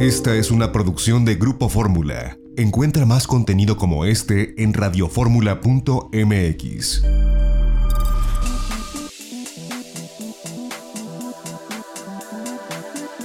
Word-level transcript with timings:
Esta 0.00 0.34
es 0.34 0.50
una 0.50 0.72
producción 0.72 1.24
de 1.26 1.34
Grupo 1.34 1.68
Fórmula. 1.68 2.38
Encuentra 2.56 3.04
más 3.04 3.26
contenido 3.26 3.76
como 3.76 4.06
este 4.06 4.54
en 4.62 4.72
radioformula.mx. 4.72 7.02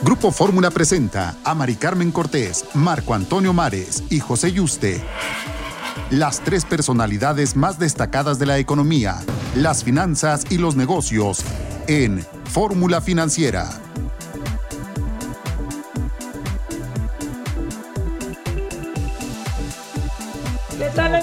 Grupo 0.03 0.33
Fórmula 0.33 0.69
presenta 0.69 1.37
a 1.45 1.55
Mari 1.55 1.75
Carmen 1.75 2.11
Cortés, 2.11 2.65
Marco 2.73 3.13
Antonio 3.13 3.53
Mares 3.53 4.03
y 4.09 4.19
José 4.19 4.51
Yuste. 4.51 5.01
Las 6.09 6.41
tres 6.41 6.65
personalidades 6.65 7.55
más 7.55 7.79
destacadas 7.79 8.37
de 8.37 8.47
la 8.47 8.57
economía, 8.57 9.23
las 9.55 9.85
finanzas 9.85 10.43
y 10.49 10.57
los 10.57 10.75
negocios 10.75 11.39
en 11.87 12.21
Fórmula 12.43 12.99
Financiera. 12.99 13.69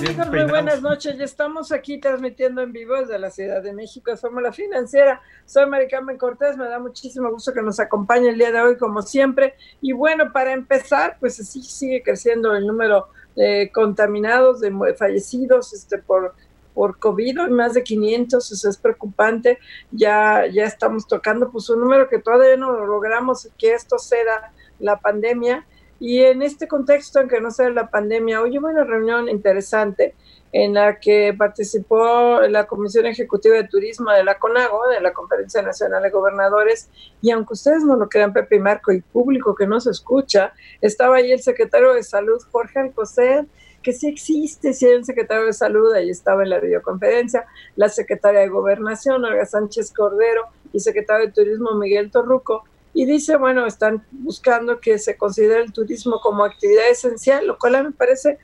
Amigos? 0.06 0.28
Muy 0.28 0.44
buenas 0.44 0.82
noches. 0.82 1.16
Ya 1.16 1.24
estamos 1.24 1.72
aquí 1.72 1.98
transmitiendo 1.98 2.62
en 2.62 2.72
vivo 2.72 2.96
desde 2.96 3.18
la 3.18 3.30
Ciudad 3.30 3.62
de 3.62 3.72
México 3.72 4.16
Fórmula 4.16 4.52
Financiera. 4.52 5.20
Soy 5.46 5.66
Maricarmen 5.66 6.18
Cortés, 6.18 6.56
me 6.56 6.68
da 6.68 6.78
muchísimo 6.78 7.30
gusto 7.30 7.52
que 7.52 7.62
nos 7.62 7.78
acompañe 7.78 8.30
el 8.30 8.38
día 8.38 8.50
de 8.52 8.60
hoy 8.60 8.76
como 8.76 9.02
siempre. 9.02 9.54
Y 9.80 9.92
bueno, 9.92 10.32
para 10.32 10.52
empezar, 10.52 11.16
pues 11.20 11.38
así 11.40 11.62
sigue 11.62 12.02
creciendo 12.02 12.54
el 12.54 12.66
número 12.66 13.08
de 13.36 13.70
contaminados, 13.72 14.60
de 14.60 14.72
fallecidos 14.96 15.72
este, 15.72 15.98
por, 15.98 16.34
por 16.74 16.98
COVID, 16.98 17.48
más 17.50 17.74
de 17.74 17.82
500, 17.82 18.52
eso 18.52 18.68
es 18.68 18.76
preocupante. 18.76 19.58
Ya, 19.90 20.46
ya 20.46 20.64
estamos 20.64 21.06
tocando 21.06 21.50
pues 21.50 21.68
un 21.70 21.80
número 21.80 22.08
que 22.08 22.18
todavía 22.18 22.56
no 22.56 22.72
logramos 22.86 23.48
que 23.58 23.74
esto 23.74 23.98
ceda 23.98 24.52
la 24.78 24.98
pandemia 24.98 25.66
y 26.02 26.18
en 26.24 26.42
este 26.42 26.66
contexto 26.66 27.20
en 27.20 27.28
que 27.28 27.40
no 27.40 27.52
sea 27.52 27.70
la 27.70 27.88
pandemia, 27.88 28.42
hoy 28.42 28.58
hubo 28.58 28.66
una 28.66 28.82
reunión 28.82 29.28
interesante 29.28 30.16
en 30.50 30.74
la 30.74 30.98
que 30.98 31.32
participó 31.32 32.40
la 32.40 32.66
Comisión 32.66 33.06
Ejecutiva 33.06 33.54
de 33.54 33.68
Turismo 33.68 34.10
de 34.10 34.24
la 34.24 34.36
CONAGO, 34.36 34.88
de 34.88 35.00
la 35.00 35.12
Conferencia 35.12 35.62
Nacional 35.62 36.02
de 36.02 36.10
Gobernadores, 36.10 36.90
y 37.20 37.30
aunque 37.30 37.52
ustedes 37.52 37.84
no 37.84 37.94
lo 37.94 38.08
crean, 38.08 38.32
Pepe 38.32 38.56
y 38.56 38.58
Marco, 38.58 38.90
y 38.90 39.00
público 39.00 39.54
que 39.54 39.68
no 39.68 39.78
se 39.78 39.90
escucha, 39.90 40.52
estaba 40.80 41.18
ahí 41.18 41.30
el 41.30 41.40
secretario 41.40 41.92
de 41.92 42.02
Salud, 42.02 42.42
Jorge 42.50 42.80
Alcocer, 42.80 43.46
que 43.80 43.92
sí 43.92 44.08
existe, 44.08 44.72
sí 44.72 44.86
hay 44.86 44.96
un 44.96 45.04
secretario 45.04 45.46
de 45.46 45.52
Salud, 45.52 45.94
ahí 45.94 46.10
estaba 46.10 46.42
en 46.42 46.50
la 46.50 46.58
videoconferencia, 46.58 47.46
la 47.76 47.88
secretaria 47.88 48.40
de 48.40 48.48
Gobernación, 48.48 49.24
Olga 49.24 49.46
Sánchez 49.46 49.92
Cordero, 49.94 50.46
y 50.72 50.80
secretario 50.80 51.26
de 51.26 51.32
Turismo, 51.32 51.76
Miguel 51.76 52.10
Torruco, 52.10 52.64
y 52.94 53.06
dice, 53.06 53.36
bueno, 53.36 53.66
están 53.66 54.04
buscando 54.10 54.80
que 54.80 54.98
se 54.98 55.16
considere 55.16 55.62
el 55.62 55.72
turismo 55.72 56.20
como 56.20 56.44
actividad 56.44 56.90
esencial, 56.90 57.46
lo 57.46 57.58
cual 57.58 57.74
a 57.76 57.82
mí 57.82 57.88
me 57.88 57.94
parece 57.94 58.38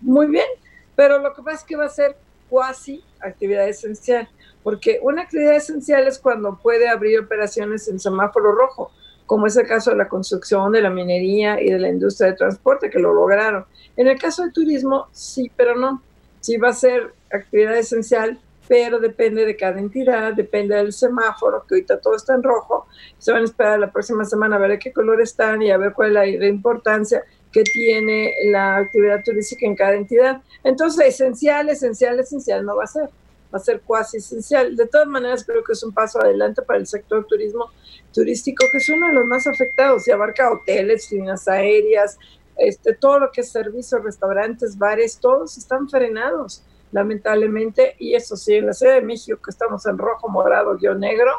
muy 0.00 0.26
bien, 0.26 0.46
pero 0.94 1.18
lo 1.18 1.32
que 1.34 1.42
pasa 1.42 1.58
es 1.58 1.64
que 1.64 1.76
va 1.76 1.86
a 1.86 1.90
ser 1.90 2.16
cuasi 2.48 3.02
actividad 3.20 3.68
esencial, 3.68 4.28
porque 4.62 5.00
una 5.02 5.22
actividad 5.22 5.56
esencial 5.56 6.06
es 6.06 6.18
cuando 6.18 6.58
puede 6.62 6.88
abrir 6.88 7.18
operaciones 7.20 7.88
en 7.88 7.98
semáforo 7.98 8.52
rojo, 8.52 8.92
como 9.26 9.46
es 9.46 9.56
el 9.56 9.66
caso 9.66 9.90
de 9.90 9.96
la 9.96 10.08
construcción, 10.08 10.72
de 10.72 10.80
la 10.80 10.90
minería 10.90 11.60
y 11.60 11.70
de 11.70 11.78
la 11.78 11.88
industria 11.88 12.30
de 12.30 12.36
transporte, 12.36 12.90
que 12.90 12.98
lo 12.98 13.12
lograron. 13.12 13.66
En 13.96 14.08
el 14.08 14.18
caso 14.18 14.42
del 14.42 14.52
turismo, 14.52 15.06
sí, 15.12 15.50
pero 15.54 15.76
no. 15.76 16.02
Sí 16.40 16.56
va 16.56 16.70
a 16.70 16.72
ser 16.72 17.12
actividad 17.30 17.76
esencial, 17.76 18.40
pero 18.68 19.00
depende 19.00 19.46
de 19.46 19.56
cada 19.56 19.80
entidad, 19.80 20.34
depende 20.34 20.76
del 20.76 20.92
semáforo, 20.92 21.64
que 21.66 21.76
ahorita 21.76 22.00
todo 22.00 22.14
está 22.14 22.34
en 22.34 22.42
rojo. 22.42 22.86
Se 23.18 23.32
van 23.32 23.40
a 23.40 23.44
esperar 23.46 23.80
la 23.80 23.90
próxima 23.90 24.26
semana 24.26 24.56
a 24.56 24.58
ver 24.58 24.78
qué 24.78 24.92
color 24.92 25.22
están 25.22 25.62
y 25.62 25.70
a 25.70 25.78
ver 25.78 25.94
cuál 25.94 26.16
es 26.18 26.38
la, 26.38 26.46
importancia 26.46 27.24
que 27.50 27.62
tiene 27.62 28.30
la 28.44 28.76
actividad 28.76 29.24
turística 29.24 29.64
en 29.64 29.74
cada 29.74 29.94
entidad. 29.94 30.42
Entonces, 30.62 31.06
esencial, 31.06 31.70
esencial, 31.70 32.20
esencial 32.20 32.64
no 32.66 32.76
va 32.76 32.84
a 32.84 32.88
ser, 32.88 33.04
va 33.52 33.56
a 33.56 33.58
ser 33.58 33.80
cuasi 33.80 34.18
esencial. 34.18 34.76
De 34.76 34.86
todas 34.86 35.08
maneras, 35.08 35.44
creo 35.46 35.64
que 35.64 35.72
es 35.72 35.82
un 35.82 35.94
paso 35.94 36.20
adelante 36.20 36.60
para 36.60 36.78
el 36.78 36.86
sector 36.86 37.26
turismo 37.26 37.70
turístico, 38.12 38.66
que 38.70 38.78
es 38.78 38.88
uno 38.90 39.06
de 39.06 39.14
los 39.14 39.24
más 39.24 39.46
afectados 39.46 40.06
y 40.06 40.10
abarca 40.10 40.52
hoteles, 40.52 41.10
líneas 41.10 41.48
aéreas, 41.48 42.18
este, 42.58 42.92
todo 42.94 43.18
lo 43.18 43.30
que 43.30 43.40
es 43.40 43.50
servicios, 43.50 44.04
restaurantes, 44.04 44.76
bares, 44.76 45.18
todos 45.18 45.56
están 45.56 45.88
frenados 45.88 46.62
lamentablemente, 46.92 47.94
y 47.98 48.14
eso 48.14 48.36
sí, 48.36 48.54
en 48.54 48.66
la 48.66 48.72
Ciudad 48.72 48.94
de 48.94 49.02
México, 49.02 49.38
que 49.42 49.50
estamos 49.50 49.84
en 49.86 49.98
rojo, 49.98 50.28
morado, 50.28 50.76
guion 50.76 51.00
negro, 51.00 51.32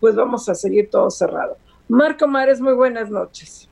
pues 0.00 0.14
vamos 0.14 0.48
a 0.48 0.54
seguir 0.54 0.90
todo 0.90 1.10
cerrado. 1.10 1.56
Marco 1.88 2.26
Mares, 2.26 2.60
muy 2.60 2.74
buenas 2.74 3.10
noches. 3.10 3.68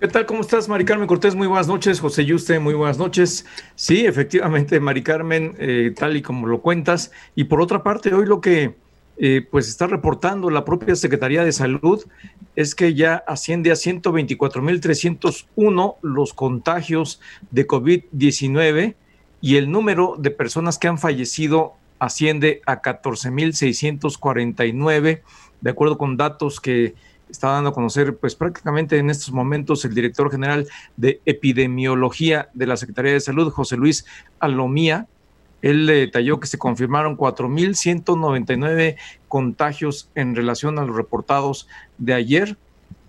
¿Qué 0.00 0.08
tal? 0.08 0.24
¿Cómo 0.24 0.40
estás, 0.40 0.66
Mari 0.66 0.86
Carmen 0.86 1.06
Cortés? 1.06 1.34
Muy 1.34 1.46
buenas 1.46 1.68
noches. 1.68 2.00
José 2.00 2.24
Yuste, 2.24 2.58
muy 2.58 2.72
buenas 2.72 2.96
noches. 2.96 3.44
Sí, 3.74 4.06
efectivamente, 4.06 4.80
Mari 4.80 5.02
Carmen, 5.02 5.54
eh, 5.58 5.92
tal 5.94 6.16
y 6.16 6.22
como 6.22 6.46
lo 6.46 6.62
cuentas. 6.62 7.12
Y 7.34 7.44
por 7.44 7.60
otra 7.60 7.82
parte, 7.82 8.14
hoy 8.14 8.24
lo 8.24 8.40
que 8.40 8.76
eh, 9.18 9.46
pues 9.50 9.68
está 9.68 9.86
reportando 9.86 10.48
la 10.48 10.64
propia 10.64 10.96
Secretaría 10.96 11.44
de 11.44 11.52
Salud 11.52 12.02
es 12.56 12.74
que 12.74 12.94
ya 12.94 13.16
asciende 13.26 13.70
a 13.70 13.74
124.301 13.74 15.96
los 16.00 16.32
contagios 16.32 17.20
de 17.50 17.66
COVID-19 17.66 18.94
y 19.40 19.56
el 19.56 19.70
número 19.70 20.16
de 20.18 20.30
personas 20.30 20.78
que 20.78 20.88
han 20.88 20.98
fallecido 20.98 21.74
asciende 21.98 22.60
a 22.66 22.82
14.649, 22.82 25.22
de 25.60 25.70
acuerdo 25.70 25.98
con 25.98 26.16
datos 26.16 26.60
que 26.60 26.94
está 27.30 27.50
dando 27.50 27.70
a 27.70 27.74
conocer, 27.74 28.16
pues 28.16 28.34
prácticamente 28.34 28.98
en 28.98 29.10
estos 29.10 29.32
momentos 29.32 29.84
el 29.84 29.94
director 29.94 30.30
general 30.30 30.66
de 30.96 31.20
epidemiología 31.26 32.48
de 32.54 32.66
la 32.66 32.76
Secretaría 32.76 33.12
de 33.12 33.20
Salud, 33.20 33.52
José 33.52 33.76
Luis 33.76 34.04
Alomía. 34.40 35.06
Él 35.62 35.86
detalló 35.86 36.40
que 36.40 36.46
se 36.46 36.58
confirmaron 36.58 37.16
4.199 37.16 38.96
contagios 39.28 40.10
en 40.14 40.34
relación 40.34 40.78
a 40.78 40.84
los 40.84 40.96
reportados 40.96 41.68
de 41.98 42.14
ayer 42.14 42.56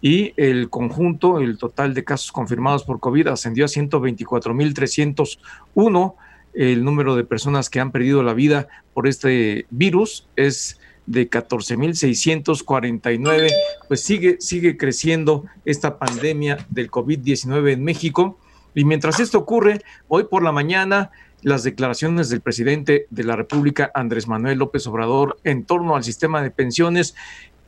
y 0.02 0.34
el 0.36 0.70
conjunto, 0.70 1.40
el 1.40 1.58
total 1.58 1.94
de 1.94 2.04
casos 2.04 2.30
confirmados 2.32 2.84
por 2.84 3.00
COVID 3.00 3.28
ascendió 3.28 3.66
a 3.66 3.68
124.301. 3.68 6.16
El 6.54 6.84
número 6.84 7.16
de 7.16 7.24
personas 7.24 7.70
que 7.70 7.80
han 7.80 7.92
perdido 7.92 8.24
la 8.24 8.34
vida 8.34 8.68
por 8.94 9.08
este 9.08 9.68
virus 9.70 10.28
es 10.36 10.82
de 11.06 11.30
14.649, 11.30 13.52
pues 13.88 14.02
sigue, 14.02 14.38
sigue 14.40 14.76
creciendo 14.78 15.46
esta 15.66 16.00
pandemia 16.00 16.66
del 16.70 16.90
COVID-19 16.92 17.74
en 17.74 17.84
México. 17.84 18.40
Y 18.74 18.86
mientras 18.86 19.20
esto 19.20 19.38
ocurre, 19.38 19.84
hoy 20.08 20.24
por 20.26 20.42
la 20.44 20.52
mañana, 20.52 21.12
las 21.42 21.64
declaraciones 21.64 22.30
del 22.30 22.42
presidente 22.42 23.08
de 23.10 23.24
la 23.24 23.36
República, 23.36 23.92
Andrés 23.94 24.28
Manuel 24.28 24.60
López 24.60 24.86
Obrador, 24.88 25.40
en 25.44 25.66
torno 25.66 25.96
al 25.96 26.04
sistema 26.04 26.42
de 26.42 26.52
pensiones 26.52 27.16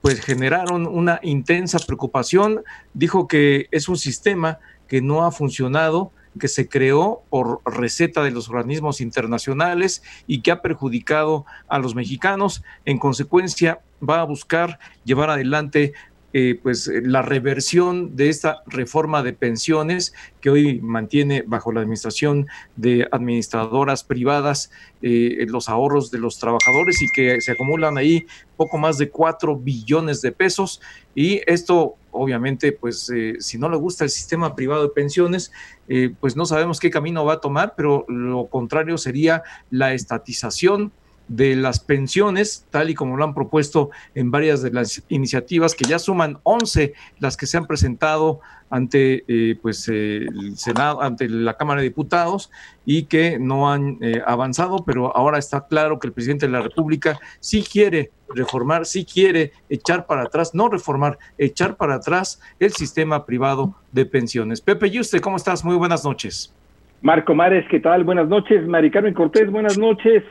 pues 0.03 0.19
generaron 0.19 0.85
una 0.85 1.21
intensa 1.23 1.79
preocupación. 1.79 2.61
Dijo 2.93 3.25
que 3.25 3.67
es 3.71 3.87
un 3.87 3.95
sistema 3.95 4.59
que 4.85 5.01
no 5.01 5.25
ha 5.25 5.31
funcionado, 5.31 6.11
que 6.37 6.49
se 6.49 6.67
creó 6.67 7.23
por 7.29 7.61
receta 7.63 8.21
de 8.21 8.31
los 8.31 8.49
organismos 8.49 8.99
internacionales 8.99 10.03
y 10.27 10.41
que 10.41 10.51
ha 10.51 10.61
perjudicado 10.61 11.45
a 11.69 11.79
los 11.79 11.95
mexicanos. 11.95 12.65
En 12.83 12.99
consecuencia, 12.99 13.79
va 14.07 14.19
a 14.19 14.25
buscar 14.25 14.77
llevar 15.05 15.29
adelante 15.29 15.93
eh, 16.35 16.59
pues 16.61 16.87
eh, 16.87 17.03
la 17.03 17.21
reversión 17.21 18.15
de 18.15 18.29
esta 18.29 18.63
reforma 18.65 19.21
de 19.21 19.33
pensiones 19.33 20.15
que 20.41 20.49
hoy 20.49 20.81
mantiene 20.81 21.43
bajo 21.45 21.71
la 21.71 21.81
administración 21.81 22.47
de 22.75 23.07
administradoras 23.11 24.03
privadas 24.03 24.71
eh, 25.03 25.45
los 25.47 25.69
ahorros 25.69 26.09
de 26.09 26.17
los 26.17 26.39
trabajadores 26.39 27.03
y 27.03 27.07
que 27.09 27.39
se 27.39 27.51
acumulan 27.51 27.99
ahí 27.99 28.25
poco 28.57 28.79
más 28.79 28.97
de 28.97 29.11
cuatro 29.11 29.55
billones 29.55 30.21
de 30.21 30.31
pesos. 30.31 30.81
Y 31.13 31.41
esto 31.45 31.97
obviamente 32.09 32.71
pues 32.71 33.11
si 33.39 33.57
no 33.57 33.69
le 33.69 33.77
gusta 33.77 34.03
el 34.03 34.09
sistema 34.09 34.55
privado 34.55 34.83
de 34.83 34.89
pensiones 34.89 35.51
pues 36.19 36.35
no 36.35 36.45
sabemos 36.45 36.79
qué 36.79 36.91
camino 36.91 37.25
va 37.25 37.33
a 37.33 37.41
tomar 37.41 37.73
pero 37.75 38.05
lo 38.07 38.45
contrario 38.45 38.99
sería 38.99 39.41
la 39.71 39.95
estatización 39.95 40.91
de 41.27 41.55
las 41.55 41.79
pensiones, 41.79 42.65
tal 42.69 42.89
y 42.89 42.95
como 42.95 43.17
lo 43.17 43.23
han 43.23 43.33
propuesto 43.33 43.91
en 44.15 44.31
varias 44.31 44.61
de 44.61 44.71
las 44.71 45.03
iniciativas, 45.09 45.75
que 45.75 45.85
ya 45.85 45.99
suman 45.99 46.39
11 46.43 46.93
las 47.19 47.37
que 47.37 47.45
se 47.45 47.57
han 47.57 47.65
presentado 47.65 48.41
ante 48.69 49.23
eh, 49.27 49.55
pues, 49.61 49.87
eh, 49.87 50.25
el 50.25 50.57
Senado, 50.57 51.01
ante 51.01 51.29
la 51.29 51.55
Cámara 51.55 51.81
de 51.81 51.89
Diputados 51.89 52.51
y 52.85 53.03
que 53.03 53.37
no 53.39 53.71
han 53.71 53.99
eh, 54.01 54.21
avanzado, 54.25 54.83
pero 54.83 55.15
ahora 55.15 55.37
está 55.37 55.67
claro 55.67 55.99
que 55.99 56.07
el 56.07 56.13
presidente 56.13 56.47
de 56.47 56.53
la 56.53 56.61
República 56.61 57.19
sí 57.39 57.63
quiere 57.63 58.09
reformar, 58.33 58.87
sí 58.87 59.05
quiere 59.05 59.51
echar 59.69 60.07
para 60.07 60.23
atrás, 60.23 60.55
no 60.55 60.69
reformar, 60.69 61.19
echar 61.37 61.75
para 61.75 61.95
atrás 61.95 62.41
el 62.59 62.71
sistema 62.71 63.27
privado 63.27 63.75
de 63.91 64.07
pensiones. 64.07 64.59
Pepe 64.59 64.87
¿y 64.87 64.99
usted 64.99 65.21
¿cómo 65.21 65.37
estás? 65.37 65.63
Muy 65.63 65.75
buenas 65.75 66.03
noches. 66.03 66.51
Marco 67.03 67.35
Mares, 67.35 67.65
¿qué 67.69 67.79
tal? 67.79 68.03
Buenas 68.03 68.27
noches. 68.27 68.65
Mari 68.67 68.89
Carmen 68.89 69.13
Cortés, 69.13 69.51
buenas 69.51 69.77
noches. 69.77 70.23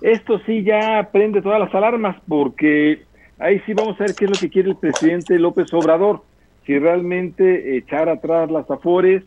Esto 0.00 0.40
sí 0.46 0.62
ya 0.62 1.08
prende 1.12 1.42
todas 1.42 1.60
las 1.60 1.74
alarmas 1.74 2.16
porque 2.26 3.02
ahí 3.38 3.60
sí 3.66 3.74
vamos 3.74 4.00
a 4.00 4.04
ver 4.04 4.14
qué 4.14 4.24
es 4.26 4.30
lo 4.30 4.38
que 4.38 4.50
quiere 4.50 4.70
el 4.70 4.76
presidente 4.76 5.38
López 5.38 5.72
Obrador. 5.72 6.22
si 6.66 6.78
realmente 6.78 7.78
echar 7.78 8.10
atrás 8.10 8.50
las 8.50 8.70
afores 8.70 9.24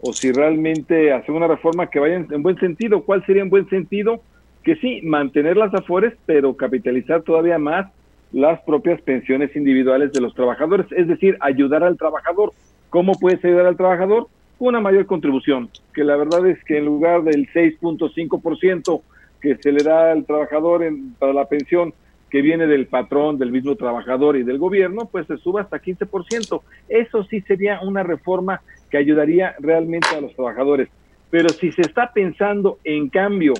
o 0.00 0.12
si 0.12 0.32
realmente 0.32 1.12
hacer 1.12 1.30
una 1.30 1.46
reforma 1.46 1.88
que 1.88 2.00
vaya 2.00 2.16
en 2.16 2.42
buen 2.42 2.58
sentido. 2.58 3.04
¿Cuál 3.04 3.24
sería 3.24 3.42
en 3.42 3.50
buen 3.50 3.68
sentido? 3.68 4.20
Que 4.64 4.76
sí, 4.76 5.00
mantener 5.02 5.56
las 5.56 5.72
afores, 5.72 6.14
pero 6.26 6.56
capitalizar 6.56 7.22
todavía 7.22 7.58
más 7.58 7.86
las 8.32 8.60
propias 8.62 9.00
pensiones 9.02 9.54
individuales 9.54 10.12
de 10.12 10.20
los 10.20 10.34
trabajadores, 10.34 10.86
es 10.90 11.06
decir, 11.06 11.36
ayudar 11.40 11.84
al 11.84 11.96
trabajador. 11.96 12.52
¿Cómo 12.90 13.12
puedes 13.14 13.42
ayudar 13.44 13.66
al 13.66 13.76
trabajador? 13.76 14.26
Una 14.58 14.80
mayor 14.80 15.06
contribución, 15.06 15.70
que 15.94 16.02
la 16.02 16.16
verdad 16.16 16.44
es 16.46 16.62
que 16.64 16.78
en 16.78 16.84
lugar 16.84 17.22
del 17.22 17.48
6.5% 17.52 19.02
que 19.44 19.58
se 19.58 19.72
le 19.72 19.84
da 19.84 20.10
al 20.10 20.24
trabajador 20.24 20.82
en, 20.82 21.12
para 21.18 21.34
la 21.34 21.44
pensión, 21.44 21.92
que 22.30 22.40
viene 22.40 22.66
del 22.66 22.86
patrón, 22.86 23.36
del 23.36 23.52
mismo 23.52 23.76
trabajador 23.76 24.38
y 24.38 24.42
del 24.42 24.56
gobierno, 24.56 25.06
pues 25.12 25.26
se 25.26 25.36
suba 25.36 25.60
hasta 25.60 25.82
15%. 25.82 26.62
Eso 26.88 27.24
sí 27.24 27.42
sería 27.42 27.80
una 27.82 28.02
reforma 28.02 28.62
que 28.90 28.96
ayudaría 28.96 29.54
realmente 29.60 30.08
a 30.16 30.22
los 30.22 30.34
trabajadores. 30.34 30.88
Pero 31.28 31.50
si 31.50 31.72
se 31.72 31.82
está 31.82 32.10
pensando 32.14 32.78
en 32.84 33.10
cambio 33.10 33.52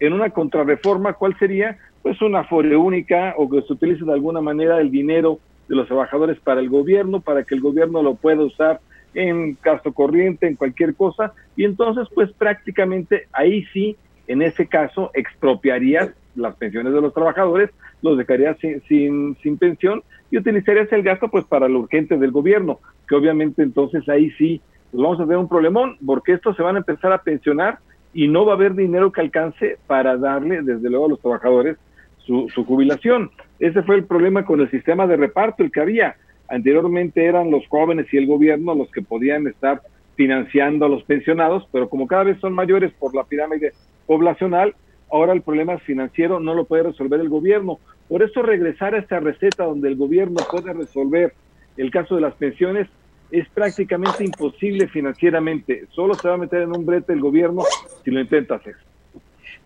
en 0.00 0.12
una 0.12 0.30
contrarreforma, 0.30 1.12
¿cuál 1.12 1.38
sería? 1.38 1.78
Pues 2.02 2.20
una 2.20 2.42
fore 2.42 2.76
única 2.76 3.34
o 3.36 3.48
que 3.48 3.62
se 3.62 3.72
utilice 3.74 4.04
de 4.04 4.12
alguna 4.12 4.40
manera 4.40 4.80
el 4.80 4.90
dinero 4.90 5.38
de 5.68 5.76
los 5.76 5.86
trabajadores 5.86 6.40
para 6.40 6.60
el 6.60 6.68
gobierno, 6.68 7.20
para 7.20 7.44
que 7.44 7.54
el 7.54 7.60
gobierno 7.60 8.02
lo 8.02 8.16
pueda 8.16 8.42
usar 8.42 8.80
en 9.14 9.54
caso 9.54 9.92
corriente, 9.92 10.48
en 10.48 10.56
cualquier 10.56 10.96
cosa, 10.96 11.32
y 11.56 11.64
entonces 11.64 12.08
pues 12.12 12.32
prácticamente 12.32 13.28
ahí 13.32 13.64
sí, 13.72 13.96
en 14.28 14.42
ese 14.42 14.66
caso, 14.66 15.10
expropiarías 15.14 16.10
las 16.36 16.54
pensiones 16.56 16.92
de 16.92 17.00
los 17.00 17.12
trabajadores, 17.12 17.70
los 18.02 18.16
dejarías 18.16 18.56
sin, 18.86 19.36
sin, 19.42 19.58
pensión 19.58 20.02
y 20.30 20.38
utilizarías 20.38 20.92
el 20.92 21.02
gasto 21.02 21.28
pues 21.28 21.44
para 21.46 21.68
lo 21.68 21.80
urgente 21.80 22.16
del 22.16 22.30
gobierno, 22.30 22.78
que 23.08 23.16
obviamente 23.16 23.62
entonces 23.62 24.08
ahí 24.08 24.30
sí 24.32 24.60
pues 24.90 25.02
vamos 25.02 25.18
a 25.18 25.24
tener 25.24 25.38
un 25.38 25.48
problemón, 25.48 25.96
porque 26.04 26.32
estos 26.32 26.56
se 26.56 26.62
van 26.62 26.76
a 26.76 26.78
empezar 26.78 27.12
a 27.12 27.22
pensionar 27.22 27.78
y 28.14 28.28
no 28.28 28.46
va 28.46 28.52
a 28.52 28.56
haber 28.56 28.74
dinero 28.74 29.12
que 29.12 29.20
alcance 29.20 29.78
para 29.86 30.16
darle, 30.16 30.62
desde 30.62 30.88
luego, 30.88 31.06
a 31.06 31.08
los 31.10 31.20
trabajadores 31.20 31.76
su, 32.18 32.48
su 32.54 32.64
jubilación. 32.64 33.30
Ese 33.58 33.82
fue 33.82 33.96
el 33.96 34.04
problema 34.04 34.44
con 34.44 34.60
el 34.60 34.70
sistema 34.70 35.06
de 35.06 35.16
reparto, 35.16 35.62
el 35.62 35.70
que 35.70 35.80
había. 35.80 36.16
Anteriormente 36.48 37.24
eran 37.24 37.50
los 37.50 37.66
jóvenes 37.68 38.06
y 38.12 38.16
el 38.16 38.26
gobierno 38.26 38.74
los 38.74 38.90
que 38.90 39.02
podían 39.02 39.46
estar 39.46 39.82
financiando 40.16 40.86
a 40.86 40.88
los 40.88 41.02
pensionados, 41.04 41.68
pero 41.70 41.88
como 41.88 42.06
cada 42.06 42.24
vez 42.24 42.40
son 42.40 42.54
mayores 42.54 42.92
por 42.98 43.14
la 43.14 43.24
pirámide 43.24 43.72
poblacional, 44.08 44.74
ahora 45.12 45.34
el 45.34 45.42
problema 45.42 45.78
financiero 45.78 46.40
no 46.40 46.54
lo 46.54 46.64
puede 46.64 46.82
resolver 46.84 47.20
el 47.20 47.28
gobierno. 47.28 47.78
Por 48.08 48.24
eso 48.24 48.42
regresar 48.42 48.94
a 48.94 48.98
esta 48.98 49.20
receta 49.20 49.64
donde 49.64 49.88
el 49.88 49.96
gobierno 49.96 50.40
puede 50.50 50.72
resolver 50.72 51.34
el 51.76 51.90
caso 51.92 52.16
de 52.16 52.22
las 52.22 52.34
pensiones 52.34 52.88
es 53.30 53.48
prácticamente 53.50 54.24
imposible 54.24 54.88
financieramente. 54.88 55.86
Solo 55.92 56.14
se 56.14 56.26
va 56.26 56.34
a 56.34 56.38
meter 56.38 56.62
en 56.62 56.74
un 56.74 56.84
brete 56.84 57.12
el 57.12 57.20
gobierno 57.20 57.62
si 58.02 58.10
lo 58.10 58.20
intenta 58.20 58.56
hacer. 58.56 58.74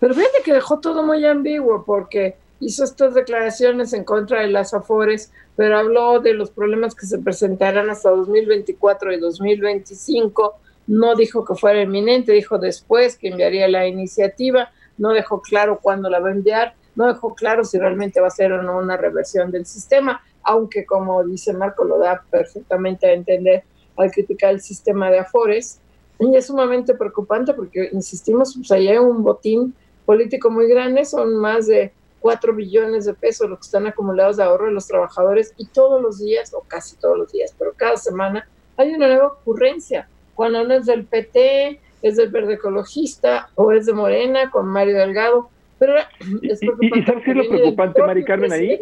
Pero 0.00 0.15
fíjate 0.15 0.43
que 0.44 0.53
dejó 0.53 0.81
todo 0.81 1.05
muy 1.05 1.25
ambiguo 1.25 1.85
porque 1.85 2.35
hizo 2.59 2.85
estas 2.85 3.15
declaraciones 3.15 3.93
en 3.93 4.05
contra 4.05 4.41
de 4.41 4.49
las 4.49 4.75
AFORES, 4.75 5.33
pero 5.56 5.79
habló 5.79 6.19
de 6.21 6.35
los 6.35 6.50
problemas 6.50 6.94
que 6.94 7.06
se 7.06 7.19
presentarán 7.19 7.89
hasta 7.89 8.11
2024 8.11 9.12
y 9.12 9.21
2025. 9.21 10.55
No 10.87 11.14
dijo 11.14 11.44
que 11.44 11.55
fuera 11.55 11.82
inminente, 11.82 12.32
dijo 12.32 12.58
después 12.58 13.17
que 13.17 13.29
enviaría 13.29 13.69
la 13.69 13.87
iniciativa 13.87 14.70
no 14.99 15.11
dejó 15.11 15.40
claro 15.40 15.79
cuándo 15.81 16.08
la 16.08 16.20
va 16.20 16.29
a 16.29 16.32
enviar, 16.32 16.75
no 16.94 17.06
dejó 17.06 17.34
claro 17.34 17.64
si 17.64 17.79
realmente 17.79 18.20
va 18.20 18.29
a 18.29 18.31
ser 18.31 18.52
o 18.52 18.62
no 18.62 18.79
una 18.79 18.96
reversión 18.96 19.50
del 19.50 19.67
sistema, 19.67 20.23
aunque 20.43 20.84
como 20.84 21.25
dice 21.25 21.52
Marco 21.52 21.84
lo 21.84 21.99
da 21.99 22.23
perfectamente 22.31 23.06
a 23.06 23.12
entender 23.12 23.64
al 23.96 24.11
criticar 24.11 24.50
el 24.50 24.61
sistema 24.61 25.11
de 25.11 25.19
Afores, 25.19 25.81
y 26.19 26.37
es 26.37 26.46
sumamente 26.46 26.94
preocupante 26.94 27.52
porque, 27.52 27.88
insistimos, 27.93 28.55
pues 28.55 28.70
allá 28.70 28.93
hay 28.93 28.99
un 28.99 29.25
botín 29.25 29.75
político 30.06 30.50
muy 30.50 30.69
grande, 30.69 31.05
son 31.05 31.37
más 31.37 31.67
de 31.67 31.93
4 32.20 32.55
billones 32.55 33.05
de 33.05 33.14
pesos 33.14 33.50
los 33.50 33.58
que 33.58 33.67
están 33.67 33.87
acumulados 33.87 34.37
de 34.37 34.44
ahorro 34.44 34.67
de 34.67 34.73
los 34.73 34.87
trabajadores 34.87 35.52
y 35.56 35.67
todos 35.67 36.00
los 36.00 36.20
días, 36.20 36.55
o 36.55 36.61
casi 36.61 36.96
todos 36.96 37.19
los 37.19 37.32
días, 37.32 37.52
pero 37.58 37.73
cada 37.76 37.96
semana 37.96 38.49
hay 38.76 38.94
una 38.94 39.08
nueva 39.08 39.29
ocurrencia. 39.29 40.08
Cuando 40.34 40.64
no 40.64 40.75
es 40.75 40.87
del 40.87 41.05
PT, 41.05 41.81
es 42.02 42.17
del 42.17 42.31
Verde 42.31 42.55
Ecologista 42.55 43.50
o 43.55 43.73
es 43.73 43.87
de 43.87 43.93
Morena 43.93 44.50
con 44.50 44.67
Mario 44.67 44.99
Delgado. 44.99 45.50
Pero 45.79 45.94
es 46.43 46.61
preocupante. 46.61 46.99
¿Y, 46.99 47.02
sabes 47.05 47.25
qué 47.25 47.31
es 47.31 47.37
lo 47.37 47.49
preocupante, 47.49 48.02
Mari 48.02 48.25
Carmen, 48.25 48.52
ahí? 48.52 48.81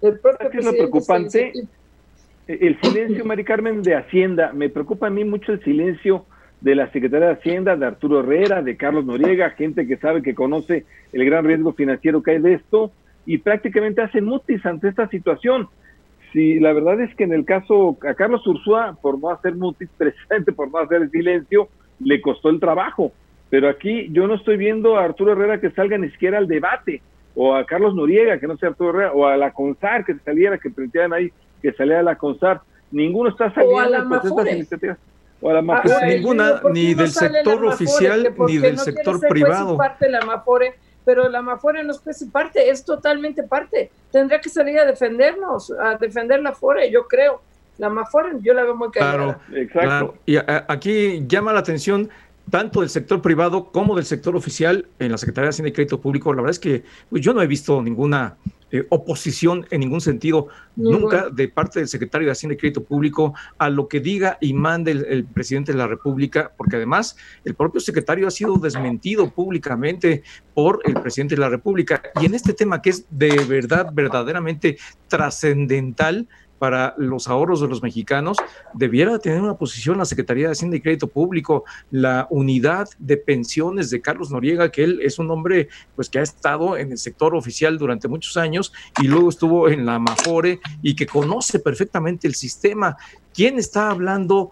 ¿Sabes 0.00 0.20
qué 0.50 0.58
es 0.58 0.64
lo 0.64 0.72
preocupante? 0.72 1.52
El 2.46 2.80
silencio, 2.80 3.24
Mari 3.24 3.44
Carmen, 3.44 3.82
de 3.82 3.94
Hacienda. 3.94 4.52
Me 4.52 4.68
preocupa 4.68 5.06
a 5.06 5.10
mí 5.10 5.24
mucho 5.24 5.52
el 5.52 5.62
silencio 5.62 6.26
de 6.60 6.74
la 6.74 6.90
Secretaría 6.90 7.28
de 7.28 7.34
Hacienda, 7.34 7.76
de 7.76 7.86
Arturo 7.86 8.20
Herrera, 8.20 8.62
de 8.62 8.76
Carlos 8.76 9.04
Noriega, 9.04 9.50
gente 9.50 9.86
que 9.86 9.96
sabe, 9.96 10.22
que 10.22 10.34
conoce 10.34 10.84
el 11.12 11.24
gran 11.24 11.44
riesgo 11.44 11.72
financiero 11.72 12.22
que 12.22 12.32
hay 12.32 12.38
de 12.38 12.54
esto, 12.54 12.92
y 13.24 13.38
prácticamente 13.38 14.02
hacen 14.02 14.24
mutis 14.24 14.64
ante 14.66 14.88
esta 14.88 15.08
situación. 15.08 15.68
Si 16.32 16.60
la 16.60 16.72
verdad 16.72 17.00
es 17.00 17.14
que 17.16 17.24
en 17.24 17.32
el 17.32 17.44
caso 17.44 17.96
a 18.08 18.14
Carlos 18.14 18.46
Ursúa, 18.46 18.96
por 19.00 19.18
no 19.18 19.30
hacer 19.30 19.54
mutis, 19.54 19.88
precisamente 19.96 20.52
por 20.52 20.70
no 20.70 20.78
hacer 20.78 21.02
el 21.02 21.10
silencio, 21.10 21.68
le 21.98 22.20
costó 22.20 22.50
el 22.50 22.60
trabajo. 22.60 23.12
Pero 23.48 23.68
aquí 23.68 24.08
yo 24.12 24.26
no 24.26 24.34
estoy 24.34 24.56
viendo 24.56 24.96
a 24.96 25.04
Arturo 25.04 25.32
Herrera 25.32 25.60
que 25.60 25.70
salga 25.70 25.98
ni 25.98 26.08
siquiera 26.10 26.38
al 26.38 26.46
debate, 26.46 27.02
o 27.34 27.54
a 27.54 27.64
Carlos 27.64 27.94
Noriega, 27.94 28.38
que 28.38 28.46
no 28.46 28.56
sea 28.56 28.70
Arturo 28.70 28.90
Herrera, 28.90 29.12
o 29.12 29.26
a 29.26 29.36
la 29.36 29.52
CONSAR 29.52 30.04
que 30.04 30.14
saliera, 30.24 30.58
que 30.58 30.70
planteaban 30.70 31.12
ahí 31.12 31.32
que 31.60 31.72
saliera 31.72 32.02
la 32.02 32.16
CONSAR. 32.16 32.60
Ninguno 32.92 33.30
está 33.30 33.52
saliendo 33.52 33.76
o 33.76 33.80
a 33.80 33.88
la 33.88 34.08
pues, 34.08 34.24
estas 34.24 34.52
iniciativas. 34.52 34.98
O 35.40 35.50
a 35.50 35.54
la 35.54 35.60
ah, 35.60 36.06
ninguna, 36.06 36.60
ni 36.72 36.94
del 36.94 37.08
sector 37.08 37.64
oficial, 37.64 38.34
ni 38.46 38.58
del 38.58 38.78
sector 38.78 39.20
privado. 39.20 39.76
parte 39.76 40.08
la 40.08 40.20
Mafore, 40.20 40.74
pero 41.04 41.28
la 41.28 41.42
Mafore 41.42 41.84
no 41.84 41.92
es 41.92 42.24
parte, 42.32 42.70
es 42.70 42.84
totalmente 42.84 43.42
parte. 43.42 43.90
Tendría 44.10 44.40
que 44.40 44.48
salir 44.48 44.78
a 44.78 44.84
defendernos, 44.84 45.70
a 45.70 45.96
defender 45.96 46.40
la 46.42 46.52
Fore, 46.52 46.90
yo 46.90 47.06
creo 47.06 47.40
la 47.80 47.88
Mafore 47.88 48.32
yo 48.42 48.52
la 48.52 48.62
veo 48.62 48.76
muy 48.76 48.90
clara. 48.90 49.16
Claro, 49.16 49.40
Exacto. 49.56 50.14
Y 50.26 50.36
aquí 50.36 51.24
llama 51.26 51.52
la 51.52 51.60
atención 51.60 52.10
tanto 52.50 52.80
del 52.80 52.90
sector 52.90 53.22
privado 53.22 53.70
como 53.72 53.96
del 53.96 54.04
sector 54.04 54.36
oficial 54.36 54.86
en 54.98 55.12
la 55.12 55.18
Secretaría 55.18 55.46
de 55.46 55.50
Hacienda 55.50 55.70
y 55.70 55.72
Crédito 55.72 56.00
Público. 56.00 56.32
La 56.34 56.42
verdad 56.42 56.50
es 56.50 56.58
que 56.58 56.84
pues, 57.08 57.22
yo 57.22 57.32
no 57.32 57.40
he 57.40 57.46
visto 57.46 57.80
ninguna 57.80 58.36
eh, 58.72 58.86
oposición 58.88 59.66
en 59.70 59.80
ningún 59.80 60.00
sentido, 60.00 60.48
nunca 60.76 61.28
de 61.28 61.48
parte 61.48 61.80
del 61.80 61.88
secretario 61.88 62.26
de 62.26 62.32
Hacienda 62.32 62.54
y 62.54 62.56
Crédito 62.56 62.84
Público 62.84 63.34
a 63.58 63.68
lo 63.68 63.88
que 63.88 64.00
diga 64.00 64.38
y 64.40 64.52
mande 64.54 64.92
el, 64.92 65.24
presidente 65.24 65.72
de 65.72 65.78
la 65.78 65.86
República, 65.86 66.52
porque 66.56 66.76
además 66.76 67.16
el 67.44 67.54
propio 67.54 67.80
secretario 67.80 68.28
ha 68.28 68.30
sido 68.30 68.56
desmentido 68.56 69.30
públicamente 69.30 70.22
por 70.54 70.80
el 70.84 70.94
presidente 70.94 71.34
de 71.34 71.40
la 71.40 71.48
República. 71.48 72.02
Y 72.20 72.26
en 72.26 72.34
este 72.34 72.52
tema 72.52 72.80
que 72.80 72.90
es 72.90 73.06
de 73.10 73.44
verdad, 73.44 73.90
verdaderamente 73.92 74.78
trascendental, 75.08 76.28
para 76.60 76.94
los 76.98 77.26
ahorros 77.26 77.62
de 77.62 77.68
los 77.68 77.82
mexicanos, 77.82 78.36
debiera 78.74 79.18
tener 79.18 79.40
una 79.40 79.54
posición 79.54 79.96
la 79.96 80.04
Secretaría 80.04 80.46
de 80.46 80.52
Hacienda 80.52 80.76
y 80.76 80.82
Crédito 80.82 81.06
Público, 81.06 81.64
la 81.90 82.26
unidad 82.28 82.86
de 82.98 83.16
pensiones 83.16 83.88
de 83.88 84.02
Carlos 84.02 84.30
Noriega, 84.30 84.70
que 84.70 84.84
él 84.84 85.00
es 85.02 85.18
un 85.18 85.30
hombre 85.30 85.68
pues 85.96 86.10
que 86.10 86.18
ha 86.18 86.22
estado 86.22 86.76
en 86.76 86.92
el 86.92 86.98
sector 86.98 87.34
oficial 87.34 87.78
durante 87.78 88.08
muchos 88.08 88.36
años 88.36 88.74
y 89.00 89.08
luego 89.08 89.30
estuvo 89.30 89.70
en 89.70 89.86
la 89.86 89.98
Mafore 89.98 90.60
y 90.82 90.94
que 90.94 91.06
conoce 91.06 91.60
perfectamente 91.60 92.28
el 92.28 92.34
sistema. 92.34 92.94
¿Quién 93.40 93.58
está 93.58 93.88
hablando 93.88 94.50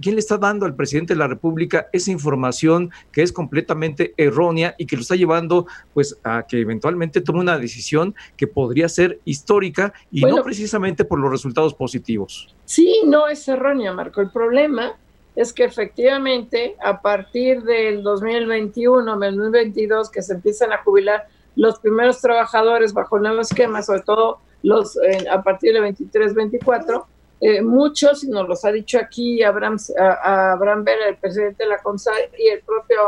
quién 0.00 0.14
le 0.14 0.20
está 0.20 0.38
dando 0.38 0.64
al 0.64 0.76
presidente 0.76 1.12
de 1.12 1.18
la 1.18 1.26
República 1.26 1.88
esa 1.92 2.12
información 2.12 2.92
que 3.10 3.22
es 3.22 3.32
completamente 3.32 4.14
errónea 4.16 4.76
y 4.78 4.86
que 4.86 4.94
lo 4.94 5.02
está 5.02 5.16
llevando 5.16 5.66
pues 5.92 6.16
a 6.22 6.44
que 6.48 6.60
eventualmente 6.60 7.20
tome 7.20 7.40
una 7.40 7.58
decisión 7.58 8.14
que 8.36 8.46
podría 8.46 8.88
ser 8.88 9.18
histórica 9.24 9.92
y 10.12 10.20
no 10.20 10.44
precisamente 10.44 11.04
por 11.04 11.18
los 11.18 11.32
resultados 11.32 11.74
positivos. 11.74 12.54
Sí, 12.64 13.02
no 13.06 13.26
es 13.26 13.48
errónea, 13.48 13.92
Marco. 13.92 14.20
El 14.20 14.30
problema 14.30 14.92
es 15.34 15.52
que 15.52 15.64
efectivamente 15.64 16.76
a 16.80 17.02
partir 17.02 17.64
del 17.64 18.04
2021, 18.04 19.18
2022, 19.18 20.10
que 20.10 20.22
se 20.22 20.34
empiezan 20.34 20.72
a 20.72 20.78
jubilar 20.84 21.26
los 21.56 21.80
primeros 21.80 22.20
trabajadores 22.20 22.92
bajo 22.92 23.16
el 23.16 23.24
nuevo 23.24 23.40
esquema, 23.40 23.82
sobre 23.82 24.02
todo 24.02 24.38
los 24.62 24.96
eh, 24.96 25.26
a 25.28 25.42
partir 25.42 25.72
de 25.72 25.80
23, 25.80 26.34
24, 26.34 27.04
eh, 27.40 27.62
muchos, 27.62 28.24
y 28.24 28.28
nos 28.28 28.48
los 28.48 28.64
ha 28.64 28.72
dicho 28.72 28.98
aquí 28.98 29.42
Abraham, 29.42 29.76
a, 29.98 30.52
Abraham 30.52 30.84
Vera, 30.84 31.08
el 31.08 31.16
presidente 31.16 31.64
de 31.64 31.70
la 31.70 31.78
CONSAR, 31.78 32.30
y 32.38 32.48
el 32.48 32.60
propio 32.60 32.98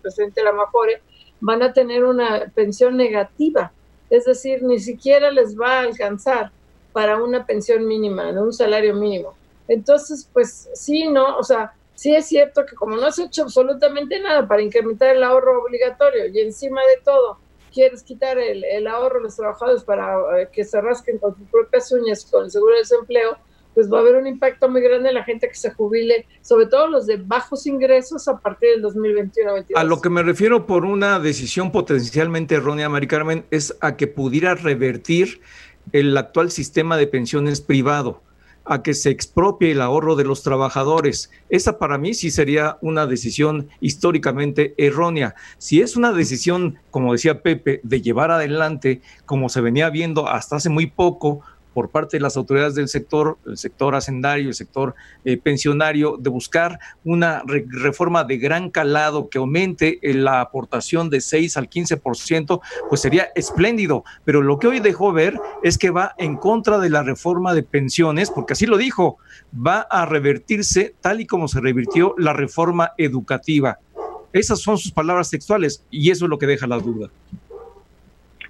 presidente 0.00 0.40
de 0.40 0.44
la 0.44 0.52
MAFORE, 0.52 1.02
van 1.40 1.62
a 1.62 1.72
tener 1.72 2.04
una 2.04 2.50
pensión 2.54 2.96
negativa. 2.96 3.72
Es 4.10 4.24
decir, 4.24 4.62
ni 4.62 4.78
siquiera 4.78 5.30
les 5.30 5.58
va 5.58 5.78
a 5.78 5.80
alcanzar 5.80 6.52
para 6.92 7.22
una 7.22 7.44
pensión 7.44 7.86
mínima, 7.86 8.32
de 8.32 8.40
un 8.40 8.52
salario 8.52 8.94
mínimo. 8.94 9.34
Entonces, 9.66 10.28
pues 10.32 10.68
sí, 10.74 11.08
¿no? 11.08 11.36
O 11.36 11.42
sea, 11.42 11.72
sí 11.94 12.14
es 12.14 12.26
cierto 12.26 12.64
que 12.66 12.76
como 12.76 12.96
no 12.96 13.06
has 13.06 13.18
hecho 13.18 13.42
absolutamente 13.42 14.20
nada 14.20 14.46
para 14.46 14.62
incrementar 14.62 15.16
el 15.16 15.22
ahorro 15.22 15.62
obligatorio 15.62 16.26
y 16.26 16.40
encima 16.40 16.80
de 16.82 17.02
todo 17.04 17.38
quieres 17.72 18.04
quitar 18.04 18.38
el, 18.38 18.86
ahorro 18.86 19.18
de 19.18 19.24
los 19.24 19.36
trabajadores 19.36 19.82
para 19.82 20.40
eh, 20.40 20.48
que 20.52 20.64
se 20.64 20.80
rasquen 20.80 21.18
con 21.18 21.36
sus 21.36 21.48
propias 21.48 21.90
uñas 21.90 22.24
con 22.24 22.44
el 22.44 22.50
seguro 22.50 22.74
de 22.74 22.80
desempleo, 22.80 23.36
pues 23.74 23.92
va 23.92 23.98
a 23.98 24.00
haber 24.00 24.16
un 24.16 24.26
impacto 24.26 24.68
muy 24.68 24.80
grande 24.80 25.08
en 25.08 25.14
la 25.14 25.24
gente 25.24 25.48
que 25.48 25.54
se 25.54 25.72
jubile, 25.72 26.26
sobre 26.40 26.66
todo 26.66 26.86
los 26.88 27.06
de 27.06 27.16
bajos 27.16 27.66
ingresos 27.66 28.28
a 28.28 28.38
partir 28.38 28.70
del 28.70 28.82
2021 28.82 29.52
A 29.74 29.84
lo 29.84 30.00
que 30.00 30.10
me 30.10 30.22
refiero 30.22 30.66
por 30.66 30.84
una 30.84 31.18
decisión 31.18 31.72
potencialmente 31.72 32.54
errónea, 32.54 32.88
Mari 32.88 33.06
Carmen, 33.06 33.44
es 33.50 33.76
a 33.80 33.96
que 33.96 34.06
pudiera 34.06 34.54
revertir 34.54 35.40
el 35.92 36.16
actual 36.16 36.50
sistema 36.50 36.96
de 36.96 37.06
pensiones 37.06 37.60
privado 37.60 38.22
a 38.64 38.82
que 38.82 38.94
se 38.94 39.10
expropie 39.10 39.72
el 39.72 39.80
ahorro 39.80 40.16
de 40.16 40.24
los 40.24 40.42
trabajadores. 40.42 41.30
Esa 41.48 41.78
para 41.78 41.98
mí 41.98 42.14
sí 42.14 42.30
sería 42.30 42.78
una 42.80 43.06
decisión 43.06 43.68
históricamente 43.80 44.74
errónea. 44.78 45.34
Si 45.58 45.80
es 45.80 45.96
una 45.96 46.12
decisión, 46.12 46.78
como 46.90 47.12
decía 47.12 47.42
Pepe, 47.42 47.80
de 47.82 48.00
llevar 48.00 48.30
adelante, 48.30 49.02
como 49.26 49.48
se 49.48 49.60
venía 49.60 49.90
viendo 49.90 50.28
hasta 50.28 50.56
hace 50.56 50.70
muy 50.70 50.86
poco, 50.86 51.42
por 51.74 51.90
parte 51.90 52.16
de 52.16 52.22
las 52.22 52.36
autoridades 52.36 52.74
del 52.74 52.88
sector, 52.88 53.36
el 53.46 53.58
sector 53.58 53.94
hacendario, 53.94 54.48
el 54.48 54.54
sector 54.54 54.94
eh, 55.24 55.36
pensionario, 55.36 56.16
de 56.16 56.30
buscar 56.30 56.78
una 57.04 57.42
reforma 57.46 58.24
de 58.24 58.38
gran 58.38 58.70
calado 58.70 59.28
que 59.28 59.38
aumente 59.38 59.98
eh, 60.00 60.14
la 60.14 60.40
aportación 60.40 61.10
de 61.10 61.20
6 61.20 61.56
al 61.56 61.68
15%, 61.68 62.60
pues 62.88 63.00
sería 63.00 63.28
espléndido. 63.34 64.04
Pero 64.24 64.40
lo 64.40 64.58
que 64.58 64.68
hoy 64.68 64.80
dejó 64.80 65.12
ver 65.12 65.38
es 65.62 65.76
que 65.76 65.90
va 65.90 66.14
en 66.16 66.36
contra 66.36 66.78
de 66.78 66.88
la 66.88 67.02
reforma 67.02 67.52
de 67.52 67.62
pensiones, 67.64 68.30
porque 68.30 68.54
así 68.54 68.66
lo 68.66 68.78
dijo, 68.78 69.18
va 69.54 69.80
a 69.90 70.06
revertirse 70.06 70.94
tal 71.00 71.20
y 71.20 71.26
como 71.26 71.48
se 71.48 71.60
revirtió 71.60 72.14
la 72.16 72.32
reforma 72.32 72.92
educativa. 72.96 73.78
Esas 74.32 74.60
son 74.60 74.78
sus 74.78 74.92
palabras 74.92 75.30
textuales 75.30 75.84
y 75.90 76.10
eso 76.10 76.24
es 76.24 76.28
lo 76.28 76.38
que 76.38 76.46
deja 76.46 76.66
la 76.66 76.78
duda. 76.78 77.08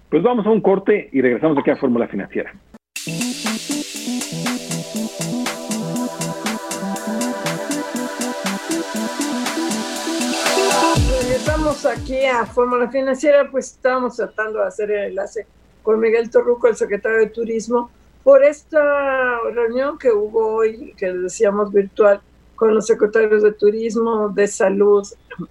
Pues 0.09 0.23
vamos 0.23 0.47
a 0.47 0.51
un 0.51 0.61
corte 0.61 1.09
y 1.13 1.21
regresamos 1.21 1.59
aquí 1.59 1.71
a 1.71 1.77
Fórmula 1.77 2.07
Financiera. 2.07 2.55
Regresamos 11.21 11.85
aquí 11.85 12.25
a 12.25 12.47
Fórmula 12.47 12.89
Financiera, 12.89 13.51
pues 13.51 13.73
estábamos 13.73 14.17
tratando 14.17 14.61
de 14.61 14.67
hacer 14.67 14.91
el 14.91 15.09
enlace 15.11 15.47
con 15.83 16.01
Miguel 16.01 16.31
Torruco, 16.31 16.67
el 16.67 16.77
secretario 16.77 17.19
de 17.19 17.27
Turismo, 17.27 17.91
por 18.23 18.43
esta 18.43 19.39
reunión 19.53 19.99
que 19.99 20.11
hubo 20.11 20.55
hoy, 20.55 20.95
que 20.97 21.13
decíamos 21.13 21.71
virtual, 21.71 22.23
con 22.55 22.75
los 22.75 22.87
secretarios 22.87 23.43
de 23.43 23.53
Turismo, 23.53 24.31
de 24.31 24.47
Salud 24.47 25.07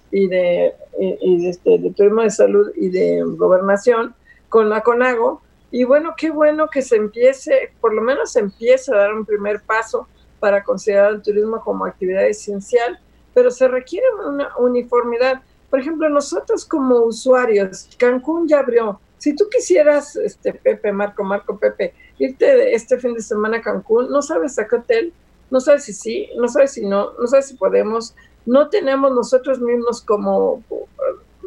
y 0.10 0.28
de, 0.28 0.74
y, 1.00 1.48
este, 1.50 1.78
de 1.78 1.92
Turismo 1.92 2.24
de 2.24 2.32
Salud 2.32 2.72
y 2.76 2.90
de 2.90 3.22
Gobernación, 3.24 4.16
con 4.50 4.70
la 4.70 4.82
CONAGO, 4.82 5.43
y 5.74 5.86
bueno, 5.86 6.14
qué 6.16 6.30
bueno 6.30 6.70
que 6.70 6.84
se 6.84 6.98
empiece, 6.98 7.72
por 7.82 7.96
lo 7.96 8.02
menos 8.04 8.34
se 8.34 8.42
empiece 8.42 8.94
a 8.94 8.98
dar 9.00 9.14
un 9.16 9.26
primer 9.26 9.60
paso 9.64 10.08
para 10.40 10.64
considerar 10.64 11.14
el 11.14 11.24
turismo 11.24 11.60
como 11.62 11.84
actividad 11.84 12.28
esencial, 12.28 13.00
pero 13.34 13.50
se 13.50 13.68
requiere 13.68 14.06
una 14.24 14.56
uniformidad. 14.60 15.42
Por 15.72 15.80
ejemplo, 15.80 16.08
nosotros 16.10 16.64
como 16.64 16.98
usuarios, 16.98 17.90
Cancún 17.98 18.48
ya 18.48 18.60
abrió. 18.60 19.00
Si 19.18 19.36
tú 19.36 19.46
quisieras, 19.50 20.16
este 20.16 20.54
Pepe, 20.54 20.92
Marco, 20.92 21.24
Marco, 21.24 21.58
Pepe, 21.58 21.96
irte 22.20 22.76
este 22.76 23.00
fin 23.00 23.16
de 23.16 23.22
semana 23.24 23.58
a 23.58 23.62
Cancún, 23.64 24.12
no 24.12 24.22
sabes 24.22 24.60
a 24.60 24.68
qué 24.68 24.76
hotel, 24.76 25.12
no 25.50 25.60
sabes 25.60 25.86
si 25.86 25.94
sí, 25.94 26.30
no 26.38 26.50
sabes 26.50 26.74
si 26.74 26.86
no, 26.86 27.14
no 27.14 27.26
sabes 27.26 27.48
si 27.48 27.56
podemos, 27.56 28.14
no 28.46 28.70
tenemos 28.70 29.12
nosotros 29.12 29.60
mismos 29.60 30.04
como, 30.04 30.62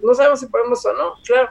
no 0.02 0.14
sabemos 0.14 0.40
si 0.40 0.47
podemos 0.47 0.85
o 0.85 0.92
no, 0.95 1.12
claro 1.25 1.50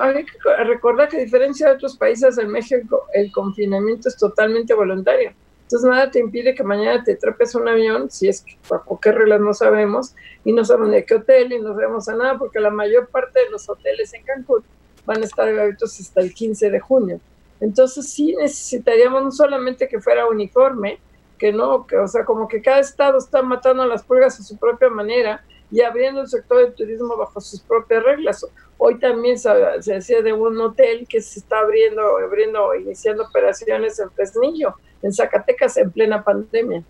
hay 0.00 0.24
que 0.24 0.64
recordar 0.64 1.08
que 1.08 1.16
a 1.16 1.20
diferencia 1.20 1.68
de 1.68 1.74
otros 1.74 1.96
países 1.96 2.36
en 2.38 2.50
México, 2.50 3.06
el 3.14 3.32
confinamiento 3.32 4.08
es 4.08 4.16
totalmente 4.16 4.74
voluntario. 4.74 5.32
Entonces 5.62 5.88
nada 5.88 6.10
te 6.10 6.18
impide 6.18 6.54
que 6.54 6.64
mañana 6.64 7.04
te 7.04 7.14
trepes 7.14 7.54
un 7.54 7.68
avión, 7.68 8.10
si 8.10 8.28
es 8.28 8.42
que 8.42 8.58
bajo 8.68 8.98
qué 9.00 9.12
reglas 9.12 9.40
no 9.40 9.54
sabemos, 9.54 10.16
y 10.44 10.52
no 10.52 10.64
sabemos 10.64 10.90
de 10.90 11.04
qué 11.04 11.14
hotel, 11.14 11.52
y 11.52 11.60
no 11.60 11.74
sabemos 11.74 12.08
a 12.08 12.16
nada, 12.16 12.38
porque 12.38 12.58
la 12.58 12.70
mayor 12.70 13.08
parte 13.08 13.38
de 13.38 13.50
los 13.50 13.68
hoteles 13.68 14.12
en 14.12 14.24
Cancún 14.24 14.64
van 15.06 15.22
a 15.22 15.24
estar 15.24 15.48
abiertos 15.48 15.98
hasta 16.00 16.20
el 16.20 16.34
15 16.34 16.70
de 16.70 16.80
junio. 16.80 17.20
Entonces 17.60 18.12
sí 18.12 18.34
necesitaríamos 18.36 19.22
no 19.22 19.30
solamente 19.30 19.86
que 19.86 20.00
fuera 20.00 20.26
uniforme, 20.26 20.98
que 21.38 21.52
no, 21.52 21.86
que, 21.86 21.96
o 21.96 22.08
sea, 22.08 22.24
como 22.24 22.48
que 22.48 22.60
cada 22.60 22.80
estado 22.80 23.18
está 23.18 23.40
matando 23.40 23.82
a 23.82 23.86
las 23.86 24.02
pulgas 24.02 24.40
a 24.40 24.42
su 24.42 24.58
propia 24.58 24.90
manera, 24.90 25.44
y 25.70 25.80
abriendo 25.82 26.22
el 26.22 26.28
sector 26.28 26.58
del 26.58 26.74
turismo 26.74 27.16
bajo 27.16 27.40
sus 27.40 27.60
propias 27.60 28.02
reglas. 28.02 28.44
Hoy 28.78 28.98
también 28.98 29.38
se, 29.38 29.50
decía 29.84 30.22
de 30.22 30.32
un 30.32 30.58
hotel 30.60 31.06
que 31.08 31.20
se 31.20 31.40
está 31.40 31.60
abriendo, 31.60 32.02
abriendo, 32.18 32.74
iniciando 32.74 33.24
operaciones 33.24 33.98
en 33.98 34.10
Fresnillo, 34.10 34.74
en 35.02 35.12
Zacatecas, 35.12 35.76
en 35.76 35.90
plena 35.90 36.24
pandemia. 36.24 36.82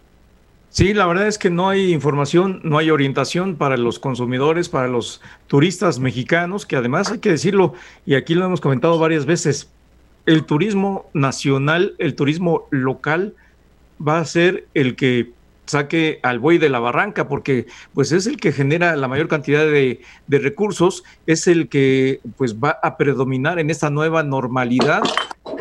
Sí, 0.71 0.95
la 0.95 1.07
verdad 1.07 1.27
es 1.27 1.37
que 1.37 1.51
no 1.51 1.69
hay 1.69 1.93
información, 1.93 2.61
no 2.63 2.79
hay 2.79 2.93
orientación 2.93 3.57
para 3.57 3.77
los 3.77 3.99
consumidores, 3.99 4.69
para 4.69 4.87
los 4.87 5.21
turistas 5.49 5.99
mexicanos, 5.99 6.65
que 6.65 6.77
además 6.77 7.11
hay 7.11 7.19
que 7.19 7.31
decirlo, 7.31 7.75
y 8.07 8.15
aquí 8.15 8.35
lo 8.37 8.45
hemos 8.45 8.61
comentado 8.61 8.97
varias 8.97 9.27
veces, 9.27 9.69
el 10.27 10.45
turismo 10.45 11.07
nacional, 11.13 11.97
el 11.99 12.15
turismo 12.15 12.69
local 12.71 13.35
va 14.07 14.21
a 14.21 14.25
ser 14.25 14.69
el 14.75 14.95
que 14.95 15.33
saque 15.71 16.19
al 16.23 16.39
buey 16.39 16.59
de 16.59 16.69
la 16.69 16.81
barranca, 16.81 17.29
porque 17.29 17.67
pues 17.95 18.12
es 18.12 18.27
el 18.27 18.37
que 18.37 18.53
genera 18.53 18.97
la 18.97 19.09
mayor 19.09 19.29
cantidad 19.29 19.65
de, 19.65 20.00
de, 20.27 20.39
recursos, 20.39 21.05
es 21.27 21.47
el 21.47 21.69
que 21.69 22.21
pues 22.37 22.57
va 22.57 22.79
a 22.83 22.97
predominar 22.97 23.59
en 23.59 23.71
esta 23.71 23.89
nueva 23.89 24.23
normalidad. 24.23 25.03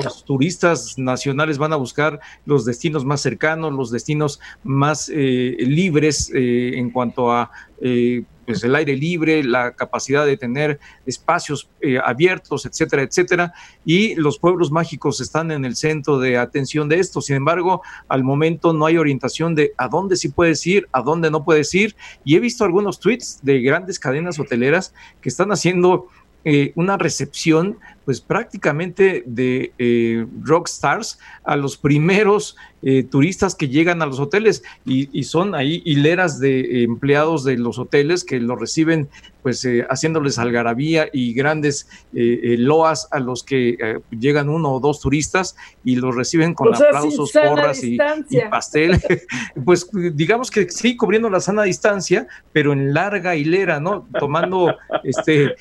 Los 0.03 0.25
turistas 0.25 0.97
nacionales 0.97 1.57
van 1.57 1.73
a 1.73 1.75
buscar 1.75 2.19
los 2.45 2.65
destinos 2.65 3.05
más 3.05 3.21
cercanos, 3.21 3.73
los 3.73 3.91
destinos 3.91 4.39
más 4.63 5.11
eh, 5.13 5.55
libres 5.59 6.31
eh, 6.33 6.71
en 6.75 6.89
cuanto 6.89 7.31
a 7.31 7.51
eh, 7.81 8.23
pues 8.49 8.63
el 8.63 8.73
aire 8.73 8.95
libre, 8.95 9.43
la 9.43 9.73
capacidad 9.73 10.25
de 10.25 10.35
tener 10.35 10.79
espacios 11.05 11.69
eh, 11.81 11.99
abiertos, 12.03 12.65
etcétera, 12.65 13.03
etcétera. 13.03 13.53
Y 13.85 14.15
los 14.15 14.39
pueblos 14.39 14.71
mágicos 14.71 15.21
están 15.21 15.51
en 15.51 15.65
el 15.65 15.75
centro 15.75 16.17
de 16.17 16.35
atención 16.35 16.89
de 16.89 16.99
esto. 16.99 17.21
Sin 17.21 17.35
embargo, 17.35 17.83
al 18.07 18.23
momento 18.23 18.73
no 18.73 18.87
hay 18.87 18.97
orientación 18.97 19.53
de 19.53 19.73
a 19.77 19.87
dónde 19.87 20.15
sí 20.15 20.29
puedes 20.29 20.65
ir, 20.65 20.87
a 20.93 21.03
dónde 21.03 21.29
no 21.29 21.45
puedes 21.45 21.75
ir. 21.75 21.95
Y 22.25 22.37
he 22.37 22.39
visto 22.39 22.65
algunos 22.65 22.99
tweets 22.99 23.37
de 23.43 23.61
grandes 23.61 23.99
cadenas 23.99 24.39
hoteleras 24.39 24.95
que 25.21 25.29
están 25.29 25.51
haciendo 25.51 26.07
eh, 26.43 26.71
una 26.73 26.97
recepción 26.97 27.77
pues 28.09 28.21
prácticamente 28.21 29.21
de 29.27 29.71
eh, 29.77 30.25
rock 30.41 30.67
stars 30.67 31.19
a 31.43 31.55
los 31.55 31.77
primeros 31.77 32.57
eh, 32.81 33.03
turistas 33.03 33.53
que 33.53 33.67
llegan 33.67 34.01
a 34.01 34.07
los 34.07 34.19
hoteles 34.19 34.63
y, 34.83 35.23
son 35.25 35.53
ahí 35.53 35.83
hileras 35.85 36.39
de 36.39 36.85
empleados 36.85 37.43
de 37.43 37.57
los 37.57 37.77
hoteles 37.77 38.23
que 38.23 38.39
lo 38.39 38.55
reciben 38.55 39.09
pues 39.43 39.63
eh, 39.63 39.85
haciéndoles 39.89 40.39
algarabía 40.39 41.07
y 41.13 41.33
grandes 41.33 41.87
loas 42.11 43.07
a 43.11 43.19
los 43.19 43.43
que 43.43 43.99
llegan 44.09 44.49
uno 44.49 44.73
o 44.73 44.79
dos 44.79 44.99
turistas 44.99 45.55
y 45.83 45.95
los 45.95 46.15
reciben 46.15 46.53
con 46.53 46.73
aplausos, 46.73 47.31
porras 47.31 47.83
y, 47.83 47.97
y, 48.29 48.39
pastel. 48.49 48.99
pues 49.65 49.89
digamos 50.13 50.51
que 50.51 50.69
sí, 50.69 50.97
cubriendo 50.97 51.29
la 51.29 51.39
sana 51.39 51.63
distancia, 51.63 52.27
pero 52.51 52.73
en 52.73 52.93
larga 52.93 53.35
hilera, 53.35 53.79
¿no? 53.79 54.07
Tomando 54.19 54.75
este, 55.03 55.55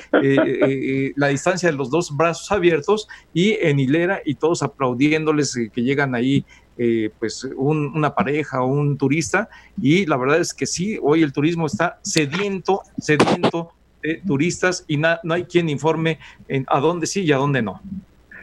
la 1.16 1.28
distancia 1.28 1.70
de 1.70 1.76
los 1.76 1.90
dos 1.90 2.16
brazos 2.16 2.37
abiertos 2.50 3.08
y 3.32 3.56
en 3.60 3.78
hilera 3.78 4.20
y 4.24 4.34
todos 4.34 4.62
aplaudiéndoles 4.62 5.56
que 5.72 5.82
llegan 5.82 6.14
ahí 6.14 6.44
eh, 6.76 7.10
pues 7.18 7.44
una 7.56 8.14
pareja 8.14 8.62
o 8.62 8.66
un 8.66 8.96
turista 8.96 9.48
y 9.80 10.06
la 10.06 10.16
verdad 10.16 10.38
es 10.38 10.54
que 10.54 10.66
sí, 10.66 10.98
hoy 11.02 11.22
el 11.22 11.32
turismo 11.32 11.66
está 11.66 11.98
sediento, 12.02 12.82
sediento 12.98 13.72
de 14.02 14.22
turistas 14.24 14.84
y 14.86 14.96
no 14.96 15.34
hay 15.34 15.44
quien 15.44 15.68
informe 15.68 16.18
en 16.46 16.64
a 16.68 16.78
dónde 16.78 17.06
sí 17.06 17.22
y 17.22 17.32
a 17.32 17.36
dónde 17.36 17.62
no. 17.62 17.80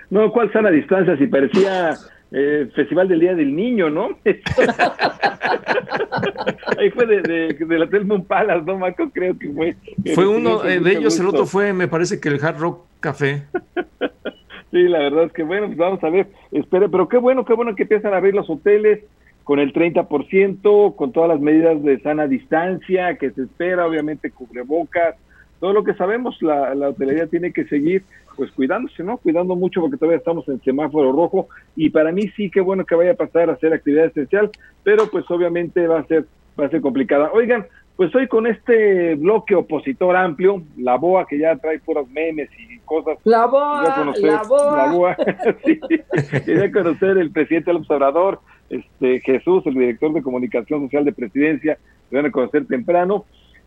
No, 0.10 0.32
¿cuál 0.32 0.52
sana 0.52 0.70
distancia? 0.70 1.18
Si 1.18 1.28
parecía 1.28 1.96
eh, 2.38 2.70
Festival 2.76 3.08
del 3.08 3.22
Día 3.22 3.34
del 3.34 3.56
Niño, 3.56 3.90
¿no? 3.90 4.10
Ahí 6.78 6.90
fue 6.92 7.06
de, 7.06 7.22
de, 7.22 7.54
de 7.54 7.80
la 7.80 7.88
Telmon 7.88 8.26
Palace, 8.26 8.66
¿no, 8.66 8.78
Marco? 8.78 9.10
Creo 9.10 9.40
que 9.40 9.50
fue. 9.52 9.78
Fue 10.14 10.28
uno 10.28 10.60
de 10.60 10.92
ellos, 10.92 11.18
el 11.18 11.28
otro 11.28 11.46
fue, 11.46 11.72
me 11.72 11.88
parece 11.88 12.20
que 12.20 12.28
el 12.28 12.44
Hard 12.44 12.60
Rock 12.60 12.86
Café. 13.00 13.44
sí, 14.72 14.84
la 14.84 15.00
verdad 15.00 15.24
es 15.26 15.32
que 15.32 15.44
bueno, 15.44 15.68
pues 15.68 15.78
vamos 15.78 16.04
a 16.04 16.10
ver, 16.10 16.28
espere, 16.52 16.90
pero 16.90 17.08
qué 17.08 17.18
bueno, 17.18 17.46
qué 17.46 17.54
bueno 17.54 17.74
que 17.74 17.84
empiezan 17.84 18.14
a 18.14 18.18
abrir 18.18 18.36
los 18.36 18.50
hoteles 18.50 19.06
con 19.46 19.60
el 19.60 19.72
30%, 19.72 20.96
con 20.96 21.14
todas 21.14 21.30
las 21.30 21.40
medidas 21.40 21.82
de 21.84 22.02
sana 22.02 22.28
distancia 22.28 23.16
que 23.16 23.32
se 23.32 23.44
espera, 23.44 23.88
obviamente 23.88 24.30
cubrebocas, 24.30 25.16
todo 25.60 25.74
lo 25.74 25.84
que 25.84 25.94
sabemos, 25.94 26.42
la, 26.42 26.76
la 26.76 26.90
hotelería 26.90 27.28
tiene 27.28 27.54
que 27.54 27.66
seguir 27.66 28.04
pues 28.36 28.52
cuidándose, 28.52 29.04
¿no? 29.04 29.18
Cuidando 29.18 29.56
mucho 29.56 29.82
porque 29.82 29.98
todavía 29.98 30.18
estamos 30.18 30.48
en 30.50 30.62
semáforo 30.62 31.12
rojo 31.12 31.48
y 31.76 31.90
para 31.90 32.12
mí 32.12 32.28
sí 32.36 32.50
que 32.50 32.62
bueno 32.62 32.86
que 32.86 32.96
vaya 32.96 33.12
a 33.12 33.16
pasar 33.16 33.50
a 33.50 33.54
hacer 33.54 33.74
actividad 33.74 34.06
esencial, 34.06 34.50
pero 34.84 35.08
pues 35.08 35.30
obviamente 35.30 35.88
va 35.88 36.00
a 36.00 36.06
ser 36.06 36.26
va 36.60 36.66
a 36.66 36.70
ser 36.70 36.82
complicada. 36.82 37.32
Oigan, 37.34 37.66
pues 37.96 38.14
hoy 38.14 38.28
con 38.28 38.46
este 38.46 39.16
bloque 39.16 39.56
opositor 39.56 40.16
amplio, 40.16 40.62
la 40.78 40.98
BOA 40.98 41.26
que 41.28 41.40
ya 41.40 41.56
trae 41.56 41.80
puros 41.80 42.10
memes 42.10 42.50
y 42.58 42.80
cosas. 42.80 43.18
La 43.24 43.46
BOA, 43.46 43.84
la 44.20 44.44
BOA. 44.44 44.76
La 44.76 44.92
BOA, 44.92 45.18
sí, 45.66 45.80
quería 46.46 46.72
conocer 46.72 47.18
el 47.18 47.32
presidente 47.32 47.72
del 47.72 47.78
observador, 47.78 48.40
este 48.70 49.22
Jesús, 49.22 49.66
el 49.66 49.76
director 49.76 50.12
de 50.14 50.22
comunicación 50.22 50.82
social 50.82 51.06
de 51.06 51.14
presidencia, 51.14 51.78
lo 52.12 52.20
van 52.20 52.26
a 52.28 52.32
conocer 52.32 52.66
temprano, 52.68 53.26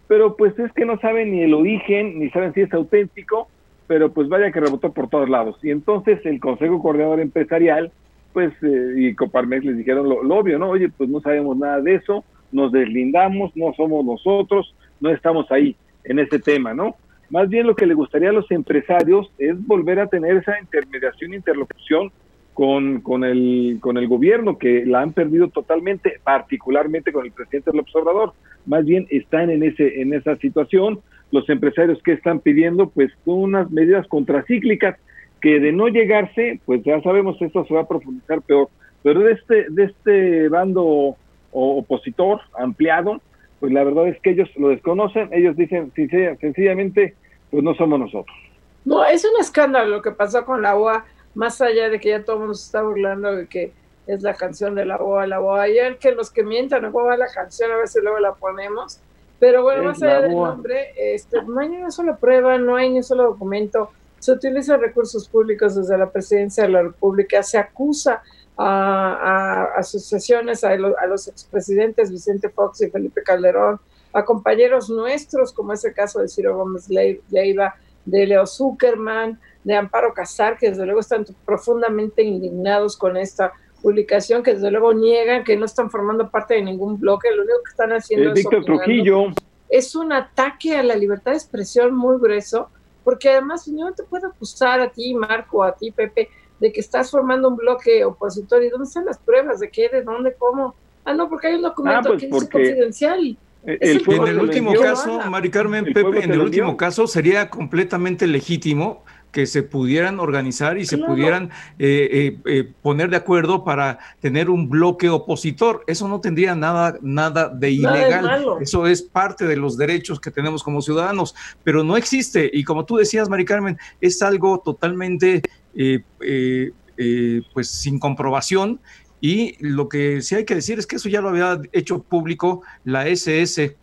pero 0.08 0.36
pues 0.36 0.58
es 0.58 0.72
que 0.72 0.86
no 0.86 0.98
saben 0.98 1.30
ni 1.30 1.42
el 1.42 1.54
origen, 1.54 2.18
ni 2.18 2.30
saben 2.30 2.54
si 2.54 2.62
es 2.62 2.72
auténtico, 2.72 3.48
pero 3.86 4.10
pues 4.12 4.28
vaya 4.28 4.50
que 4.50 4.60
rebotó 4.60 4.92
por 4.92 5.08
todos 5.08 5.28
lados. 5.28 5.58
Y 5.62 5.70
entonces 5.70 6.24
el 6.24 6.40
Consejo 6.40 6.82
Coordinador 6.82 7.20
Empresarial, 7.20 7.92
pues, 8.32 8.52
eh, 8.62 8.94
y 8.96 9.14
Coparmex 9.14 9.64
les 9.64 9.76
dijeron 9.76 10.08
lo, 10.08 10.20
obvio, 10.34 10.58
¿no? 10.58 10.70
Oye, 10.70 10.88
pues 10.88 11.10
no 11.10 11.20
sabemos 11.20 11.56
nada 11.56 11.80
de 11.80 11.96
eso, 11.96 12.24
nos 12.50 12.72
deslindamos, 12.72 13.54
no 13.54 13.72
somos 13.74 14.04
nosotros, 14.04 14.74
no 15.00 15.10
estamos 15.10 15.50
ahí 15.52 15.76
en 16.04 16.18
ese 16.18 16.38
tema, 16.38 16.72
¿no? 16.72 16.96
Más 17.30 17.48
bien 17.50 17.66
lo 17.66 17.76
que 17.76 17.86
le 17.86 17.94
gustaría 17.94 18.30
a 18.30 18.32
los 18.32 18.50
empresarios 18.50 19.30
es 19.36 19.54
volver 19.66 20.00
a 20.00 20.06
tener 20.06 20.36
esa 20.36 20.58
intermediación, 20.58 21.34
interlocución 21.34 22.10
con, 22.54 23.02
con, 23.02 23.24
el, 23.24 23.78
con 23.80 23.98
el 23.98 24.08
gobierno, 24.08 24.56
que 24.56 24.86
la 24.86 25.02
han 25.02 25.12
perdido 25.12 25.48
totalmente, 25.48 26.20
particularmente 26.24 27.12
con 27.12 27.26
el 27.26 27.32
presidente 27.32 27.72
López 27.74 27.94
Obrador. 27.94 28.32
Más 28.68 28.84
bien 28.84 29.06
están 29.10 29.50
en, 29.50 29.62
ese, 29.62 30.00
en 30.00 30.12
esa 30.12 30.36
situación. 30.36 31.00
Los 31.32 31.48
empresarios 31.48 32.00
que 32.02 32.12
están 32.12 32.40
pidiendo, 32.40 32.90
pues, 32.90 33.10
unas 33.24 33.70
medidas 33.70 34.06
contracíclicas 34.06 34.96
que 35.40 35.58
de 35.58 35.72
no 35.72 35.88
llegarse, 35.88 36.60
pues 36.64 36.82
ya 36.84 37.00
sabemos 37.02 37.40
esto 37.40 37.64
se 37.66 37.74
va 37.74 37.82
a 37.82 37.88
profundizar 37.88 38.42
peor. 38.42 38.68
Pero 39.02 39.20
de 39.20 39.32
este, 39.32 39.66
de 39.70 39.84
este 39.84 40.48
bando 40.48 41.16
opositor 41.52 42.40
ampliado, 42.58 43.20
pues 43.60 43.72
la 43.72 43.84
verdad 43.84 44.08
es 44.08 44.20
que 44.20 44.30
ellos 44.30 44.48
lo 44.56 44.68
desconocen, 44.68 45.30
ellos 45.32 45.56
dicen 45.56 45.92
sencillamente, 45.94 47.14
pues 47.50 47.62
no 47.62 47.74
somos 47.74 47.98
nosotros. 48.00 48.36
No, 48.84 49.04
es 49.04 49.24
un 49.24 49.40
escándalo 49.40 49.96
lo 49.96 50.02
que 50.02 50.10
pasó 50.10 50.44
con 50.44 50.62
la 50.62 50.76
OA, 50.76 51.04
más 51.34 51.60
allá 51.60 51.88
de 51.88 52.00
que 52.00 52.10
ya 52.10 52.24
todo 52.24 52.36
el 52.36 52.40
mundo 52.40 52.54
se 52.54 52.66
está 52.66 52.82
burlando 52.82 53.34
de 53.34 53.46
que 53.46 53.72
es 54.08 54.22
la 54.22 54.34
canción 54.34 54.74
de 54.74 54.86
la 54.86 54.96
OA, 54.96 55.26
la 55.26 55.40
OA, 55.40 55.68
y 55.68 55.78
el 55.78 55.98
que 55.98 56.12
los 56.12 56.30
que 56.30 56.42
mientan, 56.42 56.82
no 56.82 56.92
va 56.92 57.16
la 57.16 57.28
canción, 57.28 57.70
a 57.70 57.76
veces 57.76 58.02
luego 58.02 58.18
la 58.18 58.32
ponemos, 58.32 59.00
pero 59.38 59.62
bueno, 59.62 59.84
más 59.84 60.02
allá 60.02 60.22
del 60.22 60.34
nombre, 60.34 60.92
este, 60.96 61.42
no 61.42 61.60
hay 61.60 61.68
ni 61.68 61.76
una 61.76 61.90
sola 61.90 62.16
prueba, 62.16 62.56
no 62.58 62.74
hay 62.74 62.88
ni 62.88 62.96
un 62.96 63.04
solo 63.04 63.24
documento, 63.24 63.90
se 64.18 64.32
utilizan 64.32 64.80
recursos 64.80 65.28
públicos 65.28 65.76
desde 65.76 65.96
la 65.96 66.10
presidencia 66.10 66.64
de 66.64 66.70
la 66.70 66.82
República, 66.82 67.42
se 67.42 67.58
acusa 67.58 68.22
a, 68.56 69.64
asociaciones, 69.76 70.64
a, 70.64 70.74
los 70.74 71.28
expresidentes 71.28 72.10
Vicente 72.10 72.48
Fox 72.48 72.80
y 72.80 72.90
Felipe 72.90 73.22
Calderón, 73.22 73.78
a 74.14 74.24
compañeros 74.24 74.88
nuestros, 74.88 75.52
como 75.52 75.74
es 75.74 75.84
el 75.84 75.92
caso 75.92 76.20
de 76.20 76.28
Ciro 76.28 76.56
Gómez 76.56 76.88
Leiva, 76.88 77.76
de 78.06 78.26
Leo 78.26 78.46
Zuckerman, 78.46 79.38
de 79.64 79.76
Amparo 79.76 80.14
Casar, 80.14 80.56
que 80.56 80.70
desde 80.70 80.86
luego 80.86 81.00
están 81.00 81.26
profundamente 81.44 82.22
indignados 82.22 82.96
con 82.96 83.18
esta 83.18 83.52
publicación, 83.82 84.42
que 84.42 84.54
desde 84.54 84.70
luego 84.70 84.92
niegan 84.92 85.44
que 85.44 85.56
no 85.56 85.64
están 85.64 85.90
formando 85.90 86.30
parte 86.30 86.54
de 86.54 86.62
ningún 86.62 86.98
bloque, 86.98 87.28
lo 87.34 87.42
único 87.42 87.62
que 87.64 87.70
están 87.70 87.92
haciendo 87.92 88.30
es... 88.30 88.34
Víctor 88.34 88.64
Trujillo. 88.64 89.26
Es 89.68 89.94
un 89.94 90.12
ataque 90.12 90.76
a 90.76 90.82
la 90.82 90.96
libertad 90.96 91.32
de 91.32 91.38
expresión 91.38 91.94
muy 91.94 92.18
grueso, 92.18 92.70
porque 93.04 93.30
además 93.30 93.68
no 93.68 93.92
te 93.92 94.02
puedo 94.02 94.28
acusar 94.28 94.80
a 94.80 94.90
ti, 94.90 95.14
Marco, 95.14 95.62
a 95.62 95.74
ti, 95.74 95.90
Pepe, 95.90 96.28
de 96.60 96.72
que 96.72 96.80
estás 96.80 97.10
formando 97.10 97.48
un 97.48 97.56
bloque 97.56 98.04
opositor. 98.04 98.62
¿Y 98.62 98.70
dónde 98.70 98.86
están 98.86 99.04
las 99.04 99.18
pruebas? 99.18 99.60
¿De 99.60 99.70
qué? 99.70 99.88
¿De 99.88 100.02
dónde? 100.02 100.34
¿Cómo? 100.38 100.74
Ah, 101.04 101.14
no, 101.14 101.28
porque 101.28 101.48
hay 101.48 101.54
un 101.54 101.62
documento 101.62 102.00
ah, 102.00 102.08
pues 102.08 102.20
que 102.20 102.26
dice 102.26 102.48
confidencial. 102.50 103.38
en 103.64 104.26
el 104.26 104.40
último 104.40 104.74
caso, 104.74 105.20
Mari 105.30 105.50
Carmen, 105.50 105.84
Pepe, 105.86 106.24
en 106.24 106.32
el 106.32 106.40
último 106.40 106.76
caso 106.76 107.06
sería 107.06 107.48
completamente 107.48 108.26
legítimo 108.26 109.04
que 109.32 109.46
se 109.46 109.62
pudieran 109.62 110.20
organizar 110.20 110.78
y 110.78 110.86
se 110.86 110.98
pudieran 110.98 111.50
eh, 111.78 112.08
eh, 112.10 112.38
eh, 112.46 112.72
poner 112.82 113.10
de 113.10 113.16
acuerdo 113.16 113.64
para 113.64 113.98
tener 114.20 114.50
un 114.50 114.68
bloque 114.68 115.08
opositor. 115.08 115.84
Eso 115.86 116.08
no 116.08 116.20
tendría 116.20 116.54
nada, 116.54 116.98
nada 117.02 117.48
de 117.48 117.70
ilegal. 117.70 118.44
Eso 118.60 118.86
es 118.86 119.02
parte 119.02 119.46
de 119.46 119.56
los 119.56 119.76
derechos 119.76 120.20
que 120.20 120.30
tenemos 120.30 120.62
como 120.62 120.82
ciudadanos, 120.82 121.34
pero 121.62 121.84
no 121.84 121.96
existe. 121.96 122.50
Y 122.52 122.64
como 122.64 122.84
tú 122.84 122.96
decías, 122.96 123.28
Mari 123.28 123.44
Carmen, 123.44 123.78
es 124.00 124.22
algo 124.22 124.60
totalmente 124.60 125.42
eh, 125.74 126.02
eh, 126.20 126.72
eh, 126.96 127.42
pues 127.52 127.68
sin 127.70 127.98
comprobación. 127.98 128.80
Y 129.20 129.54
lo 129.64 129.88
que 129.88 130.22
sí 130.22 130.34
hay 130.34 130.44
que 130.44 130.56
decir 130.56 130.78
es 130.78 130.86
que 130.86 130.96
eso 130.96 131.08
ya 131.08 131.20
lo 131.20 131.28
había 131.28 131.60
hecho 131.72 132.02
público 132.02 132.62
la 132.84 133.06
SS, 133.06 133.76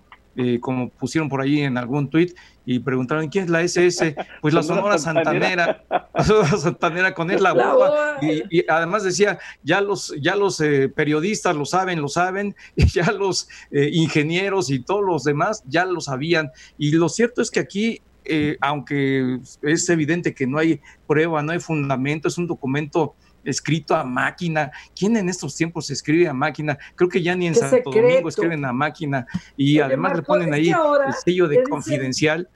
como 0.59 0.89
pusieron 0.89 1.29
por 1.29 1.39
ahí 1.39 1.61
en 1.61 1.77
algún 1.77 2.09
tuit, 2.09 2.35
y 2.65 2.79
preguntaron 2.79 3.27
quién 3.27 3.45
es 3.45 3.49
la 3.49 3.61
SS, 3.61 4.15
pues 4.41 4.53
la 4.53 4.63
Sonora 4.63 4.97
Santanera, 4.97 5.83
la 6.13 6.23
Sonora 6.23 6.57
Santanera 6.57 7.13
con 7.13 7.31
él 7.31 7.43
la 7.43 7.53
UA, 7.53 8.17
y, 8.21 8.69
además 8.69 9.03
decía, 9.03 9.39
ya 9.63 9.81
los, 9.81 10.13
ya 10.21 10.35
los 10.35 10.61
periodistas 10.95 11.55
lo 11.55 11.65
saben, 11.65 12.01
lo 12.01 12.07
saben, 12.07 12.55
y 12.75 12.87
ya 12.87 13.11
los 13.11 13.47
ingenieros 13.71 14.69
y 14.69 14.79
todos 14.79 15.03
los 15.05 15.23
demás 15.23 15.63
ya 15.67 15.85
lo 15.85 16.01
sabían, 16.01 16.51
y 16.77 16.91
lo 16.91 17.09
cierto 17.09 17.41
es 17.41 17.51
que 17.51 17.59
aquí 17.59 18.01
eh, 18.27 18.57
aunque 18.59 19.39
es 19.61 19.89
evidente 19.89 20.33
que 20.33 20.47
no 20.47 20.57
hay 20.57 20.81
prueba, 21.05 21.43
no 21.43 21.51
hay 21.51 21.59
fundamento, 21.59 22.27
es 22.27 22.37
un 22.37 22.47
documento 22.47 23.15
escrito 23.43 23.95
a 23.95 24.03
máquina. 24.03 24.71
¿Quién 24.97 25.15
en 25.15 25.29
estos 25.29 25.55
tiempos 25.55 25.91
escribe 25.91 26.27
a 26.27 26.33
máquina? 26.33 26.77
Creo 26.95 27.07
que 27.07 27.21
ya 27.21 27.35
ni 27.35 27.47
en 27.47 27.55
Santo 27.55 27.91
Domingo 27.91 28.27
escriben 28.27 28.65
a 28.65 28.73
máquina. 28.73 29.27
Y 29.55 29.79
además 29.79 30.15
le 30.15 30.23
ponen 30.23 30.53
ahí 30.53 30.69
el 30.69 31.13
sello 31.23 31.47
de 31.47 31.63
confidencial. 31.63 32.49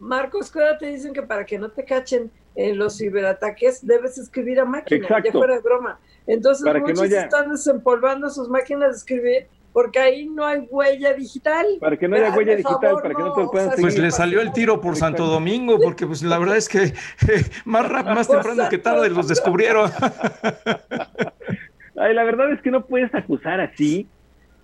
Marcos, 0.00 0.54
ahora 0.56 0.78
te 0.78 0.86
dicen 0.86 1.12
que 1.12 1.22
para 1.22 1.44
que 1.44 1.58
no 1.58 1.70
te 1.70 1.84
cachen 1.84 2.30
en 2.56 2.78
los 2.78 2.98
ciberataques 2.98 3.86
debes 3.86 4.18
escribir 4.18 4.58
a 4.58 4.64
máquina, 4.64 5.22
ya 5.22 5.32
fuera 5.32 5.54
de 5.54 5.60
broma. 5.60 6.00
Entonces 6.26 6.66
muchos 6.80 7.12
están 7.12 7.50
desempolvando 7.50 8.28
sus 8.30 8.48
máquinas 8.48 8.90
de 8.90 8.96
escribir 8.96 9.46
porque 9.72 10.00
ahí 10.00 10.26
no 10.26 10.44
hay 10.44 10.66
huella 10.70 11.14
digital. 11.14 11.66
Para 11.80 11.96
que 11.96 12.08
no 12.08 12.16
haya 12.16 12.34
huella 12.34 12.56
digital, 12.56 12.96
para 13.02 13.14
que 13.14 13.22
no 13.22 13.32
te 13.34 13.46
puedan 13.46 13.70
Pues 13.80 13.98
le 13.98 14.10
salió 14.10 14.40
el 14.40 14.52
tiro 14.52 14.80
por 14.80 14.96
Santo 14.96 15.26
Domingo, 15.26 15.78
porque 15.80 16.06
pues 16.06 16.22
la 16.22 16.38
verdad 16.38 16.56
es 16.56 16.68
que 16.68 16.92
más, 17.64 17.90
más 18.04 18.28
temprano 18.28 18.68
que 18.68 18.78
tarde 18.78 19.10
los 19.10 19.28
descubrieron. 19.28 19.90
Ay, 21.96 22.14
la 22.14 22.24
verdad 22.24 22.52
es 22.52 22.62
que 22.62 22.70
no 22.70 22.86
puedes 22.86 23.14
acusar 23.14 23.60
así, 23.60 24.08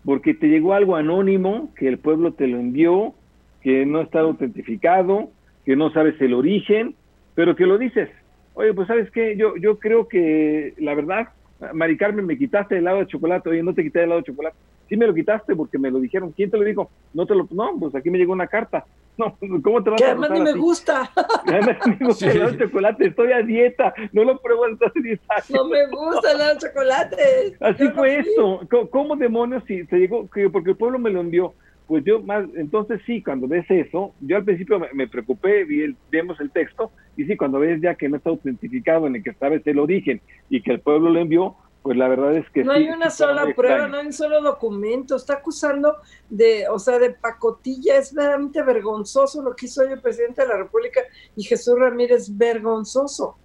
porque 0.04 0.34
te 0.34 0.46
llegó 0.46 0.74
algo 0.74 0.96
anónimo, 0.96 1.72
que 1.76 1.86
el 1.86 1.98
pueblo 1.98 2.32
te 2.32 2.46
lo 2.46 2.58
envió, 2.58 3.14
que 3.62 3.86
no 3.86 4.00
está 4.00 4.20
autentificado, 4.20 5.30
que 5.64 5.76
no 5.76 5.90
sabes 5.92 6.20
el 6.20 6.34
origen, 6.34 6.94
pero 7.34 7.56
que 7.56 7.66
lo 7.66 7.78
dices. 7.78 8.08
Oye, 8.54 8.72
pues 8.72 8.88
sabes 8.88 9.10
qué, 9.10 9.36
yo, 9.36 9.56
yo 9.56 9.78
creo 9.78 10.08
que 10.08 10.74
la 10.78 10.94
verdad, 10.94 11.28
Mari 11.74 11.96
Carmen, 11.96 12.26
me 12.26 12.38
quitaste 12.38 12.76
el 12.76 12.82
helado 12.82 12.98
de 13.00 13.06
chocolate, 13.06 13.50
oye, 13.50 13.62
no 13.62 13.74
te 13.74 13.82
quité 13.82 14.00
el 14.00 14.04
helado 14.06 14.20
de 14.20 14.26
chocolate 14.26 14.56
sí 14.88 14.96
me 14.96 15.06
lo 15.06 15.14
quitaste 15.14 15.54
porque 15.54 15.78
me 15.78 15.90
lo 15.90 15.98
dijeron. 15.98 16.32
¿Quién 16.32 16.50
te 16.50 16.56
lo 16.56 16.64
dijo? 16.64 16.90
No 17.12 17.26
te 17.26 17.34
lo, 17.34 17.46
no, 17.50 17.76
pues 17.78 17.94
aquí 17.94 18.10
me 18.10 18.18
llegó 18.18 18.32
una 18.32 18.46
carta. 18.46 18.84
No, 19.18 19.34
¿cómo 19.62 19.82
te 19.82 19.88
vas 19.88 20.02
a 20.02 20.08
además 20.08 20.30
ni 20.30 20.40
me 20.42 20.52
gusta. 20.52 21.10
Además 21.46 21.78
ni 21.86 21.96
me 21.98 22.06
gusta 22.06 22.30
el 22.30 22.58
chocolate, 22.58 23.06
estoy 23.06 23.32
a 23.32 23.40
dieta, 23.40 23.94
no 24.12 24.24
lo 24.24 24.38
pruebo 24.42 24.66
desde 24.68 24.84
hace 24.84 25.00
10 25.00 25.20
años. 25.30 25.50
No 25.52 25.64
me 25.64 25.86
gusta 25.86 26.32
el 26.32 26.58
chocolate. 26.58 27.56
Así 27.60 27.88
fue 27.92 28.18
esto. 28.18 28.60
¿Cómo, 28.90 29.16
demonios 29.16 29.64
si 29.66 29.86
se 29.86 29.96
llegó? 29.96 30.26
Porque 30.52 30.70
el 30.70 30.76
pueblo 30.76 30.98
me 30.98 31.08
lo 31.08 31.20
envió. 31.20 31.54
Pues 31.86 32.04
yo 32.04 32.20
más, 32.20 32.46
entonces 32.56 33.00
sí, 33.06 33.22
cuando 33.22 33.46
ves 33.46 33.64
eso, 33.68 34.12
yo 34.20 34.36
al 34.36 34.44
principio 34.44 34.80
me, 34.92 35.06
preocupé, 35.06 35.64
vi 35.64 35.82
el, 35.82 35.96
vemos 36.10 36.40
el 36.40 36.50
texto, 36.50 36.90
y 37.16 37.24
sí, 37.24 37.36
cuando 37.36 37.60
ves 37.60 37.80
ya 37.80 37.94
que 37.94 38.08
no 38.08 38.16
está 38.16 38.30
autentificado 38.30 39.06
en 39.06 39.16
el 39.16 39.22
que 39.22 39.34
sabes 39.34 39.64
el 39.66 39.78
origen 39.78 40.20
y 40.50 40.62
que 40.62 40.72
el 40.72 40.80
pueblo 40.80 41.10
lo 41.10 41.20
envió, 41.20 41.54
pues 41.86 41.96
la 41.96 42.08
verdad 42.08 42.36
es 42.36 42.50
que 42.50 42.64
no 42.64 42.72
hay 42.72 42.88
una 42.88 43.10
sola 43.10 43.46
prueba, 43.54 43.86
no 43.86 43.98
hay 43.98 44.06
un 44.06 44.12
solo 44.12 44.42
documento, 44.42 45.14
está 45.14 45.34
acusando 45.34 45.94
de, 46.28 46.68
o 46.68 46.80
sea, 46.80 46.98
de 46.98 47.10
pacotilla, 47.10 47.98
es 47.98 48.12
verdaderamente 48.12 48.60
vergonzoso 48.64 49.40
lo 49.40 49.54
que 49.54 49.66
hizo 49.66 49.82
hoy 49.82 49.92
el 49.92 50.00
presidente 50.00 50.42
de 50.42 50.48
la 50.48 50.56
República 50.56 51.02
y 51.36 51.44
Jesús 51.44 51.78
Ramírez, 51.78 52.36
vergonzoso. 52.36 53.38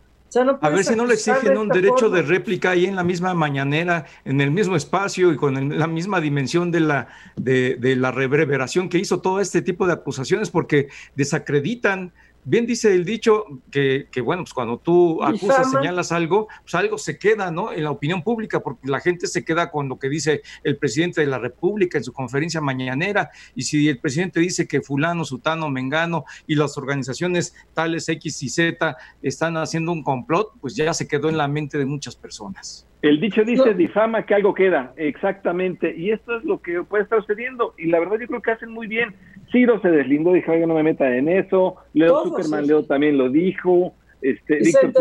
A 0.62 0.70
ver 0.70 0.84
si 0.84 0.96
no 0.96 1.06
le 1.06 1.15
exigen 1.15 1.58
un 1.58 1.67
derecho 1.67 2.10
de 2.10 2.22
réplica 2.22 2.72
ahí 2.72 2.86
en 2.86 2.96
la 2.96 3.04
misma 3.04 3.34
mañanera, 3.34 4.06
en 4.24 4.39
el 4.41 4.52
mismo 4.52 4.76
espacio 4.76 5.32
y 5.32 5.36
con 5.36 5.78
la 5.78 5.88
misma 5.88 6.22
dimensión 6.22 6.72
de 6.72 6.80
la, 6.80 7.08
de, 7.36 7.76
de 7.76 7.96
la 7.96 8.12
reverberación 8.12 8.89
que 8.89 8.98
hizo 8.98 9.20
todo 9.20 9.41
este 9.41 9.62
tipo 9.62 9.88
de 9.88 9.94
acusaciones, 9.94 10.50
porque 10.50 10.88
desacreditan 11.15 12.13
Bien 12.43 12.65
dice 12.65 12.93
el 12.95 13.06
dicho 13.06 13.45
que, 13.69 14.08
bueno, 14.23 14.43
pues 14.43 14.54
cuando 14.54 14.77
tú 14.77 15.21
acusas, 15.23 15.69
señalas 15.69 16.12
algo, 16.12 16.47
pues 16.62 16.73
algo 16.73 16.97
se 16.97 17.19
queda, 17.19 17.51
¿no? 17.51 17.71
En 17.71 17.84
la 17.84 17.91
opinión 17.91 18.23
pública, 18.23 18.62
porque 18.62 18.88
la 18.88 18.99
gente 18.99 19.27
se 19.27 19.45
queda 19.45 19.69
con 19.69 19.88
lo 19.88 19.99
que 19.99 20.10
dice 20.10 20.41
el 20.63 20.77
presidente 20.77 21.21
de 21.21 21.27
la 21.27 21.38
República 21.38 21.99
en 21.99 22.04
su 22.04 22.13
conferencia 22.13 22.60
mañanera, 22.60 23.30
y 23.54 23.62
si 23.62 23.88
el 23.88 23.99
presidente 23.99 24.39
dice 24.39 24.67
que 24.67 24.82
fulano, 24.82 25.23
sutano, 25.23 25.69
mengano 25.69 26.25
y 26.47 26.56
las 26.56 26.77
organizaciones 26.77 27.56
tales 27.73 28.10
X 28.10 28.41
y 28.41 28.49
Z 28.49 28.97
están 29.21 29.58
haciendo 29.58 29.91
un 29.91 30.01
complot, 30.01 30.54
pues 30.60 30.75
ya 30.75 30.93
se 30.93 31.08
quedó 31.08 31.30
en 31.30 31.38
la 31.38 31.47
mente 31.47 31.77
de 31.77 31.86
muchas 31.86 32.15
personas. 32.15 32.88
El 33.04 33.19
dicho 33.19 33.43
dice, 33.43 33.73
difama 33.73 34.25
que 34.27 34.36
algo 34.36 34.54
queda, 34.54 34.93
exactamente, 34.95 35.95
y 35.95 36.12
esto 36.12 36.38
es 36.38 36.43
lo 36.43 36.62
que 36.62 36.84
puede 36.84 37.04
estar 37.04 37.19
sucediendo, 37.21 37.73
y 37.77 37.88
la 37.88 37.99
verdad 37.99 38.17
yo 38.19 38.27
creo 38.27 38.41
que 38.41 38.51
hacen 38.51 38.69
muy 38.69 38.88
bien. 38.88 39.15
Ciro 39.51 39.81
se 39.81 39.89
deslindó, 39.89 40.33
dijo, 40.33 40.51
oiga, 40.51 40.65
no 40.65 40.75
me 40.75 40.83
meta 40.83 41.15
en 41.15 41.27
eso, 41.27 41.77
Leo 41.93 42.23
Zuckerman, 42.23 42.67
Leo 42.67 42.83
también 42.83 43.17
lo 43.17 43.29
dijo, 43.29 43.93
este, 44.21 44.57
Víctor 44.57 44.93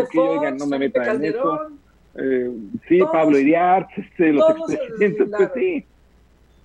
no 0.57 0.67
me 0.67 0.79
meta 0.79 1.11
en 1.11 1.25
eso. 1.25 1.67
eh, 2.15 2.51
sí, 2.87 2.99
Pablo 3.11 3.37
Iriart, 3.37 3.89
este, 3.97 4.33
los 4.33 4.49
expresidentes, 4.69 5.27
pues 5.35 5.49
sí. 5.55 5.85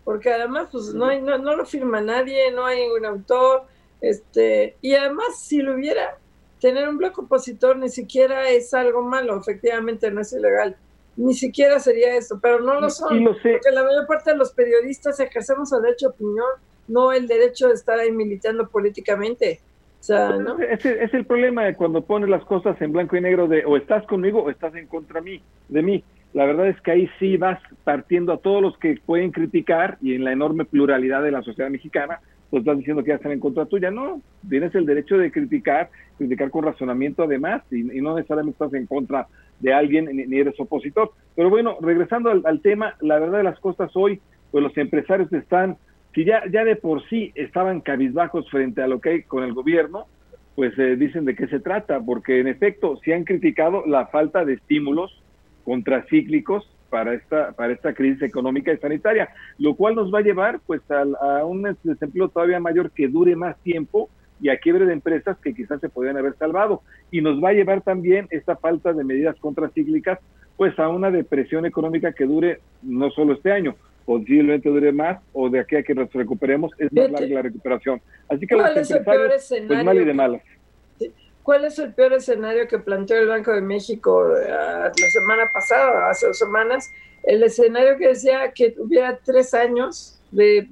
Porque 0.05 0.33
además, 0.33 0.68
pues 0.70 0.94
no, 0.94 1.07
hay, 1.07 1.20
no, 1.20 1.37
no 1.38 1.57
lo 1.57 1.66
firma 1.66 2.01
nadie, 2.01 2.51
no 2.53 2.64
hay 2.64 2.81
ningún 2.81 3.05
autor, 3.07 3.64
este, 4.01 4.77
y 4.81 4.94
además, 4.94 5.38
si 5.40 5.62
lo 5.62 5.75
hubiera, 5.75 6.16
tener 6.61 6.88
un 6.88 6.99
bloque 6.99 7.20
opositor 7.20 7.77
ni 7.77 7.88
siquiera 7.88 8.49
es 8.49 8.72
algo 8.75 9.03
malo, 9.03 9.38
efectivamente 9.38 10.11
no 10.11 10.20
es 10.20 10.33
ilegal, 10.33 10.77
ni 11.16 11.35
siquiera 11.35 11.81
sería 11.81 12.14
eso, 12.16 12.38
pero 12.40 12.61
no 12.61 12.81
lo 12.81 12.90
son, 12.90 13.25
porque 13.25 13.70
la 13.72 13.85
mayor 13.85 14.07
parte 14.07 14.31
de 14.33 14.37
los 14.37 14.53
periodistas 14.53 15.18
ejercemos 15.20 15.72
el 15.72 15.83
derecho 15.83 16.09
de 16.09 16.14
opinión, 16.14 16.46
no 16.88 17.12
el 17.12 17.27
derecho 17.27 17.68
de 17.68 17.75
estar 17.75 17.99
ahí 17.99 18.12
militando 18.12 18.68
políticamente. 18.68 19.61
O 20.01 20.03
sea, 20.03 20.31
¿no? 20.37 20.59
ese 20.61 21.03
es 21.03 21.12
el 21.14 21.25
problema 21.25 21.64
de 21.64 21.75
cuando 21.75 22.03
pones 22.03 22.29
las 22.29 22.44
cosas 22.44 22.81
en 22.81 22.92
blanco 22.92 23.16
y 23.16 23.20
negro 23.20 23.49
de 23.49 23.64
o 23.64 23.77
estás 23.77 24.07
conmigo 24.07 24.42
o 24.42 24.51
estás 24.51 24.75
en 24.75 24.87
contra 24.87 25.20
mí, 25.20 25.42
de 25.68 25.83
mí. 25.83 26.05
La 26.33 26.44
verdad 26.44 26.68
es 26.68 26.81
que 26.83 26.90
ahí 26.90 27.11
sí 27.18 27.37
vas 27.38 27.59
partiendo 27.83 28.33
a 28.33 28.38
todos 28.38 28.61
los 28.61 28.77
que 28.79 29.01
pueden 29.05 29.33
criticar 29.33 29.96
y 30.03 30.14
en 30.14 30.22
la 30.22 30.33
enorme 30.33 30.64
pluralidad 30.64 31.22
de 31.22 31.31
la 31.31 31.42
sociedad 31.42 31.70
mexicana, 31.70 32.20
pues 32.51 32.61
estás 32.61 32.77
diciendo 32.77 33.03
que 33.03 33.09
ya 33.09 33.14
están 33.14 33.33
en 33.33 33.40
contra 33.40 33.66
tuya. 33.66 33.90
No, 33.90 34.20
tienes 34.49 34.75
el 34.75 34.87
derecho 34.87 35.16
de 35.16 35.33
criticar, 35.33 35.88
criticar 36.18 36.51
con 36.51 36.64
razonamiento 36.64 37.22
además, 37.22 37.62
y, 37.70 37.83
no 37.83 38.14
necesariamente 38.14 38.62
estás 38.62 38.75
en 38.75 38.87
contra 38.87 39.27
de 39.61 39.72
alguien 39.72 40.11
ni, 40.12 40.38
eres 40.38 40.59
opositor. 40.61 41.11
Pero 41.35 41.51
bueno, 41.51 41.79
regresando 41.81 42.31
al, 42.31 42.61
tema, 42.61 42.94
la 43.01 43.18
verdad 43.18 43.38
de 43.38 43.44
las 43.44 43.59
cosas 43.59 43.90
hoy, 43.94 44.20
pues 44.51 44.62
los 44.62 44.77
empresarios 44.77 45.33
están, 45.33 45.77
si 46.17 46.25
ya, 46.25 46.43
ya 46.51 46.65
de 46.65 46.77
por 46.77 47.07
sí 47.11 47.31
estaban 47.35 47.83
cabizbajos 47.83 48.49
frente 48.51 48.81
a 48.83 48.89
lo 48.89 49.03
que 49.03 49.11
hay 49.11 49.23
con 49.25 49.45
el 49.45 49.53
gobierno, 49.53 50.07
pues 50.55 50.77
eh, 50.79 50.97
dicen 50.97 51.27
de 51.27 51.37
qué 51.37 51.47
se 51.47 51.61
trata, 51.61 52.01
porque 52.01 52.41
en 52.41 52.49
efecto, 52.49 52.99
si 53.05 53.13
han 53.13 53.25
criticado 53.25 53.85
la 53.87 54.07
falta 54.07 54.47
de 54.47 54.55
estímulos 54.55 55.23
contracíclicos 55.67 56.67
para 56.89 57.13
esta, 57.13 57.53
para 57.53 57.75
esta 57.75 57.93
crisis 57.93 58.23
económica 58.23 58.73
y 58.73 58.79
sanitaria, 58.79 59.29
lo 59.59 59.75
cual 59.75 59.95
nos 59.95 60.13
va 60.13 60.21
a 60.21 60.23
llevar 60.23 60.61
pues 60.67 60.81
a, 60.91 61.45
un 61.45 61.77
desempleo 61.83 62.31
todavía 62.31 62.61
mayor 62.61 62.91
que 62.93 63.09
dure 63.09 63.37
más 63.37 63.59
tiempo 63.59 64.09
y 64.41 64.49
a 64.49 64.59
quiebre 64.59 64.87
de 64.87 64.95
empresas 64.95 65.37
que 65.39 65.53
quizás 65.53 65.83
se 65.83 65.91
podrían 65.91 66.17
haber 66.17 66.35
salvado. 66.39 66.81
Y 67.11 67.21
nos 67.21 67.45
va 67.45 67.51
a 67.51 67.53
llevar 67.53 67.83
también 67.83 68.27
esta 68.31 68.57
falta 68.57 68.95
de 68.95 69.05
medidas 69.05 69.37
contracíclicas 69.37 70.19
pues 70.57 70.79
a 70.79 70.89
una 70.89 71.11
depresión 71.11 71.67
económica 71.67 72.13
que 72.13 72.25
dure 72.25 72.61
no 72.83 73.11
solo 73.11 73.35
este 73.35 73.53
año, 73.53 73.75
posiblemente 74.07 74.69
dure 74.69 74.92
más 74.92 75.21
o 75.33 75.51
de 75.51 75.61
aquí 75.61 75.77
a 75.77 75.83
que 75.83 75.95
nos 75.95 76.11
recuperemos 76.12 76.73
es 76.79 76.90
más 76.92 77.11
larga 77.11 77.35
la 77.35 77.42
recuperación. 77.42 78.01
Así 78.29 78.47
que 78.47 78.55
los 78.55 78.77
empresarios, 78.77 79.53
pues 79.69 79.85
mal 79.85 79.99
y 79.99 80.05
de 80.05 80.14
malas. 80.14 80.42
¿Cuál 81.42 81.64
es 81.64 81.79
el 81.79 81.92
peor 81.95 82.14
escenario 82.14 82.66
que 82.66 82.79
planteó 82.79 83.19
el 83.19 83.29
Banco 83.29 83.53
de 83.53 83.61
México 83.61 84.37
eh, 84.37 84.49
la 84.49 84.92
semana 85.12 85.45
pasada, 85.53 86.11
hace 86.11 86.27
dos 86.27 86.38
semanas? 86.38 86.90
El 87.23 87.42
escenario 87.42 87.99
que 87.99 88.09
decía 88.09 88.51
que 88.53 88.75
hubiera 88.79 89.19
tres 89.19 89.55
años 89.55 90.21
de, 90.31 90.66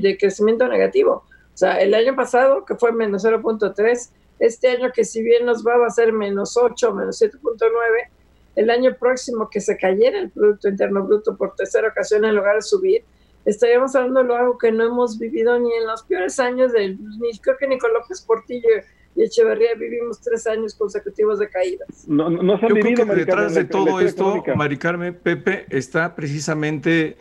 de 0.00 0.16
crecimiento 0.16 0.66
negativo. 0.68 1.24
O 1.54 1.56
sea, 1.56 1.80
el 1.80 1.94
año 1.94 2.16
pasado, 2.16 2.64
que 2.64 2.74
fue 2.74 2.92
menos 2.92 3.24
0.3, 3.24 4.10
este 4.40 4.68
año 4.68 4.90
que 4.92 5.04
si 5.04 5.22
bien 5.22 5.46
nos 5.46 5.64
va 5.64 5.86
a 5.86 5.90
ser 5.90 6.12
menos 6.12 6.56
8, 6.56 6.92
menos 6.92 7.20
7.9, 7.20 7.70
el 8.56 8.70
año 8.70 8.96
próximo 8.98 9.48
que 9.50 9.60
se 9.60 9.76
cayera 9.76 10.18
el 10.18 10.30
Producto 10.30 10.68
Interno 10.68 11.04
Bruto 11.04 11.36
por 11.36 11.54
tercera 11.54 11.88
ocasión 11.88 12.24
en 12.24 12.34
lugar 12.34 12.56
de 12.56 12.62
subir, 12.62 13.04
estaríamos 13.44 13.94
hablando 13.94 14.24
de 14.24 14.34
algo 14.34 14.58
que 14.58 14.72
no 14.72 14.84
hemos 14.84 15.18
vivido 15.18 15.58
ni 15.58 15.72
en 15.72 15.86
los 15.86 16.02
peores 16.04 16.38
años 16.40 16.72
del, 16.72 16.98
ni 17.20 17.38
creo 17.38 17.56
que 17.58 17.66
ni 17.66 17.78
con 17.78 17.92
López 17.92 18.22
Portillo 18.22 18.68
y 19.16 19.22
Echeverría 19.22 19.74
vivimos 19.74 20.20
tres 20.20 20.46
años 20.46 20.74
consecutivos 20.74 21.38
de 21.38 21.48
caídas. 21.48 22.08
No, 22.08 22.28
no 22.28 22.58
se 22.58 22.66
han 22.66 22.74
Yo 22.74 22.80
creo 22.80 23.06
que 23.06 23.14
detrás 23.14 23.54
de 23.54 23.64
todo 23.64 24.00
esto, 24.00 24.42
Mari 24.56 24.76
Carmen, 24.76 25.14
Pepe, 25.14 25.66
está 25.70 26.14
precisamente 26.16 27.16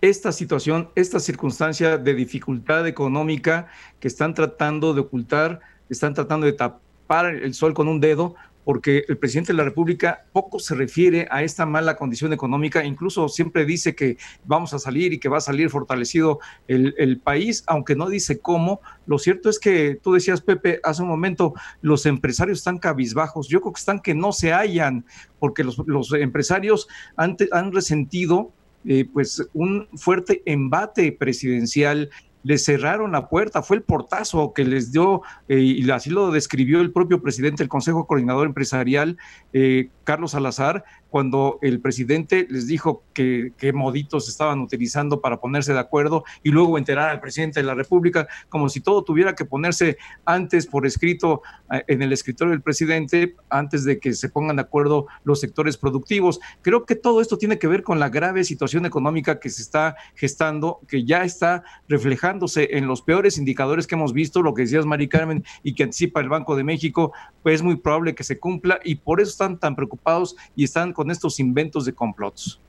esta 0.00 0.32
situación, 0.32 0.90
esta 0.94 1.20
circunstancia 1.20 1.98
de 1.98 2.14
dificultad 2.14 2.86
económica 2.86 3.68
que 4.00 4.08
están 4.08 4.34
tratando 4.34 4.94
de 4.94 5.00
ocultar, 5.00 5.60
están 5.88 6.14
tratando 6.14 6.46
de 6.46 6.52
tapar 6.52 7.26
el 7.34 7.54
sol 7.54 7.74
con 7.74 7.88
un 7.88 8.00
dedo, 8.00 8.34
porque 8.64 9.04
el 9.08 9.18
presidente 9.18 9.52
de 9.52 9.58
la 9.58 9.64
República 9.64 10.24
poco 10.32 10.58
se 10.58 10.74
refiere 10.74 11.26
a 11.30 11.42
esta 11.42 11.66
mala 11.66 11.96
condición 11.96 12.32
económica, 12.32 12.84
incluso 12.84 13.28
siempre 13.28 13.64
dice 13.64 13.94
que 13.94 14.16
vamos 14.44 14.74
a 14.74 14.78
salir 14.78 15.12
y 15.12 15.18
que 15.18 15.28
va 15.28 15.38
a 15.38 15.42
salir 15.42 15.70
fortalecido 15.70 16.40
el, 16.66 17.20
país, 17.22 17.62
aunque 17.66 17.94
no 17.94 18.08
dice 18.08 18.40
cómo. 18.40 18.80
Lo 19.06 19.18
cierto 19.18 19.48
es 19.48 19.58
que 19.58 19.98
tú 20.02 20.12
decías, 20.12 20.40
Pepe, 20.40 20.80
hace 20.82 21.02
un 21.02 21.08
momento, 21.08 21.54
los 21.80 22.06
empresarios 22.06 22.58
están 22.58 22.78
cabizbajos. 22.78 23.48
Yo 23.48 23.60
creo 23.60 23.72
que 23.72 23.78
están 23.78 24.00
que 24.00 24.14
no 24.14 24.32
se 24.32 24.52
hallan, 24.52 25.04
porque 25.38 25.64
los, 25.64 26.12
empresarios 26.12 26.88
han, 27.16 27.36
han 27.52 27.72
resentido 27.72 28.52
eh, 28.86 29.06
pues 29.10 29.42
un 29.54 29.88
fuerte 29.94 30.42
embate 30.44 31.10
presidencial 31.12 32.10
le 32.44 32.58
cerraron 32.58 33.12
la 33.12 33.28
puerta, 33.28 33.62
fue 33.62 33.78
el 33.78 33.82
portazo 33.82 34.52
que 34.52 34.64
les 34.64 34.92
dio, 34.92 35.22
eh, 35.48 35.58
y 35.58 35.90
así 35.90 36.10
lo 36.10 36.30
describió 36.30 36.80
el 36.80 36.92
propio 36.92 37.20
presidente 37.20 37.62
del 37.62 37.68
Consejo 37.68 38.06
Coordinador 38.06 38.46
Empresarial, 38.46 39.16
eh, 39.52 39.88
Carlos 40.04 40.32
Salazar, 40.32 40.84
cuando 41.14 41.60
el 41.62 41.80
presidente 41.80 42.44
les 42.50 42.66
dijo 42.66 43.04
que, 43.12 43.52
qué 43.56 43.72
moditos 43.72 44.28
estaban 44.28 44.58
utilizando 44.58 45.20
para 45.20 45.38
ponerse 45.38 45.72
de 45.72 45.78
acuerdo 45.78 46.24
y 46.42 46.50
luego 46.50 46.76
enterar 46.76 47.08
al 47.08 47.20
presidente 47.20 47.60
de 47.60 47.66
la 47.66 47.74
República, 47.74 48.26
como 48.48 48.68
si 48.68 48.80
todo 48.80 49.04
tuviera 49.04 49.36
que 49.36 49.44
ponerse 49.44 49.96
antes 50.24 50.66
por 50.66 50.88
escrito 50.88 51.42
eh, 51.72 51.84
en 51.86 52.02
el 52.02 52.12
escritorio 52.12 52.50
del 52.50 52.62
presidente, 52.62 53.36
antes 53.48 53.84
de 53.84 54.00
que 54.00 54.12
se 54.12 54.28
pongan 54.28 54.56
de 54.56 54.62
acuerdo 54.62 55.06
los 55.22 55.38
sectores 55.38 55.76
productivos. 55.76 56.40
Creo 56.62 56.84
que 56.84 56.96
todo 56.96 57.20
esto 57.20 57.38
tiene 57.38 57.60
que 57.60 57.68
ver 57.68 57.84
con 57.84 58.00
la 58.00 58.08
grave 58.08 58.42
situación 58.42 58.84
económica 58.84 59.38
que 59.38 59.50
se 59.50 59.62
está 59.62 59.94
gestando, 60.16 60.80
que 60.88 61.04
ya 61.04 61.22
está 61.22 61.62
reflejándose 61.88 62.76
en 62.76 62.88
los 62.88 63.02
peores 63.02 63.38
indicadores 63.38 63.86
que 63.86 63.94
hemos 63.94 64.14
visto, 64.14 64.42
lo 64.42 64.52
que 64.52 64.62
decías 64.62 64.84
Mari 64.84 65.06
Carmen, 65.06 65.44
y 65.62 65.76
que 65.76 65.84
anticipa 65.84 66.18
el 66.18 66.28
Banco 66.28 66.56
de 66.56 66.64
México, 66.64 67.12
pues 67.44 67.54
es 67.54 67.62
muy 67.62 67.76
probable 67.76 68.16
que 68.16 68.24
se 68.24 68.40
cumpla 68.40 68.80
y 68.82 68.96
por 68.96 69.20
eso 69.20 69.30
están 69.30 69.60
tan 69.60 69.76
preocupados 69.76 70.34
y 70.56 70.64
están 70.64 70.92
con 70.92 71.03
estos 71.10 71.40
inventos 71.40 71.84
de 71.84 71.92
complots. 71.92 72.60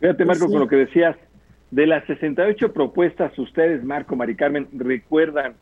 Fíjate, 0.00 0.24
Marco, 0.24 0.48
con 0.48 0.60
lo 0.60 0.68
que 0.68 0.76
decías, 0.76 1.16
de 1.70 1.86
las 1.86 2.04
68 2.06 2.72
propuestas, 2.72 3.38
ustedes, 3.38 3.84
Marco, 3.84 4.16
Mari 4.16 4.34
Carmen, 4.34 4.66
recuerdan 4.72 5.54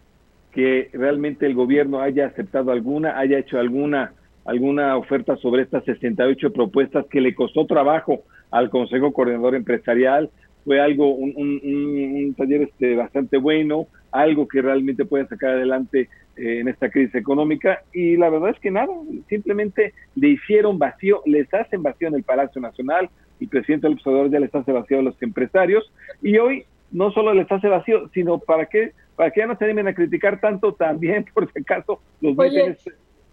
que 0.53 0.91
realmente 0.93 1.47
el 1.47 1.55
gobierno 1.55 2.01
haya 2.01 2.27
aceptado 2.27 2.73
alguna, 2.73 3.19
haya 3.19 3.39
hecho 3.39 3.59
alguna, 3.59 4.13
alguna 4.45 4.97
oferta 4.97 5.37
sobre 5.37 5.63
estas 5.63 5.85
68 5.85 6.53
propuestas 6.53 7.07
que 7.11 7.21
le 7.21 7.35
costó 7.35 7.67
trabajo 7.67 8.23
al 8.51 8.71
Consejo 8.71 9.13
Coordinador 9.13 9.55
Empresarial. 9.55 10.31
Fue 10.69 10.83
algo, 10.83 11.15
un, 11.15 11.33
un, 11.35 12.35
taller 12.35 12.61
este, 12.61 12.95
bastante 12.95 13.39
bueno, 13.39 13.87
algo 14.13 14.47
que 14.47 14.61
realmente 14.61 15.07
puede 15.07 15.27
sacar 15.27 15.53
adelante 15.53 16.11
eh, 16.37 16.61
en 16.61 16.69
esta 16.69 16.91
crisis 16.91 17.15
económica 17.15 17.81
y 17.91 18.19
la 18.19 18.29
verdad 18.29 18.51
es 18.51 18.61
que 18.61 18.71
nada, 18.71 18.93
simplemente 19.31 19.95
le 20.15 20.29
hicieron 20.29 20.79
vacío, 20.79 21.23
les 21.25 21.53
hacen 21.55 21.83
vacío 21.83 22.09
en 22.09 22.17
el 22.17 22.23
Palacio 22.23 22.61
Nacional 22.61 23.09
y 23.41 23.45
el 23.45 23.49
presidente 23.49 23.87
del 23.87 23.95
observador 23.97 24.31
ya 24.31 24.41
les 24.41 24.55
hace 24.55 24.71
vacío 24.71 24.99
a 24.99 25.03
los 25.03 25.23
empresarios 25.23 25.91
y 26.21 26.37
hoy 26.37 26.67
no 26.93 27.13
solo 27.13 27.33
les 27.33 27.51
hace 27.51 27.69
vacío, 27.69 28.11
sino 28.13 28.39
para 28.39 28.67
que 28.67 28.93
para 29.17 29.31
que 29.31 29.41
ya 29.41 29.47
no 29.47 29.57
se 29.57 29.65
animen 29.65 29.89
a 29.89 29.95
criticar 29.95 30.39
tanto 30.39 30.75
también, 30.75 31.25
por 31.33 31.51
si 31.51 31.61
acaso, 31.61 31.99
los 32.21 32.39
Oye, 32.39 32.77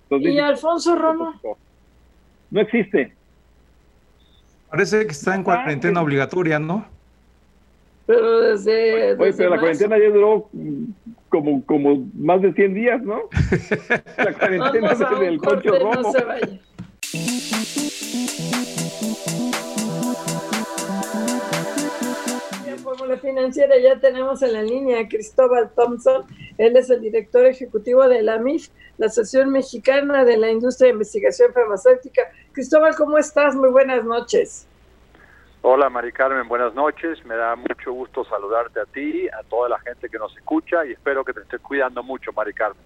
¿Y 0.09 0.39
Alfonso 0.39 0.95
Romo? 0.95 1.33
No 2.49 2.61
existe. 2.61 3.13
Parece 4.69 5.05
que 5.05 5.11
está 5.11 5.35
en 5.35 5.43
cuarentena 5.43 6.01
obligatoria, 6.01 6.59
¿no? 6.59 6.94
Pero 8.05 8.41
desde. 8.41 9.13
Oye, 9.13 9.33
pero 9.35 9.49
la 9.49 9.59
cuarentena 9.59 9.97
ya 9.97 10.09
duró 10.09 10.49
como, 11.29 11.65
como 11.65 12.07
más 12.15 12.41
de 12.41 12.53
100 12.53 12.73
días, 12.73 13.01
¿no? 13.01 13.21
La 14.17 14.33
cuarentena 14.33 15.19
del 15.19 15.37
coche 15.37 15.69
rojo. 15.69 16.01
No 16.01 16.11
se 16.11 16.23
vaya. 16.23 16.59
Fórmula 22.83 23.17
Financiera 23.17 23.77
ya 23.77 23.99
tenemos 23.99 24.41
en 24.41 24.53
la 24.53 24.61
línea 24.61 24.99
a 25.01 25.07
Cristóbal 25.07 25.71
Thompson. 25.75 26.23
Él 26.57 26.77
es 26.77 26.89
el 26.89 27.01
director 27.01 27.45
ejecutivo 27.45 28.07
de 28.07 28.21
la 28.21 28.37
MIF, 28.37 28.69
la 28.97 29.07
Asociación 29.07 29.49
Mexicana 29.49 30.23
de 30.23 30.37
la 30.37 30.51
Industria 30.51 30.87
de 30.87 30.93
Investigación 30.93 31.51
Farmacéutica. 31.51 32.21
Cristóbal, 32.53 32.95
¿cómo 32.95 33.17
estás? 33.17 33.55
Muy 33.55 33.69
buenas 33.69 34.05
noches. 34.05 34.67
Hola 35.67 35.89
Mari 35.89 36.11
Carmen, 36.11 36.47
buenas 36.47 36.75
noches. 36.75 37.25
Me 37.25 37.35
da 37.35 37.55
mucho 37.55 37.91
gusto 37.91 38.23
saludarte 38.25 38.79
a 38.79 38.85
ti, 38.85 39.27
a 39.29 39.41
toda 39.49 39.67
la 39.67 39.79
gente 39.79 40.07
que 40.09 40.19
nos 40.19 40.37
escucha 40.37 40.85
y 40.85 40.91
espero 40.91 41.25
que 41.25 41.33
te 41.33 41.39
estés 41.39 41.59
cuidando 41.59 42.03
mucho, 42.03 42.31
Mari 42.33 42.53
Carmen. 42.53 42.83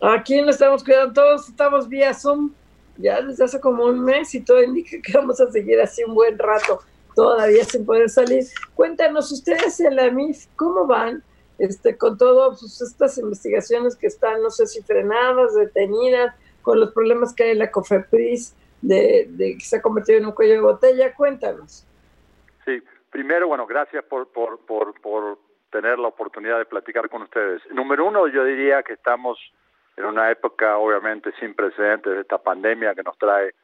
Aquí 0.00 0.40
nos 0.40 0.54
estamos 0.54 0.82
cuidando, 0.82 1.12
todos 1.12 1.50
estamos 1.50 1.86
vía 1.86 2.14
Zoom 2.14 2.52
ya 2.96 3.20
desde 3.20 3.44
hace 3.44 3.60
como 3.60 3.84
un 3.84 4.02
mes 4.02 4.34
y 4.34 4.40
todo 4.40 4.62
indica 4.62 4.96
que 5.04 5.12
vamos 5.12 5.38
a 5.38 5.50
seguir 5.50 5.78
así 5.82 6.02
un 6.02 6.14
buen 6.14 6.38
rato, 6.38 6.80
todavía 7.14 7.62
sin 7.64 7.84
poder 7.84 8.08
salir. 8.08 8.42
Cuéntanos 8.74 9.30
ustedes 9.30 9.78
en 9.80 9.94
la 9.94 10.10
MIF, 10.10 10.46
¿cómo 10.56 10.86
van 10.86 11.22
este, 11.58 11.98
con 11.98 12.16
todas 12.16 12.58
pues, 12.58 12.80
estas 12.80 13.18
investigaciones 13.18 13.96
que 13.96 14.06
están, 14.06 14.42
no 14.42 14.48
sé 14.48 14.66
si 14.66 14.80
frenadas, 14.80 15.54
detenidas, 15.54 16.34
con 16.62 16.80
los 16.80 16.90
problemas 16.92 17.34
que 17.34 17.42
hay 17.42 17.50
en 17.50 17.58
la 17.58 17.70
COFEPRIS? 17.70 18.54
de, 18.80 19.56
que 19.58 19.64
se 19.64 19.76
ha 19.76 19.82
convertido 19.82 20.18
en 20.18 20.26
un 20.26 20.32
cuello 20.32 20.54
de 20.54 20.60
botella. 20.60 21.14
Cuéntanos. 21.14 21.84
Sí, 22.68 22.82
primero, 23.10 23.48
bueno, 23.48 23.66
gracias 23.66 24.04
por, 24.04 24.30
por, 24.30 24.60
por, 24.66 25.38
tener 25.70 25.98
la 25.98 26.08
oportunidad 26.08 26.58
de 26.58 26.66
platicar 26.66 27.08
con 27.08 27.22
ustedes. 27.22 27.62
Número 27.70 28.04
uno, 28.04 28.26
yo 28.26 28.44
diría 28.44 28.82
que 28.82 28.92
estamos 28.92 29.38
en 29.96 30.04
una 30.04 30.30
época 30.30 30.76
obviamente 30.76 31.32
sin 31.40 31.54
precedentes 31.54 32.12
de 32.12 32.20
esta 32.20 32.36
pandemia 32.36 32.94
que 32.94 33.02
nos 33.02 33.16
trae 33.16 33.54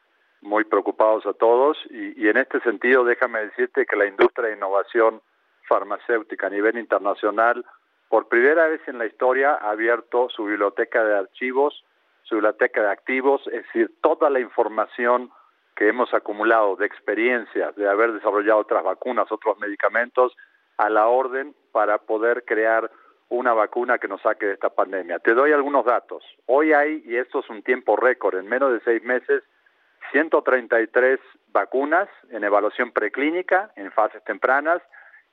muy 0.41 0.63
preocupados 0.63 1.23
a 1.27 1.33
todos 1.33 1.77
y, 1.91 2.19
y, 2.19 2.29
en 2.29 2.37
este 2.37 2.59
sentido 2.61 3.03
déjame 3.03 3.41
decirte 3.41 3.85
que 3.85 3.95
la 3.95 4.07
industria 4.07 4.49
de 4.49 4.55
innovación 4.55 5.21
farmacéutica 5.67 6.47
a 6.47 6.51
nivel 6.51 6.77
internacional 6.77 7.63
por 8.09 8.27
primera 8.27 8.67
vez 8.67 8.81
en 8.87 8.97
la 8.97 9.05
historia 9.05 9.53
ha 9.53 9.69
abierto 9.69 10.29
su 10.29 10.45
biblioteca 10.45 11.03
de 11.03 11.15
archivos, 11.15 11.83
su 12.23 12.35
biblioteca 12.35 12.81
de 12.81 12.89
activos, 12.89 13.41
es 13.47 13.65
decir, 13.65 13.91
toda 14.01 14.29
la 14.31 14.39
información 14.39 15.31
que 15.75 15.89
hemos 15.89 16.13
acumulado 16.13 16.75
de 16.75 16.85
experiencias, 16.85 17.75
de 17.75 17.89
haber 17.89 18.13
desarrollado 18.13 18.59
otras 18.59 18.83
vacunas, 18.83 19.31
otros 19.31 19.57
medicamentos, 19.59 20.35
a 20.77 20.89
la 20.89 21.07
orden 21.07 21.55
para 21.71 21.97
poder 21.97 22.43
crear 22.45 22.89
una 23.29 23.53
vacuna 23.53 23.97
que 23.97 24.07
nos 24.07 24.21
saque 24.21 24.45
de 24.45 24.53
esta 24.53 24.69
pandemia. 24.69 25.19
Te 25.19 25.33
doy 25.33 25.51
algunos 25.51 25.85
datos. 25.85 26.23
Hoy 26.45 26.73
hay, 26.73 27.03
y 27.05 27.15
esto 27.17 27.39
es 27.39 27.49
un 27.49 27.63
tiempo 27.63 27.95
récord, 27.95 28.37
en 28.37 28.47
menos 28.47 28.71
de 28.71 28.79
seis 28.81 29.03
meses, 29.03 29.43
133 30.11 31.19
vacunas 31.51 32.07
en 32.29 32.43
evaluación 32.43 32.91
preclínica, 32.91 33.71
en 33.75 33.91
fases 33.91 34.23
tempranas, 34.23 34.81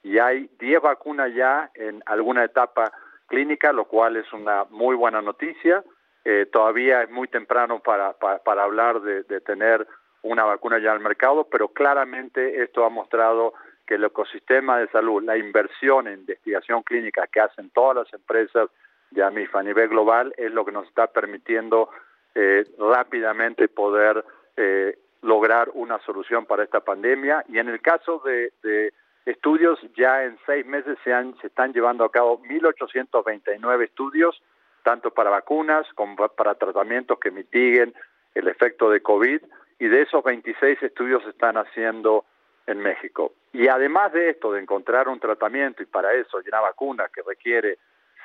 y 0.03 0.19
hay 0.19 0.51
10 0.59 0.81
vacunas 0.83 1.33
ya 1.35 1.71
en 1.75 2.03
alguna 2.07 2.45
etapa 2.45 2.93
clínica, 3.27 3.73
lo 3.73 3.85
cual 3.85 4.17
es 4.17 4.33
una 4.33 4.65
muy 4.71 4.97
buena 4.97 5.23
noticia. 5.23 5.85
Eh, 6.25 6.47
todavía 6.53 7.03
es 7.03 7.11
muy 7.11 7.29
temprano 7.29 7.81
para, 7.81 8.15
hablar 8.63 9.01
de, 9.01 9.41
tener 9.41 9.87
una 10.23 10.45
vacuna 10.45 10.79
ya 10.79 10.93
al 10.93 11.01
mercado, 11.01 11.45
pero 11.51 11.69
claramente 11.69 12.63
esto 12.63 12.85
ha 12.85 12.89
mostrado 12.89 13.55
que 13.87 13.95
el 13.95 14.05
ecosistema 14.05 14.79
de 14.79 14.89
salud, 14.89 15.23
la 15.23 15.37
inversión 15.37 16.07
en 16.07 16.21
investigación 16.21 16.83
clínica 16.83 17.27
que 17.27 17.41
hacen 17.41 17.71
todas 17.71 17.97
las 17.97 18.15
empresas 18.15 18.69
de 19.11 19.23
AMIF 19.23 19.55
a 19.55 19.63
nivel 19.63 19.89
global 19.89 20.33
es 20.37 20.53
lo 20.53 20.65
que 20.65 20.73
nos 20.73 20.87
está 20.87 21.09
permitiendo 21.09 21.91
eh, 22.35 22.65
rápidamente 22.79 23.69
poder 23.69 24.25
eh, 24.57 24.99
lograr 25.23 25.71
una 25.75 25.99
solución 26.01 26.47
para 26.47 26.65
esta 26.65 26.81
pandemia. 26.81 27.45
Y 27.49 27.59
en 27.59 27.69
el 27.69 27.81
caso 27.81 28.23
de, 28.25 28.53
de 28.63 28.93
estudios, 29.27 29.79
ya 29.97 30.25
en 30.25 30.39
seis 30.47 30.65
meses 30.67 30.99
se, 31.05 31.13
han, 31.13 31.37
se 31.41 31.49
están 31.49 31.73
llevando 31.73 32.05
a 32.05 32.11
cabo 32.11 32.41
1.829 32.43 33.85
estudios, 33.85 34.43
tanto 34.83 35.11
para 35.13 35.31
vacunas 35.31 35.87
como 35.95 36.17
para 36.17 36.55
tratamientos 36.55 37.19
que 37.19 37.31
mitiguen 37.31 37.95
el 38.35 38.49
efecto 38.49 38.91
de 38.91 39.03
COVID, 39.03 39.43
y 39.83 39.89
de 39.89 40.03
esos 40.03 40.23
26 40.23 40.81
estudios 40.81 41.25
se 41.25 41.31
están 41.31 41.57
haciendo 41.57 42.25
en 42.69 42.79
México. 42.79 43.33
Y 43.53 43.67
además 43.67 44.13
de 44.13 44.31
esto, 44.31 44.53
de 44.53 44.61
encontrar 44.61 45.09
un 45.09 45.19
tratamiento 45.19 45.83
y 45.83 45.87
para 45.87 46.13
eso 46.13 46.39
una 46.47 46.61
vacuna 46.61 47.09
que 47.13 47.21
requiere 47.23 47.79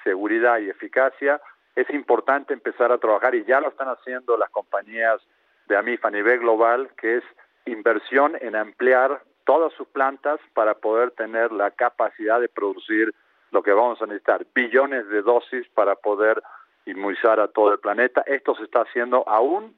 seguridad 0.03 0.59
y 0.59 0.69
eficacia, 0.69 1.41
es 1.75 1.89
importante 1.89 2.53
empezar 2.53 2.91
a 2.91 2.99
trabajar 2.99 3.33
y 3.33 3.43
ya 3.43 3.59
lo 3.59 3.69
están 3.69 3.87
haciendo 3.87 4.37
las 4.37 4.51
compañías 4.51 5.19
de 5.67 5.75
AMIF 5.75 6.05
a 6.05 6.11
nivel 6.11 6.41
global, 6.41 6.91
que 6.95 7.17
es 7.17 7.23
inversión 7.65 8.37
en 8.39 8.55
ampliar 8.55 9.23
todas 9.43 9.73
sus 9.73 9.87
plantas 9.87 10.39
para 10.53 10.75
poder 10.75 11.09
tener 11.09 11.51
la 11.51 11.71
capacidad 11.71 12.39
de 12.39 12.49
producir 12.49 13.15
lo 13.49 13.63
que 13.63 13.71
vamos 13.71 13.99
a 13.99 14.05
necesitar, 14.05 14.45
billones 14.53 15.09
de 15.09 15.23
dosis 15.23 15.67
para 15.69 15.95
poder 15.95 16.39
inmunizar 16.85 17.39
a 17.39 17.47
todo 17.47 17.73
el 17.73 17.79
planeta. 17.79 18.21
Esto 18.27 18.53
se 18.53 18.65
está 18.65 18.81
haciendo 18.81 19.27
aún 19.27 19.75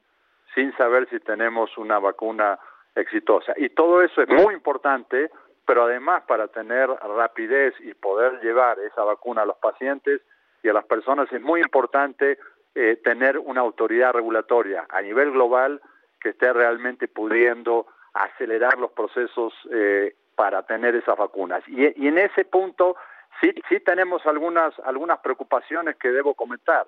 sin 0.55 0.75
saber 0.77 1.07
si 1.09 1.19
tenemos 1.19 1.77
una 1.77 1.99
vacuna 1.99 2.59
exitosa. 2.95 3.53
Y 3.57 3.69
todo 3.69 4.01
eso 4.01 4.21
es 4.21 4.29
muy 4.29 4.53
importante, 4.53 5.31
pero 5.65 5.83
además 5.83 6.23
para 6.27 6.47
tener 6.47 6.89
rapidez 6.89 7.73
y 7.79 7.93
poder 7.93 8.39
llevar 8.41 8.79
esa 8.79 9.03
vacuna 9.03 9.43
a 9.43 9.45
los 9.45 9.57
pacientes 9.57 10.21
y 10.63 10.69
a 10.69 10.73
las 10.73 10.85
personas 10.85 11.31
es 11.31 11.41
muy 11.41 11.61
importante 11.61 12.37
eh, 12.75 12.99
tener 13.03 13.37
una 13.37 13.61
autoridad 13.61 14.13
regulatoria 14.13 14.85
a 14.89 15.01
nivel 15.01 15.31
global 15.31 15.81
que 16.19 16.29
esté 16.29 16.51
realmente 16.51 17.07
pudiendo 17.07 17.87
acelerar 18.13 18.77
los 18.77 18.91
procesos 18.91 19.53
eh, 19.71 20.15
para 20.35 20.63
tener 20.63 20.95
esas 20.95 21.17
vacunas. 21.17 21.63
Y, 21.67 21.85
en 21.85 22.17
ese 22.17 22.45
punto 22.45 22.95
sí, 23.41 23.53
sí 23.67 23.79
tenemos 23.79 24.25
algunas, 24.25 24.77
algunas 24.79 25.19
preocupaciones 25.19 25.95
que 25.97 26.11
debo 26.11 26.33
comentar. 26.33 26.85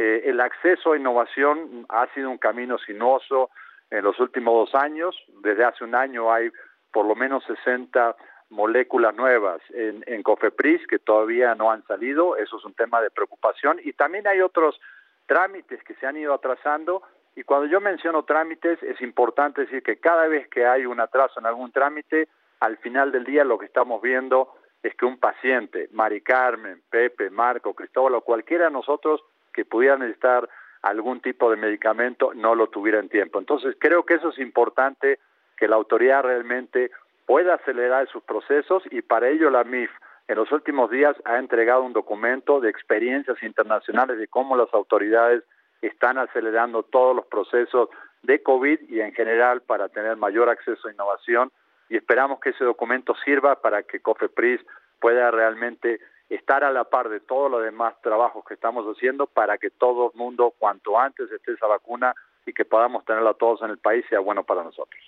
Eh, 0.00 0.30
el 0.30 0.40
acceso 0.40 0.92
a 0.92 0.96
innovación 0.96 1.84
ha 1.88 2.06
sido 2.14 2.30
un 2.30 2.38
camino 2.38 2.78
sinuoso, 2.78 3.50
en 3.90 4.04
los 4.04 4.20
últimos 4.20 4.70
dos 4.70 4.80
años. 4.80 5.16
Desde 5.42 5.64
hace 5.64 5.82
un 5.82 5.96
año 5.96 6.32
hay 6.32 6.52
por 6.92 7.04
lo 7.04 7.16
menos 7.16 7.42
60 7.46 8.14
moléculas 8.50 9.12
nuevas 9.16 9.60
en, 9.70 10.04
en 10.06 10.22
COFEPRIS 10.22 10.86
que 10.86 11.00
todavía 11.00 11.56
no 11.56 11.72
han 11.72 11.84
salido. 11.88 12.36
Eso 12.36 12.58
es 12.58 12.64
un 12.64 12.74
tema 12.74 13.00
de 13.00 13.10
preocupación. 13.10 13.80
Y 13.82 13.92
también 13.92 14.28
hay 14.28 14.40
otros 14.40 14.80
trámites 15.26 15.82
que 15.82 15.94
se 15.94 16.06
han 16.06 16.16
ido 16.16 16.32
atrasando. 16.32 17.02
Y 17.34 17.42
cuando 17.42 17.66
yo 17.66 17.80
menciono 17.80 18.22
trámites, 18.22 18.80
es 18.84 19.00
importante 19.00 19.62
decir 19.62 19.82
que 19.82 19.98
cada 19.98 20.28
vez 20.28 20.46
que 20.46 20.64
hay 20.64 20.86
un 20.86 21.00
atraso 21.00 21.40
en 21.40 21.46
algún 21.46 21.72
trámite, 21.72 22.28
al 22.60 22.76
final 22.78 23.10
del 23.10 23.24
día 23.24 23.42
lo 23.42 23.58
que 23.58 23.66
estamos 23.66 24.00
viendo 24.00 24.54
es 24.80 24.94
que 24.94 25.06
un 25.06 25.18
paciente, 25.18 25.88
Mari 25.90 26.20
Carmen, 26.20 26.82
Pepe, 26.88 27.30
Marco, 27.30 27.74
Cristóbal 27.74 28.14
o 28.14 28.20
cualquiera 28.20 28.66
de 28.66 28.70
nosotros 28.70 29.24
que 29.58 29.64
pudiera 29.64 29.96
necesitar 29.96 30.48
algún 30.82 31.20
tipo 31.20 31.50
de 31.50 31.56
medicamento 31.56 32.32
no 32.32 32.54
lo 32.54 32.68
tuviera 32.68 33.00
en 33.00 33.08
tiempo. 33.08 33.40
Entonces 33.40 33.74
creo 33.80 34.04
que 34.04 34.14
eso 34.14 34.28
es 34.28 34.38
importante, 34.38 35.18
que 35.56 35.66
la 35.66 35.74
autoridad 35.74 36.22
realmente 36.22 36.92
pueda 37.26 37.54
acelerar 37.54 38.06
sus 38.06 38.22
procesos 38.22 38.84
y 38.92 39.02
para 39.02 39.28
ello 39.28 39.50
la 39.50 39.64
MIF 39.64 39.90
en 40.28 40.36
los 40.36 40.52
últimos 40.52 40.92
días 40.92 41.16
ha 41.24 41.38
entregado 41.38 41.82
un 41.82 41.92
documento 41.92 42.60
de 42.60 42.70
experiencias 42.70 43.42
internacionales 43.42 44.16
de 44.18 44.28
cómo 44.28 44.56
las 44.56 44.72
autoridades 44.72 45.42
están 45.82 46.18
acelerando 46.18 46.84
todos 46.84 47.16
los 47.16 47.26
procesos 47.26 47.88
de 48.22 48.40
COVID 48.44 48.88
y 48.88 49.00
en 49.00 49.12
general 49.12 49.62
para 49.62 49.88
tener 49.88 50.16
mayor 50.16 50.48
acceso 50.48 50.86
a 50.86 50.92
innovación 50.92 51.50
y 51.88 51.96
esperamos 51.96 52.38
que 52.38 52.50
ese 52.50 52.62
documento 52.62 53.16
sirva 53.24 53.60
para 53.60 53.82
que 53.82 53.98
COFEPRIS 53.98 54.60
pueda 55.00 55.32
realmente 55.32 55.98
estar 56.28 56.62
a 56.62 56.70
la 56.70 56.84
par 56.84 57.08
de 57.08 57.20
todos 57.20 57.50
los 57.50 57.62
demás 57.62 57.94
trabajos 58.02 58.44
que 58.46 58.54
estamos 58.54 58.84
haciendo 58.86 59.26
para 59.26 59.58
que 59.58 59.70
todo 59.70 60.10
el 60.12 60.18
mundo 60.18 60.54
cuanto 60.58 60.98
antes 60.98 61.30
esté 61.30 61.52
esa 61.52 61.66
vacuna 61.66 62.14
y 62.46 62.52
que 62.52 62.64
podamos 62.64 63.04
tenerla 63.04 63.34
todos 63.34 63.62
en 63.62 63.70
el 63.70 63.78
país 63.78 64.04
sea 64.08 64.20
bueno 64.20 64.44
para 64.44 64.62
nosotros. 64.62 65.00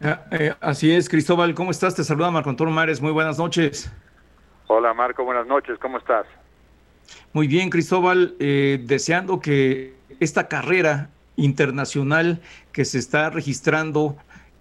Ah, 0.00 0.24
eh, 0.30 0.54
así 0.60 0.94
es, 0.94 1.08
Cristóbal, 1.08 1.54
¿cómo 1.54 1.70
estás? 1.70 1.94
Te 1.94 2.04
saluda 2.04 2.30
Marco 2.30 2.50
Antonio 2.50 2.72
Mares, 2.72 3.00
muy 3.00 3.12
buenas 3.12 3.38
noches. 3.38 3.90
Hola 4.68 4.92
Marco, 4.94 5.24
buenas 5.24 5.46
noches, 5.46 5.78
¿cómo 5.78 5.98
estás? 5.98 6.26
Muy 7.32 7.46
bien, 7.46 7.70
Cristóbal, 7.70 8.34
eh, 8.38 8.78
deseando 8.82 9.40
que 9.40 9.94
esta 10.20 10.48
carrera 10.48 11.10
internacional 11.36 12.40
que 12.72 12.84
se 12.84 12.98
está 12.98 13.30
registrando 13.30 14.16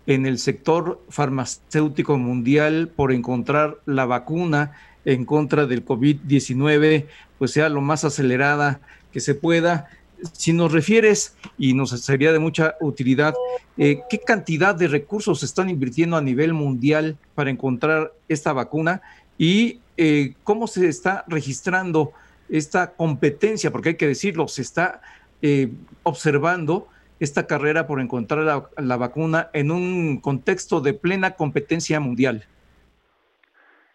en 0.07 0.25
el 0.25 0.37
sector 0.37 1.01
farmacéutico 1.09 2.17
mundial 2.17 2.91
por 2.95 3.11
encontrar 3.11 3.77
la 3.85 4.05
vacuna 4.05 4.73
en 5.05 5.23
contra 5.25 5.65
del 5.65 5.85
COVID-19 5.85 7.05
pues 7.37 7.51
sea 7.51 7.69
lo 7.69 7.81
más 7.81 8.03
acelerada 8.03 8.79
que 9.11 9.19
se 9.19 9.35
pueda. 9.35 9.89
Si 10.33 10.53
nos 10.53 10.71
refieres, 10.71 11.35
y 11.57 11.73
nos 11.73 11.89
sería 11.89 12.31
de 12.31 12.39
mucha 12.39 12.75
utilidad, 12.79 13.33
eh, 13.77 14.01
¿qué 14.09 14.19
cantidad 14.19 14.73
de 14.73 14.87
recursos 14.87 15.39
se 15.39 15.45
están 15.45 15.69
invirtiendo 15.69 16.17
a 16.17 16.21
nivel 16.21 16.53
mundial 16.53 17.17
para 17.35 17.49
encontrar 17.49 18.13
esta 18.27 18.53
vacuna? 18.53 19.01
¿Y 19.37 19.79
eh, 19.97 20.33
cómo 20.43 20.67
se 20.67 20.87
está 20.87 21.25
registrando 21.27 22.13
esta 22.49 22.91
competencia? 22.91 23.71
Porque 23.71 23.89
hay 23.89 23.95
que 23.95 24.07
decirlo, 24.07 24.47
se 24.47 24.61
está 24.61 25.01
eh, 25.41 25.71
observando 26.03 26.87
esta 27.19 27.45
carrera 27.45 27.87
por 27.87 28.01
encontrar 28.01 28.69
la 28.77 28.97
vacuna 28.97 29.49
en 29.53 29.71
un 29.71 30.17
contexto 30.19 30.81
de 30.81 30.93
plena 30.93 31.31
competencia 31.31 31.99
mundial. 31.99 32.45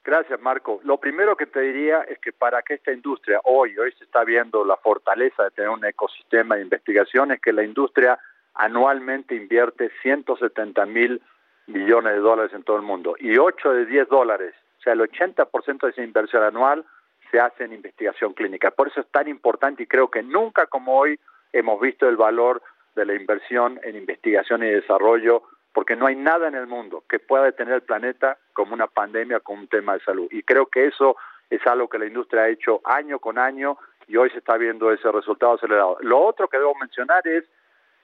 Gracias, 0.02 0.40
Marco. 0.40 0.80
Lo 0.84 0.96
primero 0.98 1.36
que 1.36 1.46
te 1.46 1.60
diría 1.60 2.02
es 2.02 2.18
que 2.18 2.32
para 2.32 2.62
que 2.62 2.74
esta 2.74 2.92
industria 2.92 3.40
hoy, 3.44 3.76
hoy 3.78 3.92
se 3.92 4.04
está 4.04 4.24
viendo 4.24 4.64
la 4.64 4.76
fortaleza 4.76 5.44
de 5.44 5.50
tener 5.50 5.70
un 5.70 5.84
ecosistema 5.84 6.56
de 6.56 6.62
investigación, 6.62 7.32
es 7.32 7.40
que 7.40 7.52
la 7.52 7.62
industria 7.62 8.18
anualmente 8.54 9.34
invierte 9.34 9.90
170 10.02 10.86
mil 10.86 11.20
millones 11.66 12.14
de 12.14 12.18
dólares 12.18 12.52
en 12.54 12.62
todo 12.62 12.76
el 12.76 12.82
mundo 12.82 13.14
y 13.18 13.36
8 13.36 13.72
de 13.72 13.86
10 13.86 14.08
dólares, 14.08 14.54
o 14.78 14.82
sea, 14.82 14.94
el 14.94 15.00
80% 15.00 15.80
de 15.80 15.90
esa 15.90 16.02
inversión 16.02 16.42
anual 16.42 16.84
se 17.30 17.38
hace 17.38 17.64
en 17.64 17.72
investigación 17.72 18.32
clínica. 18.32 18.70
Por 18.70 18.88
eso 18.88 19.00
es 19.00 19.06
tan 19.08 19.28
importante 19.28 19.82
y 19.82 19.86
creo 19.86 20.10
que 20.10 20.22
nunca 20.22 20.66
como 20.66 20.98
hoy 20.98 21.20
hemos 21.52 21.80
visto 21.80 22.08
el 22.08 22.16
valor 22.16 22.62
de 22.96 23.04
la 23.04 23.14
inversión 23.14 23.78
en 23.84 23.96
investigación 23.96 24.64
y 24.64 24.70
desarrollo 24.70 25.42
porque 25.72 25.96
no 25.96 26.06
hay 26.06 26.16
nada 26.16 26.48
en 26.48 26.54
el 26.54 26.66
mundo 26.66 27.04
que 27.08 27.18
pueda 27.18 27.44
detener 27.44 27.74
el 27.74 27.82
planeta 27.82 28.38
como 28.52 28.74
una 28.74 28.86
pandemia, 28.86 29.40
como 29.40 29.62
un 29.62 29.68
tema 29.68 29.94
de 29.94 30.00
salud. 30.00 30.28
Y 30.30 30.42
creo 30.42 30.66
que 30.66 30.86
eso 30.86 31.16
es 31.48 31.64
algo 31.66 31.88
que 31.88 31.98
la 31.98 32.06
industria 32.06 32.42
ha 32.42 32.48
hecho 32.48 32.80
año 32.84 33.18
con 33.18 33.38
año 33.38 33.78
y 34.06 34.16
hoy 34.16 34.30
se 34.30 34.38
está 34.38 34.56
viendo 34.56 34.92
ese 34.92 35.10
resultado 35.12 35.54
acelerado. 35.54 35.98
Lo 36.00 36.20
otro 36.20 36.48
que 36.48 36.58
debo 36.58 36.74
mencionar 36.74 37.26
es, 37.26 37.44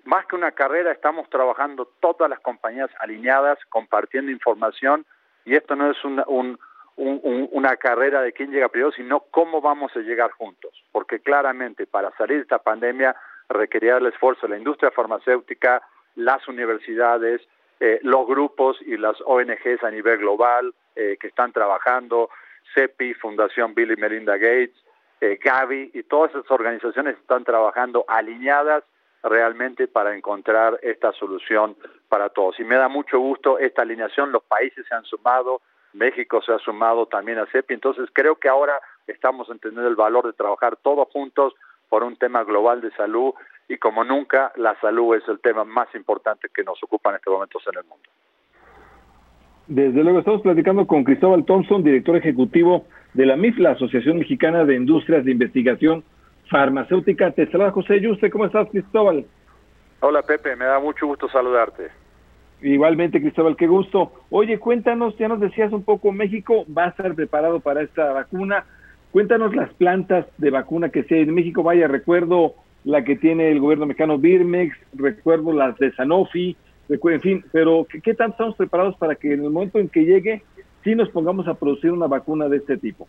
más 0.05 0.26
que 0.26 0.37
una 0.37 0.52
carrera, 0.52 0.92
estamos 0.92 1.29
trabajando 1.29 1.90
todas 2.00 2.31
las 2.31 2.38
compañías 2.40 2.90
alineadas, 3.00 3.59
compartiendo 3.68 4.31
información, 4.31 5.05
y 5.44 5.57
esto 5.57 5.74
no 5.74 5.90
es 5.90 6.05
una, 6.05 6.24
una 6.96 7.76
carrera 7.76 8.22
de 8.22 8.33
quién 8.33 8.52
llega 8.52 8.68
primero, 8.68 8.92
sino 8.92 9.20
cómo 9.31 9.61
vamos 9.61 9.90
a 9.96 10.00
llegar 10.00 10.31
juntos, 10.31 10.72
porque 10.92 11.18
claramente 11.20 11.87
para 11.87 12.12
salir 12.16 12.37
de 12.37 12.42
esta 12.42 12.59
pandemia 12.59 13.16
requería 13.48 13.96
el 13.96 14.07
esfuerzo 14.07 14.46
de 14.46 14.50
la 14.50 14.59
industria 14.59 14.92
farmacéutica, 14.92 15.83
las 16.14 16.46
universidades, 16.46 17.42
eh, 17.81 18.01
los 18.03 18.27
grupos 18.27 18.79
y 18.83 18.97
las 18.97 19.17
ONGs 19.25 19.83
a 19.83 19.91
nivel 19.91 20.19
global 20.19 20.75
eh, 20.95 21.17
que 21.21 21.27
están 21.27 21.53
trabajando, 21.53 22.31
CEPI, 22.75 23.15
Fundación 23.15 23.75
Bill 23.75 23.93
y 23.93 23.97
Melinda 23.97 24.39
Gates, 24.39 24.75
eh, 25.21 25.39
Gavi 25.43 25.91
y 25.95 26.03
todas 26.05 26.31
esas 26.31 26.51
organizaciones 26.51 27.17
están 27.19 27.45
trabajando 27.45 28.05
alineadas 28.09 28.85
realmente 29.23 29.89
para 29.89 30.15
encontrar 30.15 30.79
esta 30.83 31.12
solución 31.12 31.77
para 32.09 32.29
todos. 32.31 32.59
Y 32.61 32.65
me 32.65 32.77
da 32.77 32.89
mucho 32.89 33.19
gusto 33.19 33.59
esta 33.59 33.83
alineación, 33.83 34.33
los 34.33 34.45
países 34.45 34.87
se 34.89 34.95
han 34.95 35.05
sumado, 35.05 35.61
México 35.93 36.41
se 36.43 36.53
ha 36.53 36.59
sumado 36.59 37.07
también 37.07 37.39
a 37.39 37.47
CEPI, 37.47 37.75
entonces 37.75 38.09
creo 38.12 38.37
que 38.37 38.49
ahora 38.49 38.81
estamos 39.07 39.49
entendiendo 39.51 39.89
el 39.89 39.97
valor 39.97 40.27
de 40.27 40.33
trabajar 40.33 40.77
todos 40.77 41.09
juntos 41.09 41.55
por 41.88 42.03
un 42.03 42.16
tema 42.16 42.44
global 42.44 42.81
de 42.81 42.90
salud 42.92 43.35
y 43.68 43.79
como 43.79 44.05
nunca 44.05 44.53
la 44.57 44.79
salud 44.81 45.16
es 45.16 45.29
el 45.29 45.40
tema 45.40 45.64
más 45.64 45.92
importante 45.94 46.49
que 46.55 46.62
nos 46.62 46.83
ocupa 46.83 47.11
en 47.11 47.16
estos 47.16 47.33
momentos 47.33 47.62
en 47.72 47.79
el 47.79 47.85
mundo. 47.85 48.09
Desde 49.66 50.05
luego 50.05 50.20
estamos 50.20 50.42
platicando 50.42 50.87
con 50.87 51.03
Cristóbal 51.03 51.44
Thompson, 51.44 51.83
director 51.83 52.16
ejecutivo 52.16 52.87
de 53.14 53.27
la 53.27 53.37
MIF, 53.37 53.59
la 53.59 53.72
Asociación 53.72 54.18
Mexicana 54.18 54.64
de 54.64 54.77
Industrias 54.77 55.25
de 55.25 55.33
Investigación 55.33 56.05
Farmacéutica. 56.49 57.33
Te 57.33 57.51
saluda 57.51 57.72
José 57.72 58.01
Yuste, 58.01 58.31
¿cómo 58.31 58.46
estás 58.46 58.68
Cristóbal? 58.70 59.27
Hola 60.01 60.22
Pepe, 60.22 60.55
me 60.55 60.66
da 60.66 60.79
mucho 60.79 61.07
gusto 61.07 61.29
saludarte. 61.29 61.90
Igualmente 62.62 63.20
Cristóbal, 63.20 63.57
qué 63.57 63.66
gusto. 63.66 64.12
Oye, 64.31 64.59
cuéntanos, 64.61 65.16
ya 65.18 65.27
nos 65.27 65.40
decías 65.40 65.72
un 65.72 65.83
poco, 65.83 66.12
México 66.12 66.64
va 66.72 66.85
a 66.85 66.88
estar 66.88 67.14
preparado 67.14 67.59
para 67.59 67.83
esta 67.83 68.12
vacuna. 68.12 68.64
Cuéntanos 69.16 69.57
las 69.57 69.72
plantas 69.72 70.26
de 70.37 70.50
vacuna 70.50 70.90
que 70.90 71.02
se 71.05 71.14
hay 71.14 71.22
en 71.22 71.35
México. 71.35 71.62
Vaya, 71.62 71.88
recuerdo 71.88 72.52
la 72.85 73.02
que 73.02 73.16
tiene 73.16 73.50
el 73.50 73.61
gobierno 73.61 73.87
mexicano 73.87 74.18
Birmex, 74.18 74.76
recuerdo 74.92 75.55
las 75.55 75.74
de 75.79 75.90
Sanofi, 75.92 76.55
en 76.90 77.20
fin, 77.22 77.42
pero 77.50 77.87
¿qué, 77.88 78.12
tanto 78.12 78.33
estamos 78.33 78.57
preparados 78.57 78.94
para 78.98 79.14
que 79.14 79.33
en 79.33 79.42
el 79.42 79.48
momento 79.48 79.79
en 79.79 79.88
que 79.88 80.05
llegue, 80.05 80.42
sí 80.85 80.94
nos 80.94 81.09
pongamos 81.09 81.48
a 81.48 81.55
producir 81.55 81.92
una 81.92 82.07
vacuna 82.07 82.46
de 82.50 82.59
este 82.59 82.76
tipo? 82.76 83.09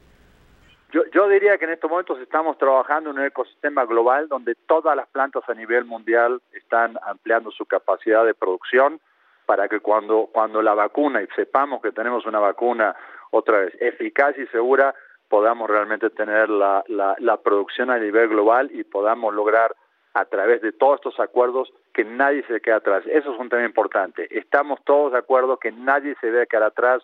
Yo, 0.94 1.02
yo 1.14 1.28
diría 1.28 1.58
que 1.58 1.66
en 1.66 1.72
estos 1.72 1.92
momentos 1.92 2.22
estamos 2.22 2.58
trabajando 2.58 3.10
en 3.10 3.20
un 3.20 3.26
ecosistema 3.26 3.84
global 3.84 4.30
donde 4.30 4.56
todas 4.56 4.96
las 4.96 5.10
plantas 5.10 5.44
a 5.50 5.54
nivel 5.56 5.84
mundial 5.84 6.42
están 6.54 6.98
ampliando 7.06 7.52
su 7.52 7.66
capacidad 7.66 8.24
de 8.26 8.34
producción 8.34 9.02
para 9.46 9.68
que 9.68 9.82
cuando, 9.82 10.30
cuando 10.32 10.62
la 10.62 10.74
vacuna, 10.74 11.22
y 11.22 11.28
sepamos 11.36 11.82
que 11.82 11.92
tenemos 11.92 12.26
una 12.26 12.40
vacuna 12.40 12.96
otra 13.32 13.60
vez 13.60 13.74
eficaz 13.82 14.38
y 14.38 14.46
segura, 14.48 14.96
podamos 15.30 15.70
realmente 15.70 16.10
tener 16.10 16.50
la, 16.50 16.84
la, 16.88 17.38
producción 17.38 17.90
a 17.90 17.98
nivel 17.98 18.30
global 18.30 18.70
y 18.72 18.84
podamos 18.84 19.34
lograr 19.34 19.76
a 20.14 20.26
través 20.26 20.62
de 20.62 20.72
todos 20.72 20.96
estos 20.96 21.20
acuerdos 21.20 21.72
que 21.94 22.04
nadie 22.04 22.44
se 22.48 22.62
quede 22.62 22.76
atrás. 22.76 23.04
Eso 23.08 23.34
es 23.34 23.40
un 23.40 23.50
tema 23.50 23.66
importante. 23.66 24.28
Estamos 24.32 24.80
todos 24.84 25.12
de 25.12 25.20
acuerdo 25.20 25.58
que 25.58 25.72
nadie 25.72 26.16
se 26.22 26.32
debe 26.32 26.48
quedar 26.48 26.64
atrás, 26.64 27.04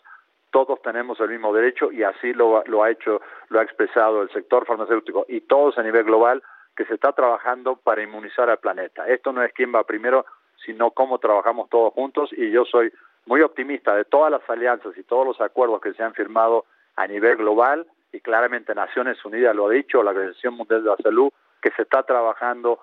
todos 0.52 0.82
tenemos 0.82 1.20
el 1.20 1.30
mismo 1.30 1.54
derecho 1.54 1.92
y 1.92 2.04
así 2.04 2.34
lo, 2.34 2.64
lo 2.66 2.84
ha 2.84 2.92
hecho, 2.92 3.22
lo 3.50 3.60
ha 3.60 3.64
expresado 3.64 4.22
el 4.22 4.30
sector 4.30 4.66
farmacéutico 4.66 5.26
y 5.28 5.42
todos 5.42 5.78
a 5.78 5.84
nivel 5.84 6.04
global 6.04 6.44
que 6.76 6.86
se 6.86 6.96
está 6.96 7.12
trabajando 7.12 7.76
para 7.76 8.04
inmunizar 8.04 8.50
al 8.50 8.60
planeta. 8.60 9.08
Esto 9.08 9.32
no 9.32 9.44
es 9.44 9.52
quién 9.54 9.74
va 9.74 9.84
primero, 9.84 10.26
sino 10.66 10.92
cómo 10.92 11.20
trabajamos 11.20 11.70
todos 11.70 11.94
juntos 11.94 12.32
y 12.34 12.52
yo 12.52 12.66
soy 12.66 12.92
muy 13.26 13.42
optimista 13.42 13.96
de 13.96 14.06
todas 14.06 14.32
las 14.32 14.48
alianzas 14.50 14.98
y 14.98 15.04
todos 15.04 15.26
los 15.26 15.42
acuerdos 15.42 15.82
que 15.82 15.94
se 15.94 16.04
han 16.04 16.14
firmado 16.14 16.66
a 16.96 17.08
nivel 17.08 17.38
global 17.38 17.88
y 18.14 18.22
claramente 18.22 18.74
Naciones 18.76 19.24
Unidas 19.26 19.56
lo 19.56 19.68
ha 19.68 19.72
dicho, 19.72 20.02
la 20.04 20.12
Organización 20.12 20.54
Mundial 20.54 20.84
de 20.84 20.90
la 20.92 20.98
Salud, 20.98 21.32
que 21.62 21.72
se 21.72 21.82
está 21.82 22.04
trabajando 22.04 22.80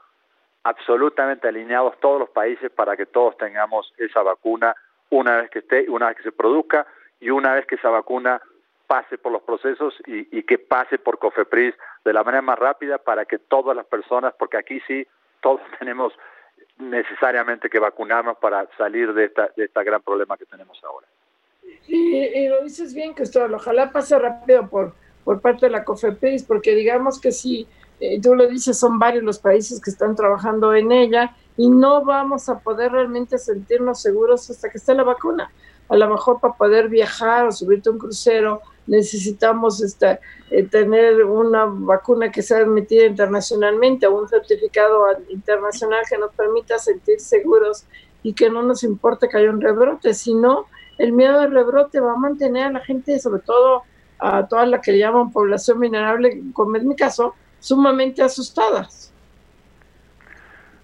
absolutamente 0.65 1.49
alineados 1.49 1.99
todos 2.01 2.19
los 2.21 2.31
países 2.31 2.71
para 2.71 2.97
que 2.97 3.07
todos 3.07 3.37
tengamos 3.39 3.95
esa 3.97 4.23
vacuna 4.23 4.75
una 5.09 5.41
vez 5.41 5.51
que 5.51 5.61
esté, 5.61 5.89
una 5.89 6.09
vez 6.09 6.17
que 6.19 6.25
se 6.25 6.33
produzca 6.33 6.87
y 7.21 7.31
una 7.31 7.55
vez 7.55 7.67
que 7.67 7.77
esa 7.77 7.91
vacuna 7.91 8.43
pase 8.87 9.19
por 9.19 9.33
los 9.33 9.43
procesos 9.43 9.95
y, 10.07 10.37
y 10.37 10.43
que 10.43 10.59
pase 10.59 10.99
por 10.99 11.19
COFEPRIS 11.19 11.75
de 12.05 12.13
la 12.13 12.25
manera 12.25 12.43
más 12.43 12.59
rápida 12.59 12.99
para 12.99 13.25
que 13.25 13.39
todas 13.39 13.77
las 13.77 13.87
personas, 13.87 14.35
porque 14.37 14.57
aquí 14.57 14.81
sí 14.87 15.07
todos 15.41 15.61
tenemos 15.79 16.13
necesariamente 16.79 17.71
que 17.71 17.79
vacunarnos 17.79 18.37
para 18.39 18.67
salir 18.77 19.13
de 19.15 19.27
esta, 19.27 19.51
de 19.57 19.65
este 19.65 19.85
gran 19.85 20.03
problema 20.03 20.37
que 20.37 20.47
tenemos 20.47 20.83
ahora. 20.83 21.07
Y, 21.87 22.25
y 22.25 22.49
lo 22.49 22.63
dices 22.63 22.95
bien, 22.95 23.15
Cristóbal, 23.15 23.55
ojalá 23.55 23.93
pase 23.93 24.19
rápido 24.19 24.69
por 24.69 24.95
por 25.31 25.41
parte 25.41 25.67
de 25.67 25.71
la 25.71 25.85
COFEPRIS, 25.85 26.43
porque 26.43 26.75
digamos 26.75 27.21
que 27.21 27.31
si 27.31 27.69
eh, 28.01 28.21
tú 28.21 28.35
lo 28.35 28.49
dices, 28.49 28.77
son 28.77 28.99
varios 28.99 29.23
los 29.23 29.39
países 29.39 29.81
que 29.81 29.91
están 29.91 30.17
trabajando 30.17 30.75
en 30.75 30.91
ella 30.91 31.37
y 31.57 31.71
no 31.71 32.05
vamos 32.05 32.49
a 32.49 32.59
poder 32.59 32.91
realmente 32.91 33.39
sentirnos 33.39 34.03
seguros 34.03 34.51
hasta 34.51 34.69
que 34.69 34.79
esté 34.79 34.93
la 34.93 35.05
vacuna. 35.05 35.53
A 35.89 35.97
lo 35.97 36.11
mejor 36.11 36.41
para 36.41 36.55
poder 36.55 36.89
viajar 36.89 37.47
o 37.47 37.53
subirte 37.53 37.91
a 37.91 37.93
un 37.93 37.99
crucero 37.99 38.61
necesitamos 38.89 39.81
este, 39.85 40.19
eh, 40.51 40.65
tener 40.65 41.23
una 41.23 41.65
vacuna 41.65 42.33
que 42.33 42.43
sea 42.43 42.59
admitida 42.59 43.05
internacionalmente 43.05 44.09
o 44.09 44.21
un 44.21 44.29
certificado 44.29 45.07
internacional 45.29 46.03
que 46.11 46.19
nos 46.19 46.35
permita 46.35 46.77
sentir 46.77 47.21
seguros 47.21 47.85
y 48.25 48.33
que 48.33 48.51
no 48.51 48.65
nos 48.65 48.83
importe 48.83 49.29
que 49.29 49.37
haya 49.37 49.51
un 49.51 49.61
rebrote, 49.61 50.13
sino 50.13 50.67
el 50.99 51.13
miedo 51.13 51.39
al 51.39 51.53
rebrote 51.53 52.01
va 52.01 52.15
a 52.15 52.17
mantener 52.17 52.65
a 52.65 52.73
la 52.73 52.81
gente, 52.81 53.17
sobre 53.21 53.43
todo 53.43 53.85
a 54.21 54.47
toda 54.47 54.67
la 54.67 54.81
que 54.81 54.99
llaman 54.99 55.33
población 55.33 55.79
minerable, 55.79 56.41
como 56.53 56.77
es 56.77 56.85
mi 56.85 56.97
caso, 56.97 57.35
sumamente 57.59 58.23
asustadas. 58.23 59.13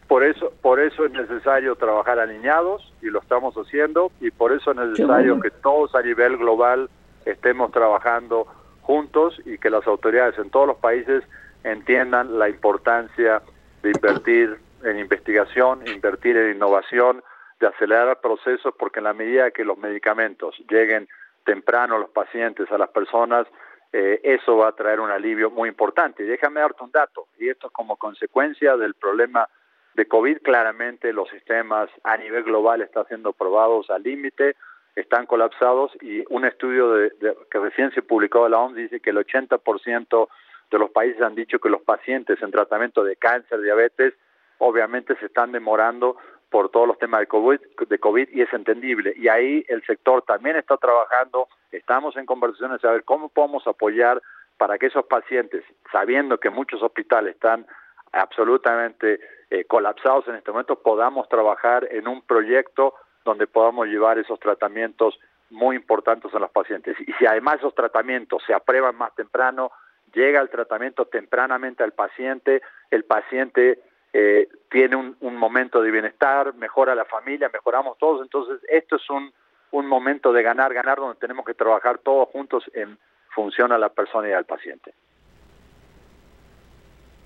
Por 0.09 0.23
eso, 0.23 0.53
por 0.63 0.79
eso 0.79 1.05
es 1.05 1.13
necesario 1.13 1.75
trabajar 1.75 2.21
alineados 2.21 2.93
y 3.03 3.07
lo 3.07 3.21
estamos 3.21 3.55
haciendo 3.57 4.13
y 4.21 4.31
por 4.31 4.53
eso 4.53 4.71
es 4.71 4.77
necesario 4.77 5.41
que 5.41 5.51
todos 5.51 5.95
a 5.97 6.03
nivel 6.03 6.37
global 6.37 6.89
estemos 7.25 7.73
trabajando 7.73 8.47
juntos 8.83 9.41
y 9.45 9.59
que 9.59 9.69
las 9.69 9.85
autoridades 9.87 10.39
en 10.39 10.49
todos 10.51 10.69
los 10.69 10.77
países 10.77 11.25
entiendan 11.65 12.39
la 12.39 12.49
importancia 12.49 13.43
de 13.83 13.91
invertir 13.91 14.57
en 14.85 14.99
investigación, 15.01 15.81
invertir 15.89 16.37
en 16.37 16.55
innovación, 16.55 17.25
de 17.59 17.67
acelerar 17.67 18.21
procesos, 18.21 18.75
porque 18.79 19.01
en 19.01 19.05
la 19.05 19.13
medida 19.13 19.51
que 19.51 19.65
los 19.65 19.77
medicamentos 19.77 20.55
lleguen 20.71 21.09
temprano 21.47 21.97
a 21.97 21.99
los 22.01 22.11
pacientes, 22.11 22.71
a 22.71 22.77
las 22.77 22.91
personas, 22.91 23.47
eh, 23.93 24.21
eso 24.23 24.59
va 24.59 24.69
a 24.69 24.73
traer 24.73 25.01
un 25.01 25.11
alivio 25.11 25.51
muy 25.51 25.71
importante. 25.71 26.23
Y 26.23 26.27
déjame 26.27 26.61
darte 26.61 26.85
un 26.85 26.91
dato, 26.91 27.29
y 27.39 27.49
esto 27.49 27.69
es 27.69 27.73
como 27.73 27.97
consecuencia 27.97 28.77
del 28.77 28.93
problema 28.95 29.49
de 29.95 30.07
COVID, 30.07 30.43
claramente 30.43 31.13
los 31.15 31.31
sistemas 31.31 31.89
a 32.05 32.19
nivel 32.19 32.45
global 32.45 32.83
están 32.83 33.07
siendo 33.07 33.33
probados 33.33 33.89
al 33.89 34.03
límite, 34.03 34.57
están 34.95 35.25
colapsados 35.25 35.93
y 36.03 36.23
un 36.29 36.45
estudio 36.45 36.93
de, 36.93 37.13
que 37.51 37.59
recién 37.59 37.91
se 37.93 38.03
publicó 38.03 38.45
de 38.45 38.51
la 38.51 38.59
OMS 38.59 38.77
dice 38.77 39.01
que 39.01 39.11
el 39.11 39.17
80% 39.17 40.29
de 40.71 40.79
los 40.79 40.91
países 40.91 41.23
han 41.23 41.35
dicho 41.35 41.59
que 41.59 41.71
los 41.71 41.83
pacientes 41.83 42.43
en 42.43 42.51
tratamiento 42.51 43.05
de 43.05 43.17
cáncer, 43.17 43.61
diabetes, 43.63 44.13
obviamente 44.59 45.17
se 45.17 45.27
están 45.27 45.53
demorando 45.53 46.17
por 46.51 46.71
todos 46.71 46.87
los 46.87 46.99
temas 46.99 47.21
de 47.21 47.27
COVID, 47.27 47.61
de 47.89 47.99
COVID 47.99 48.29
y 48.31 48.43
es 48.43 48.53
entendible. 48.53 49.13
Y 49.17 49.29
ahí 49.29 49.65
el 49.69 49.85
sector 49.85 50.23
también 50.23 50.57
está 50.57 50.77
trabajando, 50.77 51.49
estamos 51.73 52.17
en 52.17 52.27
conversaciones 52.27 52.85
a 52.85 52.93
ver 52.93 53.05
cómo 53.05 53.29
podemos 53.29 53.67
apoyar 53.67 54.23
para 54.57 54.79
que 54.79 54.87
esos 54.87 55.05
pacientes, 55.07 55.65
sabiendo 55.93 56.39
que 56.39 56.51
muchos 56.51 56.83
hospitales 56.83 57.35
están 57.35 57.67
absolutamente 58.13 59.21
eh, 59.51 59.65
colapsados 59.65 60.27
en 60.29 60.37
este 60.37 60.51
momento, 60.51 60.81
podamos 60.81 61.29
trabajar 61.29 61.87
en 61.91 62.09
un 62.09 62.23
proyecto 62.23 62.95
donde 63.25 63.47
podamos 63.47 63.87
llevar 63.89 64.19
esos 64.19 64.39
tratamientos 64.41 65.19
muy 65.51 65.77
importantes 65.77 66.35
a 66.35 66.39
los 66.39 66.51
pacientes. 66.51 66.97
Y 67.01 67.13
si 67.15 67.27
además 67.27 67.57
esos 67.57 67.75
tratamientos 67.75 68.43
se 68.47 68.55
aprueban 68.55 68.97
más 68.97 69.15
temprano, 69.15 69.71
llega 70.15 70.41
el 70.41 70.49
tratamiento 70.49 71.07
tempranamente 71.07 71.83
al 71.83 71.93
paciente, 71.93 72.63
el 72.91 73.05
paciente 73.05 73.81
eh, 74.13 74.49
tiene 74.71 74.97
un, 74.97 75.17
un, 75.21 75.37
momento 75.37 75.83
de 75.83 75.91
bienestar, 75.91 76.55
mejora 76.55 76.95
la 76.95 77.05
familia, 77.05 77.51
mejoramos 77.53 77.99
todos, 77.99 78.23
entonces 78.23 78.61
esto 78.71 78.97
es 78.97 79.11
un, 79.11 79.33
un 79.73 79.87
momento 79.87 80.33
de 80.33 80.43
ganar, 80.43 80.73
ganar, 80.73 80.99
donde 80.99 81.19
tenemos 81.19 81.45
que 81.45 81.55
trabajar 81.55 81.99
todos 81.99 82.29
juntos 82.31 82.65
en 82.75 82.99
función 83.35 83.73
a 83.73 83.79
la 83.79 83.91
persona 83.91 84.29
y 84.29 84.33
al 84.33 84.45
paciente. 84.45 84.95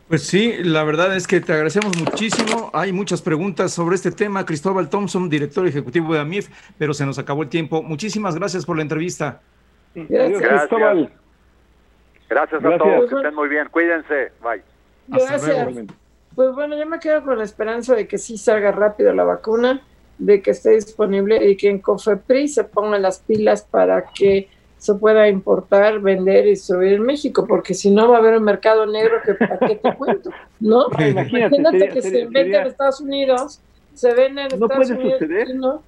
Pues 0.09 0.26
sí, 0.26 0.57
la 0.64 0.83
verdad 0.83 1.14
es 1.14 1.28
que 1.28 1.41
te 1.41 1.53
agradecemos 1.53 1.97
muchísimo. 1.97 2.68
Hay 2.74 2.93
muchas 2.93 3.22
preguntas 3.22 3.72
sobre 3.72 3.95
este 3.95 4.11
tema. 4.11 4.45
Cristóbal 4.45 4.91
Thompson, 4.91 5.28
director 5.28 5.64
ejecutivo 5.68 6.12
de 6.12 6.18
AMIF, 6.18 6.49
pero 6.76 6.93
se 6.93 7.07
nos 7.07 7.20
acabó 7.20 7.45
el 7.45 7.49
tiempo. 7.49 7.81
Muchísimas 7.81 8.35
gracias 8.35 8.66
por 8.66 8.74
la 8.74 8.83
entrevista. 8.83 9.41
Gracias, 9.95 10.43
Cristóbal. 10.43 11.12
Gracias 12.28 12.64
a 12.64 12.78
todos, 12.78 13.09
que 13.09 13.16
estén 13.16 13.35
muy 13.37 13.49
bien. 13.49 13.68
Cuídense. 13.70 14.33
Bye. 14.43 14.62
Gracias. 15.07 15.87
Pues 16.41 16.55
bueno, 16.55 16.74
yo 16.74 16.86
me 16.86 16.99
quedo 16.99 17.22
con 17.22 17.36
la 17.36 17.45
esperanza 17.45 17.95
de 17.95 18.09
que 18.09 18.16
sí 18.16 18.38
salga 18.38 18.72
rápido 18.72 19.12
la 19.12 19.24
vacuna, 19.24 19.82
de 20.16 20.41
que 20.41 20.53
esté 20.53 20.70
disponible 20.70 21.51
y 21.51 21.55
que 21.55 21.68
en 21.68 21.80
COFEPRI 21.80 22.49
se 22.49 22.64
pongan 22.64 23.03
las 23.03 23.18
pilas 23.18 23.61
para 23.70 24.07
que 24.07 24.49
se 24.78 24.95
pueda 24.95 25.28
importar, 25.28 26.01
vender 26.01 26.47
y 26.47 26.53
distribuir 26.53 26.95
en 26.95 27.03
México, 27.03 27.45
porque 27.47 27.74
si 27.74 27.91
no 27.91 28.09
va 28.09 28.16
a 28.16 28.20
haber 28.20 28.38
un 28.38 28.45
mercado 28.45 28.86
negro 28.86 29.16
que 29.22 29.34
para 29.34 29.59
qué 29.59 29.76
te 29.76 29.95
cuento, 29.95 30.30
¿no? 30.61 30.86
Imagínate, 30.99 31.91
que 31.91 32.01
se 32.01 32.20
inventa 32.20 32.62
en 32.62 32.68
Estados 32.68 33.03
Unidos, 33.03 33.61
se 33.93 34.14
vende 34.14 34.41
en 34.41 34.47
Estados 34.47 34.88
puede 34.88 34.95
Unidos. 34.95 35.18
Suceder. 35.18 35.55
¿no? 35.57 35.82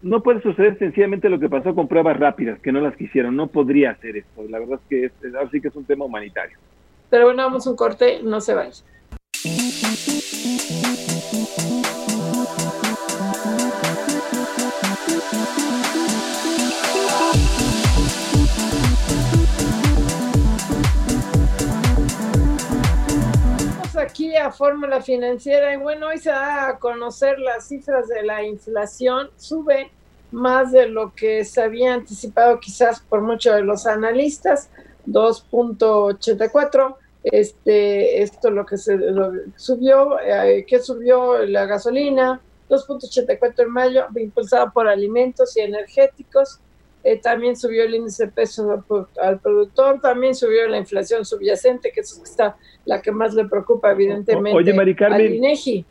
no 0.00 0.22
puede 0.22 0.40
suceder 0.40 0.78
sencillamente 0.78 1.28
lo 1.28 1.38
que 1.38 1.50
pasó 1.50 1.74
con 1.74 1.86
pruebas 1.86 2.18
rápidas, 2.18 2.58
que 2.60 2.72
no 2.72 2.80
las 2.80 2.96
quisieron, 2.96 3.36
no 3.36 3.48
podría 3.48 3.90
hacer 3.90 4.16
esto. 4.16 4.42
La 4.48 4.58
verdad 4.58 4.80
es 4.82 4.88
que 4.88 5.04
es, 5.04 5.34
así 5.34 5.60
que 5.60 5.68
es 5.68 5.76
un 5.76 5.84
tema 5.84 6.06
humanitario. 6.06 6.56
Pero 7.10 7.26
bueno, 7.26 7.42
vamos 7.42 7.66
a 7.66 7.70
un 7.70 7.76
corte, 7.76 8.22
no 8.22 8.40
se 8.40 8.54
vaya. 8.54 8.82
Aquí 9.44 9.56
a 24.36 24.52
Fórmula 24.52 25.00
Financiera 25.00 25.74
y 25.74 25.76
bueno, 25.76 26.08
hoy 26.08 26.18
se 26.18 26.30
da 26.30 26.68
a 26.68 26.78
conocer 26.78 27.40
las 27.40 27.66
cifras 27.66 28.06
de 28.06 28.22
la 28.22 28.44
inflación, 28.44 29.30
sube 29.36 29.90
más 30.30 30.70
de 30.70 30.86
lo 30.86 31.12
que 31.14 31.44
se 31.44 31.62
había 31.62 31.94
anticipado 31.94 32.60
quizás 32.60 33.00
por 33.00 33.22
muchos 33.22 33.56
de 33.56 33.62
los 33.62 33.88
analistas, 33.88 34.70
2.84. 35.08 36.96
Este, 37.24 38.22
esto 38.22 38.50
lo 38.50 38.66
que 38.66 38.76
se 38.76 38.98
subió, 39.56 40.18
eh, 40.20 40.64
que 40.66 40.80
subió 40.80 41.44
la 41.46 41.66
gasolina, 41.66 42.40
2.84 42.68 43.62
en 43.62 43.70
mayo, 43.70 44.06
impulsado 44.16 44.72
por 44.72 44.88
alimentos 44.88 45.56
y 45.56 45.60
energéticos. 45.60 46.58
Eh, 47.04 47.18
también 47.18 47.56
subió 47.56 47.84
el 47.84 47.94
índice 47.94 48.26
de 48.26 48.32
peso 48.32 48.84
al, 49.20 49.40
productor, 49.40 50.00
también 50.00 50.34
subió 50.34 50.68
la 50.68 50.78
inflación 50.78 51.24
subyacente, 51.24 51.90
que 51.92 52.00
es 52.00 52.20
está 52.22 52.56
la 52.84 53.02
que 53.02 53.10
más 53.10 53.34
le 53.34 53.44
preocupa 53.46 53.90
evidentemente 53.90 54.56
Oye, 54.56 54.72
Mari 54.72 54.96
al 55.00 55.20
INEGI. 55.20 55.84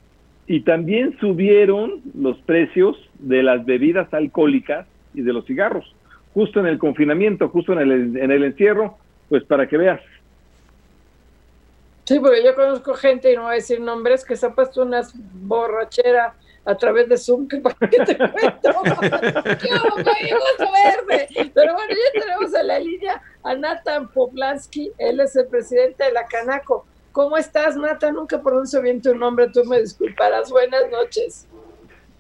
Y 0.48 0.62
también 0.62 1.18
subieron 1.20 2.02
los 2.18 2.38
precios 2.40 2.98
de 3.20 3.44
las 3.44 3.66
bebidas 3.66 4.14
alcohólicas 4.14 4.88
y 5.14 5.22
de 5.22 5.34
los 5.34 5.46
cigarros, 5.46 5.94
justo 6.34 6.60
en 6.62 6.68
el 6.68 6.78
confinamiento, 6.78 7.50
justo 7.50 7.74
en 7.74 7.80
el, 7.80 8.18
en 8.18 8.32
el 8.32 8.44
encierro, 8.44 8.98
pues 9.30 9.44
para 9.44 9.68
que 9.68 9.78
veas. 9.78 10.02
Sí, 12.06 12.20
porque 12.20 12.44
yo 12.44 12.56
conozco 12.56 12.94
gente, 12.94 13.32
y 13.32 13.36
no 13.36 13.44
voy 13.44 13.52
a 13.52 13.56
decir 13.56 13.80
nombres, 13.80 14.26
que 14.26 14.36
se 14.36 14.46
ha 14.46 14.54
unas 14.78 15.14
borracheras 15.16 16.34
a 16.66 16.76
través 16.76 17.10
de 17.10 17.18
Zoom, 17.18 17.48
que 17.48 17.58
para 17.58 17.76
qué 17.90 18.04
te 18.06 18.18
cuento. 18.18 18.70
verde! 21.08 21.28
Pero 21.54 21.74
bueno, 21.74 21.90
ya 21.90 22.22
tenemos 22.22 22.54
en 22.54 22.68
la 22.68 22.80
línea 22.80 23.22
a 23.44 23.56
Nathan 23.56 24.12
Poplansky, 24.12 24.92
él 24.98 25.20
es 25.20 25.36
el 25.36 25.48
presidente 25.48 26.04
de 26.06 26.12
la 26.12 26.26
Canaco. 26.26 26.86
¿Cómo 27.12 27.36
estás, 27.38 27.76
Nathan? 27.76 28.16
Nunca 28.16 28.42
pronuncio 28.42 28.82
bien 28.82 29.02
tu 29.02 29.14
nombre, 29.14 29.50
tú 29.50 29.66
me 29.66 29.82
disculparás. 29.82 30.50
Buenas 30.50 30.90
noches. 30.90 31.48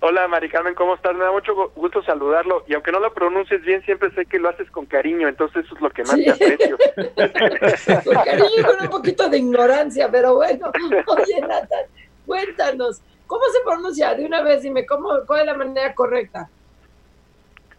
Hola, 0.01 0.27
Mari 0.27 0.49
Carmen, 0.49 0.73
¿cómo 0.75 0.95
estás? 0.95 1.15
Me 1.15 1.23
da 1.23 1.31
mucho 1.31 1.53
gusto 1.75 2.01
saludarlo. 2.03 2.63
Y 2.67 2.73
aunque 2.73 2.91
no 2.91 2.99
lo 2.99 3.13
pronuncies 3.13 3.61
bien, 3.61 3.83
siempre 3.83 4.11
sé 4.11 4.25
que 4.25 4.39
lo 4.39 4.49
haces 4.49 4.69
con 4.71 4.85
cariño, 4.85 5.27
entonces 5.27 5.63
eso 5.65 5.75
es 5.75 5.81
lo 5.81 5.89
que 5.91 6.03
más 6.03 6.15
te 6.15 6.31
aprecio. 6.31 6.77
con 8.05 8.15
cariño 8.23 8.49
y 8.57 8.63
con 8.63 8.81
un 8.81 8.89
poquito 8.89 9.29
de 9.29 9.37
ignorancia, 9.37 10.09
pero 10.11 10.35
bueno. 10.35 10.71
Oye, 11.07 11.41
Nathan, 11.41 11.85
cuéntanos, 12.25 13.01
¿Cómo 13.31 13.45
se 13.45 13.61
pronuncia? 13.63 14.13
De 14.13 14.25
una 14.25 14.41
vez 14.41 14.61
dime, 14.61 14.85
¿cómo, 14.85 15.07
¿cuál 15.25 15.39
es 15.39 15.45
la 15.45 15.53
manera 15.53 15.95
correcta? 15.95 16.49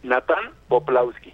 Nathan 0.01 0.51
Poplawski. 0.67 1.31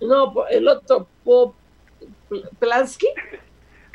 No, 0.00 0.46
el 0.46 0.68
otro, 0.68 1.08
Poplawski. 1.24 3.08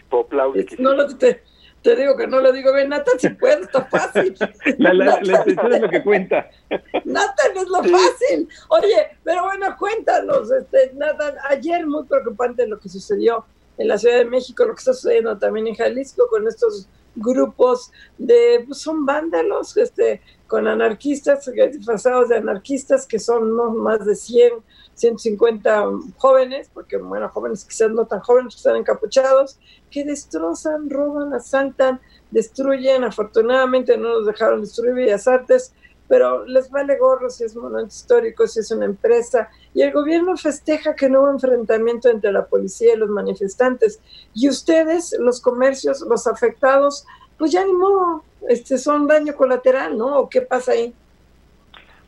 Poplawski. 0.10 0.76
No 0.78 0.94
lo, 0.94 1.08
te, 1.18 1.42
te, 1.82 1.96
digo 1.96 2.16
que 2.18 2.28
no 2.28 2.40
lo 2.40 2.52
digo 2.52 2.74
bien, 2.74 2.90
Nathan, 2.90 3.20
si 3.20 3.30
puedes, 3.30 3.62
está 3.62 3.86
fácil. 3.86 4.36
La, 4.78 4.94
la, 4.94 5.20
la 5.22 5.44
es 5.44 5.82
lo 5.82 5.90
que 5.90 6.04
cuenta. 6.04 6.50
Nathan 7.06 7.58
es 7.58 7.68
lo 7.68 7.84
fácil. 7.84 8.48
Oye, 8.70 9.18
pero 9.24 9.44
bueno, 9.44 9.76
cuéntanos, 9.78 10.52
este, 10.52 10.92
Nathan, 10.96 11.36
ayer 11.50 11.86
muy 11.86 12.06
preocupante 12.06 12.68
lo 12.68 12.80
que 12.80 12.90
sucedió 12.90 13.46
en 13.78 13.88
la 13.88 13.98
Ciudad 13.98 14.18
de 14.18 14.26
México, 14.26 14.66
lo 14.66 14.74
que 14.74 14.80
está 14.80 14.94
sucediendo 14.94 15.38
también 15.38 15.68
en 15.68 15.76
Jalisco 15.76 16.28
con 16.30 16.48
estos 16.48 16.88
grupos 17.16 17.92
de, 18.18 18.64
pues 18.68 18.80
son 18.80 19.06
vándalos, 19.06 19.76
este, 19.78 20.22
con 20.48 20.68
anarquistas, 20.68 21.50
disfrazados 21.72 22.30
de 22.30 22.38
anarquistas, 22.38 23.06
que 23.06 23.20
son 23.20 23.56
no 23.56 23.72
más 23.72 24.06
de 24.06 24.16
100, 24.16 24.54
150 25.00 25.86
jóvenes, 26.18 26.70
porque 26.74 26.98
bueno, 26.98 27.30
jóvenes 27.30 27.66
quizás 27.66 27.92
no 27.92 28.06
tan 28.06 28.20
jóvenes, 28.20 28.56
están 28.56 28.76
encapuchados, 28.76 29.60
que 29.90 30.04
destrozan, 30.04 30.90
roban, 30.90 31.34
asaltan, 31.34 32.00
destruyen, 32.32 33.04
afortunadamente 33.04 33.98
no 33.98 34.10
nos 34.10 34.26
dejaron 34.26 34.62
destruir 34.62 34.94
Bellas 34.94 35.28
Artes, 35.28 35.74
pero 36.08 36.44
les 36.46 36.70
vale 36.72 36.98
gorro 36.98 37.30
si 37.30 37.44
es 37.44 37.56
monumento 37.56 37.94
histórico, 37.94 38.48
si 38.48 38.60
es 38.60 38.72
una 38.72 38.86
empresa, 38.86 39.48
y 39.74 39.84
el 39.84 39.94
gobierno 39.94 40.36
festeja 40.36 40.96
que 40.96 41.08
no 41.08 41.22
hubo 41.22 41.30
enfrentamiento 41.30 42.10
entre 42.10 42.32
la 42.32 42.46
policía 42.46 42.96
y 42.96 42.98
los 42.98 43.10
manifestantes, 43.10 44.00
y 44.34 44.50
ustedes, 44.50 45.16
los 45.20 45.40
comercios, 45.40 46.02
los 46.02 46.26
afectados, 46.26 47.06
pues 47.38 47.52
ya 47.52 47.64
ni 47.64 47.74
modo, 47.74 48.24
este, 48.48 48.78
son 48.80 49.08
daño 49.08 49.36
colateral, 49.36 49.98
¿no? 49.98 50.20
¿O 50.20 50.30
qué 50.30 50.42
pasa 50.42 50.72
ahí? 50.72 50.94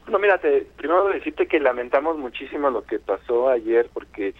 No, 0.07 0.19
mírate, 0.19 0.67
primero 0.77 1.07
decirte 1.09 1.47
que 1.47 1.59
lamentamos 1.59 2.17
muchísimo 2.17 2.69
lo 2.69 2.83
que 2.83 2.99
pasó 2.99 3.49
ayer, 3.49 3.89
porque 3.93 4.33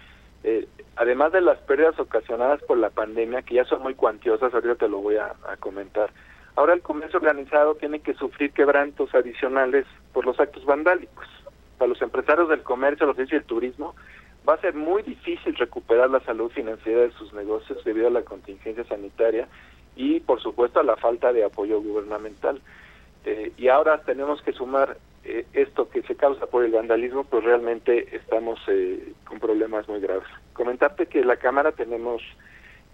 eh, 0.44 0.68
además 0.96 1.32
de 1.32 1.42
las 1.42 1.60
pérdidas 1.60 2.00
ocasionadas 2.00 2.62
por 2.64 2.78
la 2.78 2.90
pandemia, 2.90 3.44
que 3.44 3.56
ya 3.56 3.66
son 3.66 3.82
muy 3.82 3.96
cuantiosas, 3.96 4.54
ahorita 4.54 4.76
te 4.76 4.90
lo 4.90 4.98
voy 5.00 5.18
a 5.18 5.34
comentar, 5.60 6.12
Ahora 6.56 6.74
el 6.74 6.82
comercio 6.82 7.20
organizado 7.20 7.76
tiene 7.76 8.00
que 8.00 8.14
sufrir 8.14 8.52
quebrantos 8.52 9.14
adicionales 9.16 9.86
por 10.14 10.26
los 10.26 10.40
actos 10.40 10.66
vandálicos. 10.66 11.26
Para 11.78 11.90
los 11.90 12.02
empresarios 12.02 12.50
del 12.50 12.64
comercio, 12.64 13.06
los 13.06 13.16
servicios 13.16 13.42
del 13.42 13.48
turismo, 13.48 13.96
va 14.48 14.56
a 14.56 14.62
ser 14.62 14.74
muy 14.74 15.02
difícil 15.04 15.56
recuperar 15.56 16.10
la 16.10 16.20
salud 16.22 16.52
financiera 16.52 17.02
de 17.02 17.12
sus 17.12 17.34
negocios 17.34 17.84
debido 17.84 18.08
a 18.08 18.12
la 18.12 18.24
contingencia 18.24 18.84
sanitaria 18.84 19.48
y, 19.96 20.20
por 20.20 20.42
supuesto, 20.42 20.80
a 20.80 20.84
la 20.84 20.98
falta 20.98 21.32
de 21.32 21.46
apoyo 21.46 21.82
gubernamental. 21.82 22.62
Eh, 23.24 23.54
y 23.58 23.68
ahora 23.70 24.02
tenemos 24.02 24.42
que 24.42 24.52
sumar 24.52 24.98
eh, 25.24 25.46
esto 25.54 25.90
que 25.90 26.02
se 26.04 26.16
causa 26.16 26.46
por 26.48 26.64
el 26.64 26.72
vandalismo, 26.72 27.24
pues 27.24 27.44
realmente 27.44 28.16
estamos 28.16 28.60
eh, 28.68 29.14
con 29.26 29.40
problemas 29.40 29.88
muy 29.88 30.00
graves. 30.00 30.28
Comentarte 30.54 31.08
que 31.08 31.20
en 31.20 31.28
la 31.28 31.38
Cámara 31.38 31.72
tenemos 31.72 32.22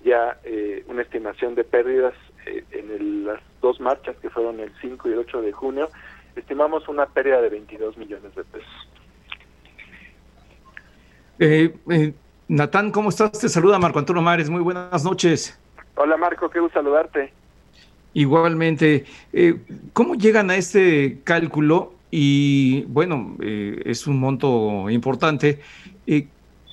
ya 0.04 0.40
una 0.88 1.02
estimación 1.02 1.56
de 1.56 1.64
pérdidas 1.64 2.14
en 2.46 3.26
las 3.26 3.42
dos 3.62 3.80
marchas 3.80 4.16
que 4.22 4.30
fueron 4.30 4.60
el 4.60 4.72
5 4.80 5.10
y 5.10 5.14
el 5.14 5.20
8 5.20 5.42
de 5.42 5.52
junio, 5.52 5.90
estimamos 6.36 6.88
una 6.88 7.06
pérdida 7.08 7.42
de 7.42 7.50
22 7.50 7.98
millones 7.98 8.34
de 8.36 8.44
pesos. 8.44 8.88
Eh, 11.40 11.76
eh, 11.90 12.14
Natán, 12.48 12.92
¿cómo 12.92 13.10
estás? 13.10 13.32
Te 13.34 13.50
saluda 13.50 13.78
Marco 13.80 14.00
Antonio 14.00 14.22
Mares, 14.22 14.50
muy 14.50 14.62
buenas 14.62 15.04
noches. 15.04 15.60
Hola 15.96 16.18
Marco, 16.18 16.50
qué 16.50 16.60
gusto 16.60 16.80
saludarte. 16.80 17.32
Igualmente, 18.14 19.06
eh, 19.34 19.60
¿cómo 19.94 20.16
llegan 20.16 20.50
a 20.50 20.56
este 20.56 21.20
cálculo? 21.24 21.94
Y 22.10 22.84
bueno, 22.84 23.36
eh, 23.42 23.82
es 23.86 24.08
un 24.08 24.20
monto 24.20 24.90
importante. 24.90 25.60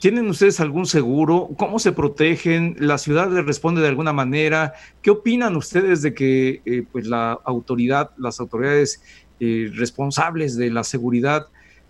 ¿Tienen 0.04 0.28
ustedes 0.28 0.60
algún 0.60 0.84
seguro? 0.84 1.48
¿Cómo 1.56 1.78
se 1.78 1.90
protegen? 1.92 2.76
¿La 2.78 2.98
ciudad 2.98 3.30
les 3.30 3.46
responde 3.46 3.80
de 3.80 3.88
alguna 3.88 4.12
manera? 4.12 4.74
¿Qué 5.02 5.10
opinan 5.10 5.56
ustedes 5.56 6.02
de 6.02 6.12
que 6.12 6.60
eh, 6.66 6.82
pues 6.92 7.06
la 7.06 7.32
autoridad, 7.42 8.10
las 8.18 8.38
autoridades 8.38 9.02
eh, 9.40 9.70
responsables 9.74 10.58
de 10.58 10.70
la 10.70 10.84
seguridad, 10.84 11.46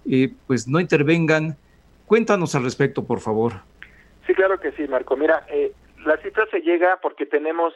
eh, 0.09 0.33
pues 0.47 0.69
no 0.69 0.79
intervengan? 0.79 1.57
Cuéntanos 2.07 2.55
al 2.55 2.63
respecto, 2.63 3.05
por 3.05 3.19
favor. 3.19 3.55
Sí, 4.29 4.35
claro 4.35 4.61
que 4.61 4.71
sí, 4.71 4.87
Marco. 4.87 5.17
Mira, 5.17 5.45
la 6.07 6.17
cifra 6.19 6.47
se 6.53 6.61
llega 6.61 7.01
porque 7.03 7.27
tenemos 7.27 7.75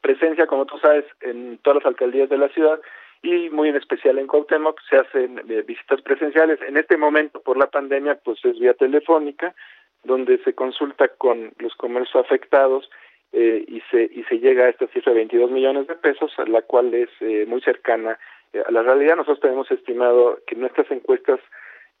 presencia, 0.00 0.46
como 0.46 0.64
tú 0.64 0.78
sabes, 0.78 1.04
en 1.20 1.58
todas 1.58 1.82
las 1.82 1.86
alcaldías 1.90 2.30
de 2.30 2.38
la 2.38 2.48
ciudad 2.48 2.80
y 3.24 3.48
muy 3.48 3.70
en 3.70 3.76
especial 3.76 4.18
en 4.18 4.26
Cuauhtémoc 4.26 4.78
se 4.88 4.96
hacen 4.96 5.40
eh, 5.48 5.62
visitas 5.66 6.02
presenciales. 6.02 6.60
En 6.60 6.76
este 6.76 6.98
momento, 6.98 7.40
por 7.40 7.56
la 7.56 7.70
pandemia, 7.70 8.16
pues 8.22 8.38
es 8.44 8.58
vía 8.58 8.74
telefónica, 8.74 9.54
donde 10.04 10.36
se 10.44 10.54
consulta 10.54 11.08
con 11.08 11.52
los 11.58 11.74
comercios 11.74 12.22
afectados 12.22 12.90
eh, 13.32 13.64
y 13.66 13.80
se 13.90 14.04
y 14.04 14.22
se 14.24 14.38
llega 14.38 14.66
a 14.66 14.68
esta 14.68 14.86
cifra 14.88 15.12
de 15.12 15.20
22 15.20 15.50
millones 15.50 15.86
de 15.86 15.94
pesos, 15.94 16.32
la 16.46 16.60
cual 16.62 16.92
es 16.92 17.08
eh, 17.20 17.46
muy 17.48 17.62
cercana 17.62 18.18
a 18.66 18.70
la 18.70 18.82
realidad. 18.82 19.16
Nosotros 19.16 19.40
tenemos 19.40 19.70
estimado 19.70 20.38
que 20.46 20.54
nuestras 20.54 20.88
encuestas 20.90 21.40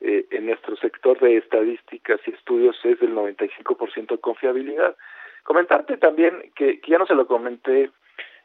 en 0.00 0.44
nuestro 0.44 0.76
sector 0.76 1.18
de 1.18 1.38
estadísticas 1.38 2.20
y 2.26 2.32
estudios 2.32 2.76
es 2.84 3.00
del 3.00 3.14
95% 3.14 4.08
de 4.08 4.18
confiabilidad. 4.18 4.94
Comentarte 5.44 5.96
también 5.96 6.52
que, 6.54 6.78
que 6.80 6.90
ya 6.90 6.98
no 6.98 7.06
se 7.06 7.14
lo 7.14 7.26
comenté 7.26 7.90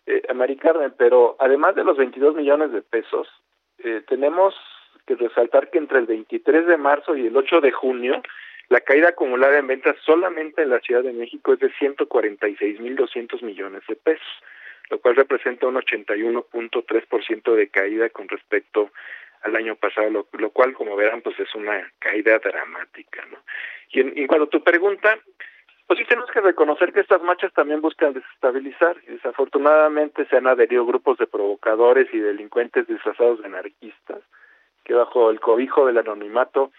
eh, 0.06 0.22
Mari 0.34 0.58
Carmen, 0.58 0.94
pero 0.98 1.36
además 1.40 1.76
de 1.76 1.84
los 1.84 1.98
22 1.98 2.36
millones 2.36 2.72
de 2.72 2.82
pesos, 2.82 3.28
eh, 3.80 4.02
tenemos 4.08 4.56
que 5.06 5.16
resaltar 5.16 5.70
que 5.70 5.78
entre 5.78 6.00
el 6.00 6.06
23 6.06 6.68
de 6.68 6.78
marzo 6.78 7.16
y 7.16 7.28
el 7.28 7.36
8 7.36 7.62
de 7.62 7.72
junio, 7.72 8.22
la 8.70 8.82
caída 8.82 9.10
acumulada 9.10 9.58
en 9.58 9.68
ventas 9.68 9.96
solamente 10.06 10.62
en 10.62 10.70
la 10.70 10.80
Ciudad 10.80 11.02
de 11.02 11.14
México 11.14 11.54
es 11.54 11.60
de 11.60 11.72
146.200 11.72 13.42
millones 13.42 13.82
de 13.88 13.96
pesos, 13.96 14.28
lo 14.92 15.00
cual 15.00 15.16
representa 15.16 15.68
un 15.68 15.76
81.3% 15.76 17.56
de 17.56 17.68
caída 17.70 18.10
con 18.10 18.28
respecto 18.28 18.92
al 19.42 19.56
año 19.56 19.76
pasado, 19.76 20.28
lo, 20.34 20.50
cual, 20.52 20.74
como 20.74 20.96
verán, 20.96 21.22
pues 21.22 21.40
es 21.40 21.54
una 21.56 21.92
caída 22.00 22.38
dramática, 22.40 23.26
¿no? 23.32 23.40
Y 23.92 24.02
en, 24.02 24.28
cuanto 24.28 24.46
a 24.46 24.50
tu 24.50 24.64
pregunta, 24.64 25.18
pues 25.90 25.98
sí 25.98 26.06
tenemos 26.06 26.30
que 26.30 26.40
reconocer 26.40 26.94
que 26.94 27.00
estas 27.00 27.24
marchas 27.24 27.52
también 27.52 27.82
buscan 27.82 28.14
desestabilizar 28.14 28.96
y 29.08 29.14
desafortunadamente 29.14 30.24
se 30.28 30.38
han 30.38 30.46
adherido 30.46 30.86
grupos 30.86 31.18
de 31.18 31.26
provocadores 31.26 32.08
y 32.14 32.20
delincuentes 32.20 32.86
disfrazados 32.86 33.40
de 33.40 33.48
anarquistas 33.48 34.20
que 34.84 34.94
bajo 34.94 35.32
el 35.32 35.40
cobijo 35.40 35.88
del 35.88 35.98
anonimato 35.98 36.72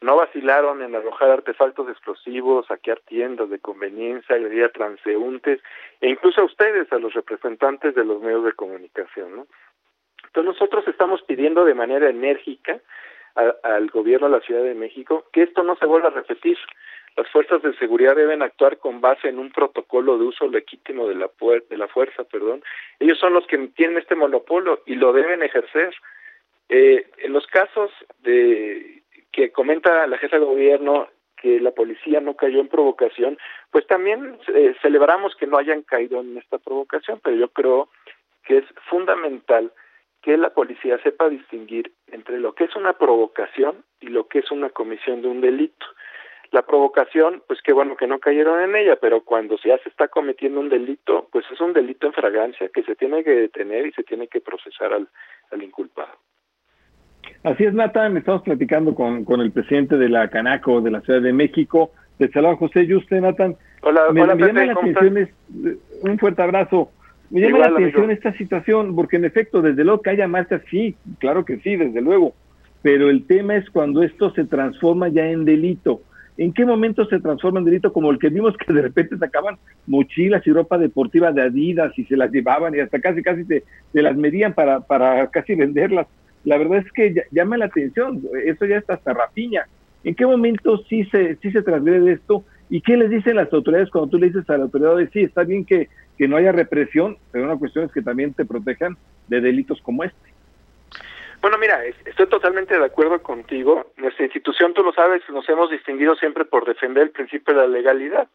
no 0.00 0.16
vacilaron 0.16 0.80
en 0.80 0.94
arrojar 0.94 1.30
artefactos 1.30 1.90
explosivos, 1.90 2.66
saquear 2.66 3.00
tiendas 3.00 3.50
de 3.50 3.58
conveniencia, 3.58 4.34
agredir 4.34 4.64
a 4.64 4.70
transeúntes 4.70 5.60
e 6.00 6.08
incluso 6.08 6.40
a 6.40 6.44
ustedes, 6.44 6.90
a 6.90 6.98
los 6.98 7.12
representantes 7.12 7.94
de 7.94 8.04
los 8.06 8.22
medios 8.22 8.46
de 8.46 8.52
comunicación. 8.54 9.36
¿no? 9.36 9.46
Entonces 10.24 10.54
nosotros 10.54 10.88
estamos 10.88 11.20
pidiendo 11.24 11.66
de 11.66 11.74
manera 11.74 12.08
enérgica 12.08 12.80
al 13.62 13.90
gobierno 13.90 14.28
de 14.28 14.38
la 14.38 14.40
Ciudad 14.40 14.62
de 14.62 14.74
México 14.74 15.26
que 15.34 15.42
esto 15.42 15.62
no 15.62 15.76
se 15.76 15.84
vuelva 15.84 16.08
a 16.08 16.12
repetir. 16.12 16.56
Las 17.16 17.30
fuerzas 17.30 17.62
de 17.62 17.74
seguridad 17.76 18.16
deben 18.16 18.42
actuar 18.42 18.78
con 18.78 19.00
base 19.00 19.28
en 19.28 19.38
un 19.38 19.52
protocolo 19.52 20.18
de 20.18 20.24
uso 20.24 20.48
legítimo 20.48 21.06
de 21.08 21.14
la, 21.14 21.30
de 21.70 21.76
la 21.76 21.88
fuerza, 21.88 22.24
perdón. 22.24 22.62
Ellos 22.98 23.18
son 23.18 23.34
los 23.34 23.46
que 23.46 23.56
tienen 23.68 23.98
este 23.98 24.16
monopolio 24.16 24.82
y 24.86 24.96
lo 24.96 25.12
deben 25.12 25.42
ejercer. 25.42 25.94
Eh, 26.68 27.06
en 27.18 27.32
los 27.32 27.46
casos 27.46 27.90
de 28.22 29.02
que 29.30 29.52
comenta 29.52 30.06
la 30.06 30.18
jefa 30.18 30.38
de 30.38 30.44
gobierno 30.44 31.08
que 31.36 31.60
la 31.60 31.72
policía 31.72 32.20
no 32.20 32.34
cayó 32.34 32.60
en 32.60 32.68
provocación, 32.68 33.38
pues 33.70 33.86
también 33.86 34.38
eh, 34.48 34.74
celebramos 34.80 35.36
que 35.36 35.46
no 35.46 35.58
hayan 35.58 35.82
caído 35.82 36.20
en 36.20 36.38
esta 36.38 36.58
provocación, 36.58 37.20
pero 37.22 37.36
yo 37.36 37.48
creo 37.48 37.90
que 38.44 38.58
es 38.58 38.64
fundamental 38.88 39.72
que 40.22 40.38
la 40.38 40.50
policía 40.50 40.98
sepa 41.02 41.28
distinguir 41.28 41.92
entre 42.06 42.38
lo 42.38 42.54
que 42.54 42.64
es 42.64 42.74
una 42.76 42.94
provocación 42.94 43.84
y 44.00 44.06
lo 44.06 44.26
que 44.26 44.38
es 44.38 44.50
una 44.50 44.70
comisión 44.70 45.20
de 45.20 45.28
un 45.28 45.42
delito. 45.42 45.86
La 46.54 46.62
provocación, 46.62 47.42
pues 47.48 47.60
qué 47.62 47.72
bueno 47.72 47.96
que 47.96 48.06
no 48.06 48.20
cayeron 48.20 48.60
en 48.60 48.76
ella, 48.76 48.96
pero 49.00 49.24
cuando 49.24 49.56
ya 49.64 49.76
se 49.78 49.88
está 49.88 50.06
cometiendo 50.06 50.60
un 50.60 50.68
delito, 50.68 51.26
pues 51.32 51.44
es 51.52 51.60
un 51.60 51.72
delito 51.72 52.06
en 52.06 52.12
fragancia 52.12 52.70
que 52.72 52.84
se 52.84 52.94
tiene 52.94 53.24
que 53.24 53.32
detener 53.32 53.84
y 53.86 53.90
se 53.90 54.04
tiene 54.04 54.28
que 54.28 54.40
procesar 54.40 54.92
al, 54.92 55.08
al 55.50 55.62
inculpado. 55.64 56.12
Así 57.42 57.64
es, 57.64 57.74
Nathan, 57.74 58.16
estamos 58.16 58.42
platicando 58.42 58.94
con, 58.94 59.24
con 59.24 59.40
el 59.40 59.50
presidente 59.50 59.96
de 59.96 60.08
la 60.08 60.30
Canaco 60.30 60.80
de 60.80 60.92
la 60.92 61.00
Ciudad 61.00 61.22
de 61.22 61.32
México. 61.32 61.90
Te 62.18 62.28
saluda 62.30 62.54
José 62.54 62.86
Yuste, 62.86 63.20
Nathan. 63.20 63.56
Hola, 63.82 64.12
me, 64.12 64.22
hola, 64.22 64.36
me 64.36 64.46
llama 64.46 64.64
la 64.64 64.72
atención, 64.74 65.28
un 66.02 66.18
fuerte 66.20 66.40
abrazo. 66.40 66.92
Me 67.30 67.40
llama 67.40 67.58
la 67.58 67.66
atención 67.66 68.12
esta 68.12 68.32
situación, 68.34 68.94
porque 68.94 69.16
en 69.16 69.24
efecto, 69.24 69.60
desde 69.60 69.82
luego 69.82 70.02
que 70.02 70.10
haya 70.10 70.28
marchas, 70.28 70.62
sí, 70.70 70.94
claro 71.18 71.44
que 71.44 71.56
sí, 71.58 71.74
desde 71.74 72.00
luego, 72.00 72.32
pero 72.80 73.10
el 73.10 73.26
tema 73.26 73.56
es 73.56 73.68
cuando 73.70 74.04
esto 74.04 74.30
se 74.30 74.44
transforma 74.44 75.08
ya 75.08 75.26
en 75.26 75.44
delito. 75.44 76.02
¿En 76.36 76.52
qué 76.52 76.64
momento 76.64 77.04
se 77.06 77.20
transforma 77.20 77.60
en 77.60 77.66
delito? 77.66 77.92
Como 77.92 78.10
el 78.10 78.18
que 78.18 78.28
vimos 78.28 78.56
que 78.56 78.72
de 78.72 78.82
repente 78.82 79.16
sacaban 79.18 79.56
mochilas 79.86 80.44
y 80.46 80.52
ropa 80.52 80.78
deportiva 80.78 81.30
de 81.30 81.42
Adidas 81.42 81.96
y 81.96 82.04
se 82.04 82.16
las 82.16 82.32
llevaban 82.32 82.74
y 82.74 82.80
hasta 82.80 83.00
casi 83.00 83.22
casi 83.22 83.44
se, 83.44 83.62
las 83.92 84.16
medían 84.16 84.52
para, 84.52 84.80
para 84.80 85.28
casi 85.28 85.54
venderlas 85.54 86.06
la 86.44 86.58
verdad 86.58 86.78
es 86.78 86.92
que 86.92 87.14
llama 87.30 87.56
la 87.56 87.66
atención, 87.66 88.22
eso 88.44 88.66
ya 88.66 88.76
está 88.76 88.94
hasta 88.94 89.14
rapiña. 89.14 89.66
¿En 90.04 90.14
qué 90.14 90.26
momento 90.26 90.78
sí 90.88 91.04
se, 91.06 91.36
sí 91.36 91.50
se 91.50 91.62
transgrede 91.62 92.12
esto? 92.12 92.44
¿Y 92.68 92.82
qué 92.82 92.96
les 92.96 93.10
dicen 93.10 93.36
las 93.36 93.52
autoridades 93.52 93.90
cuando 93.90 94.10
tú 94.10 94.18
le 94.18 94.26
dices 94.26 94.48
a 94.50 94.58
la 94.58 94.64
autoridad, 94.64 94.96
de, 94.96 95.08
sí, 95.08 95.20
está 95.20 95.44
bien 95.44 95.64
que, 95.64 95.88
que 96.18 96.28
no 96.28 96.36
haya 96.36 96.52
represión, 96.52 97.16
pero 97.32 97.46
una 97.46 97.56
cuestión 97.56 97.86
es 97.86 97.92
que 97.92 98.02
también 98.02 98.34
te 98.34 98.44
protejan 98.44 98.96
de 99.28 99.40
delitos 99.40 99.80
como 99.80 100.04
este? 100.04 100.33
Bueno, 101.44 101.58
mira, 101.58 101.84
estoy 101.84 102.26
totalmente 102.26 102.74
de 102.74 102.86
acuerdo 102.86 103.22
contigo. 103.22 103.92
Nuestra 103.98 104.24
institución, 104.24 104.72
tú 104.72 104.82
lo 104.82 104.94
sabes, 104.94 105.20
nos 105.28 105.46
hemos 105.46 105.68
distinguido 105.68 106.16
siempre 106.16 106.46
por 106.46 106.64
defender 106.64 107.02
el 107.02 107.10
principio 107.10 107.52
de 107.52 107.60
la 107.60 107.66
legalidad. 107.66 108.28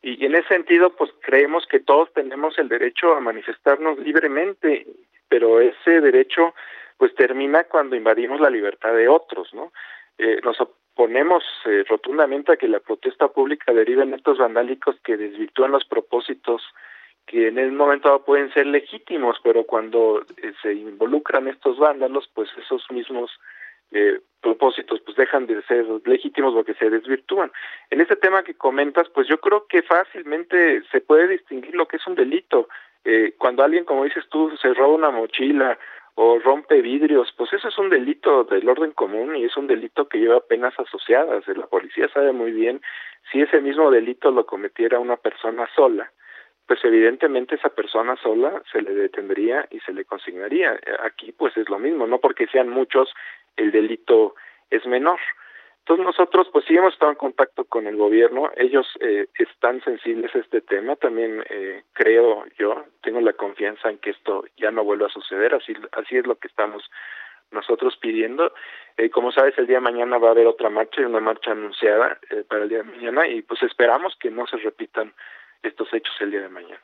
Y 0.00 0.24
en 0.24 0.34
ese 0.34 0.48
sentido, 0.48 0.88
pues 0.96 1.10
creemos 1.20 1.66
que 1.66 1.80
todos 1.80 2.10
tenemos 2.14 2.58
el 2.58 2.70
derecho 2.70 3.12
a 3.14 3.20
manifestarnos 3.20 3.98
libremente, 3.98 4.86
pero 5.28 5.60
ese 5.60 6.00
derecho 6.00 6.54
pues 6.96 7.14
termina 7.14 7.64
cuando 7.64 7.94
invadimos 7.94 8.40
la 8.40 8.48
libertad 8.48 8.94
de 8.94 9.06
otros, 9.06 9.52
¿no? 9.52 9.70
Eh, 10.16 10.40
nos 10.42 10.58
oponemos 10.62 11.44
eh, 11.66 11.84
rotundamente 11.90 12.52
a 12.52 12.56
que 12.56 12.68
la 12.68 12.80
protesta 12.80 13.28
pública 13.28 13.74
derive 13.74 14.04
en 14.04 14.14
actos 14.14 14.38
vandálicos 14.38 14.96
que 15.04 15.18
desvirtúan 15.18 15.72
los 15.72 15.84
propósitos 15.84 16.62
que 17.30 17.46
en 17.46 17.58
el 17.58 17.70
momento 17.70 18.24
pueden 18.24 18.52
ser 18.52 18.66
legítimos, 18.66 19.36
pero 19.44 19.62
cuando 19.62 20.20
eh, 20.42 20.52
se 20.60 20.74
involucran 20.74 21.46
estos 21.46 21.78
vándalos, 21.78 22.28
pues 22.34 22.50
esos 22.58 22.84
mismos 22.90 23.30
eh, 23.92 24.18
propósitos 24.40 25.00
pues 25.02 25.16
dejan 25.16 25.46
de 25.46 25.62
ser 25.62 25.86
legítimos 26.06 26.52
porque 26.54 26.74
se 26.74 26.90
desvirtúan. 26.90 27.52
En 27.90 28.00
este 28.00 28.16
tema 28.16 28.42
que 28.42 28.54
comentas, 28.54 29.08
pues 29.10 29.28
yo 29.28 29.38
creo 29.38 29.66
que 29.68 29.82
fácilmente 29.82 30.82
se 30.90 31.00
puede 31.00 31.28
distinguir 31.28 31.76
lo 31.76 31.86
que 31.86 31.98
es 31.98 32.06
un 32.08 32.16
delito. 32.16 32.68
Eh, 33.04 33.34
cuando 33.38 33.62
alguien, 33.62 33.84
como 33.84 34.02
dices 34.02 34.24
tú, 34.28 34.50
se 34.60 34.74
roba 34.74 34.96
una 34.96 35.10
mochila 35.10 35.78
o 36.16 36.40
rompe 36.40 36.82
vidrios, 36.82 37.32
pues 37.36 37.52
eso 37.52 37.68
es 37.68 37.78
un 37.78 37.90
delito 37.90 38.42
del 38.42 38.68
orden 38.68 38.90
común 38.90 39.36
y 39.36 39.44
es 39.44 39.56
un 39.56 39.68
delito 39.68 40.08
que 40.08 40.18
lleva 40.18 40.40
penas 40.40 40.74
asociadas. 40.80 41.46
La 41.46 41.68
policía 41.68 42.08
sabe 42.08 42.32
muy 42.32 42.50
bien 42.50 42.82
si 43.30 43.40
ese 43.40 43.60
mismo 43.60 43.88
delito 43.92 44.32
lo 44.32 44.46
cometiera 44.46 44.98
una 44.98 45.16
persona 45.16 45.68
sola, 45.76 46.10
pues 46.70 46.84
evidentemente 46.84 47.56
esa 47.56 47.70
persona 47.70 48.14
sola 48.22 48.62
se 48.70 48.80
le 48.80 48.94
detendría 48.94 49.66
y 49.72 49.80
se 49.80 49.92
le 49.92 50.04
consignaría. 50.04 50.78
Aquí 51.02 51.32
pues 51.32 51.56
es 51.56 51.68
lo 51.68 51.80
mismo, 51.80 52.06
no 52.06 52.20
porque 52.20 52.46
sean 52.46 52.68
muchos 52.68 53.12
el 53.56 53.72
delito 53.72 54.36
es 54.70 54.86
menor. 54.86 55.18
Entonces 55.80 56.06
nosotros 56.06 56.48
pues 56.52 56.64
sí 56.66 56.76
hemos 56.76 56.92
estado 56.92 57.10
en 57.10 57.18
contacto 57.18 57.64
con 57.64 57.88
el 57.88 57.96
gobierno, 57.96 58.52
ellos 58.56 58.86
eh, 59.00 59.26
están 59.40 59.82
sensibles 59.82 60.32
a 60.32 60.38
este 60.38 60.60
tema, 60.60 60.94
también 60.94 61.42
eh, 61.50 61.82
creo 61.92 62.44
yo, 62.56 62.84
tengo 63.02 63.20
la 63.20 63.32
confianza 63.32 63.90
en 63.90 63.98
que 63.98 64.10
esto 64.10 64.44
ya 64.56 64.70
no 64.70 64.84
vuelva 64.84 65.08
a 65.08 65.10
suceder, 65.10 65.52
así, 65.56 65.72
así 65.90 66.18
es 66.18 66.26
lo 66.28 66.36
que 66.36 66.46
estamos 66.46 66.88
nosotros 67.50 67.96
pidiendo. 67.96 68.52
Eh, 68.96 69.10
como 69.10 69.32
sabes, 69.32 69.58
el 69.58 69.66
día 69.66 69.78
de 69.78 69.90
mañana 69.90 70.18
va 70.18 70.28
a 70.28 70.30
haber 70.30 70.46
otra 70.46 70.70
marcha, 70.70 71.04
una 71.04 71.18
marcha 71.18 71.50
anunciada 71.50 72.16
eh, 72.30 72.44
para 72.48 72.62
el 72.62 72.68
día 72.68 72.78
de 72.78 72.84
mañana 72.84 73.26
y 73.26 73.42
pues 73.42 73.60
esperamos 73.64 74.14
que 74.20 74.30
no 74.30 74.46
se 74.46 74.58
repitan 74.58 75.12
estos 75.62 75.88
hechos 75.92 76.14
el 76.20 76.30
día 76.30 76.42
de 76.42 76.48
mañana. 76.48 76.80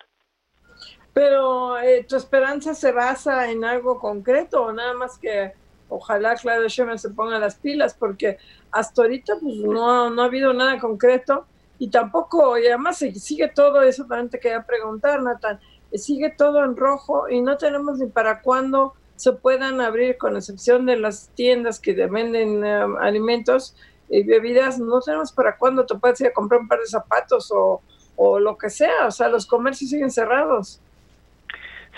Pero 1.12 1.79
eh, 1.79 2.05
tu 2.07 2.16
esperanza 2.16 2.74
se 2.74 2.93
basa 2.93 3.51
en 3.51 3.64
algo 3.64 3.99
concreto 3.99 4.64
o 4.64 4.72
nada 4.72 4.95
más 4.95 5.18
que 5.18 5.53
ojalá 5.89 6.35
Claudio 6.35 6.68
Sheinbaum 6.68 6.99
se 6.99 7.11
ponga 7.11 7.39
las 7.39 7.57
pilas 7.57 7.95
porque 7.95 8.39
hasta 8.70 9.03
ahorita 9.03 9.35
pues 9.41 9.57
no, 9.57 10.11
no 10.11 10.22
ha 10.22 10.24
habido 10.27 10.53
nada 10.53 10.79
concreto 10.79 11.47
y 11.79 11.91
tampoco, 11.91 12.59
y 12.59 12.66
además 12.66 12.99
sigue 12.99 13.49
todo 13.49 13.83
eso, 13.83 14.07
también 14.07 14.31
te 14.31 14.41
quería 14.41 14.62
preguntar, 14.62 15.22
Nathan, 15.22 15.61
sigue 15.93 16.31
todo 16.31 16.64
en 16.64 16.77
rojo 16.77 17.29
y 17.29 17.41
no 17.41 17.57
tenemos 17.57 17.99
ni 17.99 18.07
para 18.07 18.41
cuándo 18.41 18.95
se 19.16 19.33
puedan 19.33 19.81
abrir, 19.81 20.18
con 20.18 20.37
excepción 20.37 20.87
de 20.87 20.97
las 20.97 21.29
tiendas 21.35 21.81
que 21.81 21.93
venden 21.95 22.64
eh, 22.64 22.87
alimentos 23.01 23.77
y 24.09 24.22
bebidas, 24.22 24.79
no 24.79 25.01
tenemos 25.01 25.33
para 25.33 25.57
cuándo 25.57 25.85
te 25.85 25.95
puedes 25.97 26.20
ir 26.20 26.29
a 26.29 26.33
comprar 26.33 26.61
un 26.61 26.68
par 26.68 26.81
de 26.81 26.87
zapatos 26.87 27.51
o, 27.53 27.83
o 28.17 28.39
lo 28.39 28.57
que 28.59 28.71
sea, 28.71 29.07
o 29.07 29.11
sea, 29.11 29.29
los 29.29 29.47
comercios 29.47 29.91
siguen 29.91 30.11
cerrados. 30.11 30.81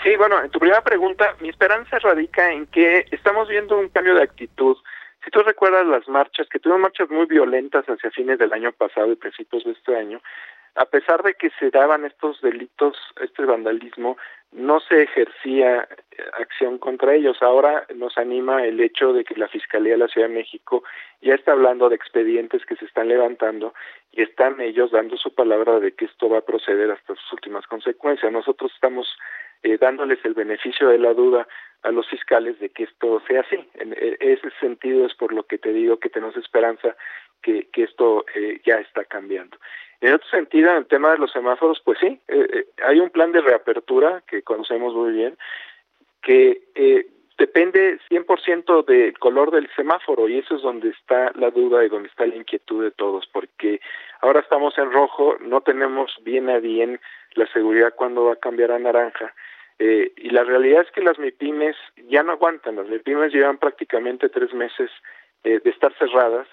Sí, 0.03 0.15
bueno, 0.15 0.41
en 0.41 0.49
tu 0.49 0.59
primera 0.59 0.81
pregunta, 0.81 1.35
mi 1.41 1.49
esperanza 1.49 1.99
radica 1.99 2.51
en 2.51 2.67
que 2.67 3.05
estamos 3.11 3.49
viendo 3.49 3.77
un 3.77 3.89
cambio 3.89 4.15
de 4.15 4.23
actitud. 4.23 4.77
Si 5.23 5.31
tú 5.31 5.41
recuerdas 5.41 5.85
las 5.85 6.07
marchas, 6.07 6.47
que 6.47 6.59
tuvimos 6.59 6.83
marchas 6.83 7.09
muy 7.09 7.25
violentas 7.25 7.85
hacia 7.85 8.09
fines 8.11 8.39
del 8.39 8.53
año 8.53 8.71
pasado 8.71 9.11
y 9.11 9.15
principios 9.15 9.65
de 9.65 9.71
este 9.71 9.97
año, 9.97 10.21
a 10.75 10.85
pesar 10.85 11.23
de 11.23 11.33
que 11.33 11.49
se 11.59 11.69
daban 11.71 12.05
estos 12.05 12.41
delitos, 12.41 12.95
este 13.21 13.45
vandalismo, 13.45 14.17
no 14.51 14.79
se 14.79 15.03
ejercía 15.03 15.87
eh, 16.11 16.23
acción 16.39 16.77
contra 16.77 17.13
ellos. 17.13 17.37
Ahora 17.41 17.85
nos 17.95 18.17
anima 18.17 18.65
el 18.65 18.79
hecho 18.79 19.13
de 19.13 19.23
que 19.23 19.35
la 19.35 19.47
Fiscalía 19.47 19.93
de 19.93 19.99
la 19.99 20.07
Ciudad 20.07 20.27
de 20.27 20.33
México 20.33 20.83
ya 21.21 21.35
está 21.35 21.51
hablando 21.51 21.89
de 21.89 21.95
expedientes 21.95 22.65
que 22.65 22.75
se 22.75 22.85
están 22.85 23.09
levantando 23.09 23.73
y 24.11 24.23
están 24.23 24.59
ellos 24.59 24.91
dando 24.91 25.17
su 25.17 25.33
palabra 25.33 25.79
de 25.79 25.91
que 25.93 26.05
esto 26.05 26.29
va 26.29 26.39
a 26.39 26.45
proceder 26.45 26.89
hasta 26.91 27.15
sus 27.15 27.33
últimas 27.33 27.67
consecuencias. 27.67 28.31
Nosotros 28.31 28.71
estamos 28.73 29.17
eh, 29.61 29.77
dándoles 29.77 30.19
el 30.23 30.33
beneficio 30.33 30.87
de 30.87 30.97
la 30.97 31.13
duda 31.13 31.47
a 31.83 31.91
los 31.91 32.07
fiscales 32.09 32.59
de 32.59 32.69
que 32.69 32.83
esto 32.83 33.21
sea 33.27 33.41
así. 33.41 33.69
En 33.75 33.93
e, 33.93 34.17
ese 34.19 34.49
sentido 34.59 35.05
es 35.05 35.13
por 35.13 35.31
lo 35.31 35.43
que 35.43 35.57
te 35.57 35.71
digo 35.71 35.99
que 35.99 36.09
tenemos 36.09 36.35
esperanza 36.37 36.95
que, 37.41 37.69
que 37.71 37.83
esto 37.83 38.25
eh, 38.35 38.61
ya 38.65 38.75
está 38.79 39.05
cambiando. 39.05 39.57
En 40.01 40.13
otro 40.13 40.27
sentido, 40.29 40.71
en 40.71 40.77
el 40.77 40.85
tema 40.85 41.11
de 41.11 41.17
los 41.17 41.31
semáforos, 41.31 41.81
pues 41.83 41.99
sí, 41.99 42.19
eh, 42.27 42.47
eh, 42.53 42.65
hay 42.85 42.99
un 42.99 43.09
plan 43.09 43.31
de 43.31 43.41
reapertura 43.41 44.23
que 44.27 44.41
conocemos 44.43 44.93
muy 44.93 45.11
bien, 45.11 45.37
que 46.21 46.61
eh, 46.75 47.07
depende 47.37 47.99
100% 48.09 48.85
del 48.85 49.17
color 49.17 49.51
del 49.51 49.69
semáforo 49.75 50.27
y 50.27 50.37
eso 50.39 50.55
es 50.55 50.61
donde 50.61 50.89
está 50.89 51.31
la 51.35 51.51
duda 51.51 51.83
y 51.83 51.89
donde 51.89 52.09
está 52.09 52.25
la 52.25 52.35
inquietud 52.35 52.83
de 52.83 52.91
todos, 52.91 53.27
porque 53.31 53.81
ahora 54.21 54.41
estamos 54.41 54.77
en 54.77 54.91
rojo, 54.91 55.37
no 55.39 55.61
tenemos 55.61 56.17
bien 56.23 56.49
a 56.49 56.59
bien 56.59 56.99
la 57.35 57.47
seguridad 57.47 57.93
cuando 57.95 58.25
va 58.25 58.33
a 58.33 58.37
cambiar 58.37 58.71
a 58.71 58.79
naranja. 58.79 59.33
Eh, 59.79 60.11
y 60.17 60.29
la 60.31 60.43
realidad 60.43 60.81
es 60.81 60.91
que 60.91 61.01
las 61.01 61.17
MIPIMES 61.17 61.77
ya 62.09 62.21
no 62.21 62.33
aguantan, 62.33 62.75
las 62.75 62.87
MIPIMES 62.87 63.31
llevan 63.31 63.57
prácticamente 63.57 64.27
tres 64.27 64.53
meses 64.53 64.91
eh, 65.45 65.61
de 65.63 65.69
estar 65.69 65.93
cerradas 65.97 66.47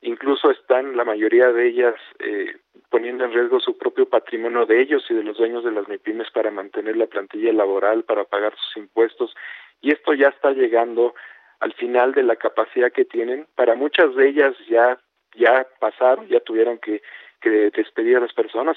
incluso 0.00 0.50
están 0.50 0.96
la 0.96 1.04
mayoría 1.04 1.52
de 1.52 1.68
ellas 1.68 1.94
eh, 2.18 2.56
poniendo 2.90 3.24
en 3.24 3.32
riesgo 3.32 3.60
su 3.60 3.76
propio 3.76 4.08
patrimonio 4.08 4.66
de 4.66 4.80
ellos 4.80 5.04
y 5.10 5.14
de 5.14 5.22
los 5.22 5.36
dueños 5.36 5.64
de 5.64 5.72
las 5.72 5.88
MIPIMES 5.88 6.30
para 6.30 6.50
mantener 6.50 6.96
la 6.96 7.06
plantilla 7.06 7.52
laboral, 7.52 8.04
para 8.04 8.24
pagar 8.24 8.54
sus 8.56 8.76
impuestos, 8.76 9.34
y 9.80 9.92
esto 9.92 10.14
ya 10.14 10.28
está 10.28 10.52
llegando 10.52 11.14
al 11.60 11.72
final 11.74 12.12
de 12.12 12.22
la 12.22 12.36
capacidad 12.36 12.92
que 12.92 13.04
tienen. 13.04 13.46
Para 13.54 13.74
muchas 13.74 14.14
de 14.14 14.28
ellas 14.28 14.54
ya 14.68 14.98
ya 15.36 15.66
pasaron, 15.78 16.26
ya 16.28 16.40
tuvieron 16.40 16.78
que, 16.78 17.02
que 17.40 17.70
despedir 17.70 18.16
a 18.16 18.20
las 18.20 18.32
personas. 18.32 18.76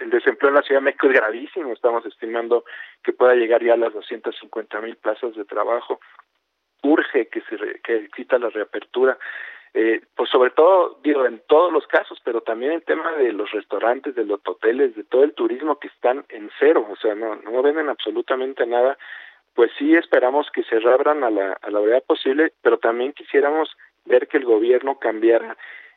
el 0.00 0.10
desempleo 0.10 0.50
en 0.50 0.54
la 0.54 0.62
Ciudad 0.62 0.80
de 0.80 0.84
México 0.84 1.08
es 1.08 1.14
gravísimo, 1.14 1.72
estamos 1.72 2.04
estimando 2.06 2.64
que 3.02 3.12
pueda 3.12 3.34
llegar 3.34 3.62
ya 3.62 3.74
a 3.74 3.76
las 3.76 3.92
250 3.92 4.80
mil 4.80 4.96
plazas 4.96 5.34
de 5.34 5.44
trabajo. 5.44 6.00
Urge 6.82 7.28
que 7.28 7.42
se 7.42 7.80
que 7.82 7.96
exista 7.96 8.38
la 8.38 8.48
reapertura 8.48 9.18
eh, 9.74 10.00
pues 10.16 10.28
sobre 10.30 10.50
todo, 10.50 10.98
digo, 11.02 11.24
en 11.26 11.40
todos 11.46 11.72
los 11.72 11.86
casos, 11.86 12.20
pero 12.24 12.40
también 12.40 12.72
el 12.72 12.82
tema 12.82 13.12
de 13.12 13.32
los 13.32 13.50
restaurantes, 13.52 14.14
de 14.14 14.24
los 14.24 14.40
hoteles, 14.44 14.96
de 14.96 15.04
todo 15.04 15.22
el 15.22 15.34
turismo 15.34 15.78
que 15.78 15.88
están 15.88 16.24
en 16.28 16.50
cero, 16.58 16.86
o 16.90 16.96
sea, 16.96 17.14
no, 17.14 17.36
no 17.36 17.62
venden 17.62 17.88
absolutamente 17.88 18.66
nada, 18.66 18.98
pues 19.54 19.70
sí 19.78 19.94
esperamos 19.94 20.50
que 20.50 20.64
se 20.64 20.78
reabran 20.80 21.22
a 21.22 21.30
la, 21.30 21.52
a 21.60 21.70
la 21.70 21.80
brevedad 21.80 22.02
posible, 22.04 22.52
pero 22.62 22.78
también 22.78 23.12
quisiéramos 23.12 23.70
ver 24.04 24.26
que 24.26 24.38
el 24.38 24.44
gobierno 24.44 24.98
cambiara 24.98 25.56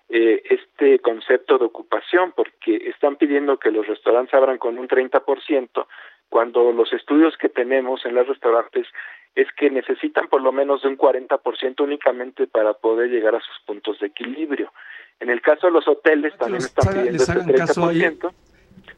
eh, 0.10 0.44
este 0.50 1.00
concepto 1.00 1.58
de 1.58 1.66
ocupación, 1.66 2.34
porque 2.34 2.76
están 2.90 3.16
pidiendo 3.16 3.58
que 3.58 3.72
los 3.72 3.88
restaurantes 3.88 4.34
abran 4.34 4.58
con 4.58 4.78
un 4.78 4.88
30%, 4.88 5.88
cuando 6.30 6.72
los 6.72 6.92
estudios 6.94 7.38
que 7.38 7.50
tenemos 7.50 8.06
en 8.06 8.16
los 8.16 8.28
restaurantes 8.28 8.88
es 9.36 9.48
que 9.58 9.70
necesitan 9.70 10.28
por 10.28 10.42
lo 10.42 10.52
menos 10.52 10.84
de 10.84 10.90
un 10.90 10.98
40% 10.98 11.82
únicamente 11.82 12.48
para 12.48 12.74
poder 12.74 13.10
llegar 13.10 13.36
a 13.36 13.40
sus 13.40 13.60
puntos 13.66 14.00
de 14.00 14.08
equilibrio. 14.08 14.72
En 15.20 15.30
el 15.30 15.42
caso 15.42 15.68
de 15.68 15.74
los 15.74 15.88
hoteles 15.88 16.38
también 16.38 16.64
están 16.64 16.94
pidiendo 16.94 17.24
ese 17.24 17.34
30%. 17.34 18.34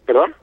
¿Perdón? 0.05 0.35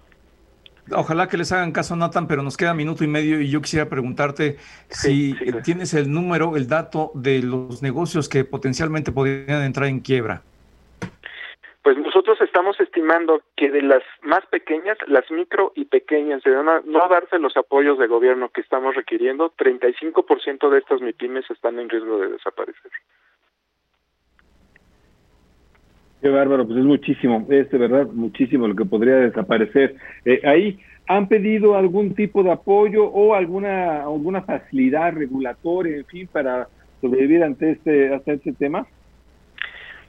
Ojalá 0.90 1.28
que 1.28 1.36
les 1.36 1.52
hagan 1.52 1.72
caso, 1.72 1.94
Nathan, 1.94 2.26
pero 2.26 2.42
nos 2.42 2.56
queda 2.56 2.74
minuto 2.74 3.04
y 3.04 3.06
medio 3.06 3.40
y 3.40 3.48
yo 3.48 3.60
quisiera 3.60 3.88
preguntarte 3.88 4.56
si 4.88 5.34
tienes 5.62 5.94
el 5.94 6.10
número, 6.10 6.56
el 6.56 6.66
dato 6.66 7.12
de 7.14 7.40
los 7.42 7.82
negocios 7.82 8.28
que 8.28 8.44
potencialmente 8.44 9.12
podrían 9.12 9.62
entrar 9.62 9.86
en 9.86 10.00
quiebra. 10.00 10.42
Pues 11.82 11.98
nosotros 11.98 12.40
estamos 12.40 12.78
estimando 12.78 13.42
que 13.56 13.68
de 13.68 13.82
las 13.82 14.04
más 14.22 14.46
pequeñas, 14.46 14.96
las 15.08 15.28
micro 15.32 15.72
y 15.74 15.86
pequeñas, 15.86 16.42
de 16.44 16.52
no, 16.52 16.80
no 16.80 17.08
darse 17.08 17.40
los 17.40 17.56
apoyos 17.56 17.98
de 17.98 18.06
gobierno 18.06 18.50
que 18.50 18.60
estamos 18.60 18.94
requiriendo, 18.94 19.52
35% 19.56 20.70
de 20.70 20.78
estas 20.78 21.00
MIPIMES 21.00 21.50
están 21.50 21.80
en 21.80 21.88
riesgo 21.88 22.18
de 22.18 22.28
desaparecer. 22.28 22.92
Qué 26.20 26.28
bárbaro, 26.28 26.64
pues 26.64 26.78
es 26.78 26.84
muchísimo, 26.84 27.44
es 27.50 27.68
de 27.68 27.78
verdad 27.78 28.06
muchísimo 28.06 28.68
lo 28.68 28.76
que 28.76 28.84
podría 28.84 29.16
desaparecer. 29.16 29.96
Eh, 30.24 30.40
ahí, 30.44 30.78
¿han 31.08 31.26
pedido 31.26 31.74
algún 31.74 32.14
tipo 32.14 32.44
de 32.44 32.52
apoyo 32.52 33.06
o 33.06 33.34
alguna 33.34 34.04
alguna 34.04 34.42
facilidad 34.42 35.14
regulatoria, 35.14 35.96
en 35.96 36.04
fin, 36.04 36.28
para 36.30 36.68
sobrevivir 37.00 37.42
ante 37.42 37.72
este, 37.72 38.14
ante 38.14 38.34
este 38.34 38.52
tema? 38.52 38.86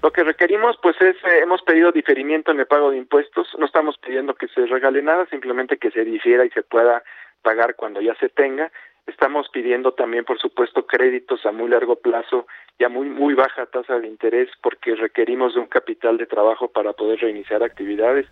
Lo 0.04 0.12
que 0.12 0.26
requerimos, 0.26 0.78
pues, 0.82 1.00
es, 1.00 1.16
eh, 1.24 1.40
hemos 1.44 1.62
pedido 1.62 1.94
diferimiento 1.94 2.52
en 2.52 2.60
el 2.60 2.68
pago 2.68 2.92
de 2.92 2.98
impuestos, 2.98 3.48
no 3.58 3.66
estamos 3.66 3.98
pidiendo 3.98 4.36
que 4.36 4.50
se 4.50 4.66
regale 4.66 5.02
nada, 5.02 5.26
simplemente 5.28 5.78
que 5.78 5.92
se 5.92 6.04
difiera 6.04 6.44
y 6.44 6.50
se 6.50 6.62
pueda 6.62 7.02
pagar 7.42 7.78
cuando 7.78 8.02
ya 8.02 8.14
se 8.16 8.28
tenga. 8.28 8.70
Estamos 9.08 9.48
pidiendo 9.48 9.94
también, 9.94 10.26
por 10.26 10.40
supuesto, 10.40 10.86
créditos 10.86 11.46
a 11.46 11.54
muy 11.54 11.70
largo 11.70 11.96
plazo 11.96 12.48
y 12.78 12.84
a 12.84 12.90
muy, 12.90 13.08
muy 13.08 13.34
baja 13.34 13.66
tasa 13.68 13.98
de 13.98 14.08
interés 14.08 14.50
porque 14.62 14.94
requerimos 14.96 15.54
de 15.54 15.62
un 15.62 15.68
capital 15.68 16.18
de 16.18 16.26
trabajo 16.26 16.68
para 16.68 16.92
poder 16.92 17.20
reiniciar 17.22 17.64
actividades. 17.64 18.28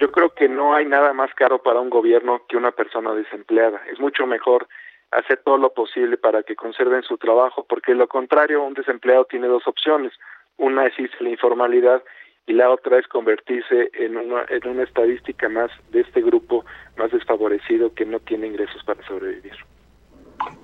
Yo 0.00 0.10
creo 0.10 0.30
que 0.30 0.48
no 0.48 0.74
hay 0.74 0.86
nada 0.86 1.12
más 1.12 1.32
caro 1.34 1.62
para 1.62 1.78
un 1.78 1.90
gobierno 1.90 2.42
que 2.48 2.56
una 2.56 2.72
persona 2.72 3.14
desempleada. 3.14 3.80
Es 3.92 4.00
mucho 4.00 4.26
mejor 4.26 4.66
hacer 5.12 5.40
todo 5.44 5.58
lo 5.58 5.72
posible 5.72 6.16
para 6.16 6.42
que 6.42 6.56
conserven 6.56 7.04
su 7.04 7.16
trabajo 7.16 7.64
porque 7.68 7.94
lo 7.94 8.08
contrario, 8.08 8.64
un 8.64 8.74
desempleado 8.74 9.26
tiene 9.26 9.46
dos 9.46 9.68
opciones 9.68 10.12
una 10.58 10.86
es 10.86 10.94
la 11.20 11.28
informalidad 11.28 12.02
y 12.46 12.54
la 12.54 12.70
otra 12.70 12.98
es 12.98 13.06
convertirse 13.06 13.90
en 13.94 14.16
una, 14.16 14.44
en 14.48 14.66
una 14.66 14.82
estadística 14.82 15.48
más 15.48 15.70
de 15.90 16.00
este 16.00 16.20
grupo 16.20 16.64
más 16.96 17.10
desfavorecido 17.12 17.94
que 17.94 18.04
no 18.04 18.18
tiene 18.20 18.48
ingresos 18.48 18.82
para 18.84 19.04
sobrevivir. 19.06 19.54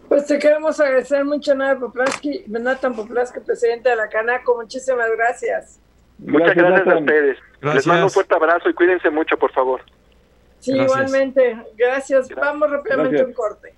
Pues 0.09 0.27
te 0.27 0.39
queremos 0.39 0.81
agradecer 0.81 1.25
mucho, 1.25 1.55
Nathan 1.55 1.81
Poplaski, 1.81 2.45
Nathan 2.49 2.97
Poplaski, 2.97 3.41
presidente 3.41 3.91
de 3.91 3.97
la 3.97 4.09
Canaco. 4.09 4.57
Muchísimas 4.57 5.09
gracias. 5.17 5.81
Muchas 6.19 6.55
gracias, 6.57 6.87
a 6.87 6.99
ustedes. 6.99 7.39
Les 7.63 7.87
mando 7.87 8.07
un 8.07 8.11
fuerte 8.11 8.35
abrazo 8.35 8.69
y 8.69 8.75
cuídense 8.75 9.11
mucho, 9.11 9.37
por 9.37 9.53
favor. 9.53 9.83
Sí, 10.59 10.73
igualmente. 10.77 11.57
Gracias. 11.77 12.29
Vamos 12.35 12.71
rápidamente 12.71 13.21
a 13.21 13.27
un 13.27 13.33
corte. 13.33 13.75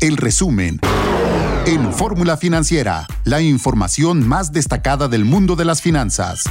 El 0.00 0.16
resumen. 0.16 0.78
En 1.66 1.92
Fórmula 1.92 2.36
Financiera, 2.36 3.08
la 3.24 3.40
información 3.40 4.26
más 4.26 4.52
destacada 4.52 5.08
del 5.08 5.24
mundo 5.24 5.56
de 5.56 5.64
las 5.64 5.82
finanzas. 5.82 6.44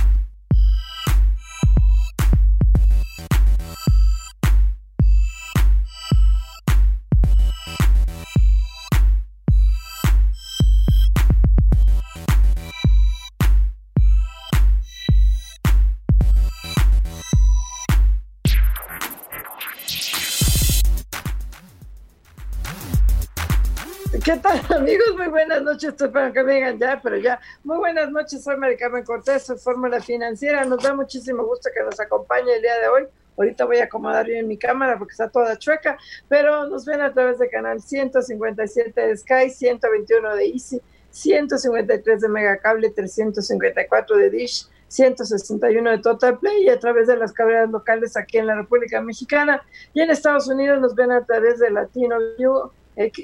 Estoy 25.98 26.10
para 26.10 26.32
que 26.32 26.44
vengan 26.44 26.78
ya, 26.78 27.02
pero 27.02 27.18
ya. 27.18 27.40
Muy 27.64 27.78
buenas 27.78 28.12
noches. 28.12 28.44
Soy 28.44 28.56
Maricarmen 28.56 29.04
Cortés, 29.04 29.48
soy 29.48 29.58
Fórmula 29.58 30.00
Financiera. 30.00 30.64
Nos 30.64 30.84
da 30.84 30.94
muchísimo 30.94 31.44
gusto 31.44 31.72
que 31.74 31.82
nos 31.82 32.00
acompañe 32.00 32.54
el 32.54 32.62
día 32.62 32.78
de 32.80 32.88
hoy. 32.88 33.08
Ahorita 33.36 33.66
voy 33.66 33.78
a 33.78 33.86
acomodar 33.86 34.28
bien 34.28 34.48
mi 34.48 34.60
cámara 34.60 35.00
porque 35.00 35.14
está 35.14 35.28
toda 35.28 35.58
chueca, 35.58 35.98
pero 36.30 36.68
nos 36.68 36.86
ven 36.86 37.02
a 37.02 37.12
través 37.12 37.40
de 37.40 37.50
canal 37.50 37.82
157 37.82 39.08
de 39.08 39.18
Sky, 39.18 39.50
121 39.50 40.36
de 40.36 40.46
Easy, 40.46 40.80
153 41.10 42.22
de 42.22 42.30
Megacable, 42.30 42.92
354 42.92 44.18
de 44.18 44.30
Dish, 44.30 44.68
161 44.90 45.90
de 45.90 45.98
Total 45.98 46.38
Play 46.38 46.66
y 46.66 46.70
a 46.70 46.78
través 46.78 47.08
de 47.08 47.18
las 47.18 47.34
cadenas 47.34 47.72
locales 47.72 48.16
aquí 48.18 48.38
en 48.38 48.46
la 48.46 48.54
República 48.54 49.02
Mexicana. 49.02 49.64
Y 49.96 50.02
en 50.02 50.12
Estados 50.12 50.48
Unidos 50.48 50.80
nos 50.80 50.94
ven 50.94 51.12
a 51.12 51.26
través 51.26 51.58
de 51.58 51.72
Latino 51.72 52.18
View 52.38 52.70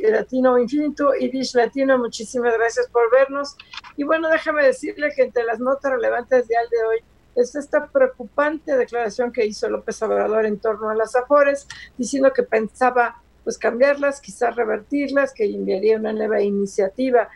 Latino 0.04 0.58
Infinito 0.60 1.16
y 1.16 1.30
Dish 1.30 1.56
Latino, 1.56 1.98
muchísimas 1.98 2.54
gracias 2.58 2.88
por 2.90 3.12
vernos. 3.12 3.58
Y 3.98 4.04
bueno, 4.04 4.30
déjame 4.30 4.64
decirle 4.64 5.12
que 5.16 5.24
entre 5.24 5.44
las 5.44 5.60
notas 5.60 5.94
relevantes 5.94 6.48
de 6.48 6.56
al 6.56 6.70
de 6.70 6.84
hoy 6.86 7.04
es 7.36 7.56
esta 7.56 7.88
preocupante 7.88 8.78
declaración 8.78 9.32
que 9.32 9.46
hizo 9.46 9.68
López 9.68 10.00
Obrador 10.04 10.46
en 10.46 10.60
torno 10.60 10.90
a 10.90 10.96
las 10.96 11.16
Afores, 11.16 11.68
diciendo 11.98 12.32
que 12.32 12.44
pensaba 12.44 13.20
pues 13.44 13.58
cambiarlas, 13.58 14.22
quizás 14.22 14.56
revertirlas, 14.56 15.34
que 15.34 15.44
enviaría 15.44 15.98
una 15.98 16.14
nueva 16.14 16.40
iniciativa, 16.40 17.28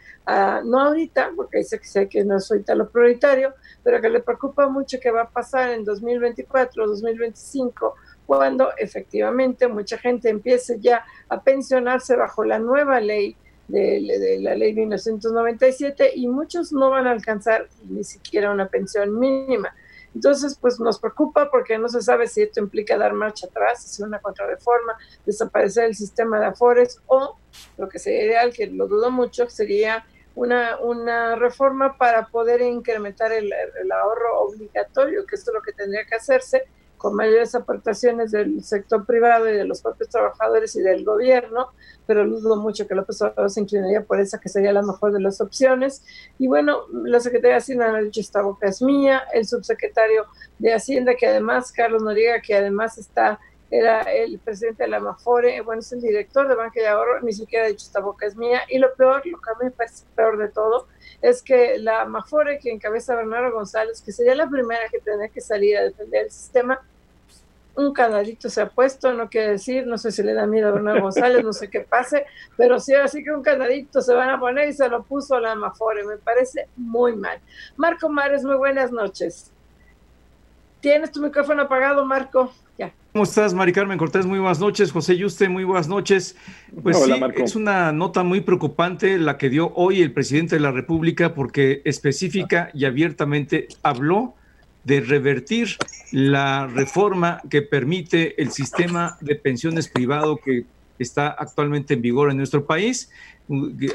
no 0.64 0.80
ahorita, 0.80 1.32
porque 1.36 1.58
dice 1.58 1.80
que 1.80 1.88
sé 1.88 2.08
que 2.08 2.24
no 2.24 2.38
es 2.38 2.50
ahorita 2.50 2.76
lo 2.76 2.90
prioritario, 2.90 3.56
pero 3.84 4.00
que 4.00 4.10
le 4.10 4.22
preocupa 4.22 4.70
mucho 4.70 5.00
que 5.02 5.12
va 5.12 5.24
a 5.24 5.30
pasar 5.30 5.72
en 5.72 5.84
2024, 5.84 6.88
2025, 6.88 7.96
cuando 8.28 8.75
efectivamente 8.78 9.67
mucha 9.67 9.97
gente 9.97 10.30
empiece 10.30 10.80
ya 10.80 11.03
a 11.30 11.41
pensionarse 11.41 12.15
bajo 12.17 12.43
la 12.43 12.59
nueva 12.59 12.99
ley 12.99 13.38
de, 13.69 14.38
la 14.41 14.53
ley 14.53 14.73
1997 14.73 16.11
y 16.13 16.28
muchos 16.28 16.73
no 16.73 16.89
van 16.89 17.07
a 17.07 17.11
alcanzar 17.11 17.67
ni 17.89 18.03
siquiera 18.03 18.51
una 18.51 18.67
pensión 18.67 19.17
mínima. 19.17 19.73
Entonces, 20.13 20.57
pues 20.59 20.80
nos 20.80 20.99
preocupa 20.99 21.49
porque 21.49 21.78
no 21.78 21.88
se 21.88 22.01
sabe 22.01 22.28
si 22.28 22.41
esto 22.41 22.59
implica 22.59 22.97
dar 22.97 23.13
marcha 23.13 23.47
atrás, 23.47 23.84
si 23.84 24.03
una 24.03 24.19
contrarreforma, 24.19 24.97
desaparecer 25.25 25.86
el 25.86 25.95
sistema 25.95 26.39
de 26.39 26.47
afores 26.47 26.99
o 27.07 27.38
lo 27.78 27.88
que 27.88 27.99
sería 27.99 28.25
ideal, 28.25 28.53
que 28.53 28.67
lo 28.67 28.88
dudo 28.88 29.09
mucho, 29.09 29.49
sería 29.49 30.05
una, 30.36 30.80
una 30.80 31.36
reforma 31.36 31.97
para 31.97 32.28
poder 32.28 32.61
incrementar 32.61 33.32
el, 33.32 33.51
el 33.53 33.91
ahorro 33.91 34.41
obligatorio, 34.41 35.25
que 35.25 35.36
esto 35.36 35.51
es 35.51 35.55
lo 35.55 35.61
que 35.61 35.71
tendría 35.71 36.05
que 36.05 36.15
hacerse 36.15 36.65
con 36.98 37.16
mayores 37.16 37.54
aportaciones 37.56 38.32
del 38.32 38.64
sector 38.64 39.06
privado 39.06 39.48
y 39.48 39.54
de 39.54 39.66
los 39.66 39.82
propios 39.82 40.10
trabajadores 40.10 40.76
y 40.76 40.82
del 40.82 41.06
gobierno, 41.06 41.72
pero 42.06 42.28
dudo 42.28 42.56
mucho 42.58 42.88
que 42.88 42.95
López 42.95 43.22
Obrador 43.22 43.50
se 43.50 43.62
inclinaría 43.62 44.04
por 44.04 44.20
esa 44.20 44.39
que 44.39 44.50
sería 44.50 44.74
la 44.74 44.82
mejor 44.82 45.14
de 45.14 45.20
las 45.20 45.39
opciones. 45.41 46.04
Y 46.39 46.48
bueno, 46.48 46.82
la 46.91 47.20
Secretaría 47.20 47.56
de 47.56 47.62
Hacienda 47.62 47.95
ha 47.95 48.02
dicho 48.02 48.22
esta 48.22 48.41
boca 48.41 48.68
es 48.68 48.82
mía, 48.82 49.24
el 49.34 49.45
subsecretario 49.45 50.26
de 50.60 50.74
Hacienda, 50.74 51.16
que 51.16 51.28
además, 51.28 51.72
Carlos 51.72 52.04
Noriega, 52.04 52.41
que 52.41 52.56
además 52.56 52.98
está 52.98 53.39
era 53.70 54.02
el 54.04 54.39
presidente 54.39 54.84
de 54.84 54.89
la 54.89 55.00
Mafore, 55.00 55.60
bueno, 55.62 55.82
es 55.82 55.91
el 55.91 56.02
director 56.02 56.48
de 56.48 56.56
Banca 56.56 56.80
y 56.80 56.86
Ahorro, 56.86 57.22
ni 57.22 57.34
siquiera 57.34 57.66
ha 57.66 57.68
dicho 57.68 57.86
esta 57.86 58.00
boca 58.00 58.26
es 58.26 58.36
mía. 58.36 58.62
Y 58.70 58.80
lo 58.80 58.93
peor, 58.95 59.26
lo 59.26 59.39
que 59.39 59.50
a 59.50 59.54
mí 59.56 59.66
me 59.66 59.72
parece 59.72 60.06
peor 60.16 60.38
de 60.38 60.48
todo, 60.48 60.88
es 61.22 61.41
que 61.41 61.78
la 61.80 62.05
Mafore 62.05 62.59
que 62.59 62.72
encabeza 62.72 63.15
Bernardo 63.15 63.51
González, 63.51 64.01
que 64.01 64.11
sería 64.11 64.36
la 64.36 64.49
primera 64.49 64.88
que 64.91 64.99
tendría 64.99 65.30
que 65.30 65.41
salir 65.41 65.78
a 65.78 65.84
defender 65.84 66.26
el 66.26 66.32
sistema, 66.32 66.80
un 67.76 67.93
canadito 67.93 68.49
se 68.49 68.61
ha 68.61 68.70
puesto, 68.70 69.13
no 69.13 69.30
quiere 69.30 69.51
decir, 69.51 69.86
no 69.86 69.99
sé 69.99 70.11
si 70.11 70.24
le 70.24 70.34
da 70.34 70.47
miedo 70.47 70.70
a 70.70 70.72
Bernardo 70.72 71.01
González, 71.01 71.43
no 71.43 71.53
sé 71.53 71.70
qué 71.70 71.82
pase, 71.82 72.26
pero 72.57 72.80
sí, 72.80 72.95
así 72.95 73.24
que 73.24 73.32
un 73.32 73.43
canadito 73.43 74.01
se 74.01 74.15
van 74.15 74.30
a 74.32 74.39
poner 74.39 74.70
y 74.70 74.74
se 74.74 74.89
lo 74.89 75.03
puso 75.03 75.36
a 75.36 75.41
la 75.41 75.53
Mafore, 75.53 76.03
me 76.03 76.18
parece 76.18 76.68
muy 76.76 77.15
mal. 77.15 77.39
Marco 77.76 78.09
Mares, 78.09 78.43
muy 78.43 78.55
buenas 78.55 78.91
noches. 78.91 79.51
¿Tienes 80.82 81.11
tu 81.11 81.22
micrófono 81.22 81.63
apagado, 81.63 82.03
Marco? 82.03 82.51
Ya. 82.78 82.91
¿Cómo 83.18 83.24
estás, 83.24 83.55
Mari 83.55 83.74
Carmen 83.74 83.97
Cortés? 83.97 84.28
Muy 84.28 84.38
buenas 84.38 84.59
noches. 84.59 84.91
José 84.91 85.18
Yuste, 85.18 85.49
muy 85.49 85.63
buenas 85.63 85.88
noches. 85.88 86.36
Pues 86.84 87.01
sí, 87.03 87.11
es 87.38 87.55
una 87.55 87.91
nota 87.91 88.22
muy 88.22 88.41
preocupante 88.41 89.18
la 89.18 89.39
que 89.39 89.49
dio 89.49 89.74
hoy 89.74 90.03
el 90.03 90.11
presidente 90.11 90.53
de 90.53 90.61
la 90.61 90.72
República 90.72 91.34
porque 91.34 91.82
específica 91.84 92.70
y 92.76 92.86
abiertamente 92.86 93.70
habló 93.82 94.36
de 94.84 95.01
revertir 95.01 95.78
la 96.11 96.68
reforma 96.68 97.41
que 97.49 97.63
permite 97.63 98.39
el 98.39 98.51
sistema 98.51 99.18
de 99.20 99.34
pensiones 99.34 99.88
privado 99.88 100.38
que 100.38 100.65
está 100.99 101.30
actualmente 101.30 101.95
en 101.95 102.03
vigor 102.03 102.30
en 102.30 102.38
nuestro 102.38 102.68
país. 102.68 103.09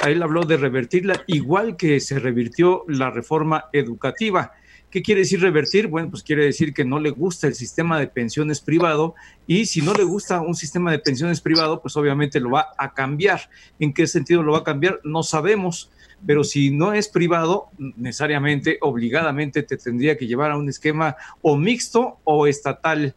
Él 0.04 0.20
habló 0.20 0.42
de 0.42 0.56
revertirla 0.56 1.22
igual 1.28 1.76
que 1.76 2.00
se 2.00 2.18
revirtió 2.18 2.82
la 2.88 3.10
reforma 3.10 3.66
educativa. 3.72 4.50
¿Qué 4.92 5.02
quiere 5.02 5.22
decir 5.22 5.40
revertir? 5.40 5.88
Bueno, 5.88 6.10
pues 6.10 6.22
quiere 6.22 6.44
decir 6.44 6.74
que 6.74 6.84
no 6.84 7.00
le 7.00 7.08
gusta 7.08 7.46
el 7.46 7.54
sistema 7.54 7.98
de 7.98 8.08
pensiones 8.08 8.60
privado 8.60 9.14
y 9.46 9.64
si 9.64 9.80
no 9.80 9.94
le 9.94 10.04
gusta 10.04 10.42
un 10.42 10.54
sistema 10.54 10.92
de 10.92 10.98
pensiones 10.98 11.40
privado, 11.40 11.80
pues 11.80 11.96
obviamente 11.96 12.40
lo 12.40 12.50
va 12.50 12.68
a 12.76 12.92
cambiar. 12.92 13.48
¿En 13.80 13.94
qué 13.94 14.06
sentido 14.06 14.42
lo 14.42 14.52
va 14.52 14.58
a 14.58 14.64
cambiar? 14.64 15.00
No 15.02 15.22
sabemos 15.22 15.90
pero 16.26 16.44
si 16.44 16.70
no 16.70 16.92
es 16.92 17.08
privado, 17.08 17.70
necesariamente, 17.78 18.78
obligadamente 18.80 19.62
te 19.62 19.76
tendría 19.76 20.16
que 20.16 20.26
llevar 20.26 20.52
a 20.52 20.56
un 20.56 20.68
esquema 20.68 21.16
o 21.40 21.56
mixto 21.56 22.18
o 22.24 22.46
estatal. 22.46 23.14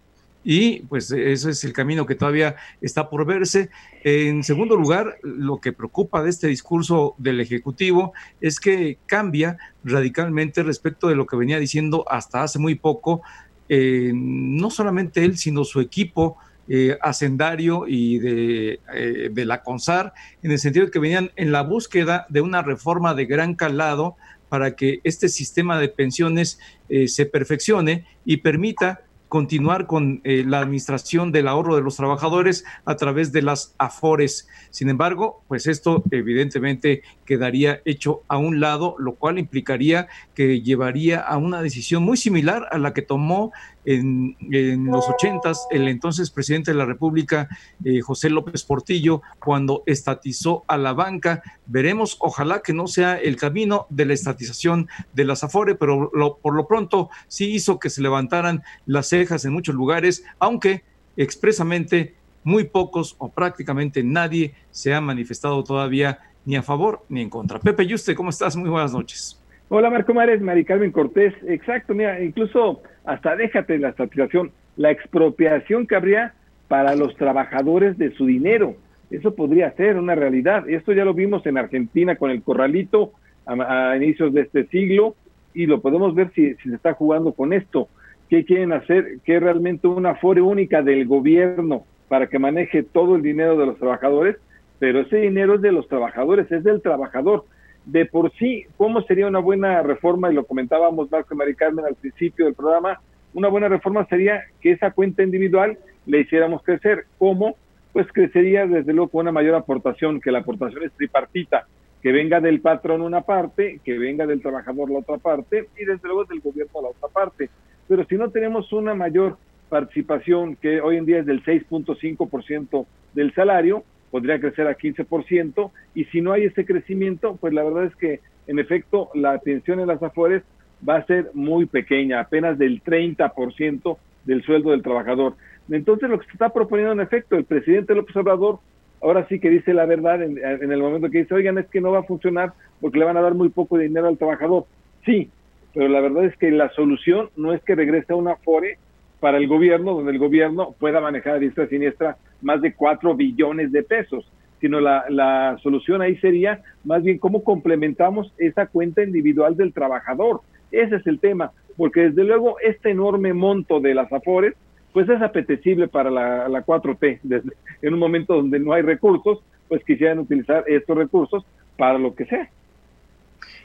Y 0.48 0.82
pues 0.82 1.10
ese 1.10 1.50
es 1.50 1.64
el 1.64 1.74
camino 1.74 2.06
que 2.06 2.14
todavía 2.14 2.56
está 2.80 3.10
por 3.10 3.26
verse. 3.26 3.72
En 4.04 4.44
segundo 4.44 4.76
lugar, 4.76 5.18
lo 5.24 5.60
que 5.60 5.74
preocupa 5.74 6.22
de 6.22 6.30
este 6.30 6.48
discurso 6.48 7.16
del 7.18 7.42
Ejecutivo 7.42 8.14
es 8.40 8.60
que 8.60 9.00
cambia 9.08 9.58
radicalmente 9.84 10.62
respecto 10.62 11.08
de 11.08 11.16
lo 11.16 11.26
que 11.26 11.36
venía 11.36 11.60
diciendo 11.60 12.06
hasta 12.08 12.44
hace 12.44 12.60
muy 12.60 12.76
poco, 12.76 13.24
eh, 13.70 14.12
no 14.14 14.70
solamente 14.70 15.26
él, 15.26 15.38
sino 15.38 15.64
su 15.64 15.82
equipo 15.82 16.38
eh, 16.68 16.98
hacendario 17.02 17.86
y 17.88 18.20
de, 18.20 18.80
eh, 18.94 19.30
de, 19.32 19.46
la 19.46 19.64
CONSAR, 19.64 20.14
en 20.44 20.52
el 20.52 20.60
sentido 20.60 20.86
de 20.86 20.92
que 20.92 21.00
venían 21.00 21.32
en 21.36 21.52
la 21.52 21.62
búsqueda 21.62 22.28
de 22.30 22.42
una 22.42 22.62
reforma 22.62 23.16
de 23.16 23.26
gran 23.26 23.56
calado 23.56 24.16
para 24.50 24.76
que 24.76 25.00
este 25.04 25.30
sistema 25.30 25.80
de 25.80 25.90
pensiones 25.90 26.60
eh, 26.90 27.08
se 27.08 27.26
perfeccione 27.26 28.06
y 28.26 28.38
permita 28.38 29.02
continuar 29.30 29.88
con 29.88 30.22
eh, 30.24 30.44
la 30.46 30.60
administración 30.60 31.32
del 31.32 31.48
ahorro 31.48 31.76
de 31.76 31.82
los 31.82 31.96
trabajadores 31.96 32.66
a 32.86 32.96
través 32.96 33.32
de 33.32 33.42
las 33.42 33.76
AFORES. 33.78 34.48
Sin 34.70 34.90
embargo, 34.90 35.44
pues 35.48 35.68
esto 35.68 36.04
evidentemente 36.12 37.04
quedaría 37.26 37.82
hecho 37.86 38.22
a 38.28 38.38
un 38.38 38.60
lado, 38.60 38.96
lo 39.00 39.16
cual 39.16 39.40
implicaría 39.40 40.08
que 40.34 40.62
llevaría 40.62 41.20
a 41.20 41.38
una 41.38 41.62
decisión 41.62 42.04
muy 42.04 42.18
similar 42.18 42.68
a 42.72 42.78
la 42.78 42.94
que 42.94 43.02
tomó 43.02 43.52
en, 43.86 44.86
los 44.86 45.10
ochentas 45.10 45.68
el 45.72 45.88
entonces 45.88 46.32
presidente 46.32 46.72
de 46.72 46.78
la 46.78 46.86
República, 46.86 47.48
eh, 47.84 48.02
José 48.02 48.30
López 48.30 48.64
Portillo, 48.64 49.22
cuando 49.40 49.84
estatizó 49.86 50.64
a 50.68 50.78
la 50.78 50.94
banca. 50.94 51.44
Veremos, 51.66 52.18
ojalá 52.20 52.62
que 52.62 52.74
no 52.74 52.88
sea 52.88 53.18
el 53.18 53.36
camino 53.38 53.88
de 53.90 54.06
la 54.06 54.14
estatización 54.14 54.88
de 55.14 55.26
las 55.26 55.44
AFORE, 55.44 55.76
pero 55.76 56.12
por 56.42 56.56
lo 56.56 56.68
pronto 56.68 57.10
sí 57.28 57.52
hizo 57.52 57.80
que 57.80 57.90
se 57.90 58.02
levantaran 58.02 58.64
las 58.86 59.08
cejas 59.08 59.46
en 59.46 59.54
muchos 59.54 59.76
lugares, 59.76 60.24
aunque 60.40 60.84
expresamente 61.18 62.16
muy 62.44 62.66
pocos 62.66 63.16
o 63.18 63.30
prácticamente 63.30 64.04
nadie 64.04 64.54
se 64.72 64.94
ha 64.94 65.02
manifestado 65.02 65.64
todavía 65.64 66.20
ni 66.46 66.56
a 66.56 66.62
favor 66.62 67.02
ni 67.10 67.22
en 67.22 67.30
contra. 67.30 67.60
Pepe 67.60 67.88
Yuste, 67.88 68.16
¿cómo 68.16 68.30
estás? 68.30 68.56
Muy 68.56 68.70
buenas 68.70 68.94
noches. 68.94 69.42
Hola 69.68 69.90
Marco 69.90 70.14
Mares, 70.14 70.42
Mari 70.42 70.64
Carmen 70.64 70.92
Cortés. 70.92 71.34
Exacto, 71.48 71.96
mira, 71.96 72.22
incluso 72.24 72.84
hasta 73.06 73.36
déjate 73.36 73.78
la 73.78 73.90
estatización, 73.90 74.52
la 74.78 74.92
expropiación 74.92 75.88
que 75.88 75.96
habría 75.96 76.34
para 76.68 76.96
los 76.96 77.16
trabajadores 77.16 77.98
de 77.98 78.12
su 78.12 78.26
dinero. 78.26 78.76
Eso 79.12 79.36
podría 79.36 79.72
ser 79.72 79.98
una 79.98 80.16
realidad. 80.16 80.68
Esto 80.68 80.92
ya 80.94 81.06
lo 81.06 81.14
vimos 81.14 81.46
en 81.46 81.58
Argentina 81.58 82.16
con 82.16 82.32
el 82.32 82.42
corralito 82.42 83.12
a, 83.46 83.96
inicios 83.96 84.34
de 84.34 84.42
este 84.42 84.66
siglo 84.68 85.16
y 85.54 85.68
lo 85.68 85.82
podemos 85.82 86.16
ver 86.16 86.32
si, 86.34 86.56
si, 86.56 86.70
se 86.70 86.76
está 86.76 86.94
jugando 86.94 87.34
con 87.34 87.54
esto. 87.54 87.88
¿Qué 88.30 88.44
quieren 88.44 88.74
hacer? 88.74 89.20
Que 89.24 89.40
realmente 89.40 89.88
una 89.88 90.16
fore 90.16 90.42
única 90.42 90.82
del 90.82 91.06
gobierno 91.06 91.86
para 92.10 92.28
que 92.28 92.40
maneje 92.40 92.82
todo 92.82 93.16
el 93.16 93.22
dinero 93.22 93.58
de 93.58 93.68
los 93.68 93.78
trabajadores, 93.78 94.38
pero 94.80 95.02
ese 95.02 95.18
dinero 95.18 95.56
es 95.56 95.62
de 95.62 95.72
los 95.72 95.88
trabajadores, 95.88 96.52
es 96.52 96.64
del 96.64 96.82
trabajador 96.82 97.46
de 97.86 98.06
por 98.06 98.32
sí, 98.34 98.66
¿cómo 98.78 99.02
sería 99.04 99.28
una 99.28 99.40
buena 99.40 99.82
reforma? 99.84 100.32
Y 100.32 100.36
lo 100.36 100.46
comentábamos 100.46 101.12
Marco 101.12 101.34
y 101.34 101.38
Mari 101.38 101.56
Carmen 101.56 101.86
al 101.86 101.96
principio 101.96 102.46
del 102.46 102.56
programa, 102.56 103.00
una 103.36 103.50
buena 103.50 103.68
reforma 103.68 104.06
sería 104.06 104.44
que 104.62 104.72
esa 104.72 104.92
cuenta 104.92 105.22
individual 105.22 105.78
le 106.06 106.22
hiciéramos 106.22 106.64
crecer. 106.64 107.06
¿Cómo? 107.18 107.56
Pues 107.92 108.08
crecería 108.12 108.66
desde 108.66 108.94
luego 108.94 109.10
con 109.10 109.22
una 109.22 109.32
mayor 109.34 109.56
aportación, 109.56 110.22
que 110.22 110.32
la 110.32 110.40
aportación 110.40 110.84
es 110.84 110.94
tripartita, 110.94 111.68
que 112.02 112.12
venga 112.12 112.40
del 112.40 112.62
patrón 112.62 113.02
una 113.02 113.22
parte, 113.22 113.80
que 113.84 113.98
venga 113.98 114.26
del 114.26 114.42
trabajador 114.42 114.90
la 114.90 115.00
otra 115.00 115.18
parte 115.18 115.68
y 115.78 115.86
desde 115.86 116.08
luego 116.08 116.24
del 116.26 116.40
gobierno 116.40 116.82
la 116.82 116.90
otra 116.90 117.10
parte. 117.10 117.50
Pero 117.88 118.06
si 118.06 118.16
no 118.16 118.30
tenemos 118.30 118.72
una 118.72 118.96
mayor 118.96 119.38
participación, 119.70 120.56
que 120.56 120.80
hoy 120.80 120.98
en 120.98 121.06
día 121.06 121.20
es 121.20 121.26
del 121.26 121.44
6.5% 121.44 122.86
del 123.14 123.34
salario, 123.34 123.84
podría 124.16 124.40
crecer 124.40 124.66
a 124.66 124.78
15%, 124.78 125.72
y 125.94 126.06
si 126.06 126.22
no 126.22 126.32
hay 126.32 126.46
ese 126.46 126.66
crecimiento, 126.66 127.36
pues 127.36 127.54
la 127.54 127.66
verdad 127.66 127.84
es 127.84 127.96
que 127.98 128.22
en 128.48 128.60
efecto 128.60 129.10
la 129.14 129.34
atención 129.34 129.82
en 129.82 129.88
las 129.88 130.02
afores 130.02 130.42
va 130.88 130.96
a 130.96 131.06
ser 131.06 131.32
muy 131.34 131.66
pequeña, 131.66 132.22
apenas 132.22 132.58
del 132.58 132.82
30% 132.82 133.98
del 134.24 134.42
sueldo 134.44 134.72
del 134.72 134.84
trabajador. 134.84 135.34
Entonces 135.70 136.10
lo 136.10 136.18
que 136.18 136.28
se 136.28 136.32
está 136.32 136.48
proponiendo 136.48 136.94
en 136.94 137.02
efecto, 137.02 137.36
el 137.36 137.44
presidente 137.44 137.94
López 137.94 138.16
Obrador 138.16 138.60
ahora 139.02 139.28
sí 139.28 139.38
que 139.38 139.50
dice 139.50 139.74
la 139.74 139.86
verdad 139.86 140.24
en, 140.24 140.38
en, 140.38 140.72
el 140.72 140.82
momento 140.82 141.10
que 141.10 141.18
dice, 141.18 141.34
oigan, 141.34 141.58
es 141.58 141.68
que 141.68 141.82
no 141.82 141.92
va 141.92 142.00
a 142.00 142.04
funcionar 142.04 142.54
porque 142.80 142.98
le 142.98 143.04
van 143.04 143.18
a 143.18 143.22
dar 143.22 143.34
muy 143.34 143.50
poco 143.50 143.78
dinero 143.78 144.08
al 144.08 144.18
trabajador. 144.18 144.64
Sí, 145.04 145.30
pero 145.74 145.90
la 145.90 146.00
verdad 146.00 146.24
es 146.24 146.38
que 146.38 146.52
la 146.52 146.70
solución 146.70 147.32
no 147.36 147.52
es 147.52 147.62
que 147.64 147.76
regrese 147.76 148.14
a 148.14 148.16
una 148.16 148.32
Afore 148.32 148.78
para 149.26 149.40
el 149.40 149.48
gobierno, 149.48 149.96
donde 149.96 150.12
el 150.12 150.20
gobierno 150.20 150.76
pueda 150.80 151.02
manejar 151.02 151.38
a 151.38 151.40
diestra 151.40 151.68
siniestra 151.68 152.16
más 152.44 152.62
de 152.62 152.76
4 152.76 153.16
billones 153.16 153.72
de 153.72 153.82
pesos, 153.82 154.32
sino 154.62 154.80
la, 154.80 155.06
la 155.10 155.58
solución 155.64 156.04
ahí 156.04 156.16
sería 156.18 156.62
más 156.84 157.02
bien 157.02 157.18
cómo 157.18 157.44
complementamos 157.44 158.32
esa 158.38 158.68
cuenta 158.68 159.02
individual 159.02 159.58
del 159.58 159.74
trabajador. 159.74 160.42
Ese 160.72 160.98
es 160.98 161.08
el 161.08 161.18
tema, 161.18 161.54
porque 161.76 162.02
desde 162.02 162.24
luego 162.24 162.60
este 162.60 162.92
enorme 162.92 163.34
monto 163.34 163.80
de 163.80 163.96
las 163.96 164.14
AFORES, 164.14 164.54
pues 164.94 165.10
es 165.10 165.20
apetecible 165.20 165.88
para 165.88 166.12
la, 166.12 166.48
la 166.48 166.64
4T. 166.64 167.22
Desde, 167.24 167.50
en 167.82 167.96
un 167.96 168.00
momento 168.00 168.36
donde 168.36 168.60
no 168.60 168.74
hay 168.74 168.84
recursos, 168.84 169.40
pues 169.68 169.84
quisieran 169.86 170.20
utilizar 170.20 170.66
estos 170.68 170.96
recursos 170.96 171.44
para 171.78 171.98
lo 171.98 172.14
que 172.14 172.26
sea. 172.26 172.48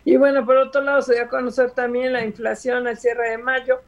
Y 0.07 0.17
bueno, 0.17 0.47
por 0.47 0.57
otro 0.57 0.81
lado, 0.81 1.03
se 1.03 1.17
dio 1.17 1.25
a 1.25 1.29
conocer 1.29 1.73
también 1.73 2.15
la 2.15 2.25
inflación 2.25 2.87
al 2.87 2.97
cierre 2.97 3.33
de 3.33 3.37
mayo, 3.37 3.81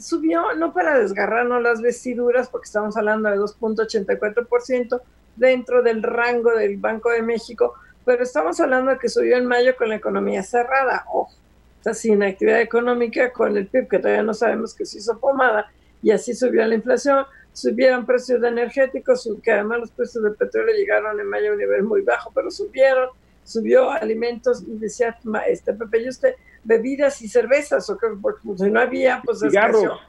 subió 0.00 0.54
no 0.54 0.72
para 0.72 0.98
desgarrarnos 0.98 1.62
las 1.62 1.82
vestiduras, 1.82 2.48
porque 2.48 2.66
estamos 2.66 2.96
hablando 2.96 3.30
de 3.30 3.36
2.84% 3.36 5.00
dentro 5.36 5.82
del 5.82 6.02
rango 6.02 6.50
del 6.54 6.76
Banco 6.78 7.10
de 7.10 7.22
México, 7.22 7.74
pero 8.04 8.22
estamos 8.22 8.58
hablando 8.60 8.92
de 8.92 8.98
que 8.98 9.08
subió 9.08 9.36
en 9.36 9.46
mayo 9.46 9.76
con 9.76 9.88
la 9.88 9.96
economía 9.96 10.42
cerrada. 10.42 11.04
Ojo, 11.08 11.32
está 11.78 11.94
sin 11.94 12.22
actividad 12.22 12.60
económica, 12.60 13.32
con 13.32 13.56
el 13.56 13.66
PIB 13.66 13.88
que 13.88 13.98
todavía 13.98 14.22
no 14.22 14.34
sabemos 14.34 14.74
que 14.74 14.86
se 14.86 14.98
hizo 14.98 15.18
pomada, 15.18 15.70
y 16.02 16.10
así 16.10 16.34
subió 16.34 16.64
la 16.66 16.74
inflación, 16.74 17.26
subieron 17.52 18.06
precios 18.06 18.40
de 18.40 18.48
energéticos, 18.48 19.28
que 19.42 19.52
además 19.52 19.80
los 19.80 19.90
precios 19.90 20.24
del 20.24 20.34
petróleo 20.34 20.74
llegaron 20.74 21.20
en 21.20 21.26
mayo 21.26 21.50
a 21.50 21.52
un 21.52 21.58
nivel 21.58 21.82
muy 21.82 22.02
bajo, 22.02 22.30
pero 22.34 22.50
subieron, 22.50 23.10
subió 23.44 23.90
alimentos, 23.90 24.62
y 24.62 24.76
decía 24.78 25.18
este 25.46 25.72
Pepe, 25.74 26.02
y 26.02 26.08
usted, 26.08 26.34
bebidas 26.64 27.20
y 27.22 27.28
cervezas, 27.28 27.88
o 27.90 27.98
que, 27.98 28.08
porque 28.20 28.40
si 28.56 28.70
no 28.70 28.80
había, 28.80 29.22
pues 29.24 29.40
cigarros. 29.40 30.00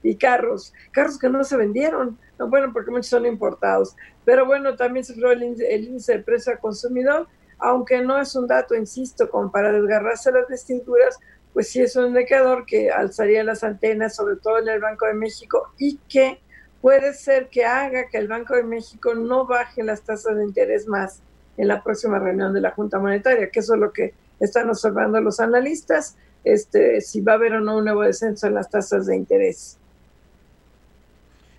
Y 0.00 0.14
carros, 0.14 0.72
carros 0.92 1.18
que 1.18 1.28
no 1.28 1.42
se 1.42 1.56
vendieron, 1.56 2.16
no, 2.38 2.48
bueno, 2.48 2.72
porque 2.72 2.90
muchos 2.92 3.08
son 3.08 3.26
importados. 3.26 3.96
Pero 4.24 4.46
bueno, 4.46 4.76
también 4.76 5.04
se 5.04 5.12
el, 5.14 5.42
el 5.42 5.84
índice 5.84 6.18
de 6.18 6.18
precio 6.20 6.52
al 6.52 6.60
consumidor, 6.60 7.26
aunque 7.58 8.00
no 8.00 8.20
es 8.20 8.36
un 8.36 8.46
dato, 8.46 8.76
insisto, 8.76 9.28
como 9.28 9.50
para 9.50 9.72
desgarrarse 9.72 10.30
las 10.30 10.46
vestiduras, 10.48 11.18
pues 11.52 11.70
sí 11.70 11.80
es 11.80 11.96
un 11.96 12.08
indicador 12.08 12.64
que 12.64 12.92
alzaría 12.92 13.42
las 13.42 13.64
antenas, 13.64 14.14
sobre 14.14 14.36
todo 14.36 14.58
en 14.58 14.68
el 14.68 14.80
Banco 14.80 15.06
de 15.06 15.14
México, 15.14 15.72
y 15.78 15.98
que 16.08 16.40
puede 16.80 17.12
ser 17.14 17.48
que 17.48 17.64
haga 17.64 18.08
que 18.08 18.18
el 18.18 18.28
Banco 18.28 18.54
de 18.54 18.62
México 18.62 19.14
no 19.16 19.46
baje 19.46 19.82
las 19.82 20.02
tasas 20.02 20.36
de 20.36 20.44
interés 20.44 20.86
más 20.86 21.22
en 21.58 21.68
la 21.68 21.82
próxima 21.82 22.18
reunión 22.18 22.54
de 22.54 22.60
la 22.60 22.70
Junta 22.70 22.98
Monetaria, 22.98 23.50
que 23.50 23.60
eso 23.60 23.74
es 23.74 23.80
lo 23.80 23.92
que 23.92 24.14
están 24.40 24.70
observando 24.70 25.20
los 25.20 25.40
analistas, 25.40 26.16
este, 26.44 27.00
si 27.00 27.20
va 27.20 27.32
a 27.32 27.34
haber 27.34 27.54
o 27.54 27.60
no 27.60 27.76
un 27.76 27.84
nuevo 27.84 28.02
descenso 28.02 28.46
en 28.46 28.54
las 28.54 28.70
tasas 28.70 29.06
de 29.06 29.16
interés. 29.16 29.76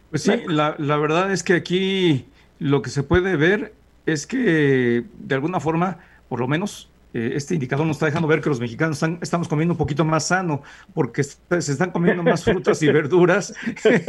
Pues 0.09 0.23
sí, 0.23 0.31
la, 0.47 0.75
la 0.79 0.97
verdad 0.97 1.31
es 1.31 1.43
que 1.43 1.53
aquí 1.53 2.25
lo 2.57 2.81
que 2.81 2.89
se 2.89 3.03
puede 3.03 3.35
ver 3.35 3.73
es 4.05 4.25
que 4.25 5.03
de 5.19 5.35
alguna 5.35 5.59
forma, 5.59 5.99
por 6.29 6.39
lo 6.39 6.47
menos, 6.47 6.89
eh, 7.13 7.31
este 7.35 7.55
indicador 7.55 7.85
nos 7.87 7.97
está 7.97 8.05
dejando 8.05 8.27
ver 8.27 8.41
que 8.41 8.49
los 8.49 8.59
mexicanos 8.59 8.97
están, 8.97 9.19
estamos 9.21 9.47
comiendo 9.47 9.73
un 9.73 9.77
poquito 9.77 10.05
más 10.05 10.27
sano 10.27 10.61
porque 10.93 11.23
se 11.23 11.39
están 11.57 11.91
comiendo 11.91 12.23
más 12.23 12.43
frutas 12.43 12.81
y 12.83 12.87
verduras 12.91 13.53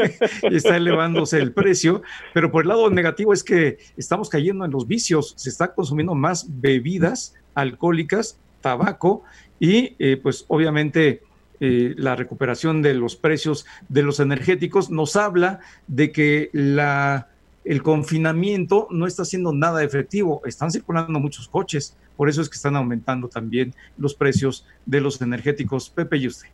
y 0.42 0.56
está 0.56 0.76
elevándose 0.76 1.38
el 1.38 1.52
precio, 1.52 2.02
pero 2.34 2.50
por 2.50 2.62
el 2.62 2.68
lado 2.68 2.90
negativo 2.90 3.32
es 3.32 3.42
que 3.42 3.78
estamos 3.96 4.28
cayendo 4.28 4.64
en 4.64 4.70
los 4.70 4.86
vicios, 4.86 5.34
se 5.36 5.48
está 5.48 5.74
consumiendo 5.74 6.14
más 6.14 6.46
bebidas 6.48 7.34
alcohólicas, 7.54 8.38
tabaco 8.60 9.24
y 9.58 9.96
eh, 9.98 10.18
pues 10.22 10.44
obviamente 10.48 11.22
eh, 11.62 11.94
la 11.98 12.16
recuperación 12.16 12.80
de 12.80 12.94
los 12.94 13.16
precios 13.16 13.66
de 13.90 14.02
los 14.02 14.18
energéticos. 14.18 14.90
Nos 14.90 15.14
habla 15.14 15.60
de 15.88 16.10
que 16.10 16.48
la, 16.54 17.28
el 17.64 17.82
confinamiento 17.82 18.88
no 18.90 19.06
está 19.06 19.24
siendo 19.24 19.52
nada 19.52 19.84
efectivo. 19.84 20.42
Están 20.44 20.70
circulando 20.70 21.18
muchos 21.18 21.48
coches, 21.48 21.96
por 22.16 22.28
eso 22.28 22.40
es 22.42 22.48
que 22.48 22.56
están 22.56 22.76
aumentando 22.76 23.28
también 23.28 23.74
los 23.98 24.14
precios 24.14 24.66
de 24.86 25.00
los 25.00 25.20
energéticos. 25.20 25.90
Pepe 25.90 26.16
y 26.18 26.26
usted. 26.26 26.48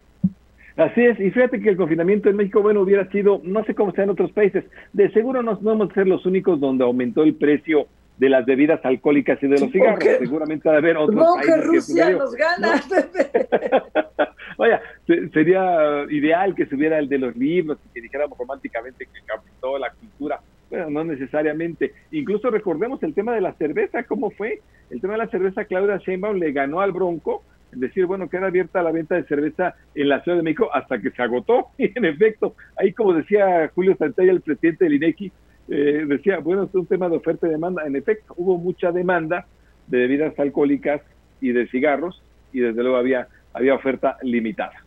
Así 0.77 1.01
es, 1.01 1.19
y 1.19 1.31
fíjate 1.31 1.61
que 1.61 1.71
el 1.71 1.77
confinamiento 1.77 2.29
en 2.29 2.37
México, 2.37 2.61
bueno, 2.61 2.83
hubiera 2.83 3.11
sido, 3.11 3.41
no 3.45 3.65
sé 3.65 3.75
cómo 3.75 3.93
sea 3.93 4.05
en 4.05 4.11
otros 4.11 4.31
países, 4.33 4.63
de 4.93 5.11
seguro 5.11 5.43
no, 5.43 5.53
no 5.53 5.71
vamos 5.71 5.91
a 5.91 5.95
ser 5.95 6.07
los 6.07 6.27
únicos 6.27 6.61
donde 6.61 6.85
aumentó 6.85 7.23
el 7.23 7.35
precio 7.35 7.87
de 8.19 8.29
las 8.29 8.45
bebidas 8.45 8.85
alcohólicas 8.85 9.43
y 9.43 9.47
de 9.47 9.59
los 9.59 9.71
cigarros. 9.71 10.05
Seguramente 10.19 10.69
va 10.69 10.75
a 10.75 10.79
haber 10.79 10.97
otros 10.97 11.17
no, 11.17 11.35
que 11.43 11.57
Rusia 11.63 12.11
nos 12.11 12.35
gana. 12.35 12.83
Vaya, 14.59 14.81
sería 15.07 16.05
ideal 16.11 16.55
que 16.55 16.67
se 16.67 16.75
hubiera 16.75 16.99
el 16.99 17.09
de 17.09 17.19
los 17.19 17.37
libros, 17.37 17.79
que 17.93 18.01
dijéramos 18.01 18.39
románticamente 18.39 19.07
que 19.07 19.21
capitó 19.27 19.79
la 19.79 19.91
cultura. 19.91 20.41
Bueno, 20.71 20.91
no 20.91 21.05
necesariamente. 21.05 21.93
Incluso 22.11 22.51
recordemos 22.51 23.03
el 23.03 23.15
tema 23.15 23.35
de 23.35 23.41
la 23.41 23.55
cerveza, 23.55 24.03
¿cómo 24.03 24.31
fue? 24.31 24.61
El 24.91 25.01
tema 25.01 25.15
de 25.15 25.19
la 25.19 25.29
cerveza, 25.29 25.65
Claudia 25.65 25.99
Sheinbaum 25.99 26.39
le 26.39 26.53
ganó 26.53 26.81
al 26.81 26.93
Bronco, 26.93 27.43
es 27.73 27.81
decir, 27.81 28.07
bueno, 28.07 28.29
queda 28.29 28.47
abierta 28.47 28.83
la 28.83 28.93
venta 28.93 29.17
de 29.17 29.25
cerveza 29.25 29.75
en 29.95 30.09
la 30.09 30.23
Ciudad 30.23 30.39
de 30.39 30.43
México 30.43 30.71
hasta 30.73 31.01
que 31.01 31.11
se 31.11 31.23
agotó. 31.23 31.69
Y 31.79 31.91
en 31.99 32.05
efecto, 32.05 32.55
ahí 32.77 32.93
como 32.93 33.13
decía 33.13 33.71
Julio 33.75 33.97
Santalla, 33.97 34.33
el 34.33 34.41
presidente 34.41 34.85
del 34.85 34.95
INEGI, 34.95 35.33
eh, 35.69 36.05
decía, 36.07 36.39
bueno, 36.39 36.65
es 36.65 36.75
un 36.75 36.87
tema 36.87 37.09
de 37.09 37.17
oferta 37.17 37.47
y 37.47 37.51
demanda. 37.51 37.85
En 37.87 37.97
efecto, 37.97 38.35
hubo 38.37 38.59
mucha 38.59 38.93
demanda 38.93 39.47
de 39.87 39.99
bebidas 39.99 40.39
alcohólicas 40.39 41.03
y 41.41 41.53
de 41.53 41.67
cigarros 41.69 42.23
y 42.53 42.61
desde 42.61 42.83
luego 42.83 42.97
había, 42.97 43.29
había 43.53 43.75
oferta 43.75 44.17
limitada. 44.23 44.85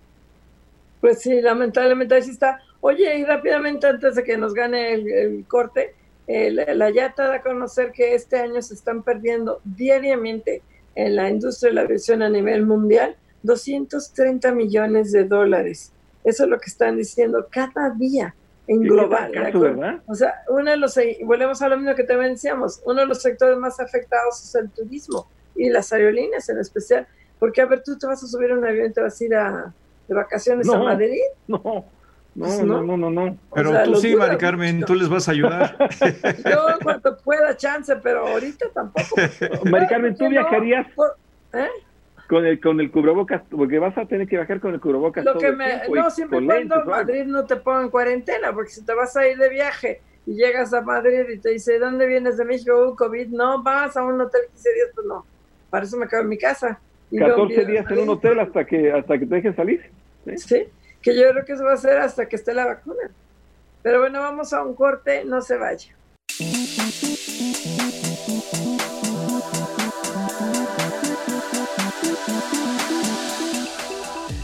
Pues 1.01 1.21
sí, 1.21 1.41
lamentablemente 1.41 2.15
así 2.15 2.31
está. 2.31 2.59
Oye, 2.81 3.17
y 3.17 3.25
rápidamente 3.25 3.87
antes 3.87 4.15
de 4.15 4.23
que 4.23 4.37
nos 4.37 4.53
gane 4.53 4.93
el, 4.93 5.45
corte, 5.47 5.95
la 6.27 6.89
YATA 6.89 7.27
da 7.27 7.35
a 7.35 7.41
conocer 7.41 7.91
que 7.91 8.15
este 8.15 8.37
año 8.39 8.61
se 8.61 8.73
están 8.73 9.03
perdiendo 9.03 9.59
diariamente 9.63 10.61
en 10.95 11.15
la 11.15 11.29
industria 11.29 11.69
de 11.69 11.75
la 11.75 11.81
aviación 11.81 12.21
a 12.21 12.29
nivel 12.29 12.65
mundial 12.65 13.15
230 13.43 14.51
millones 14.53 15.11
de 15.11 15.25
dólares. 15.25 15.91
Eso 16.23 16.43
es 16.43 16.49
lo 16.49 16.59
que 16.59 16.69
están 16.69 16.97
diciendo 16.97 17.47
cada 17.49 17.89
día 17.91 18.35
en 18.67 18.81
global. 18.81 20.01
O 20.05 20.15
sea, 20.15 20.43
uno 20.49 20.71
de 20.71 20.77
los, 20.77 20.97
volvemos 21.23 21.61
a 21.61 21.69
lo 21.69 21.77
mismo 21.77 21.95
que 21.95 22.03
también 22.03 22.33
decíamos, 22.33 22.81
uno 22.85 23.01
de 23.01 23.07
los 23.07 23.21
sectores 23.21 23.57
más 23.57 23.79
afectados 23.79 24.43
es 24.43 24.55
el 24.55 24.69
turismo 24.69 25.27
y 25.55 25.69
las 25.69 25.91
aerolíneas 25.91 26.47
en 26.49 26.59
especial. 26.59 27.07
Porque, 27.39 27.61
a 27.61 27.65
ver, 27.65 27.81
tú 27.83 27.97
te 27.97 28.05
vas 28.05 28.21
a 28.21 28.27
subir 28.27 28.51
a 28.51 28.57
un 28.57 28.65
avión 28.65 28.91
y 28.91 28.93
te 28.93 29.01
vas 29.01 29.19
a 29.19 29.23
ir 29.23 29.35
a, 29.35 29.73
de 30.07 30.13
vacaciones 30.13 30.69
a 30.69 30.77
Madrid. 30.77 31.21
No. 31.47 31.85
No, 32.35 32.63
no, 32.63 32.83
no, 32.83 32.97
no, 32.97 33.09
no. 33.09 33.37
Pero 33.53 33.83
tú 33.83 33.95
sí, 33.95 34.15
Mari 34.15 34.37
Carmen, 34.37 34.83
tú 34.85 34.95
les 34.95 35.09
vas 35.09 35.27
a 35.27 35.31
ayudar. 35.31 35.75
Yo 36.49 36.67
cuando 36.81 37.17
pueda 37.17 37.57
chance, 37.57 37.95
pero 37.97 38.27
ahorita 38.27 38.67
tampoco. 38.73 39.15
Mari 39.69 39.87
Carmen, 39.87 40.15
¿tú 40.15 40.29
viajarías? 40.29 40.87
¿Eh? 41.53 41.67
con 42.29 42.45
el 42.45 42.61
con 42.61 42.79
el 42.79 42.91
cubrebocas, 42.91 43.41
porque 43.49 43.79
vas 43.79 43.97
a 43.97 44.05
tener 44.05 44.27
que 44.27 44.37
bajar 44.37 44.59
con 44.59 44.75
el 44.75 44.79
cubrebocas. 44.79 45.25
Lo 45.25 45.33
que 45.39 45.51
me, 45.51 45.81
no, 45.89 46.11
siempre 46.11 46.45
cuando 46.45 46.85
Madrid 46.85 47.25
no 47.25 47.43
te 47.45 47.55
pongan 47.55 47.89
cuarentena, 47.89 48.53
porque 48.53 48.69
si 48.69 48.85
te 48.85 48.93
vas 48.93 49.17
a 49.17 49.27
ir 49.27 49.35
de 49.35 49.49
viaje 49.49 50.01
y 50.27 50.35
llegas 50.35 50.71
a 50.75 50.81
Madrid 50.81 51.27
y 51.27 51.39
te 51.39 51.49
dice, 51.49 51.79
¿dónde 51.79 52.05
vienes 52.05 52.37
de 52.37 52.45
México? 52.45 52.89
Uh, 52.89 52.95
COVID, 52.95 53.29
no, 53.29 53.63
vas 53.63 53.97
a 53.97 54.03
un 54.03 54.21
hotel 54.21 54.41
15 54.51 54.73
días, 54.73 54.89
pues 54.93 55.07
no. 55.07 55.25
Para 55.71 55.85
eso 55.85 55.97
me 55.97 56.07
quedo 56.07 56.21
en 56.21 56.29
mi 56.29 56.37
casa. 56.37 56.79
Y 57.09 57.17
14 57.17 57.65
días 57.65 57.89
en 57.89 57.97
un 57.97 58.09
hotel 58.09 58.39
hasta 58.39 58.63
que 58.63 58.91
hasta 58.91 59.17
que 59.17 59.25
te 59.25 59.35
dejen 59.35 59.55
salir. 59.55 59.89
¿sí? 60.35 60.67
Que 61.01 61.15
yo 61.15 61.29
creo 61.31 61.45
que 61.45 61.53
eso 61.53 61.63
va 61.63 61.73
a 61.73 61.77
ser 61.77 61.97
hasta 61.97 62.27
que 62.27 62.35
esté 62.35 62.53
la 62.53 62.65
vacuna. 62.65 63.09
Pero 63.81 64.01
bueno, 64.01 64.19
vamos 64.19 64.51
a 64.53 64.63
un 64.63 64.75
corte, 64.75 65.23
no 65.23 65.41
se 65.41 65.57
vaya. 65.57 65.95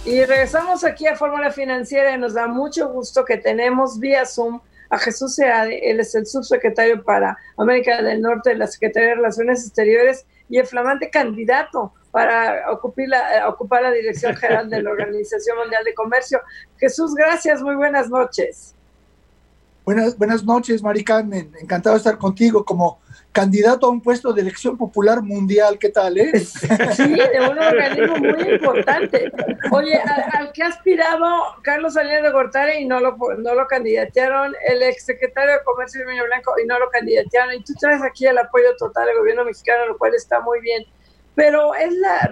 Y 0.06 0.24
regresamos 0.24 0.84
aquí 0.84 1.08
a 1.08 1.16
Fórmula 1.16 1.52
Financiera 1.52 2.14
y 2.14 2.18
nos 2.18 2.36
da 2.36 2.48
mucho 2.48 2.90
gusto 2.90 3.26
que 3.26 3.38
tenemos 3.38 4.00
vía 4.00 4.26
Zoom 4.26 4.62
a 4.90 5.00
Jesús 5.00 5.36
Seade, 5.36 5.90
él 5.90 6.00
es 6.00 6.14
el 6.14 6.28
subsecretario 6.28 7.04
para 7.04 7.38
América 7.58 8.02
del 8.02 8.22
Norte 8.22 8.52
de 8.52 8.58
la 8.58 8.68
Secretaría 8.68 9.10
de 9.10 9.16
Relaciones 9.16 9.66
Exteriores 9.66 10.26
y 10.48 10.60
el 10.60 10.68
flamante 10.68 11.10
candidato 11.10 11.94
para 12.16 12.72
ocupar 12.72 13.10
la, 13.10 13.50
ocupar 13.50 13.82
la 13.82 13.92
dirección 13.92 14.34
general 14.38 14.70
de 14.70 14.82
la 14.82 14.90
Organización 14.90 15.58
Mundial 15.58 15.84
de 15.84 15.94
Comercio. 15.94 16.40
Jesús, 16.78 17.14
gracias, 17.14 17.62
muy 17.62 17.76
buenas 17.76 18.10
noches. 18.10 18.74
Buenas, 19.84 20.18
buenas 20.18 20.42
noches, 20.42 20.82
Mari 20.82 21.04
Carmen. 21.04 21.52
Encantado 21.60 21.94
de 21.94 21.98
estar 21.98 22.18
contigo 22.18 22.64
como 22.64 23.02
candidato 23.34 23.88
a 23.88 23.90
un 23.90 24.00
puesto 24.00 24.32
de 24.32 24.44
elección 24.44 24.78
popular 24.78 25.22
mundial. 25.22 25.78
¿Qué 25.78 25.90
tal, 25.90 26.18
eh? 26.18 26.40
Sí, 26.40 27.16
de 27.16 27.50
un 27.52 27.60
organismo 27.60 28.16
muy 28.16 28.54
importante. 28.54 29.30
Oye, 29.72 30.00
al, 30.00 30.54
que 30.54 30.64
ha 30.64 30.68
aspirado 30.68 31.28
Carlos 31.64 31.96
Salinas 31.96 32.24
de 32.24 32.32
Gortari 32.32 32.78
y 32.78 32.86
no 32.86 33.02
lo, 33.02 33.18
no 33.40 33.56
lo 33.56 33.68
candidatearon, 33.68 34.56
el 34.70 34.84
exsecretario 34.84 35.52
de 35.52 35.64
Comercio 35.66 36.06
Meño 36.06 36.24
Blanco 36.24 36.54
y 36.64 36.66
no 36.66 36.80
lo 36.80 36.90
candidatearon. 36.90 37.56
Y 37.56 37.64
tú 37.66 37.74
traes 37.78 38.02
aquí 38.02 38.26
el 38.26 38.38
apoyo 38.38 38.74
total 38.78 39.06
del 39.08 39.18
gobierno 39.18 39.44
mexicano, 39.44 39.86
lo 39.86 39.98
cual 39.98 40.16
está 40.16 40.40
muy 40.40 40.62
bien. 40.62 40.86
Pero 41.36 41.76
es 41.76 41.94
la, 41.94 42.32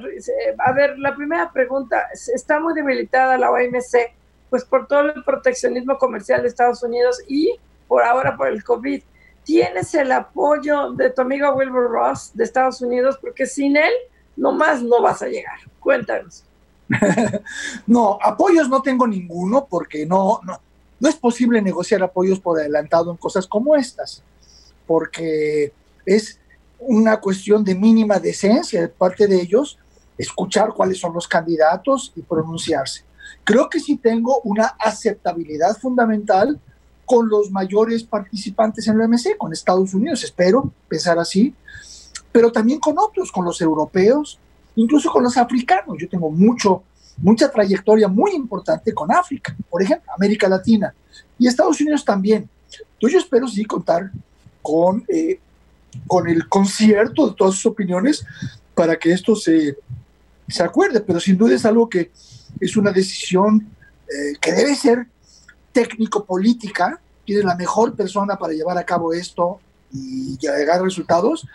a 0.60 0.72
ver, 0.72 0.98
la 0.98 1.16
primera 1.16 1.52
pregunta, 1.52 2.08
está 2.34 2.60
muy 2.60 2.74
debilitada 2.74 3.38
la 3.38 3.52
OMC 3.52 4.14
pues 4.50 4.64
por 4.64 4.88
todo 4.88 5.02
el 5.02 5.24
proteccionismo 5.24 5.98
comercial 5.98 6.44
de 6.44 6.48
Estados 6.48 6.84
Unidos 6.84 7.20
y 7.28 7.56
por 7.88 8.04
ahora 8.04 8.38
por 8.38 8.48
el 8.48 8.64
COVID. 8.64 9.02
¿Tienes 9.44 9.94
el 9.96 10.12
apoyo 10.12 10.92
de 10.92 11.10
tu 11.10 11.24
amigo 11.24 11.52
Wilbur 11.54 11.90
Ross 11.90 12.32
de 12.36 12.44
Estados 12.44 12.80
Unidos? 12.80 13.18
Porque 13.20 13.48
sin 13.48 13.76
él, 13.76 13.92
nomás 14.36 14.84
no 14.84 15.02
vas 15.02 15.24
a 15.24 15.28
llegar. 15.28 15.58
Cuéntanos. 15.80 16.44
no, 17.88 18.20
apoyos 18.22 18.70
no 18.70 18.82
tengo 18.84 19.08
ninguno 19.08 19.66
porque 19.68 20.06
no, 20.06 20.40
no, 20.44 20.62
no 21.00 21.10
es 21.10 21.16
posible 21.16 21.62
negociar 21.62 22.04
apoyos 22.04 22.40
por 22.40 22.60
adelantado 22.60 23.12
en 23.12 23.18
cosas 23.18 23.48
como 23.48 23.76
estas, 23.76 24.24
porque 24.86 25.74
es 26.06 26.40
una 26.88 27.20
cuestión 27.20 27.64
de 27.64 27.76
mínima 27.76 28.20
decencia 28.20 28.82
de 28.82 28.88
parte 28.88 29.28
de 29.28 29.42
ellos 29.42 29.78
escuchar 30.18 30.74
cuáles 30.74 31.00
son 31.00 31.14
los 31.14 31.28
candidatos 31.28 32.14
y 32.16 32.22
pronunciarse. 32.22 33.04
Creo 33.44 33.70
que 33.70 33.80
sí 33.80 33.98
tengo 33.98 34.42
una 34.44 34.76
aceptabilidad 34.80 35.78
fundamental 35.78 36.60
con 37.06 37.28
los 37.28 37.52
mayores 37.52 38.04
participantes 38.04 38.88
en 38.88 38.98
la 38.98 39.06
OMC, 39.06 39.38
con 39.38 39.52
Estados 39.52 39.94
Unidos, 39.94 40.24
espero 40.24 40.72
pensar 40.88 41.20
así, 41.20 41.54
pero 42.32 42.52
también 42.52 42.80
con 42.80 42.98
otros, 42.98 43.32
con 43.32 43.44
los 43.46 43.60
europeos, 43.62 44.40
incluso 44.76 45.12
con 45.12 45.24
los 45.24 45.38
africanos. 45.38 45.98
Yo 46.00 46.08
tengo 46.08 46.32
mucho 46.32 46.84
mucha 47.18 47.50
trayectoria 47.52 48.08
muy 48.08 48.32
importante 48.32 48.94
con 48.94 49.12
África, 49.12 49.56
por 49.70 49.82
ejemplo, 49.82 50.12
América 50.16 50.48
Latina 50.48 50.94
y 51.38 51.48
Estados 51.48 51.80
Unidos 51.82 52.04
también. 52.04 52.50
Entonces 52.72 53.14
yo 53.14 53.20
espero 53.20 53.48
sí 53.48 53.66
contar 53.66 54.12
con, 54.62 55.04
eh, 55.08 55.40
con 56.08 56.28
el 56.28 56.48
concierto 56.48 57.30
de 57.30 57.36
todas 57.36 57.56
sus 57.56 57.68
opiniones 57.68 58.26
para 58.76 58.98
que 58.98 59.12
esto 59.12 59.36
se, 59.36 59.78
se 60.48 60.64
acuerde, 60.64 61.02
pero 61.02 61.20
sin 61.20 61.38
duda 61.38 61.56
es 61.56 61.66
algo 61.66 61.90
que 61.90 62.12
es 62.60 62.78
una 62.78 62.92
decisión 62.92 63.68
eh, 64.08 64.38
que 64.40 64.52
debe 64.52 64.76
ser 64.76 65.08
técnico-política, 65.72 67.00
tiene 67.26 67.44
la 67.44 67.56
mejor 67.56 67.96
persona 67.96 68.38
para 68.38 68.54
llevar 68.54 68.78
a 68.78 68.86
cabo 68.86 69.14
esto 69.14 69.60
y 69.92 70.38
llegar 70.38 70.80
a 70.80 70.84
resultados, 70.84 71.48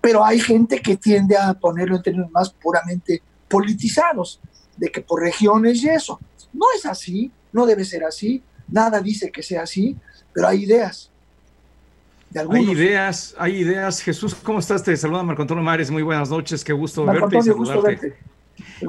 pero 0.00 0.24
hay 0.24 0.40
gente 0.40 0.80
que 0.80 0.96
tiende 0.96 1.36
a 1.36 1.54
ponerlo 1.54 1.96
en 1.96 2.02
términos 2.02 2.30
más 2.30 2.50
puramente 2.50 3.22
politizados, 3.48 4.40
de 4.76 4.90
que 4.90 5.00
por 5.00 5.20
regiones 5.20 5.82
y 5.82 5.88
eso. 5.88 6.20
No 6.52 6.66
es 6.76 6.86
así, 6.86 7.32
no 7.52 7.66
debe 7.66 7.84
ser 7.84 8.04
así, 8.04 8.42
nada 8.68 9.00
dice 9.00 9.30
que 9.30 9.42
sea 9.42 9.62
así, 9.62 9.96
pero 10.32 10.48
hay 10.48 10.64
ideas. 10.64 11.10
Hay 12.34 12.70
ideas, 12.70 13.34
hay 13.38 13.56
ideas. 13.56 14.02
Jesús, 14.02 14.34
¿cómo 14.34 14.58
estás? 14.58 14.82
Te 14.82 14.96
saluda 14.96 15.22
Marco 15.22 15.42
Antonio 15.42 15.64
Mares, 15.64 15.90
muy 15.90 16.02
buenas 16.02 16.30
noches, 16.30 16.62
qué 16.62 16.72
gusto 16.72 17.04
verte 17.04 17.38
y 17.38 17.42
saludarte. 17.42 18.14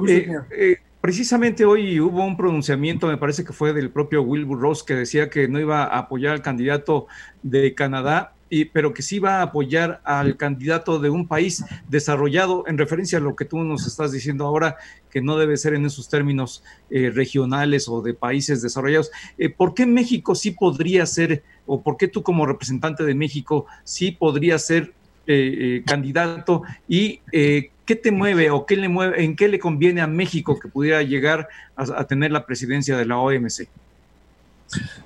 Eh, 0.08 0.28
eh, 0.50 0.76
precisamente 1.00 1.64
hoy 1.64 2.00
hubo 2.00 2.24
un 2.24 2.36
pronunciamiento, 2.36 3.06
me 3.06 3.16
parece 3.16 3.44
que 3.44 3.52
fue 3.52 3.72
del 3.72 3.90
propio 3.90 4.22
Wilbur 4.22 4.60
Ross, 4.60 4.82
que 4.82 4.94
decía 4.94 5.30
que 5.30 5.48
no 5.48 5.58
iba 5.58 5.84
a 5.84 5.98
apoyar 5.98 6.34
al 6.34 6.42
candidato 6.42 7.06
de 7.42 7.74
Canadá 7.74 8.34
pero 8.72 8.92
que 8.92 9.02
sí 9.02 9.18
va 9.18 9.38
a 9.38 9.42
apoyar 9.42 10.00
al 10.04 10.36
candidato 10.36 10.98
de 10.98 11.08
un 11.08 11.28
país 11.28 11.64
desarrollado 11.88 12.64
en 12.66 12.78
referencia 12.78 13.18
a 13.18 13.20
lo 13.20 13.36
que 13.36 13.44
tú 13.44 13.58
nos 13.60 13.86
estás 13.86 14.12
diciendo 14.12 14.44
ahora, 14.44 14.76
que 15.10 15.20
no 15.20 15.36
debe 15.36 15.56
ser 15.56 15.74
en 15.74 15.86
esos 15.86 16.08
términos 16.08 16.62
eh, 16.90 17.10
regionales 17.10 17.88
o 17.88 18.02
de 18.02 18.14
países 18.14 18.62
desarrollados. 18.62 19.10
Eh, 19.38 19.50
¿Por 19.50 19.74
qué 19.74 19.86
México 19.86 20.34
sí 20.34 20.50
podría 20.50 21.06
ser, 21.06 21.42
o 21.66 21.82
por 21.82 21.96
qué 21.96 22.08
tú 22.08 22.22
como 22.22 22.46
representante 22.46 23.04
de 23.04 23.14
México 23.14 23.66
sí 23.84 24.10
podría 24.10 24.58
ser 24.58 24.92
eh, 25.26 25.82
candidato 25.86 26.62
y 26.88 27.20
qué 27.30 27.96
te 28.02 28.10
mueve 28.10 28.50
o 28.50 28.66
qué 28.66 28.76
le 28.76 28.88
mueve, 28.88 29.22
en 29.22 29.36
qué 29.36 29.48
le 29.48 29.58
conviene 29.58 30.00
a 30.00 30.06
México 30.06 30.58
que 30.58 30.68
pudiera 30.68 31.02
llegar 31.02 31.48
a 31.76 32.04
tener 32.04 32.32
la 32.32 32.46
presidencia 32.46 32.96
de 32.96 33.04
la 33.04 33.18
OMC? 33.18 33.68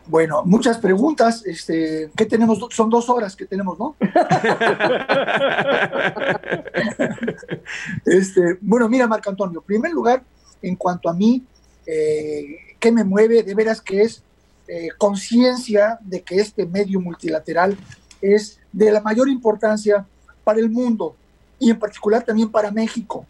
Bueno, 0.07 0.43
muchas 0.45 0.79
preguntas. 0.79 1.43
Este, 1.47 2.11
¿Qué 2.17 2.27
tenemos? 2.27 2.59
Son 2.71 2.91
dos 2.91 3.09
horas 3.09 3.35
que 3.35 3.47
tenemos, 3.47 3.79
¿no? 3.79 3.97
este, 8.05 8.59
bueno, 8.61 8.89
mira, 8.89 9.07
Marco 9.07 9.31
Antonio, 9.31 9.61
en 9.61 9.67
primer 9.67 9.93
lugar, 9.93 10.23
en 10.61 10.77
cuanto 10.77 11.09
a 11.09 11.15
mí, 11.15 11.43
eh, 11.87 12.57
¿qué 12.79 12.93
me 12.93 13.05
mueve? 13.05 13.43
De 13.43 13.55
veras 13.55 13.81
que 13.81 14.03
es 14.03 14.23
eh, 14.69 14.89
conciencia 14.99 15.99
de 16.03 16.23
que 16.23 16.37
este 16.37 16.67
medio 16.67 17.01
multilateral 17.01 17.77
es 18.21 18.59
de 18.73 18.91
la 18.91 19.01
mayor 19.01 19.29
importancia 19.29 20.07
para 20.43 20.59
el 20.59 20.71
mundo 20.71 21.17
y 21.59 21.71
en 21.71 21.79
particular 21.79 22.23
también 22.23 22.51
para 22.51 22.71
México. 22.71 23.27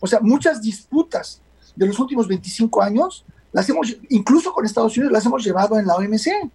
O 0.00 0.06
sea, 0.06 0.20
muchas 0.20 0.60
disputas 0.60 1.40
de 1.76 1.86
los 1.86 1.98
últimos 1.98 2.28
25 2.28 2.82
años 2.82 3.24
las 3.52 3.68
hemos, 3.68 3.96
incluso 4.08 4.52
con 4.52 4.64
Estados 4.64 4.96
Unidos, 4.96 5.12
las 5.12 5.26
hemos 5.26 5.44
llevado 5.44 5.78
en 5.78 5.86
la 5.86 5.94
OMC. 5.94 6.50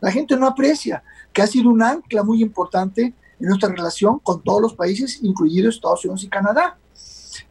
La 0.00 0.12
gente 0.12 0.36
no 0.36 0.46
aprecia 0.46 1.02
que 1.32 1.42
ha 1.42 1.46
sido 1.46 1.70
un 1.70 1.82
ancla 1.82 2.22
muy 2.22 2.42
importante 2.42 3.02
en 3.40 3.46
nuestra 3.46 3.68
relación 3.68 4.18
con 4.20 4.42
todos 4.42 4.62
los 4.62 4.74
países, 4.74 5.18
incluidos 5.22 5.76
Estados 5.76 6.04
Unidos 6.04 6.24
y 6.24 6.28
Canadá. 6.28 6.76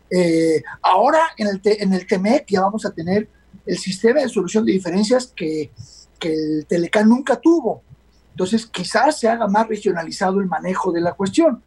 Eh, 0.09 0.63
ahora 0.81 1.19
en 1.37 1.47
el, 1.47 1.61
en 1.63 1.93
el 1.93 2.07
TEMEC 2.07 2.45
ya 2.47 2.61
vamos 2.61 2.85
a 2.85 2.91
tener 2.91 3.27
el 3.65 3.77
sistema 3.77 4.21
de 4.21 4.29
solución 4.29 4.65
de 4.65 4.71
diferencias 4.71 5.33
que, 5.35 5.71
que 6.17 6.33
el 6.33 6.65
Telecán 6.65 7.09
nunca 7.09 7.35
tuvo. 7.35 7.81
Entonces 8.31 8.65
quizás 8.65 9.19
se 9.19 9.27
haga 9.27 9.47
más 9.47 9.67
regionalizado 9.67 10.39
el 10.39 10.47
manejo 10.47 10.91
de 10.91 11.01
la 11.01 11.13
cuestión, 11.13 11.61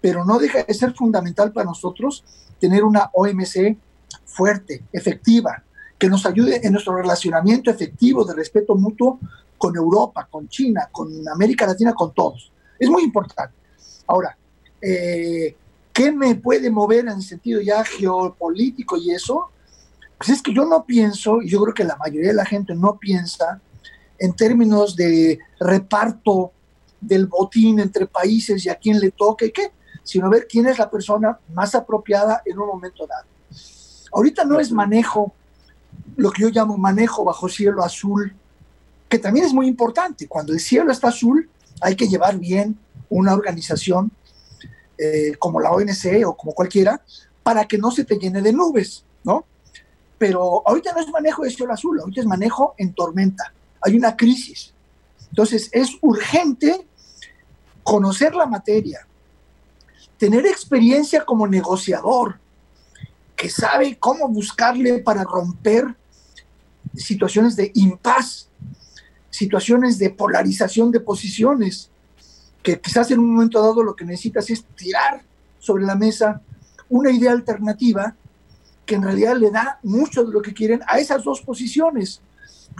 pero 0.00 0.24
no 0.24 0.38
deja 0.38 0.62
de 0.62 0.74
ser 0.74 0.92
fundamental 0.92 1.52
para 1.52 1.66
nosotros 1.66 2.24
tener 2.60 2.84
una 2.84 3.10
OMC 3.14 3.76
fuerte, 4.24 4.84
efectiva, 4.92 5.62
que 5.98 6.08
nos 6.08 6.26
ayude 6.26 6.60
en 6.64 6.72
nuestro 6.72 6.96
relacionamiento 6.96 7.70
efectivo 7.70 8.24
de 8.24 8.34
respeto 8.34 8.74
mutuo 8.74 9.18
con 9.56 9.74
Europa, 9.76 10.28
con 10.30 10.48
China, 10.48 10.88
con 10.92 11.10
América 11.28 11.66
Latina, 11.66 11.94
con 11.94 12.12
todos. 12.12 12.52
Es 12.78 12.88
muy 12.90 13.02
importante. 13.02 13.54
Ahora, 14.06 14.36
eh, 14.80 15.56
¿qué 15.92 16.12
me 16.12 16.34
puede 16.34 16.70
mover 16.70 17.00
en 17.00 17.08
el 17.08 17.22
sentido 17.22 17.60
ya 17.60 17.82
geopolítico 17.84 18.96
y 18.96 19.10
eso? 19.10 19.50
Pues 20.18 20.30
es 20.30 20.42
que 20.42 20.54
yo 20.54 20.64
no 20.64 20.84
pienso, 20.84 21.40
y 21.42 21.48
yo 21.48 21.60
creo 21.62 21.74
que 21.74 21.84
la 21.84 21.96
mayoría 21.96 22.28
de 22.28 22.36
la 22.36 22.44
gente 22.44 22.74
no 22.74 22.98
piensa 22.98 23.60
en 24.18 24.34
términos 24.34 24.96
de 24.96 25.38
reparto 25.60 26.52
del 27.00 27.26
botín 27.26 27.80
entre 27.80 28.06
países 28.06 28.64
y 28.64 28.68
a 28.68 28.76
quién 28.76 28.98
le 28.98 29.10
toque 29.10 29.52
qué, 29.52 29.72
sino 30.02 30.30
ver 30.30 30.46
quién 30.48 30.66
es 30.66 30.78
la 30.78 30.90
persona 30.90 31.38
más 31.52 31.74
apropiada 31.74 32.42
en 32.44 32.58
un 32.58 32.68
momento 32.68 33.06
dado. 33.06 33.26
Ahorita 34.12 34.44
no 34.44 34.60
es 34.60 34.70
manejo 34.72 35.34
lo 36.16 36.30
que 36.30 36.42
yo 36.42 36.48
llamo 36.48 36.76
manejo 36.76 37.24
bajo 37.24 37.48
cielo 37.48 37.84
azul, 37.84 38.34
que 39.08 39.18
también 39.18 39.46
es 39.46 39.52
muy 39.52 39.66
importante. 39.66 40.26
Cuando 40.26 40.52
el 40.52 40.60
cielo 40.60 40.90
está 40.90 41.08
azul, 41.08 41.48
hay 41.80 41.94
que 41.94 42.08
llevar 42.08 42.38
bien 42.38 42.78
una 43.08 43.34
organización 43.34 44.10
eh, 44.98 45.34
como 45.38 45.60
la 45.60 45.70
ONC 45.70 46.26
o 46.26 46.36
como 46.36 46.52
cualquiera 46.52 47.00
para 47.42 47.66
que 47.66 47.78
no 47.78 47.90
se 47.90 48.04
te 48.04 48.16
llene 48.18 48.42
de 48.42 48.52
nubes, 48.52 49.04
¿no? 49.22 49.44
Pero 50.18 50.66
ahorita 50.66 50.92
no 50.92 51.00
es 51.00 51.10
manejo 51.10 51.44
de 51.44 51.50
cielo 51.50 51.72
azul, 51.72 52.00
ahorita 52.00 52.22
es 52.22 52.26
manejo 52.26 52.74
en 52.78 52.94
tormenta. 52.94 53.52
Hay 53.82 53.96
una 53.96 54.16
crisis. 54.16 54.72
Entonces 55.28 55.68
es 55.72 55.90
urgente 56.00 56.86
conocer 57.82 58.34
la 58.34 58.46
materia, 58.46 59.06
tener 60.18 60.46
experiencia 60.46 61.24
como 61.24 61.46
negociador, 61.46 62.38
que 63.36 63.50
sabe 63.50 63.98
cómo 63.98 64.28
buscarle 64.28 64.98
para 65.00 65.22
romper 65.22 65.94
situaciones 66.96 67.56
de 67.56 67.70
impas, 67.74 68.48
situaciones 69.30 69.98
de 69.98 70.10
polarización 70.10 70.90
de 70.90 71.00
posiciones, 71.00 71.90
que 72.62 72.80
quizás 72.80 73.10
en 73.10 73.20
un 73.20 73.34
momento 73.34 73.60
dado 73.62 73.82
lo 73.82 73.94
que 73.94 74.04
necesitas 74.04 74.50
es 74.50 74.64
tirar 74.76 75.22
sobre 75.58 75.84
la 75.84 75.94
mesa 75.94 76.40
una 76.88 77.10
idea 77.10 77.32
alternativa 77.32 78.14
que 78.84 78.94
en 78.94 79.02
realidad 79.02 79.36
le 79.36 79.50
da 79.50 79.78
mucho 79.82 80.24
de 80.24 80.32
lo 80.32 80.40
que 80.40 80.54
quieren 80.54 80.80
a 80.86 80.98
esas 80.98 81.24
dos 81.24 81.42
posiciones. 81.42 82.20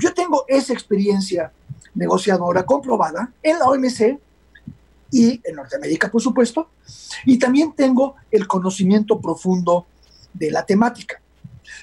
Yo 0.01 0.15
tengo 0.15 0.45
esa 0.47 0.73
experiencia 0.73 1.53
negociadora 1.95 2.65
comprobada 2.65 3.33
en 3.43 3.59
la 3.59 3.67
OMC 3.67 4.19
y 5.11 5.41
en 5.45 5.57
Norteamérica, 5.57 6.11
por 6.11 6.23
supuesto, 6.23 6.69
y 7.25 7.39
también 7.39 7.73
tengo 7.73 8.17
el 8.31 8.47
conocimiento 8.47 9.21
profundo 9.21 9.87
de 10.33 10.51
la 10.51 10.65
temática. 10.65 11.21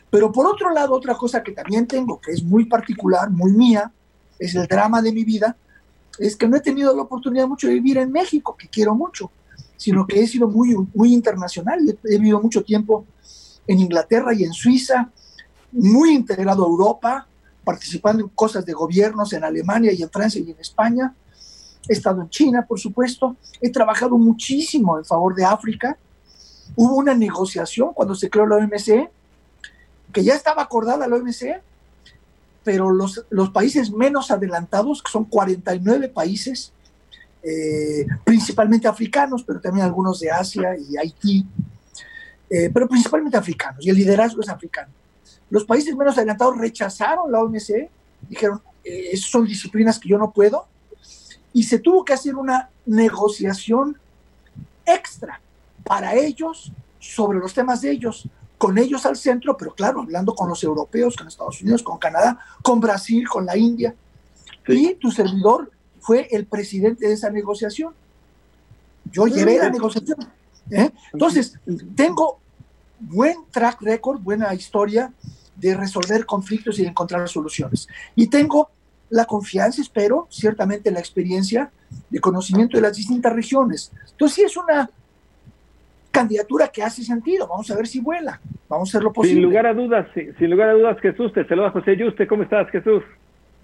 Pero 0.10 0.32
por 0.32 0.46
otro 0.46 0.72
lado, 0.72 0.94
otra 0.94 1.16
cosa 1.16 1.44
que 1.44 1.52
también 1.52 1.88
tengo, 1.88 2.20
que 2.20 2.32
es 2.32 2.44
muy 2.44 2.66
particular, 2.66 3.30
muy 3.30 3.52
mía, 3.52 3.92
es 4.40 4.56
el 4.56 4.68
drama 4.68 5.02
de 5.02 5.12
mi 5.12 5.24
vida, 5.24 5.56
es 6.20 6.36
que 6.36 6.48
no 6.48 6.58
he 6.58 6.62
tenido 6.62 6.96
la 6.96 7.04
oportunidad 7.04 7.48
mucho 7.48 7.68
de 7.68 7.74
vivir 7.74 7.98
en 7.98 8.12
México, 8.12 8.56
que 8.58 8.68
quiero 8.68 8.96
mucho, 8.96 9.32
sino 9.78 10.06
que 10.06 10.22
he 10.22 10.28
sido 10.28 10.48
muy, 10.48 10.76
muy 10.94 11.14
internacional. 11.14 11.80
He, 12.04 12.18
vivido 12.18 12.42
mucho 12.42 12.64
tiempo 12.64 13.06
en 13.68 13.80
Inglaterra 13.80 14.34
y 14.34 14.44
en 14.44 14.54
Suiza, 14.54 15.10
muy 15.72 16.14
integrado 16.14 16.64
a 16.64 16.68
Europa, 16.68 17.28
participando 17.64 18.24
en 18.24 18.30
cosas 18.30 18.66
de 18.66 18.74
gobiernos 18.74 19.34
en 19.34 19.44
Alemania 19.44 19.92
y 19.92 20.04
en 20.04 20.10
Francia 20.10 20.42
y 20.46 20.52
en 20.52 20.60
España. 20.60 21.16
He 21.88 21.94
estado 21.94 22.22
en 22.22 22.30
China, 22.30 22.66
por 22.68 22.80
supuesto. 22.80 23.36
He 23.62 23.72
trabajado 23.72 24.18
muchísimo 24.18 24.98
en 24.98 25.06
favor 25.06 25.34
de 25.34 25.46
África 25.46 25.98
hubo 26.76 26.96
una 26.96 27.14
negociación 27.14 27.94
cuando 27.94 28.16
se 28.16 28.30
creó 28.30 28.48
la 28.48 28.58
OMC, 28.58 29.10
que 30.14 30.24
ya 30.24 30.36
estaba 30.36 30.62
acordada 30.62 31.08
la 31.08 31.16
OMC, 31.16 31.62
pero 32.64 32.92
los, 32.92 33.26
los 33.30 33.50
países 33.50 33.92
menos 33.92 34.32
adelantados, 34.32 35.04
que 35.04 35.12
son 35.12 35.26
49 35.26 36.08
países, 36.10 36.72
eh, 37.42 38.06
principalmente 38.24 38.88
africanos, 38.88 39.44
pero 39.44 39.60
también 39.60 39.86
algunos 39.86 40.20
de 40.20 40.32
Asia 40.32 40.78
y 40.78 40.96
Haití, 40.96 41.46
eh, 42.50 42.70
pero 42.74 42.88
principalmente 42.88 43.38
africanos, 43.38 43.86
y 43.86 43.90
el 43.90 43.98
liderazgo 43.98 44.42
es 44.42 44.50
africano. 44.50 44.92
Los 45.50 45.66
países 45.66 45.96
menos 45.96 46.18
adelantados 46.18 46.58
rechazaron 46.58 47.32
la 47.32 47.42
OMC, 47.42 47.90
dijeron, 48.30 48.62
eh, 48.84 49.18
son 49.18 49.46
disciplinas 49.46 50.00
que 50.00 50.10
yo 50.10 50.18
no 50.18 50.32
puedo, 50.32 50.68
y 51.52 51.64
se 51.64 51.80
tuvo 51.80 52.06
que 52.06 52.14
hacer 52.14 52.36
una 52.36 52.70
negociación 52.86 53.98
extra 54.86 55.42
para 55.84 56.16
ellos, 56.16 56.72
sobre 57.00 57.40
los 57.40 57.54
temas 57.54 57.82
de 57.82 57.92
ellos, 57.92 58.28
con 58.64 58.78
ellos 58.78 59.06
al 59.06 59.18
centro, 59.18 59.58
pero 59.58 59.76
claro, 59.76 60.00
hablando 60.00 60.34
con 60.34 60.48
los 60.48 60.64
europeos, 60.64 61.18
con 61.18 61.28
Estados 61.28 61.62
Unidos, 61.62 61.84
con 61.84 61.98
Canadá, 61.98 62.40
con 62.62 62.80
Brasil, 62.80 63.28
con 63.28 63.46
la 63.46 63.58
India. 63.58 63.94
Y 64.66 64.94
tu 64.94 65.12
servidor 65.12 65.70
fue 66.00 66.30
el 66.32 66.46
presidente 66.46 67.06
de 67.06 67.12
esa 67.12 67.30
negociación. 67.30 67.94
Yo 69.12 69.28
llevé 69.28 69.58
la 69.58 69.70
negociación. 69.70 70.18
¿eh? 70.72 70.92
Entonces, 71.12 71.60
tengo 71.94 72.40
buen 73.02 73.36
track 73.52 73.82
record, 73.82 74.22
buena 74.22 74.54
historia 74.54 75.12
de 75.58 75.76
resolver 75.76 76.26
conflictos 76.26 76.80
y 76.80 76.84
de 76.84 76.88
encontrar 76.88 77.28
soluciones. 77.28 77.90
Y 78.16 78.28
tengo 78.28 78.70
la 79.10 79.26
confianza, 79.26 79.82
espero, 79.82 80.26
ciertamente 80.32 80.90
la 80.90 81.02
experiencia 81.02 81.70
de 82.10 82.22
conocimiento 82.22 82.78
de 82.78 82.84
las 82.84 82.96
distintas 82.96 83.34
regiones. 83.34 83.92
Entonces, 84.12 84.36
sí 84.36 84.42
es 84.44 84.56
una 84.56 84.90
candidatura 86.14 86.70
que 86.70 86.84
hace 86.84 87.04
sentido. 87.04 87.48
Vamos 87.48 87.70
a 87.72 87.76
ver 87.76 87.88
si 87.88 88.00
vuela. 88.00 88.40
Vamos 88.70 88.90
a 88.90 88.92
hacer 88.92 89.04
lo 89.04 89.12
posible. 89.12 89.42
Sin 89.42 89.44
lugar 89.44 89.66
a 89.66 89.74
dudas, 89.74 90.08
sin 90.14 90.50
lugar 90.50 90.70
a 90.70 90.74
dudas, 90.74 91.00
Jesús, 91.02 91.34
te 91.34 91.46
saluda 91.46 91.72
José 91.72 91.98
Yuste. 91.98 92.28
¿Cómo 92.28 92.44
estás, 92.44 92.70
Jesús? 92.70 93.04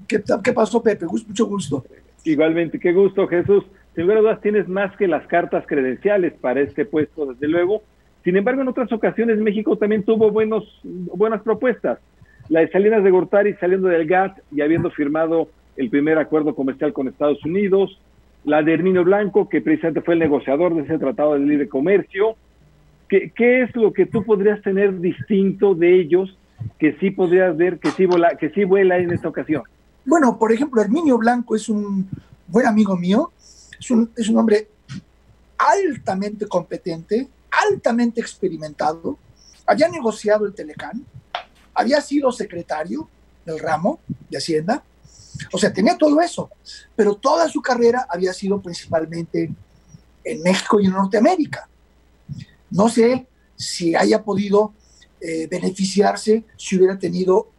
¿Qué, 0.07 0.21
¿Qué, 0.43 0.53
pasó, 0.53 0.81
Pepe? 0.83 1.05
Mucho 1.05 1.45
gusto. 1.45 1.85
Igualmente, 2.25 2.79
qué 2.79 2.91
gusto, 2.91 3.27
Jesús. 3.27 3.63
Sin 3.95 4.03
lugar 4.03 4.17
a 4.17 4.21
dudas, 4.21 4.41
tienes 4.41 4.67
más 4.67 4.95
que 4.97 5.07
las 5.07 5.25
cartas 5.27 5.65
credenciales 5.67 6.33
para 6.33 6.61
este 6.61 6.85
puesto, 6.85 7.27
desde 7.27 7.47
luego. 7.47 7.83
Sin 8.23 8.35
embargo, 8.35 8.61
en 8.61 8.67
otras 8.67 8.91
ocasiones 8.91 9.37
México 9.39 9.77
también 9.77 10.03
tuvo 10.03 10.29
buenos, 10.29 10.81
buenas 10.83 11.41
propuestas 11.41 11.99
la 12.49 12.61
de 12.61 12.69
Salinas 12.69 13.03
de 13.03 13.11
Gortari 13.11 13.53
saliendo 13.55 13.87
del 13.87 14.07
GATT 14.07 14.39
y 14.51 14.61
habiendo 14.61 14.89
firmado 14.89 15.49
el 15.77 15.89
primer 15.89 16.17
acuerdo 16.17 16.55
comercial 16.55 16.91
con 16.91 17.07
Estados 17.07 17.43
Unidos, 17.45 17.99
la 18.49 18.63
de 18.63 18.73
Herminio 18.73 19.03
Blanco, 19.03 19.47
que 19.47 19.61
precisamente 19.61 20.01
fue 20.01 20.15
el 20.15 20.19
negociador 20.19 20.73
de 20.73 20.81
ese 20.81 20.97
tratado 20.97 21.33
de 21.33 21.39
libre 21.39 21.69
comercio. 21.69 22.35
¿Qué, 23.07 23.31
es 23.37 23.75
lo 23.75 23.93
que 23.93 24.07
tú 24.07 24.23
podrías 24.23 24.61
tener 24.63 24.99
distinto 24.99 25.75
de 25.75 25.99
ellos 25.99 26.35
que 26.79 26.97
sí 26.99 27.11
podrías 27.11 27.55
ver 27.55 27.79
que 27.79 27.91
sí, 27.91 28.05
vuela, 28.07 28.35
que 28.37 28.49
sí 28.49 28.63
vuela 28.63 28.97
en 28.97 29.11
esta 29.11 29.29
ocasión? 29.29 29.63
Bueno, 30.03 30.37
por 30.39 30.51
ejemplo, 30.51 30.81
Herminio 30.81 31.19
Blanco 31.19 31.55
es 31.55 31.69
un 31.69 32.09
buen 32.47 32.65
amigo 32.65 32.97
mío, 32.97 33.31
es 33.79 33.91
un, 33.91 34.09
es 34.17 34.27
un 34.29 34.37
hombre 34.37 34.67
altamente 35.57 36.47
competente, 36.47 37.27
altamente 37.51 38.19
experimentado, 38.19 39.17
había 39.67 39.89
negociado 39.89 40.47
el 40.47 40.55
Telecán, 40.55 41.05
había 41.75 42.01
sido 42.01 42.31
secretario 42.31 43.07
del 43.45 43.59
ramo 43.59 43.99
de 44.27 44.37
Hacienda, 44.37 44.83
o 45.51 45.57
sea, 45.57 45.71
tenía 45.71 45.97
todo 45.97 46.19
eso, 46.21 46.49
pero 46.95 47.15
toda 47.15 47.47
su 47.49 47.61
carrera 47.61 48.07
había 48.09 48.33
sido 48.33 48.61
principalmente 48.61 49.51
en 50.23 50.41
México 50.41 50.79
y 50.79 50.85
en 50.85 50.91
Norteamérica. 50.91 51.67
No 52.69 52.89
sé 52.89 53.27
si 53.55 53.95
haya 53.95 54.23
podido 54.23 54.73
eh, 55.21 55.47
beneficiarse 55.47 56.45
si 56.57 56.77
hubiera 56.77 56.97
tenido, 56.97 57.49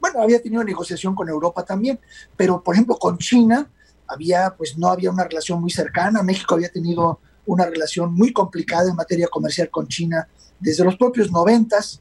bueno, 0.00 0.22
había 0.22 0.40
tenido 0.40 0.64
negociación 0.64 1.14
con 1.14 1.28
Europa 1.28 1.64
también, 1.64 1.98
pero 2.36 2.62
por 2.62 2.74
ejemplo 2.74 2.96
con 2.96 3.18
China 3.18 3.70
había, 4.06 4.54
pues 4.56 4.76
no 4.76 4.88
había 4.88 5.10
una 5.10 5.24
relación 5.24 5.60
muy 5.60 5.70
cercana, 5.70 6.22
México 6.22 6.54
había 6.54 6.70
tenido 6.70 7.20
una 7.46 7.64
relación 7.64 8.12
muy 8.12 8.32
complicada 8.32 8.90
en 8.90 8.96
materia 8.96 9.28
comercial 9.28 9.70
con 9.70 9.88
China 9.88 10.28
desde 10.60 10.84
los 10.84 10.96
propios 10.96 11.30
noventas, 11.30 12.00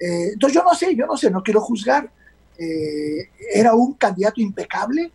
eh, 0.00 0.32
entonces 0.32 0.54
yo 0.54 0.64
no 0.64 0.74
sé, 0.74 0.94
yo 0.94 1.06
no 1.06 1.16
sé, 1.16 1.30
no 1.30 1.42
quiero 1.42 1.60
juzgar. 1.60 2.10
Eh, 2.58 3.30
era 3.52 3.74
un 3.74 3.94
candidato 3.94 4.40
impecable 4.40 5.10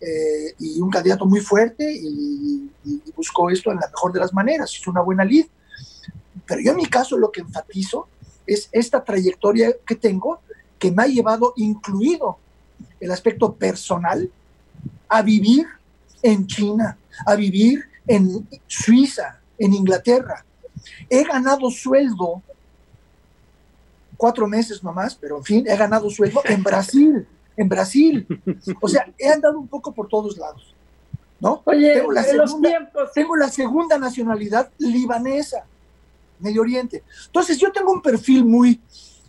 eh, 0.00 0.54
y 0.58 0.80
un 0.80 0.90
candidato 0.90 1.26
muy 1.26 1.40
fuerte 1.40 1.92
y, 1.92 2.70
buscó 3.14 3.50
esto 3.50 3.72
en 3.72 3.80
la 3.80 3.88
mejor 3.88 4.12
de 4.12 4.20
las 4.20 4.32
maneras, 4.32 4.72
hizo 4.78 4.92
una 4.92 5.00
buena 5.00 5.24
lid. 5.24 5.46
Pero 6.46 6.60
yo 6.60 6.70
en 6.70 6.76
mi 6.76 6.86
caso 6.86 7.18
lo 7.18 7.32
que 7.32 7.40
enfatizo 7.40 8.06
es 8.46 8.68
esta 8.70 9.02
trayectoria 9.02 9.74
que 9.84 9.96
tengo 9.96 10.40
que 10.78 10.92
me 10.92 11.02
ha 11.02 11.06
llevado, 11.06 11.52
incluido 11.56 12.38
el 13.00 13.10
aspecto 13.10 13.52
personal, 13.54 14.30
a 15.08 15.22
vivir 15.22 15.66
en 16.22 16.46
China, 16.46 16.96
a 17.26 17.34
vivir 17.34 17.84
en 18.06 18.48
Suiza, 18.68 19.40
en 19.58 19.74
Inglaterra. 19.74 20.44
He 21.10 21.24
ganado 21.24 21.70
sueldo 21.70 22.42
cuatro 24.18 24.46
meses 24.46 24.82
nomás, 24.82 25.14
pero 25.14 25.38
en 25.38 25.44
fin, 25.44 25.64
he 25.66 25.76
ganado 25.76 26.10
sueldo 26.10 26.42
en 26.44 26.62
Brasil, 26.62 27.26
en 27.56 27.68
Brasil. 27.68 28.26
O 28.82 28.88
sea, 28.88 29.10
he 29.16 29.28
andado 29.30 29.58
un 29.58 29.68
poco 29.68 29.94
por 29.94 30.08
todos 30.08 30.36
lados. 30.36 30.74
¿No? 31.40 31.62
Oye, 31.64 31.94
tengo 31.94 32.10
la, 32.10 32.24
segunda, 32.24 32.92
tengo 33.14 33.36
la 33.36 33.48
segunda 33.48 33.96
nacionalidad 33.96 34.70
libanesa, 34.76 35.64
Medio 36.40 36.62
Oriente. 36.62 37.04
Entonces, 37.26 37.58
yo 37.58 37.70
tengo 37.70 37.92
un 37.92 38.02
perfil 38.02 38.44
muy, 38.44 38.80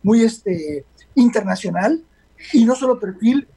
muy 0.01 0.23
este, 0.23 0.85
internacional 1.13 2.03
y 2.51 2.65
no 2.65 2.75
solo 2.75 2.99
perfil, 2.99 3.47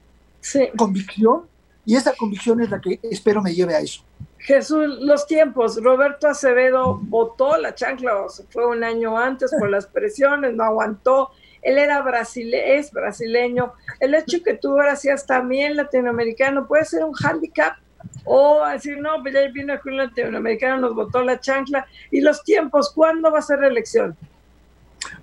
convicción, 0.77 1.47
y 1.87 1.97
esa 1.97 2.15
convicción 2.15 2.61
es 2.61 2.69
la 2.69 2.79
que 2.79 3.01
espero 3.03 3.41
me 3.41 3.55
lleve 3.55 3.75
a 3.75 3.81
eso. 3.81 4.03
Jesús, 4.43 4.99
los 5.01 5.27
tiempos. 5.27 5.81
Roberto 5.83 6.29
Acevedo 6.29 6.99
votó 7.01 7.57
la 7.59 7.75
chancla, 7.75 8.23
o 8.23 8.29
se 8.29 8.43
fue 8.45 8.67
un 8.67 8.83
año 8.83 9.17
antes 9.17 9.53
por 9.59 9.71
las 9.71 9.87
presiones, 9.87 10.55
no 10.55 10.65
aguantó. 10.65 11.31
Él 11.63 11.79
era 11.79 12.03
brasile 12.03 12.85
brasileño. 12.93 13.73
El 14.01 14.15
hecho 14.15 14.43
que 14.43 14.55
tú 14.55 14.73
ahora 14.73 14.97
seas 14.97 15.27
también 15.27 15.77
latinoamericano 15.77 16.67
puede 16.67 16.85
ser 16.85 17.05
un 17.05 17.13
hándicap 17.13 17.77
o 18.25 18.67
decir, 18.67 18.99
no, 18.99 19.23
pues 19.23 19.33
ya 19.33 19.47
vino 19.53 19.75
un 19.85 19.97
latinoamericano, 19.97 20.81
nos 20.81 20.95
votó 20.97 21.23
la 21.23 21.39
chancla. 21.39 21.87
¿Y 22.11 22.21
los 22.21 22.43
tiempos? 22.43 22.93
¿Cuándo 22.93 23.31
va 23.31 23.39
a 23.39 23.43
ser 23.43 23.61
la 23.61 23.69
elección? 23.69 24.17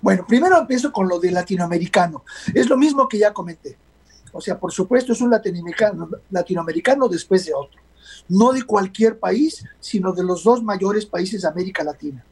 Bueno, 0.00 0.24
primero 0.26 0.56
empiezo 0.56 0.90
con 0.90 1.08
lo 1.08 1.18
de 1.18 1.30
latinoamericano. 1.30 2.24
Es 2.54 2.70
lo 2.70 2.78
mismo 2.78 3.06
que 3.06 3.18
ya 3.18 3.34
comenté. 3.34 3.76
O 4.32 4.40
sea, 4.40 4.58
por 4.58 4.72
supuesto, 4.72 5.12
es 5.12 5.20
un 5.20 5.30
latinoamericano, 5.30 6.08
latinoamericano 6.30 7.06
después 7.06 7.44
de 7.44 7.52
otro 7.52 7.78
no 8.30 8.52
de 8.52 8.62
cualquier 8.62 9.18
país, 9.18 9.64
sino 9.80 10.12
de 10.12 10.22
los 10.22 10.44
dos 10.44 10.62
mayores 10.62 11.04
países 11.04 11.42
de 11.42 11.48
América 11.48 11.82
Latina, 11.82 12.24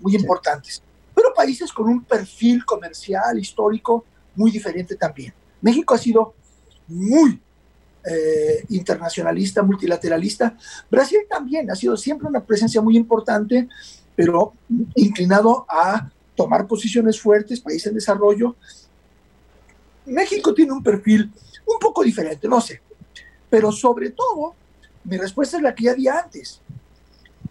muy 0.00 0.16
importantes, 0.16 0.82
pero 1.14 1.32
países 1.32 1.72
con 1.72 1.88
un 1.88 2.02
perfil 2.04 2.64
comercial, 2.64 3.38
histórico, 3.38 4.04
muy 4.34 4.50
diferente 4.50 4.96
también. 4.96 5.32
México 5.60 5.94
ha 5.94 5.98
sido 5.98 6.34
muy 6.88 7.40
eh, 8.04 8.64
internacionalista, 8.70 9.62
multilateralista. 9.62 10.56
Brasil 10.90 11.20
también 11.28 11.70
ha 11.70 11.76
sido 11.76 11.96
siempre 11.96 12.26
una 12.26 12.42
presencia 12.44 12.80
muy 12.80 12.96
importante, 12.96 13.68
pero 14.16 14.54
inclinado 14.96 15.66
a 15.68 16.10
tomar 16.34 16.66
posiciones 16.66 17.20
fuertes, 17.20 17.60
país 17.60 17.86
en 17.86 17.94
desarrollo. 17.94 18.56
México 20.06 20.52
tiene 20.52 20.72
un 20.72 20.82
perfil 20.82 21.30
un 21.64 21.78
poco 21.78 22.02
diferente, 22.02 22.48
no 22.48 22.60
sé, 22.60 22.80
pero 23.48 23.70
sobre 23.70 24.10
todo 24.10 24.54
mi 25.08 25.16
respuesta 25.16 25.56
es 25.56 25.62
la 25.62 25.74
que 25.74 25.84
ya 25.84 25.94
di 25.94 26.06
antes. 26.06 26.60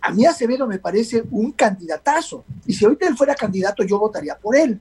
A 0.01 0.12
mí 0.12 0.26
Acevedo 0.26 0.68
me 0.68 0.78
parece 0.78 1.24
un 1.32 1.51
candidatazo. 1.51 2.45
Y 2.66 2.74
si 2.74 2.86
ahorita 2.86 3.08
él 3.08 3.18
fuera 3.18 3.34
candidato, 3.34 3.84
yo 3.84 3.97
votaría 3.99 4.38
por 4.38 4.55
él. 4.55 4.80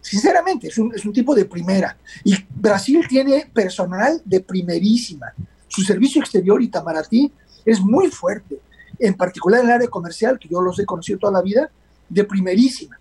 Sinceramente, 0.00 0.68
es 0.68 0.78
un, 0.78 0.92
es 0.94 1.04
un 1.04 1.12
tipo 1.12 1.34
de 1.34 1.44
primera. 1.44 1.96
Y 2.24 2.34
Brasil 2.50 3.06
tiene 3.08 3.48
personal 3.52 4.20
de 4.24 4.40
primerísima. 4.40 5.32
Su 5.68 5.82
servicio 5.82 6.20
exterior, 6.20 6.60
Itamaraty, 6.60 7.32
es 7.64 7.80
muy 7.80 8.08
fuerte. 8.10 8.58
En 8.98 9.14
particular 9.14 9.60
en 9.60 9.66
el 9.66 9.72
área 9.72 9.88
comercial, 9.88 10.38
que 10.38 10.48
yo 10.48 10.60
los 10.60 10.78
he 10.80 10.84
conocido 10.84 11.18
toda 11.18 11.34
la 11.34 11.42
vida, 11.42 11.70
de 12.08 12.24
primerísima. 12.24 12.98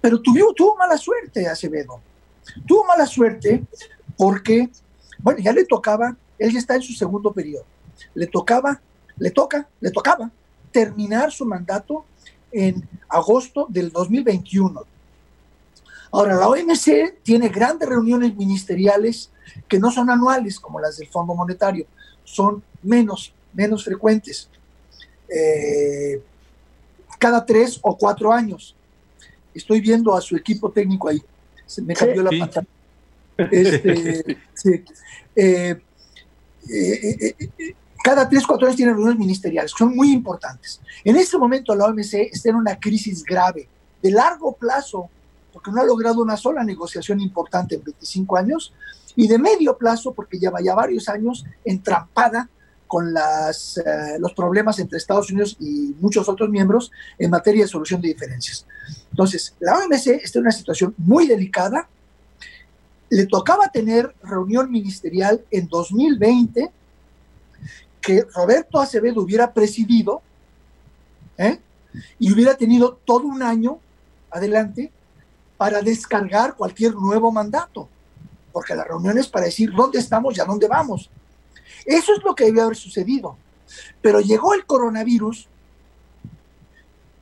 Pero 0.00 0.20
tuvo, 0.20 0.52
tuvo 0.52 0.76
mala 0.76 0.98
suerte 0.98 1.48
Acevedo. 1.48 2.00
Tuvo 2.66 2.84
mala 2.84 3.06
suerte 3.06 3.64
porque, 4.16 4.68
bueno, 5.18 5.40
ya 5.40 5.52
le 5.52 5.64
tocaba 5.64 6.14
él 6.42 6.52
ya 6.52 6.58
está 6.58 6.74
en 6.74 6.82
su 6.82 6.92
segundo 6.92 7.32
periodo. 7.32 7.64
Le 8.14 8.26
tocaba, 8.26 8.80
le 9.16 9.30
toca, 9.30 9.68
le 9.80 9.90
tocaba 9.90 10.30
terminar 10.72 11.30
su 11.30 11.44
mandato 11.44 12.04
en 12.50 12.88
agosto 13.08 13.66
del 13.68 13.92
2021. 13.92 14.84
Ahora, 16.10 16.34
la 16.34 16.48
OMC 16.48 17.22
tiene 17.22 17.48
grandes 17.48 17.88
reuniones 17.88 18.34
ministeriales 18.34 19.30
que 19.68 19.78
no 19.78 19.90
son 19.90 20.10
anuales 20.10 20.58
como 20.58 20.80
las 20.80 20.96
del 20.96 21.08
Fondo 21.08 21.34
Monetario, 21.34 21.86
son 22.24 22.62
menos, 22.82 23.32
menos 23.52 23.84
frecuentes. 23.84 24.48
Eh, 25.28 26.20
cada 27.18 27.46
tres 27.46 27.78
o 27.82 27.96
cuatro 27.96 28.32
años. 28.32 28.74
Estoy 29.54 29.80
viendo 29.80 30.14
a 30.14 30.20
su 30.20 30.36
equipo 30.36 30.70
técnico 30.70 31.08
ahí. 31.08 31.22
Se 31.66 31.80
me 31.80 31.94
cambió 31.94 32.22
la 32.22 32.30
pantalla. 32.30 32.66
Este, 33.50 34.38
sí. 34.54 34.84
Eh, 35.36 35.80
eh, 36.68 37.16
eh, 37.20 37.36
eh, 37.58 37.74
cada 38.02 38.28
tres, 38.28 38.46
cuatro 38.46 38.66
años 38.66 38.76
tienen 38.76 38.94
reuniones 38.94 39.18
ministeriales, 39.18 39.72
que 39.72 39.78
son 39.78 39.94
muy 39.94 40.12
importantes. 40.12 40.80
En 41.04 41.16
este 41.16 41.38
momento 41.38 41.74
la 41.74 41.86
OMC 41.86 42.14
está 42.32 42.50
en 42.50 42.56
una 42.56 42.78
crisis 42.78 43.22
grave, 43.22 43.68
de 44.02 44.10
largo 44.10 44.52
plazo, 44.56 45.08
porque 45.52 45.70
no 45.70 45.80
ha 45.80 45.84
logrado 45.84 46.22
una 46.22 46.36
sola 46.36 46.64
negociación 46.64 47.20
importante 47.20 47.76
en 47.76 47.84
25 47.84 48.36
años, 48.36 48.72
y 49.14 49.28
de 49.28 49.38
medio 49.38 49.76
plazo, 49.76 50.12
porque 50.12 50.38
lleva 50.38 50.60
ya 50.62 50.74
varios 50.74 51.08
años 51.08 51.44
entrampada 51.64 52.48
con 52.86 53.14
los 54.18 54.34
problemas 54.34 54.78
entre 54.78 54.98
Estados 54.98 55.30
Unidos 55.30 55.56
y 55.58 55.94
muchos 55.98 56.28
otros 56.28 56.50
miembros 56.50 56.90
en 57.18 57.30
materia 57.30 57.64
de 57.64 57.68
solución 57.68 58.02
de 58.02 58.08
diferencias. 58.08 58.66
Entonces, 59.10 59.54
la 59.60 59.78
OMC 59.78 60.08
está 60.22 60.38
en 60.38 60.44
una 60.44 60.52
situación 60.52 60.94
muy 60.98 61.26
delicada, 61.26 61.88
le 63.12 63.26
tocaba 63.26 63.68
tener 63.68 64.14
reunión 64.22 64.70
ministerial 64.70 65.44
en 65.50 65.68
2020 65.68 66.72
que 68.00 68.22
Roberto 68.34 68.80
Acevedo 68.80 69.20
hubiera 69.20 69.52
presidido 69.52 70.22
¿eh? 71.36 71.60
y 72.18 72.32
hubiera 72.32 72.56
tenido 72.56 72.98
todo 73.04 73.26
un 73.26 73.42
año 73.42 73.78
adelante 74.30 74.90
para 75.58 75.82
descargar 75.82 76.56
cualquier 76.56 76.94
nuevo 76.94 77.30
mandato, 77.30 77.86
porque 78.50 78.74
la 78.74 78.84
reunión 78.84 79.18
es 79.18 79.28
para 79.28 79.44
decir 79.44 79.70
dónde 79.76 79.98
estamos 79.98 80.38
y 80.38 80.40
a 80.40 80.46
dónde 80.46 80.66
vamos. 80.66 81.10
Eso 81.84 82.14
es 82.14 82.24
lo 82.24 82.34
que 82.34 82.44
debió 82.44 82.62
haber 82.62 82.76
sucedido. 82.76 83.36
Pero 84.00 84.20
llegó 84.20 84.54
el 84.54 84.64
coronavirus, 84.64 85.48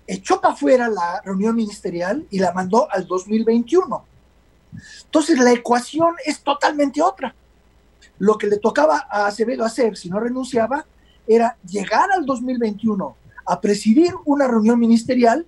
echó 0.06 0.40
para 0.40 0.54
afuera 0.54 0.88
la 0.88 1.20
reunión 1.24 1.56
ministerial 1.56 2.28
y 2.30 2.38
la 2.38 2.52
mandó 2.52 2.88
al 2.92 3.08
2021. 3.08 4.04
Entonces 5.04 5.38
la 5.38 5.52
ecuación 5.52 6.14
es 6.24 6.40
totalmente 6.40 7.02
otra. 7.02 7.34
Lo 8.18 8.36
que 8.38 8.46
le 8.46 8.58
tocaba 8.58 9.06
a 9.10 9.26
Acevedo 9.26 9.64
hacer 9.64 9.96
si 9.96 10.10
no 10.10 10.20
renunciaba 10.20 10.84
era 11.26 11.56
llegar 11.66 12.10
al 12.12 12.26
2021 12.26 13.16
a 13.46 13.60
presidir 13.60 14.14
una 14.24 14.46
reunión 14.46 14.78
ministerial 14.78 15.46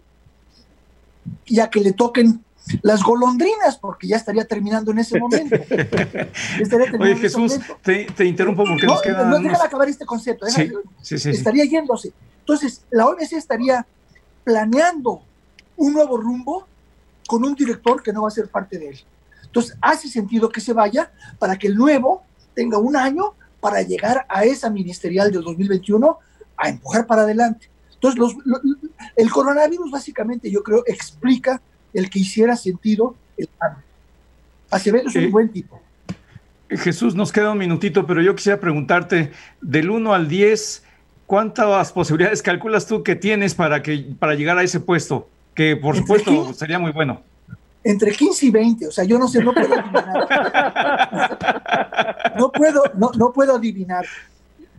y 1.46 1.60
a 1.60 1.68
que 1.70 1.80
le 1.80 1.92
toquen 1.92 2.42
las 2.82 3.02
golondrinas, 3.02 3.76
porque 3.78 4.06
ya 4.06 4.16
estaría 4.16 4.44
terminando 4.44 4.92
en 4.92 4.98
ese 4.98 5.18
momento. 5.18 5.56
Oye, 7.00 7.16
Jesús, 7.16 7.58
te, 7.82 8.24
interrumpo 8.24 8.64
porque 8.64 8.86
no, 8.86 8.92
nos 8.94 9.02
quedan. 9.02 9.30
No, 9.30 9.38
déjame 9.38 9.64
acabar 9.64 9.88
este 9.88 10.06
concepto. 10.06 10.46
estaría 10.46 11.64
yéndose. 11.64 12.12
Entonces, 12.40 12.82
la 12.90 13.06
OMC 13.06 13.32
estaría 13.32 13.86
planeando 14.44 15.22
un 15.76 15.92
nuevo 15.92 16.16
rumbo 16.16 16.66
con 17.26 17.44
un 17.44 17.54
director 17.54 18.02
que 18.02 18.12
no 18.12 18.22
va 18.22 18.28
a 18.28 18.32
ser 18.32 18.48
parte 18.48 18.78
de 18.78 18.90
él. 18.90 19.00
Entonces, 19.52 19.76
hace 19.82 20.08
sentido 20.08 20.48
que 20.48 20.62
se 20.62 20.72
vaya 20.72 21.12
para 21.38 21.58
que 21.58 21.66
el 21.66 21.76
nuevo 21.76 22.22
tenga 22.54 22.78
un 22.78 22.96
año 22.96 23.34
para 23.60 23.82
llegar 23.82 24.24
a 24.30 24.44
esa 24.44 24.70
ministerial 24.70 25.30
del 25.30 25.42
2021 25.42 26.18
a 26.56 26.68
empujar 26.70 27.06
para 27.06 27.22
adelante. 27.22 27.68
Entonces, 27.92 28.18
los, 28.18 28.34
el 29.14 29.30
coronavirus 29.30 29.90
básicamente 29.90 30.50
yo 30.50 30.62
creo 30.62 30.82
explica 30.86 31.60
el 31.92 32.08
que 32.08 32.20
hiciera 32.20 32.56
sentido 32.56 33.14
el 33.36 33.46
cambio. 33.58 33.84
Acevedo 34.70 35.08
es 35.10 35.16
un 35.16 35.24
eh, 35.24 35.28
buen 35.28 35.50
tipo. 35.50 35.78
Jesús, 36.70 37.14
nos 37.14 37.30
queda 37.30 37.50
un 37.50 37.58
minutito, 37.58 38.06
pero 38.06 38.22
yo 38.22 38.34
quisiera 38.34 38.58
preguntarte, 38.58 39.32
del 39.60 39.90
1 39.90 40.14
al 40.14 40.28
10, 40.28 40.82
¿cuántas 41.26 41.92
posibilidades 41.92 42.40
calculas 42.40 42.86
tú 42.86 43.02
que 43.02 43.16
tienes 43.16 43.54
para, 43.54 43.82
que, 43.82 43.98
para 44.18 44.34
llegar 44.34 44.56
a 44.56 44.62
ese 44.62 44.80
puesto? 44.80 45.28
Que 45.54 45.76
por 45.76 45.94
supuesto 45.94 46.54
sería 46.54 46.78
muy 46.78 46.92
bueno. 46.92 47.20
Entre 47.84 48.12
15 48.12 48.46
y 48.46 48.50
20, 48.50 48.86
o 48.86 48.92
sea, 48.92 49.04
yo 49.04 49.18
no 49.18 49.26
sé, 49.26 49.42
no 49.42 49.52
puedo 49.52 49.74
adivinar. 49.74 50.28
no, 52.38 52.52
puedo, 52.52 52.82
no, 52.94 53.10
no 53.16 53.32
puedo 53.32 53.56
adivinar. 53.56 54.06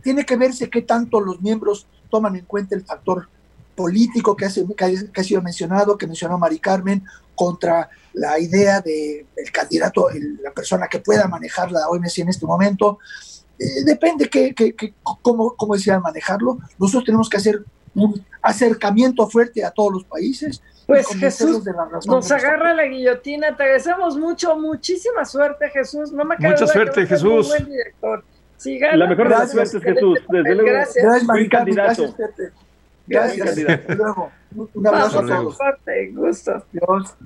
Tiene 0.02 0.24
que 0.24 0.36
verse 0.36 0.70
qué 0.70 0.82
tanto 0.82 1.20
los 1.20 1.40
miembros 1.42 1.86
toman 2.10 2.36
en 2.36 2.44
cuenta 2.44 2.74
el 2.74 2.84
factor 2.84 3.28
político 3.74 4.36
que, 4.36 4.46
hace, 4.46 4.64
que, 4.76 5.20
ha 5.20 5.24
sido 5.24 5.42
mencionado, 5.42 5.98
que 5.98 6.06
mencionó 6.06 6.38
Mari 6.38 6.58
Carmen, 6.58 7.04
contra 7.34 7.88
la 8.12 8.38
idea 8.38 8.80
de 8.80 9.26
el 9.36 9.50
candidato, 9.50 10.08
la 10.42 10.52
persona 10.52 10.86
que 10.86 11.00
pueda 11.00 11.26
manejar 11.26 11.72
la 11.72 11.88
OMC 11.88 12.18
en 12.18 12.28
este 12.28 12.46
momento. 12.46 12.98
Eh, 13.58 13.84
depende 13.84 14.28
que, 14.28 14.54
cómo, 15.22 15.54
cómo 15.56 15.74
desean 15.74 16.02
manejarlo. 16.02 16.58
Nosotros 16.78 17.04
tenemos 17.04 17.28
que 17.28 17.36
hacer 17.36 17.64
un 17.94 18.24
acercamiento 18.42 19.28
fuerte 19.28 19.64
a 19.64 19.70
todos 19.70 19.92
los 19.92 20.04
países. 20.04 20.62
Pues 20.86 21.06
Jesús, 21.08 21.64
nos 22.06 22.30
agarra 22.30 22.74
la 22.74 22.84
guillotina. 22.84 23.56
Te 23.56 23.62
agradecemos 23.62 24.16
mucho, 24.18 24.56
muchísima 24.56 25.24
suerte, 25.24 25.70
Jesús. 25.70 26.12
No 26.12 26.24
me 26.24 26.36
Mucha 26.38 26.66
suerte, 26.66 27.06
Jesús. 27.06 27.50
Un 27.50 27.64
buen 27.64 27.70
director. 27.70 28.24
la 28.94 29.06
mejor 29.06 29.28
de 29.28 29.34
las 29.34 29.50
suertes, 29.50 29.82
Jesús. 29.82 30.18
Desde 30.28 30.54
luego, 30.54 30.70
gracias. 30.70 31.04
Gracias, 31.26 31.48
candidato. 31.48 32.14
Gracias. 33.06 33.88
Luego. 33.88 34.30
Un 34.74 34.86
abrazo 34.86 35.20
a 35.20 35.26
todos. 35.26 35.56
Fuerte, 35.56 36.10
gusto. 36.12 36.64
Dios. 36.72 37.16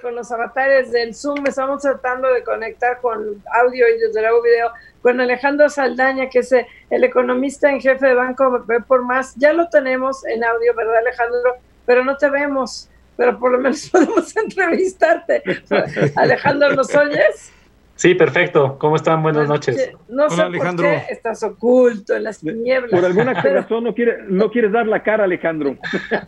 Con 0.00 0.14
los 0.14 0.32
avatares 0.32 0.90
del 0.90 1.14
Zoom. 1.14 1.46
Estamos 1.46 1.82
tratando 1.82 2.32
de 2.32 2.42
conectar 2.42 2.98
con 3.00 3.42
audio 3.52 3.86
y 3.88 3.98
desde 3.98 4.22
luego 4.22 4.42
video 4.42 4.70
con 5.02 5.20
Alejandro 5.20 5.68
Saldaña, 5.68 6.30
que 6.30 6.38
es 6.38 6.52
el 6.52 7.04
economista 7.04 7.70
en 7.70 7.80
jefe 7.80 8.06
de 8.06 8.14
Banco 8.14 8.64
por 8.88 9.04
Más. 9.04 9.34
Ya 9.36 9.52
lo 9.52 9.68
tenemos 9.68 10.24
en 10.24 10.44
audio, 10.44 10.74
¿verdad, 10.74 10.96
Alejandro? 10.96 11.56
Pero 11.84 12.04
no 12.04 12.16
te 12.16 12.30
vemos, 12.30 12.88
pero 13.18 13.38
por 13.38 13.52
lo 13.52 13.58
menos 13.58 13.88
podemos 13.92 14.34
entrevistarte. 14.34 15.42
Alejandro, 16.16 16.74
¿nos 16.74 16.94
oyes? 16.94 17.52
Sí, 17.96 18.14
perfecto. 18.14 18.76
¿Cómo 18.78 18.96
están? 18.96 19.22
Buenas 19.22 19.48
noches. 19.48 19.90
No 20.06 20.28
sé 20.28 20.42
Alejandro. 20.42 20.86
por 20.86 21.06
qué 21.06 21.12
estás 21.12 21.42
oculto 21.42 22.14
en 22.14 22.24
las 22.24 22.38
tinieblas. 22.38 22.90
Por 22.90 23.04
alguna 23.04 23.32
razón 23.42 23.84
no, 23.84 23.94
quiere, 23.94 24.18
no 24.28 24.50
quieres 24.50 24.70
dar 24.70 24.86
la 24.86 25.02
cara, 25.02 25.24
Alejandro. 25.24 25.78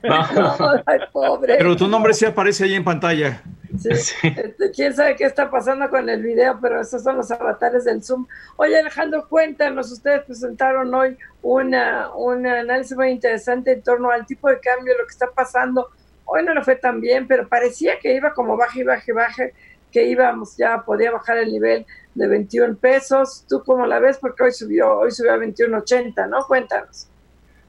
No, 0.02 0.82
ay, 0.86 1.00
pobre. 1.12 1.56
Pero 1.58 1.76
tu 1.76 1.86
nombre 1.86 2.14
sí 2.14 2.24
aparece 2.24 2.64
ahí 2.64 2.74
en 2.74 2.84
pantalla. 2.84 3.42
Sí. 3.78 4.14
Este, 4.22 4.70
quién 4.74 4.94
sabe 4.94 5.14
qué 5.14 5.24
está 5.24 5.50
pasando 5.50 5.90
con 5.90 6.08
el 6.08 6.22
video, 6.22 6.58
pero 6.60 6.80
esos 6.80 7.02
son 7.02 7.18
los 7.18 7.30
avatares 7.30 7.84
del 7.84 8.02
Zoom. 8.02 8.26
Oye, 8.56 8.78
Alejandro, 8.78 9.28
cuéntanos, 9.28 9.92
ustedes 9.92 10.24
presentaron 10.24 10.92
hoy 10.94 11.18
una, 11.42 12.10
un 12.14 12.46
análisis 12.46 12.96
muy 12.96 13.10
interesante 13.10 13.72
en 13.72 13.82
torno 13.82 14.10
al 14.10 14.24
tipo 14.24 14.48
de 14.48 14.58
cambio, 14.58 14.94
lo 14.98 15.04
que 15.04 15.12
está 15.12 15.26
pasando. 15.26 15.88
Hoy 16.24 16.44
no 16.44 16.54
lo 16.54 16.64
fue 16.64 16.76
tan 16.76 16.98
bien, 17.02 17.28
pero 17.28 17.46
parecía 17.46 17.98
que 18.00 18.14
iba 18.14 18.32
como 18.32 18.56
baje, 18.56 18.84
baje, 18.84 19.12
baje 19.12 19.52
que 19.90 20.06
íbamos 20.06 20.56
ya, 20.56 20.82
podía 20.84 21.10
bajar 21.10 21.38
el 21.38 21.52
nivel 21.52 21.86
de 22.14 22.28
21 22.28 22.76
pesos. 22.76 23.44
¿Tú 23.48 23.62
cómo 23.64 23.86
la 23.86 23.98
ves? 23.98 24.18
Porque 24.18 24.44
hoy 24.44 24.52
subió, 24.52 24.98
hoy 24.98 25.10
subió 25.10 25.32
a 25.32 25.38
21.80, 25.38 26.28
¿no? 26.28 26.44
Cuéntanos. 26.46 27.08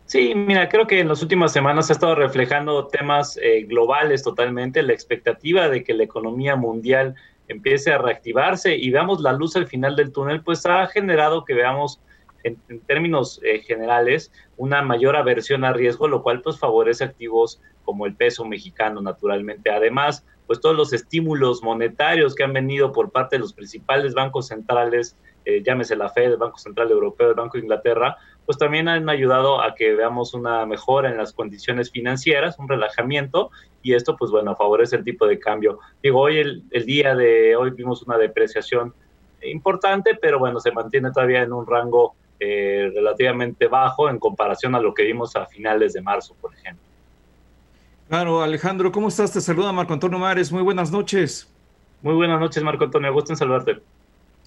Sí, 0.05 0.33
mira, 0.33 0.67
creo 0.69 0.87
que 0.87 0.99
en 0.99 1.07
las 1.07 1.21
últimas 1.21 1.53
semanas 1.53 1.89
ha 1.89 1.93
estado 1.93 2.15
reflejando 2.15 2.87
temas 2.87 3.37
eh, 3.43 3.63
globales 3.63 4.23
totalmente, 4.23 4.81
la 4.81 4.93
expectativa 4.93 5.69
de 5.69 5.83
que 5.83 5.93
la 5.93 6.03
economía 6.03 6.55
mundial 6.55 7.13
empiece 7.47 7.91
a 7.91 7.99
reactivarse 7.99 8.75
y 8.75 8.89
veamos 8.89 9.21
la 9.21 9.33
luz 9.33 9.55
al 9.55 9.67
final 9.67 9.95
del 9.95 10.11
túnel, 10.11 10.41
pues 10.41 10.65
ha 10.65 10.87
generado 10.87 11.45
que 11.45 11.53
veamos 11.53 12.01
en, 12.43 12.57
términos 12.81 13.39
eh, 13.43 13.59
generales 13.59 14.31
una 14.57 14.81
mayor 14.81 15.15
aversión 15.15 15.63
a 15.63 15.73
riesgo, 15.73 16.07
lo 16.07 16.23
cual 16.23 16.41
pues 16.41 16.59
favorece 16.59 17.03
activos 17.03 17.61
como 17.83 18.05
el 18.05 18.15
peso 18.15 18.45
mexicano 18.45 19.01
naturalmente. 19.01 19.71
Además, 19.71 20.25
pues 20.47 20.61
todos 20.61 20.75
los 20.75 20.93
estímulos 20.93 21.61
monetarios 21.61 22.33
que 22.33 22.43
han 22.43 22.53
venido 22.53 22.91
por 22.91 23.11
parte 23.11 23.35
de 23.35 23.41
los 23.41 23.53
principales 23.53 24.13
bancos 24.13 24.47
centrales, 24.47 25.15
eh, 25.45 25.61
llámese 25.63 25.95
la 25.95 26.09
Fed, 26.09 26.31
el 26.31 26.37
Banco 26.37 26.57
Central 26.57 26.91
Europeo, 26.91 27.29
el 27.29 27.35
Banco 27.35 27.57
de 27.57 27.63
Inglaterra, 27.63 28.17
pues 28.45 28.57
también 28.57 28.87
han 28.87 29.09
ayudado 29.09 29.61
a 29.61 29.75
que 29.75 29.93
veamos 29.93 30.33
una 30.33 30.65
mejora 30.65 31.09
en 31.09 31.17
las 31.17 31.33
condiciones 31.33 31.91
financieras, 31.91 32.57
un 32.57 32.67
relajamiento, 32.67 33.51
y 33.83 33.93
esto 33.93 34.17
pues 34.17 34.31
bueno, 34.31 34.55
favorece 34.55 34.95
el 34.95 35.03
tipo 35.03 35.27
de 35.27 35.37
cambio. 35.37 35.79
Digo, 36.01 36.19
hoy 36.19 36.39
el, 36.39 36.63
el 36.71 36.85
día 36.85 37.15
de 37.15 37.55
hoy 37.55 37.69
vimos 37.71 38.01
una 38.01 38.17
depreciación 38.17 38.93
importante, 39.43 40.17
pero 40.19 40.39
bueno, 40.39 40.59
se 40.59 40.71
mantiene 40.71 41.11
todavía 41.11 41.43
en 41.43 41.53
un 41.53 41.65
rango 41.67 42.15
eh, 42.39 42.91
relativamente 42.93 43.67
bajo 43.67 44.09
en 44.09 44.19
comparación 44.19 44.75
a 44.75 44.79
lo 44.79 44.93
que 44.93 45.03
vimos 45.03 45.35
a 45.35 45.45
finales 45.45 45.93
de 45.93 46.01
marzo, 46.01 46.35
por 46.39 46.53
ejemplo. 46.53 46.83
Claro, 48.07 48.41
Alejandro, 48.41 48.91
¿cómo 48.91 49.07
estás? 49.07 49.31
Te 49.31 49.41
saluda 49.41 49.71
Marco 49.71 49.93
Antonio 49.93 50.17
Mares. 50.17 50.51
Muy 50.51 50.63
buenas 50.63 50.91
noches. 50.91 51.47
Muy 52.01 52.15
buenas 52.15 52.39
noches, 52.39 52.63
Marco 52.63 52.85
Antonio. 52.85 53.13
Gusto 53.13 53.33
en 53.33 53.37
saludarte. 53.37 53.79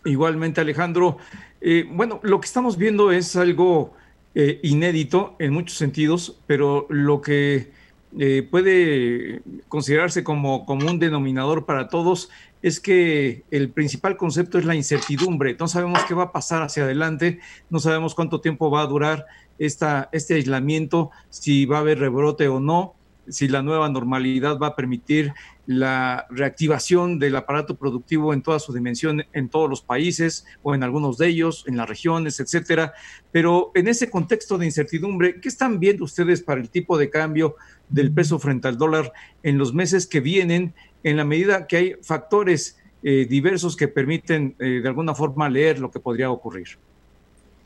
Igualmente, 0.04 0.60
Alejandro. 0.60 1.18
Eh, 1.60 1.86
bueno, 1.88 2.18
lo 2.22 2.40
que 2.40 2.46
estamos 2.46 2.76
viendo 2.76 3.12
es 3.12 3.36
algo 3.36 3.94
eh, 4.34 4.58
inédito 4.62 5.36
en 5.38 5.52
muchos 5.52 5.78
sentidos, 5.78 6.40
pero 6.46 6.86
lo 6.88 7.20
que 7.20 7.70
eh, 8.18 8.46
puede 8.50 9.42
considerarse 9.68 10.24
como, 10.24 10.66
como 10.66 10.86
un 10.86 10.98
denominador 10.98 11.64
para 11.64 11.88
todos 11.88 12.30
es 12.62 12.80
que 12.80 13.44
el 13.50 13.70
principal 13.70 14.16
concepto 14.16 14.58
es 14.58 14.64
la 14.64 14.74
incertidumbre. 14.74 15.56
No 15.58 15.68
sabemos 15.68 16.04
qué 16.06 16.14
va 16.14 16.24
a 16.24 16.32
pasar 16.32 16.62
hacia 16.62 16.84
adelante, 16.84 17.40
no 17.70 17.80
sabemos 17.80 18.14
cuánto 18.14 18.40
tiempo 18.40 18.70
va 18.70 18.82
a 18.82 18.86
durar 18.86 19.26
esta, 19.58 20.08
este 20.12 20.34
aislamiento, 20.34 21.10
si 21.28 21.66
va 21.66 21.78
a 21.78 21.80
haber 21.80 21.98
rebrote 21.98 22.48
o 22.48 22.60
no 22.60 22.94
si 23.28 23.48
la 23.48 23.62
nueva 23.62 23.88
normalidad 23.88 24.58
va 24.58 24.68
a 24.68 24.76
permitir 24.76 25.32
la 25.66 26.26
reactivación 26.30 27.18
del 27.18 27.36
aparato 27.36 27.76
productivo 27.76 28.34
en 28.34 28.42
toda 28.42 28.58
su 28.58 28.72
dimensión 28.72 29.24
en 29.32 29.48
todos 29.48 29.70
los 29.70 29.80
países 29.80 30.44
o 30.62 30.74
en 30.74 30.82
algunos 30.82 31.18
de 31.18 31.28
ellos, 31.28 31.64
en 31.68 31.76
las 31.76 31.88
regiones, 31.88 32.40
etcétera. 32.40 32.94
Pero 33.30 33.70
en 33.74 33.86
ese 33.86 34.10
contexto 34.10 34.58
de 34.58 34.66
incertidumbre, 34.66 35.40
¿qué 35.40 35.48
están 35.48 35.78
viendo 35.78 36.04
ustedes 36.04 36.42
para 36.42 36.60
el 36.60 36.68
tipo 36.68 36.98
de 36.98 37.10
cambio 37.10 37.56
del 37.88 38.12
peso 38.12 38.38
frente 38.38 38.68
al 38.68 38.76
dólar 38.76 39.12
en 39.42 39.58
los 39.58 39.72
meses 39.72 40.06
que 40.06 40.20
vienen, 40.20 40.74
en 41.02 41.16
la 41.16 41.24
medida 41.24 41.66
que 41.66 41.76
hay 41.76 41.94
factores 42.02 42.78
eh, 43.02 43.26
diversos 43.28 43.76
que 43.76 43.88
permiten 43.88 44.54
eh, 44.60 44.80
de 44.80 44.88
alguna 44.88 45.14
forma 45.14 45.48
leer 45.48 45.78
lo 45.80 45.90
que 45.90 45.98
podría 45.98 46.30
ocurrir? 46.30 46.68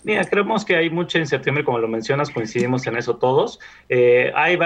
Mira, 0.07 0.25
creemos 0.25 0.65
que 0.65 0.77
hay 0.77 0.89
mucha 0.89 1.19
incertidumbre, 1.19 1.65
como 1.65 1.81
lo 1.81 1.89
mencionas, 1.89 2.31
coincidimos 2.31 2.87
en 2.87 2.97
eso 2.97 3.17
todos. 3.17 3.59
Eh, 3.89 4.31
hay 4.37 4.57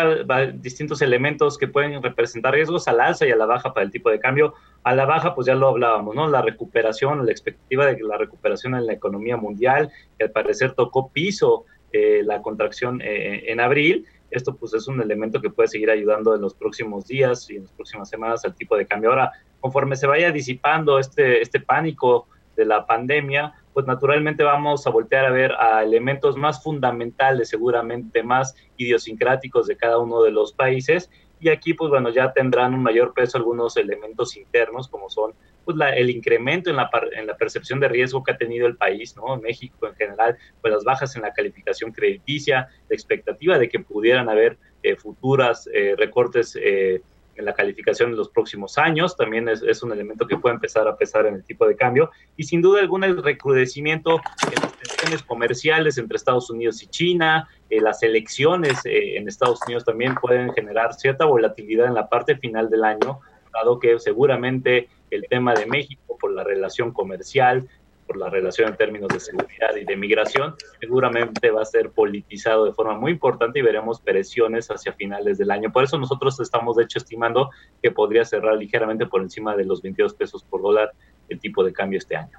distintos 0.56 1.00
elementos 1.00 1.56
que 1.56 1.66
pueden 1.66 2.02
representar 2.02 2.52
riesgos 2.52 2.86
al 2.88 3.00
alza 3.00 3.26
y 3.26 3.30
a 3.30 3.36
la 3.36 3.46
baja 3.46 3.72
para 3.72 3.86
el 3.86 3.90
tipo 3.90 4.10
de 4.10 4.20
cambio. 4.20 4.52
A 4.84 4.94
la 4.94 5.06
baja, 5.06 5.34
pues 5.34 5.46
ya 5.46 5.54
lo 5.54 5.68
hablábamos, 5.68 6.14
¿no? 6.14 6.28
La 6.28 6.42
recuperación, 6.42 7.24
la 7.24 7.32
expectativa 7.32 7.86
de 7.86 7.96
la 8.02 8.18
recuperación 8.18 8.74
en 8.74 8.84
la 8.84 8.92
economía 8.92 9.38
mundial, 9.38 9.90
que 10.18 10.24
al 10.24 10.30
parecer 10.30 10.74
tocó 10.74 11.08
piso 11.08 11.64
eh, 11.90 12.20
la 12.22 12.42
contracción 12.42 13.00
en 13.02 13.60
abril. 13.60 14.06
Esto 14.30 14.56
pues 14.56 14.74
es 14.74 14.86
un 14.88 15.00
elemento 15.00 15.40
que 15.40 15.50
puede 15.50 15.68
seguir 15.68 15.90
ayudando 15.90 16.34
en 16.34 16.40
los 16.40 16.54
próximos 16.54 17.06
días 17.06 17.50
y 17.50 17.56
en 17.56 17.62
las 17.62 17.72
próximas 17.72 18.08
semanas 18.08 18.44
al 18.44 18.54
tipo 18.54 18.76
de 18.76 18.86
cambio. 18.86 19.10
Ahora, 19.10 19.32
conforme 19.60 19.96
se 19.96 20.06
vaya 20.06 20.30
disipando 20.30 20.98
este, 20.98 21.40
este 21.42 21.60
pánico 21.60 22.28
de 22.56 22.64
la 22.64 22.86
pandemia, 22.86 23.54
pues 23.72 23.86
naturalmente 23.86 24.42
vamos 24.42 24.86
a 24.86 24.90
voltear 24.90 25.24
a 25.24 25.30
ver 25.30 25.52
a 25.52 25.82
elementos 25.82 26.36
más 26.36 26.62
fundamentales, 26.62 27.48
seguramente 27.48 28.22
más 28.22 28.54
idiosincráticos 28.76 29.66
de 29.66 29.76
cada 29.76 29.98
uno 29.98 30.22
de 30.22 30.30
los 30.30 30.52
países. 30.52 31.10
Y 31.40 31.48
aquí, 31.48 31.72
pues 31.74 31.90
bueno, 31.90 32.10
ya 32.10 32.32
tendrán 32.32 32.74
un 32.74 32.82
mayor 32.82 33.14
peso 33.14 33.38
algunos 33.38 33.76
elementos 33.76 34.36
internos, 34.36 34.88
como 34.88 35.08
son 35.08 35.32
pues, 35.64 35.76
el 35.96 36.10
incremento 36.10 36.70
en 36.70 36.76
la, 36.76 36.90
en 37.12 37.26
la 37.26 37.36
percepción 37.36 37.80
de 37.80 37.88
riesgo 37.88 38.22
que 38.22 38.32
ha 38.32 38.36
tenido 38.36 38.66
el 38.66 38.76
país, 38.76 39.16
¿no? 39.16 39.36
México 39.36 39.86
en 39.86 39.94
general, 39.94 40.36
pues 40.60 40.72
las 40.72 40.84
bajas 40.84 41.16
en 41.16 41.22
la 41.22 41.32
calificación 41.32 41.92
crediticia, 41.92 42.68
la 42.88 42.94
expectativa 42.94 43.58
de 43.58 43.68
que 43.68 43.80
pudieran 43.80 44.28
haber 44.28 44.58
eh, 44.82 44.96
futuras 44.96 45.68
eh, 45.72 45.94
recortes 45.96 46.56
eh, 46.60 47.02
en 47.40 47.44
la 47.44 47.54
calificación 47.54 48.10
en 48.10 48.16
los 48.16 48.28
próximos 48.28 48.78
años, 48.78 49.16
también 49.16 49.48
es, 49.48 49.82
un 49.82 49.92
elemento 49.92 50.26
que 50.26 50.36
puede 50.36 50.54
empezar 50.54 50.86
a 50.86 50.96
pesar 50.96 51.26
en 51.26 51.34
el 51.34 51.44
tipo 51.44 51.66
de 51.66 51.74
cambio, 51.74 52.10
y 52.36 52.44
sin 52.44 52.62
duda 52.62 52.80
alguna 52.80 53.06
el 53.06 53.22
recrudecimiento 53.22 54.20
en 54.46 54.62
las 54.62 54.72
tensiones 54.78 55.22
comerciales 55.22 55.98
entre 55.98 56.16
Estados 56.16 56.50
Unidos 56.50 56.82
y 56.82 56.86
China, 56.86 57.48
eh, 57.70 57.80
las 57.80 58.02
elecciones 58.02 58.84
eh, 58.84 59.16
en 59.16 59.26
Estados 59.26 59.60
Unidos 59.66 59.84
también 59.84 60.14
pueden 60.14 60.52
generar 60.52 60.94
cierta 60.94 61.24
volatilidad 61.24 61.86
en 61.86 61.94
la 61.94 62.08
parte 62.08 62.36
final 62.36 62.70
del 62.70 62.84
año, 62.84 63.20
dado 63.52 63.80
que 63.80 63.98
seguramente 63.98 64.88
el 65.10 65.26
tema 65.28 65.54
de 65.54 65.66
México 65.66 66.16
por 66.20 66.32
la 66.32 66.44
relación 66.44 66.92
comercial, 66.92 67.68
por 68.06 68.16
la 68.16 68.28
relación 68.28 68.70
en 68.70 68.76
términos 68.76 69.08
de 69.08 69.20
seguridad 69.20 69.76
y 69.80 69.84
de 69.84 69.96
migración, 69.96 70.54
seguramente 70.80 71.50
va 71.50 71.62
a 71.62 71.64
ser 71.64 71.90
politizado 71.90 72.64
de 72.64 72.72
forma 72.72 72.98
muy 72.98 73.12
importante 73.12 73.60
y 73.60 73.62
veremos 73.62 74.00
presiones 74.00 74.68
hacia 74.68 74.92
finales 74.94 75.38
del 75.38 75.50
año. 75.50 75.70
Por 75.70 75.84
eso 75.84 75.96
nosotros 75.96 76.40
estamos, 76.40 76.76
de 76.76 76.84
hecho, 76.84 76.98
estimando 76.98 77.50
que 77.80 77.92
podría 77.92 78.24
cerrar 78.24 78.56
ligeramente 78.56 79.06
por 79.06 79.22
encima 79.22 79.54
de 79.56 79.64
los 79.64 79.80
22 79.80 80.14
pesos 80.14 80.42
por 80.42 80.60
dólar 80.60 80.90
el 81.28 81.38
tipo 81.38 81.62
de 81.62 81.72
cambio 81.72 81.98
este 81.98 82.16
año. 82.16 82.38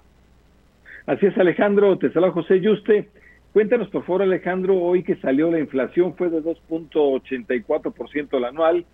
Así 1.06 1.26
es, 1.26 1.38
Alejandro. 1.38 1.98
Te 1.98 2.11
saluda 2.11 2.31
José 2.31 2.60
Yuste. 2.60 3.10
Cuéntanos, 3.53 3.89
por 3.89 4.03
favor, 4.03 4.22
Alejandro, 4.22 4.77
hoy 4.77 5.03
que 5.03 5.15
salió 5.18 5.52
la 5.52 5.60
inflación 5.60 6.15
fue 6.15 6.30
de 6.30 6.41
2.84% 6.41 8.38
el 8.38 8.45
anual. 8.45 8.85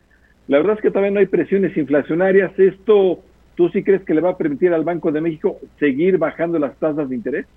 La 0.47 0.57
verdad 0.57 0.75
es 0.75 0.81
que 0.81 0.89
todavía 0.89 1.11
no 1.11 1.19
hay 1.19 1.27
presiones 1.27 1.75
inflacionarias. 1.75 2.51
¿Esto 2.57 3.19
¿Tú 3.57 3.69
sí 3.69 3.83
crees 3.83 4.03
que 4.03 4.13
le 4.13 4.21
va 4.21 4.29
a 4.29 4.37
permitir 4.37 4.71
al 4.71 4.83
Banco 4.83 5.11
de 5.11 5.19
México 5.19 5.57
seguir 5.79 6.19
bajando 6.19 6.59
las 6.59 6.77
tasas 6.77 7.09
de 7.09 7.15
interés? 7.15 7.47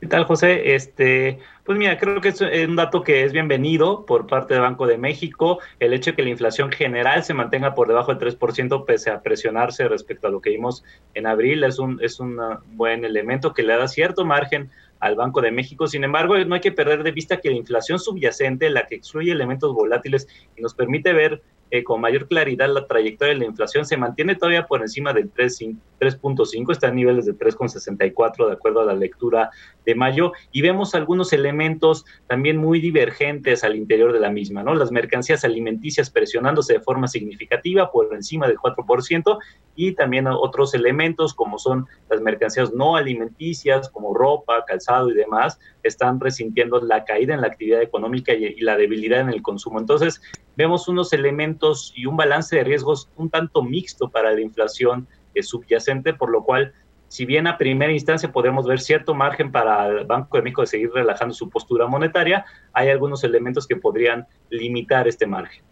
¿Qué 0.00 0.06
tal, 0.06 0.24
José? 0.24 0.74
Este, 0.74 1.38
pues 1.64 1.76
mira, 1.78 1.98
creo 1.98 2.22
que 2.22 2.30
es 2.30 2.40
un 2.40 2.76
dato 2.76 3.04
que 3.04 3.22
es 3.22 3.32
bienvenido 3.32 4.06
por 4.06 4.26
parte 4.26 4.54
del 4.54 4.62
Banco 4.62 4.86
de 4.86 4.96
México. 4.96 5.60
El 5.78 5.92
hecho 5.92 6.12
de 6.12 6.16
que 6.16 6.22
la 6.22 6.30
inflación 6.30 6.72
general 6.72 7.22
se 7.24 7.34
mantenga 7.34 7.74
por 7.74 7.88
debajo 7.88 8.14
del 8.14 8.36
3% 8.36 8.86
pese 8.86 9.10
a 9.10 9.20
presionarse 9.20 9.86
respecto 9.86 10.26
a 10.26 10.30
lo 10.30 10.40
que 10.40 10.48
vimos 10.48 10.82
en 11.12 11.26
abril 11.26 11.62
es 11.62 11.78
un, 11.78 12.02
es 12.02 12.18
un 12.18 12.38
buen 12.72 13.04
elemento 13.04 13.52
que 13.52 13.62
le 13.62 13.76
da 13.76 13.88
cierto 13.88 14.24
margen 14.24 14.70
al 14.98 15.14
Banco 15.14 15.42
de 15.42 15.52
México. 15.52 15.86
Sin 15.86 16.04
embargo, 16.04 16.38
no 16.38 16.54
hay 16.54 16.60
que 16.62 16.72
perder 16.72 17.02
de 17.02 17.12
vista 17.12 17.36
que 17.36 17.50
la 17.50 17.56
inflación 17.56 17.98
subyacente, 17.98 18.70
la 18.70 18.86
que 18.86 18.94
excluye 18.94 19.30
elementos 19.30 19.74
volátiles 19.74 20.26
y 20.56 20.62
nos 20.62 20.74
permite 20.74 21.12
ver 21.12 21.42
eh, 21.72 21.82
con 21.82 22.02
mayor 22.02 22.28
claridad 22.28 22.68
la 22.68 22.86
trayectoria 22.86 23.32
de 23.32 23.40
la 23.40 23.46
inflación 23.46 23.86
se 23.86 23.96
mantiene 23.96 24.34
todavía 24.34 24.66
por 24.66 24.82
encima 24.82 25.14
del 25.14 25.32
3.5, 25.32 26.70
está 26.70 26.88
a 26.88 26.90
niveles 26.90 27.24
de 27.24 27.32
3.64 27.32 28.46
de 28.46 28.52
acuerdo 28.52 28.82
a 28.82 28.84
la 28.84 28.94
lectura 28.94 29.50
de 29.84 29.94
mayo 29.94 30.32
y 30.52 30.62
vemos 30.62 30.94
algunos 30.94 31.32
elementos 31.32 32.04
también 32.26 32.56
muy 32.56 32.80
divergentes 32.80 33.64
al 33.64 33.76
interior 33.76 34.12
de 34.12 34.20
la 34.20 34.30
misma, 34.30 34.62
¿no? 34.62 34.74
Las 34.74 34.92
mercancías 34.92 35.44
alimenticias 35.44 36.10
presionándose 36.10 36.74
de 36.74 36.80
forma 36.80 37.08
significativa 37.08 37.90
por 37.90 38.14
encima 38.14 38.46
del 38.46 38.58
4% 38.58 39.38
y 39.74 39.92
también 39.92 40.26
otros 40.26 40.74
elementos 40.74 41.34
como 41.34 41.58
son 41.58 41.86
las 42.10 42.20
mercancías 42.20 42.72
no 42.72 42.96
alimenticias 42.96 43.88
como 43.88 44.14
ropa, 44.14 44.64
calzado 44.66 45.10
y 45.10 45.14
demás 45.14 45.58
están 45.82 46.20
resintiendo 46.20 46.80
la 46.80 47.04
caída 47.04 47.34
en 47.34 47.40
la 47.40 47.48
actividad 47.48 47.82
económica 47.82 48.32
y 48.32 48.60
la 48.60 48.76
debilidad 48.76 49.20
en 49.20 49.30
el 49.30 49.42
consumo. 49.42 49.80
Entonces, 49.80 50.20
vemos 50.56 50.88
unos 50.88 51.12
elementos 51.12 51.92
y 51.96 52.06
un 52.06 52.16
balance 52.16 52.56
de 52.56 52.64
riesgos 52.64 53.08
un 53.16 53.30
tanto 53.30 53.62
mixto 53.62 54.08
para 54.10 54.32
la 54.32 54.40
inflación 54.40 55.08
eh, 55.34 55.42
subyacente, 55.42 56.14
por 56.14 56.30
lo 56.30 56.44
cual, 56.44 56.72
si 57.12 57.26
bien 57.26 57.46
a 57.46 57.58
primera 57.58 57.92
instancia 57.92 58.32
podemos 58.32 58.66
ver 58.66 58.80
cierto 58.80 59.12
margen 59.14 59.52
para 59.52 59.86
el 59.86 60.06
Banco 60.06 60.38
de 60.38 60.44
México 60.44 60.62
de 60.62 60.68
seguir 60.68 60.90
relajando 60.94 61.34
su 61.34 61.50
postura 61.50 61.86
monetaria, 61.86 62.46
hay 62.72 62.88
algunos 62.88 63.22
elementos 63.22 63.66
que 63.66 63.76
podrían 63.76 64.26
limitar 64.48 65.06
este 65.06 65.26
margen. 65.26 65.62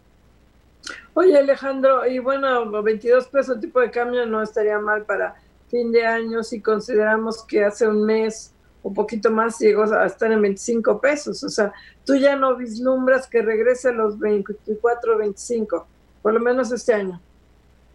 Oye 1.14 1.38
Alejandro, 1.38 2.06
y 2.06 2.18
bueno, 2.18 2.82
22 2.82 3.28
pesos 3.28 3.56
el 3.56 3.62
tipo 3.62 3.80
de 3.80 3.90
cambio 3.90 4.26
no 4.26 4.42
estaría 4.42 4.78
mal 4.80 5.06
para 5.06 5.34
fin 5.70 5.90
de 5.90 6.04
año 6.04 6.42
si 6.42 6.60
consideramos 6.60 7.42
que 7.44 7.64
hace 7.64 7.88
un 7.88 8.04
mes 8.04 8.52
un 8.82 8.92
poquito 8.92 9.30
más 9.30 9.58
llegó 9.58 9.84
a 9.84 10.04
estar 10.04 10.30
en 10.30 10.42
25 10.42 11.00
pesos. 11.00 11.42
O 11.42 11.48
sea, 11.48 11.72
tú 12.04 12.16
ya 12.16 12.36
no 12.36 12.54
vislumbras 12.54 13.26
que 13.26 13.40
regrese 13.40 13.88
a 13.88 13.92
los 13.92 14.18
24, 14.18 15.16
25, 15.16 15.86
por 16.20 16.34
lo 16.34 16.40
menos 16.40 16.70
este 16.70 16.92
año. 16.92 17.18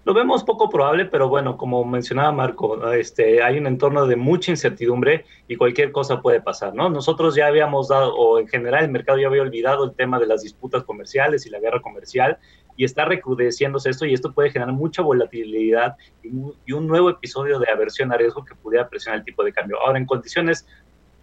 Lo 0.05 0.13
vemos 0.13 0.43
poco 0.43 0.69
probable, 0.69 1.05
pero 1.05 1.29
bueno, 1.29 1.57
como 1.57 1.83
mencionaba 1.83 2.31
Marco, 2.31 2.91
este, 2.91 3.41
hay 3.41 3.57
un 3.57 3.65
entorno 3.65 4.05
de 4.05 4.15
mucha 4.15 4.51
incertidumbre 4.51 5.25
y 5.47 5.55
cualquier 5.55 5.91
cosa 5.91 6.21
puede 6.21 6.41
pasar, 6.41 6.75
¿no? 6.75 6.91
Nosotros 6.91 7.33
ya 7.33 7.47
habíamos 7.47 7.87
dado, 7.87 8.15
o 8.15 8.37
en 8.37 8.47
general 8.47 8.83
el 8.83 8.91
mercado 8.91 9.17
ya 9.17 9.25
había 9.25 9.41
olvidado 9.41 9.83
el 9.83 9.95
tema 9.95 10.19
de 10.19 10.27
las 10.27 10.43
disputas 10.43 10.83
comerciales 10.83 11.47
y 11.47 11.49
la 11.49 11.59
guerra 11.59 11.81
comercial, 11.81 12.37
y 12.77 12.85
está 12.85 13.05
recrudeciéndose 13.05 13.89
esto 13.89 14.05
y 14.05 14.13
esto 14.13 14.31
puede 14.31 14.51
generar 14.51 14.75
mucha 14.75 15.01
volatilidad 15.01 15.95
y, 16.21 16.71
un 16.71 16.87
nuevo 16.87 17.09
episodio 17.09 17.57
de 17.57 17.71
aversión 17.71 18.11
a 18.13 18.17
riesgo 18.17 18.45
que 18.45 18.53
pudiera 18.53 18.87
presionar 18.87 19.21
el 19.21 19.25
tipo 19.25 19.43
de 19.43 19.53
cambio. 19.53 19.79
Ahora, 19.79 19.97
en 19.97 20.05
condiciones 20.05 20.67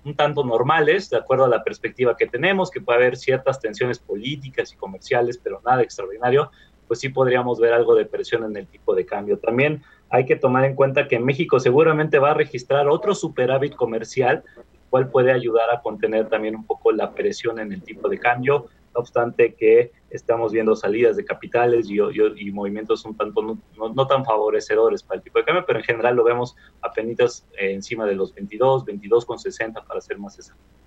un 0.05 0.17
tanto 0.17 0.43
normales, 0.43 1.09
de 1.09 1.19
acuerdo 1.19 1.45
a 1.45 1.49
la 1.49 1.63
perspectiva 1.63 2.17
que 2.17 2.27
tenemos, 2.27 2.69
que 2.69 2.81
puede 2.81 2.99
haber 2.99 3.17
ciertas 3.17 3.61
tensiones 3.61 4.01
políticas 4.01 4.73
y 4.73 4.77
comerciales, 4.77 5.39
pero 5.39 5.63
nada 5.65 5.83
extraordinario, 5.83 6.51
pues 6.93 7.01
sí 7.01 7.09
podríamos 7.09 7.59
ver 7.59 7.73
algo 7.73 7.94
de 7.94 8.05
presión 8.05 8.44
en 8.44 8.55
el 8.55 8.66
tipo 8.66 8.94
de 8.94 9.06
cambio. 9.06 9.39
También 9.39 9.82
hay 10.10 10.27
que 10.27 10.36
tomar 10.36 10.66
en 10.66 10.74
cuenta 10.74 11.09
que 11.09 11.19
México 11.19 11.59
seguramente 11.59 12.19
va 12.19 12.32
a 12.32 12.35
registrar 12.35 12.86
otro 12.86 13.14
superávit 13.14 13.74
comercial, 13.74 14.44
cual 14.90 15.09
puede 15.09 15.32
ayudar 15.32 15.70
a 15.74 15.81
contener 15.81 16.28
también 16.28 16.55
un 16.55 16.66
poco 16.66 16.93
la 16.93 17.14
presión 17.14 17.59
en 17.60 17.73
el 17.73 17.82
tipo 17.82 18.10
de 18.10 18.19
cambio 18.19 18.66
no 18.94 19.01
obstante 19.01 19.55
que 19.55 19.90
estamos 20.10 20.52
viendo 20.52 20.77
salidas 20.77 21.16
de 21.16 21.24
capitales 21.24 21.89
y, 21.89 22.52
movimientos 22.52 23.06
un 23.06 23.16
tanto 23.16 23.40
no, 23.40 24.06
tan 24.06 24.23
favorecedores 24.27 25.02
para 25.02 25.16
el 25.16 25.24
tipo 25.24 25.39
de 25.39 25.47
cambio, 25.47 25.64
pero 25.66 25.78
en 25.78 25.86
general 25.86 26.14
lo 26.14 26.24
vemos 26.24 26.55
apenas 26.82 27.47
encima 27.59 28.05
de 28.05 28.16
los 28.16 28.35
22, 28.35 28.85
22,60 28.85 29.86
para 29.86 29.98
ser 30.02 30.19
más 30.19 30.39
exacto. 30.39 30.82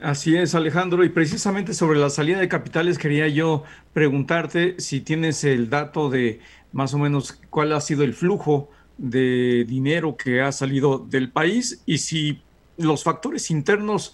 Así 0.00 0.36
es, 0.36 0.54
Alejandro. 0.54 1.04
Y 1.04 1.08
precisamente 1.08 1.74
sobre 1.74 1.98
la 1.98 2.10
salida 2.10 2.38
de 2.38 2.48
capitales 2.48 2.98
quería 2.98 3.26
yo 3.26 3.64
preguntarte 3.92 4.76
si 4.78 5.00
tienes 5.00 5.42
el 5.42 5.70
dato 5.70 6.08
de 6.08 6.40
más 6.72 6.94
o 6.94 6.98
menos 6.98 7.40
cuál 7.50 7.72
ha 7.72 7.80
sido 7.80 8.04
el 8.04 8.14
flujo 8.14 8.70
de 8.96 9.64
dinero 9.66 10.16
que 10.16 10.40
ha 10.40 10.52
salido 10.52 10.98
del 10.98 11.30
país 11.30 11.82
y 11.86 11.98
si 11.98 12.42
los 12.76 13.02
factores 13.02 13.50
internos 13.50 14.12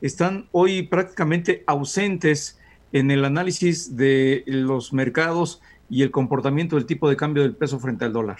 están 0.00 0.48
hoy 0.52 0.82
prácticamente 0.84 1.64
ausentes 1.66 2.58
en 2.92 3.10
el 3.10 3.24
análisis 3.24 3.96
de 3.96 4.42
los 4.46 4.92
mercados 4.92 5.60
y 5.90 6.02
el 6.02 6.10
comportamiento 6.10 6.76
del 6.76 6.86
tipo 6.86 7.10
de 7.10 7.16
cambio 7.16 7.42
del 7.42 7.54
peso 7.54 7.78
frente 7.78 8.06
al 8.06 8.12
dólar. 8.12 8.38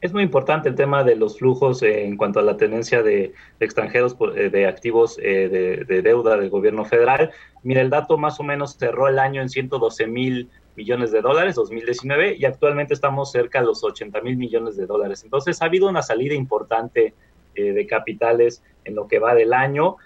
Es 0.00 0.12
muy 0.12 0.22
importante 0.22 0.68
el 0.68 0.76
tema 0.76 1.02
de 1.02 1.16
los 1.16 1.38
flujos 1.38 1.82
en 1.82 2.16
cuanto 2.16 2.38
a 2.38 2.44
la 2.44 2.56
tenencia 2.56 3.02
de, 3.02 3.34
extranjeros 3.58 4.16
eh, 4.36 4.48
de 4.48 4.66
activos 4.68 5.18
eh, 5.20 5.84
de, 5.88 6.02
deuda 6.02 6.36
del 6.36 6.50
gobierno 6.50 6.84
federal. 6.84 7.32
Mira, 7.64 7.80
el 7.80 7.90
dato 7.90 8.16
más 8.16 8.38
o 8.38 8.44
menos 8.44 8.76
cerró 8.78 9.08
el 9.08 9.18
año 9.18 9.42
en 9.42 9.48
112 9.48 10.06
mil 10.06 10.48
millones 10.76 11.10
de 11.10 11.20
dólares, 11.20 11.56
2019, 11.56 12.36
y 12.38 12.44
actualmente 12.44 12.94
estamos 12.94 13.32
cerca 13.32 13.58
de 13.58 13.66
los 13.66 13.82
80 13.82 14.20
mil 14.20 14.36
millones 14.36 14.76
de 14.76 14.86
dólares. 14.86 15.24
Entonces 15.24 15.60
ha 15.62 15.64
habido 15.64 15.88
una 15.88 16.02
salida 16.02 16.34
importante 16.34 17.14
eh, 17.56 17.72
de 17.72 17.86
capitales 17.88 18.62
en 18.84 18.94
lo 18.94 19.08
que 19.08 19.18
va 19.18 19.34
del 19.34 19.52
año. 19.52 19.96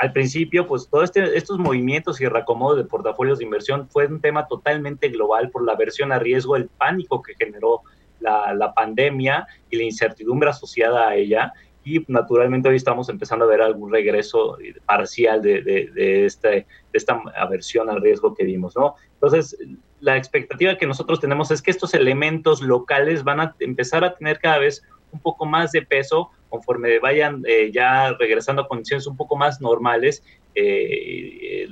al 0.00 0.12
principio, 0.12 0.66
pues 0.66 0.88
todos 0.88 1.04
este, 1.04 1.36
estos 1.36 1.58
movimientos 1.58 2.22
y 2.22 2.26
reacomodos 2.26 2.78
de 2.78 2.84
portafolios 2.84 3.38
de 3.38 3.44
inversión 3.44 3.86
fue 3.90 4.06
un 4.06 4.22
tema 4.22 4.46
totalmente 4.48 5.08
global 5.10 5.50
por 5.50 5.62
la 5.62 5.74
versión 5.74 6.10
a 6.10 6.18
riesgo, 6.18 6.56
el 6.56 6.68
pánico 6.68 7.20
que 7.20 7.34
generó 7.34 7.82
la, 8.20 8.72
pandemia 8.74 9.46
y 9.70 9.76
la 9.76 9.84
incertidumbre 9.84 10.50
asociada 10.50 11.08
a 11.08 11.14
ella 11.16 11.52
y 11.84 12.04
naturalmente 12.08 12.68
hoy 12.68 12.76
estamos 12.76 13.08
empezando 13.08 13.44
a 13.44 13.48
ver 13.48 13.62
algún 13.62 13.92
regreso 13.92 14.58
parcial 14.86 15.40
de, 15.40 15.62
de, 15.62 16.26
este, 16.26 16.48
de 16.48 16.66
esta 16.92 17.22
aversión 17.36 17.88
al 17.88 18.02
riesgo 18.02 18.34
que 18.34 18.44
vimos, 18.44 18.74
¿no? 18.76 18.96
Entonces, 19.14 19.56
la 20.00 20.16
expectativa 20.16 20.76
que 20.76 20.86
nosotros 20.86 21.20
tenemos 21.20 21.50
es 21.52 21.62
que 21.62 21.70
estos 21.70 21.94
elementos 21.94 22.60
locales 22.60 23.22
van 23.22 23.40
a 23.40 23.54
empezar 23.60 24.04
a 24.04 24.14
tener 24.14 24.40
cada 24.40 24.58
vez 24.58 24.82
un 25.12 25.20
poco 25.20 25.46
más 25.46 25.72
de 25.72 25.82
peso 25.82 26.30
conforme 26.48 26.98
vayan 26.98 27.42
eh, 27.46 27.70
ya 27.72 28.12
regresando 28.18 28.62
a 28.62 28.68
condiciones 28.68 29.06
un 29.06 29.16
poco 29.16 29.36
más 29.36 29.60
normales 29.60 30.22
eh, 30.54 31.68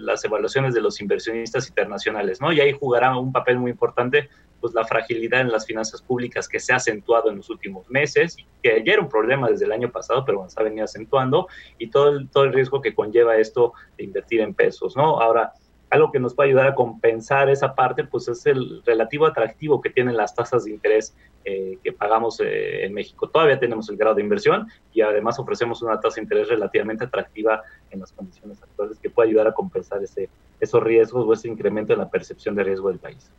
las 0.00 0.24
evaluaciones 0.24 0.72
de 0.72 0.80
los 0.80 0.98
inversionistas 1.00 1.68
internacionales, 1.68 2.40
¿no? 2.40 2.52
Y 2.52 2.60
ahí 2.60 2.72
jugará 2.72 3.16
un 3.18 3.32
papel 3.32 3.58
muy 3.58 3.70
importante 3.70 4.30
pues 4.60 4.74
la 4.74 4.84
fragilidad 4.84 5.40
en 5.40 5.50
las 5.50 5.66
finanzas 5.66 6.02
públicas 6.02 6.48
que 6.48 6.60
se 6.60 6.72
ha 6.72 6.76
acentuado 6.76 7.30
en 7.30 7.36
los 7.36 7.50
últimos 7.50 7.88
meses, 7.90 8.36
que 8.62 8.82
ya 8.84 8.94
era 8.94 9.02
un 9.02 9.08
problema 9.08 9.48
desde 9.48 9.66
el 9.66 9.72
año 9.72 9.90
pasado, 9.90 10.24
pero 10.24 10.38
bueno, 10.38 10.50
se 10.50 10.60
ha 10.60 10.64
venido 10.64 10.84
acentuando, 10.84 11.48
y 11.78 11.90
todo 11.90 12.08
el, 12.08 12.28
todo 12.28 12.44
el 12.44 12.52
riesgo 12.52 12.80
que 12.80 12.94
conlleva 12.94 13.36
esto 13.36 13.72
de 13.96 14.04
invertir 14.04 14.40
en 14.40 14.54
pesos, 14.54 14.96
¿no? 14.96 15.20
Ahora, 15.20 15.52
algo 15.90 16.12
que 16.12 16.18
nos 16.18 16.34
puede 16.34 16.50
ayudar 16.50 16.66
a 16.68 16.74
compensar 16.74 17.48
esa 17.48 17.74
parte, 17.74 18.04
pues 18.04 18.28
es 18.28 18.44
el 18.46 18.82
relativo 18.84 19.26
atractivo 19.26 19.80
que 19.80 19.90
tienen 19.90 20.16
las 20.16 20.34
tasas 20.34 20.64
de 20.64 20.72
interés 20.72 21.14
eh, 21.44 21.78
que 21.82 21.92
pagamos 21.92 22.40
eh, 22.40 22.84
en 22.84 22.92
México. 22.92 23.28
Todavía 23.28 23.58
tenemos 23.58 23.88
el 23.88 23.96
grado 23.96 24.16
de 24.16 24.22
inversión 24.22 24.68
y 24.92 25.00
además 25.00 25.38
ofrecemos 25.38 25.80
una 25.80 25.98
tasa 26.00 26.16
de 26.16 26.22
interés 26.22 26.48
relativamente 26.48 27.04
atractiva 27.04 27.62
en 27.90 28.00
las 28.00 28.12
condiciones 28.12 28.62
actuales 28.62 28.98
que 28.98 29.08
puede 29.08 29.30
ayudar 29.30 29.48
a 29.48 29.52
compensar 29.52 30.02
ese, 30.02 30.28
esos 30.60 30.82
riesgos 30.82 31.26
o 31.26 31.32
ese 31.32 31.48
incremento 31.48 31.94
en 31.94 32.00
la 32.00 32.10
percepción 32.10 32.54
de 32.54 32.64
riesgo 32.64 32.88
del 32.88 32.98
país. 32.98 33.30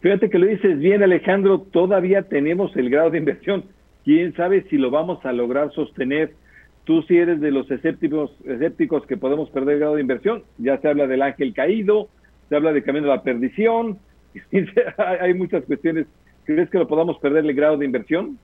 Fíjate 0.00 0.30
que 0.30 0.38
lo 0.38 0.46
dices 0.46 0.78
bien, 0.78 1.02
Alejandro, 1.02 1.60
todavía 1.60 2.22
tenemos 2.22 2.76
el 2.76 2.90
grado 2.90 3.10
de 3.10 3.18
inversión. 3.18 3.64
¿Quién 4.04 4.34
sabe 4.34 4.62
si 4.70 4.76
lo 4.76 4.90
vamos 4.90 5.24
a 5.24 5.32
lograr 5.32 5.72
sostener? 5.72 6.32
Tú 6.84 7.02
si 7.02 7.16
eres 7.16 7.40
de 7.40 7.50
los 7.50 7.68
escépticos, 7.70 8.30
escépticos 8.44 9.04
que 9.06 9.16
podemos 9.16 9.50
perder 9.50 9.74
el 9.74 9.80
grado 9.80 9.94
de 9.96 10.02
inversión, 10.02 10.44
ya 10.58 10.78
se 10.78 10.88
habla 10.88 11.08
del 11.08 11.22
ángel 11.22 11.52
caído, 11.52 12.08
se 12.48 12.54
habla 12.54 12.72
de 12.72 12.84
camino 12.84 13.10
a 13.10 13.16
la 13.16 13.22
perdición, 13.22 13.98
hay 15.20 15.34
muchas 15.34 15.64
cuestiones. 15.64 16.06
¿Crees 16.44 16.70
que 16.70 16.78
lo 16.78 16.86
podamos 16.86 17.18
perder 17.18 17.44
el 17.44 17.54
grado 17.54 17.76
de 17.76 17.86
inversión? 17.86 18.38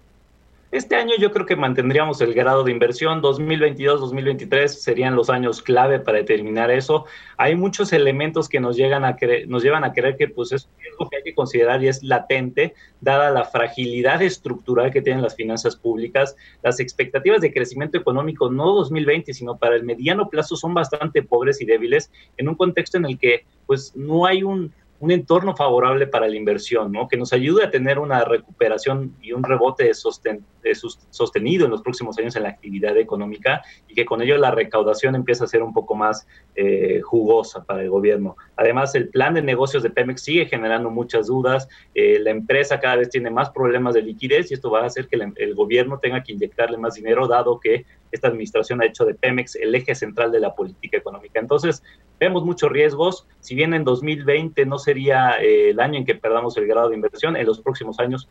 Este 0.73 0.97
año 0.97 1.13
yo 1.19 1.33
creo 1.33 1.45
que 1.45 1.55
mantendríamos 1.55 2.23
el 2.23 2.33
grado 2.33 2.65
de 2.65 2.73
inversión. 2.73 3.21
2022-2023 3.21 4.69
serían 4.69 5.15
los 5.15 5.29
años 5.29 5.61
clave 5.61 6.01
para 6.01 6.17
determinar 6.17 6.71
eso. 6.71 7.05
Hay 7.37 7.57
muchos 7.57 7.93
elementos 7.93 8.49
que 8.49 8.59
nos, 8.59 8.79
llegan 8.79 9.05
a 9.05 9.19
nos 9.49 9.63
llevan 9.63 9.85
a 9.85 9.93
creer 9.93 10.17
que 10.17 10.29
pues, 10.29 10.51
es 10.51 10.71
algo 10.93 11.11
que 11.11 11.19
hay 11.19 11.23
que 11.25 11.35
considerar 11.35 11.85
y 11.85 11.89
es 11.89 12.03
latente, 12.03 12.73
dada 13.03 13.31
la 13.31 13.45
fragilidad 13.45 14.23
estructural 14.23 14.91
que 14.91 15.03
tienen 15.03 15.23
las 15.23 15.37
finanzas 15.37 15.77
públicas. 15.77 16.37
Las 16.63 16.81
expectativas 16.81 17.43
de 17.43 17.53
crecimiento 17.53 17.99
económico, 17.99 18.51
no 18.51 18.73
2020, 18.73 19.35
sino 19.35 19.59
para 19.59 19.77
el 19.77 19.85
mediano 19.85 20.31
plazo, 20.31 20.57
son 20.57 20.73
bastante 20.73 21.23
pobres 21.23 21.61
y 21.61 21.67
débiles 21.67 22.11
en 22.39 22.49
un 22.49 22.55
contexto 22.55 22.97
en 22.97 23.05
el 23.05 23.19
que 23.19 23.45
pues, 23.67 23.95
no 23.95 24.25
hay 24.25 24.43
un 24.43 24.73
un 25.03 25.11
entorno 25.11 25.57
favorable 25.57 26.07
para 26.07 26.29
la 26.29 26.37
inversión, 26.37 26.93
¿no? 26.93 27.09
que 27.09 27.17
nos 27.17 27.33
ayude 27.33 27.65
a 27.65 27.71
tener 27.73 27.99
una 27.99 28.25
recuperación 28.25 29.17
y 29.21 29.33
un 29.33 29.43
rebote 29.43 29.91
sostenido 29.95 31.65
en 31.65 31.71
los 31.73 31.83
próximos 31.83 32.17
años 32.19 32.37
en 32.37 32.45
la 32.45 32.51
actividad 32.51 32.97
económica 32.97 33.63
y 33.89 33.95
que 33.95 34.05
con 34.05 34.23
ello 34.23 34.39
la 34.39 34.53
recaudación 34.53 35.17
empiece 35.17 35.43
a 35.43 35.49
ser 35.49 35.65
un 35.65 35.73
poco 35.73 35.97
más 35.97 36.25
eh, 36.55 37.01
jugosa 37.03 37.65
para 37.65 37.83
el 37.83 37.91
gobierno. 37.91 38.37
Además, 38.55 38.95
el 38.95 39.09
plan 39.09 39.35
de 39.35 39.43
negocios 39.43 39.83
de 39.83 39.91
Pemex 39.91 40.23
sigue 40.23 40.47
generando 40.47 40.89
muchas 40.89 41.27
dudas, 41.27 41.69
eh, 41.97 42.21
la 42.21 42.31
empresa 42.31 42.79
cada 42.79 42.95
vez 42.95 43.11
tiene 43.11 43.29
más 43.29 43.51
problemas 43.51 43.95
de 43.95 44.03
liquidez 44.03 44.53
y 44.53 44.55
esto 44.55 44.71
va 44.71 44.83
a 44.83 44.87
hacer 44.87 45.09
que 45.09 45.19
el 45.35 45.55
gobierno 45.57 45.99
tenga 45.99 46.23
que 46.23 46.31
inyectarle 46.31 46.79
más 46.79 46.95
dinero, 46.95 47.27
dado 47.27 47.59
que 47.59 47.87
esta 48.13 48.29
administración 48.29 48.81
ha 48.83 48.87
hecho 48.87 49.05
de 49.05 49.15
Pemex 49.15 49.57
el 49.57 49.75
eje 49.75 49.95
central 49.95 50.31
de 50.31 50.39
la 50.39 50.55
política 50.55 50.99
económica. 50.99 51.41
Entonces, 51.41 51.83
vemos 52.23 52.45
muchos 52.45 52.71
riesgos. 52.71 53.27
Si 53.41 53.57
bien 53.57 53.75
en 53.75 53.83
2020 53.83 54.65
no 54.65 54.79
sería 54.79 55.41
eh, 55.41 55.71
el 55.71 55.81
año 55.81 55.99
en 55.99 56.07
que 56.07 56.15
perdamos 56.15 56.57
el 56.57 56.69
grado 56.69 56.89
de 56.89 56.95
inversión, 56.95 57.37
en 57.37 57.45
los 57.45 57.61
próximos 57.61 57.99
años 57.99 58.29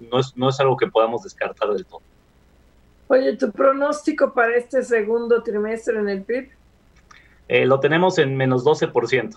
no 0.00 0.18
es, 0.18 0.34
no 0.34 0.48
es 0.48 0.58
algo 0.60 0.78
que 0.78 0.86
podamos 0.86 1.24
descartar 1.24 1.68
del 1.68 1.84
todo. 1.84 2.00
Oye, 3.08 3.36
¿tu 3.36 3.52
pronóstico 3.52 4.32
para 4.32 4.56
este 4.56 4.82
segundo 4.82 5.42
trimestre 5.42 5.98
en 5.98 6.08
el 6.08 6.22
PIB? 6.22 6.48
Eh, 7.48 7.66
lo 7.66 7.78
tenemos 7.80 8.16
en 8.16 8.34
menos 8.34 8.64
12%. 8.64 9.34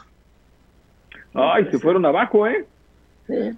Ay, 1.34 1.68
se 1.70 1.78
fueron 1.78 2.06
abajo, 2.06 2.48
¿eh? 2.48 2.66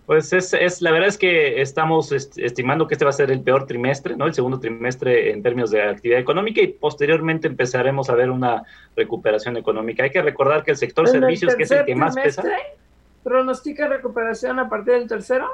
Pues 0.05 0.33
es, 0.33 0.53
es, 0.53 0.81
la 0.81 0.91
verdad 0.91 1.09
es 1.09 1.17
que 1.17 1.61
estamos 1.61 2.11
estimando 2.11 2.87
que 2.87 2.95
este 2.95 3.05
va 3.05 3.09
a 3.09 3.13
ser 3.13 3.29
el 3.29 3.41
peor 3.41 3.67
trimestre, 3.67 4.15
¿no? 4.17 4.25
El 4.25 4.33
segundo 4.33 4.59
trimestre 4.59 5.31
en 5.31 5.43
términos 5.43 5.69
de 5.69 5.83
actividad 5.83 6.19
económica 6.19 6.61
y 6.61 6.67
posteriormente 6.67 7.47
empezaremos 7.47 8.09
a 8.09 8.15
ver 8.15 8.31
una 8.31 8.63
recuperación 8.95 9.57
económica. 9.57 10.03
Hay 10.03 10.09
que 10.09 10.23
recordar 10.23 10.63
que 10.63 10.71
el 10.71 10.77
sector 10.77 11.07
servicios, 11.07 11.55
que 11.55 11.63
es 11.63 11.71
el 11.71 11.85
que 11.85 11.95
más 11.95 12.15
pesa. 12.15 12.43
¿Pronostica 13.23 13.87
recuperación 13.87 14.59
a 14.59 14.69
partir 14.69 14.93
del 14.93 15.07
tercero? 15.07 15.47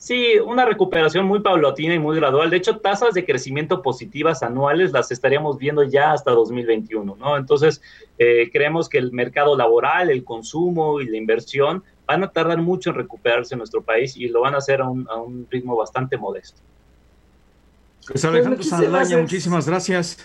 Sí, 0.00 0.38
una 0.38 0.64
recuperación 0.64 1.26
muy 1.26 1.40
paulatina 1.40 1.94
y 1.94 1.98
muy 1.98 2.16
gradual. 2.16 2.48
De 2.48 2.56
hecho, 2.56 2.78
tasas 2.78 3.12
de 3.12 3.26
crecimiento 3.26 3.82
positivas 3.82 4.42
anuales 4.42 4.92
las 4.92 5.10
estaríamos 5.10 5.58
viendo 5.58 5.82
ya 5.82 6.12
hasta 6.12 6.30
2021, 6.30 7.16
¿no? 7.20 7.36
Entonces, 7.36 7.82
eh, 8.16 8.48
creemos 8.50 8.88
que 8.88 8.96
el 8.96 9.12
mercado 9.12 9.58
laboral, 9.58 10.08
el 10.08 10.24
consumo 10.24 11.02
y 11.02 11.06
la 11.06 11.18
inversión 11.18 11.84
van 12.10 12.24
a 12.24 12.30
tardar 12.30 12.58
mucho 12.58 12.90
en 12.90 12.96
recuperarse 12.96 13.54
en 13.54 13.58
nuestro 13.58 13.82
país 13.82 14.16
y 14.16 14.26
lo 14.28 14.40
van 14.40 14.54
a 14.54 14.58
hacer 14.58 14.80
a 14.80 14.88
un, 14.88 15.46
ritmo 15.48 15.76
bastante 15.76 16.16
modesto. 16.16 16.60
Pues 18.06 18.24
Alejandro 18.24 18.56
pues 18.56 18.68
Saldaña, 18.68 19.18
muchísimas 19.18 19.68
gracias. 19.68 20.18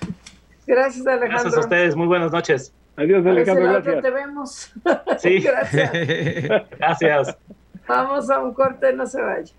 Gracias, 0.65 1.05
Alejandro. 1.05 1.29
Gracias 1.29 1.57
a 1.57 1.59
ustedes, 1.59 1.95
muy 1.95 2.07
buenas 2.07 2.31
noches. 2.31 2.73
Adiós, 2.95 3.23
Alejandro, 3.25 3.65
gracias. 3.65 4.01
Te 4.01 4.09
vemos. 4.09 4.73
Sí, 5.19 5.39
gracias. 5.39 5.91
gracias. 6.79 7.37
Vamos 7.87 8.29
a 8.31 8.39
un 8.39 8.53
corte, 8.53 8.91
no 8.93 9.05
se 9.05 9.21
vaya. 9.21 9.53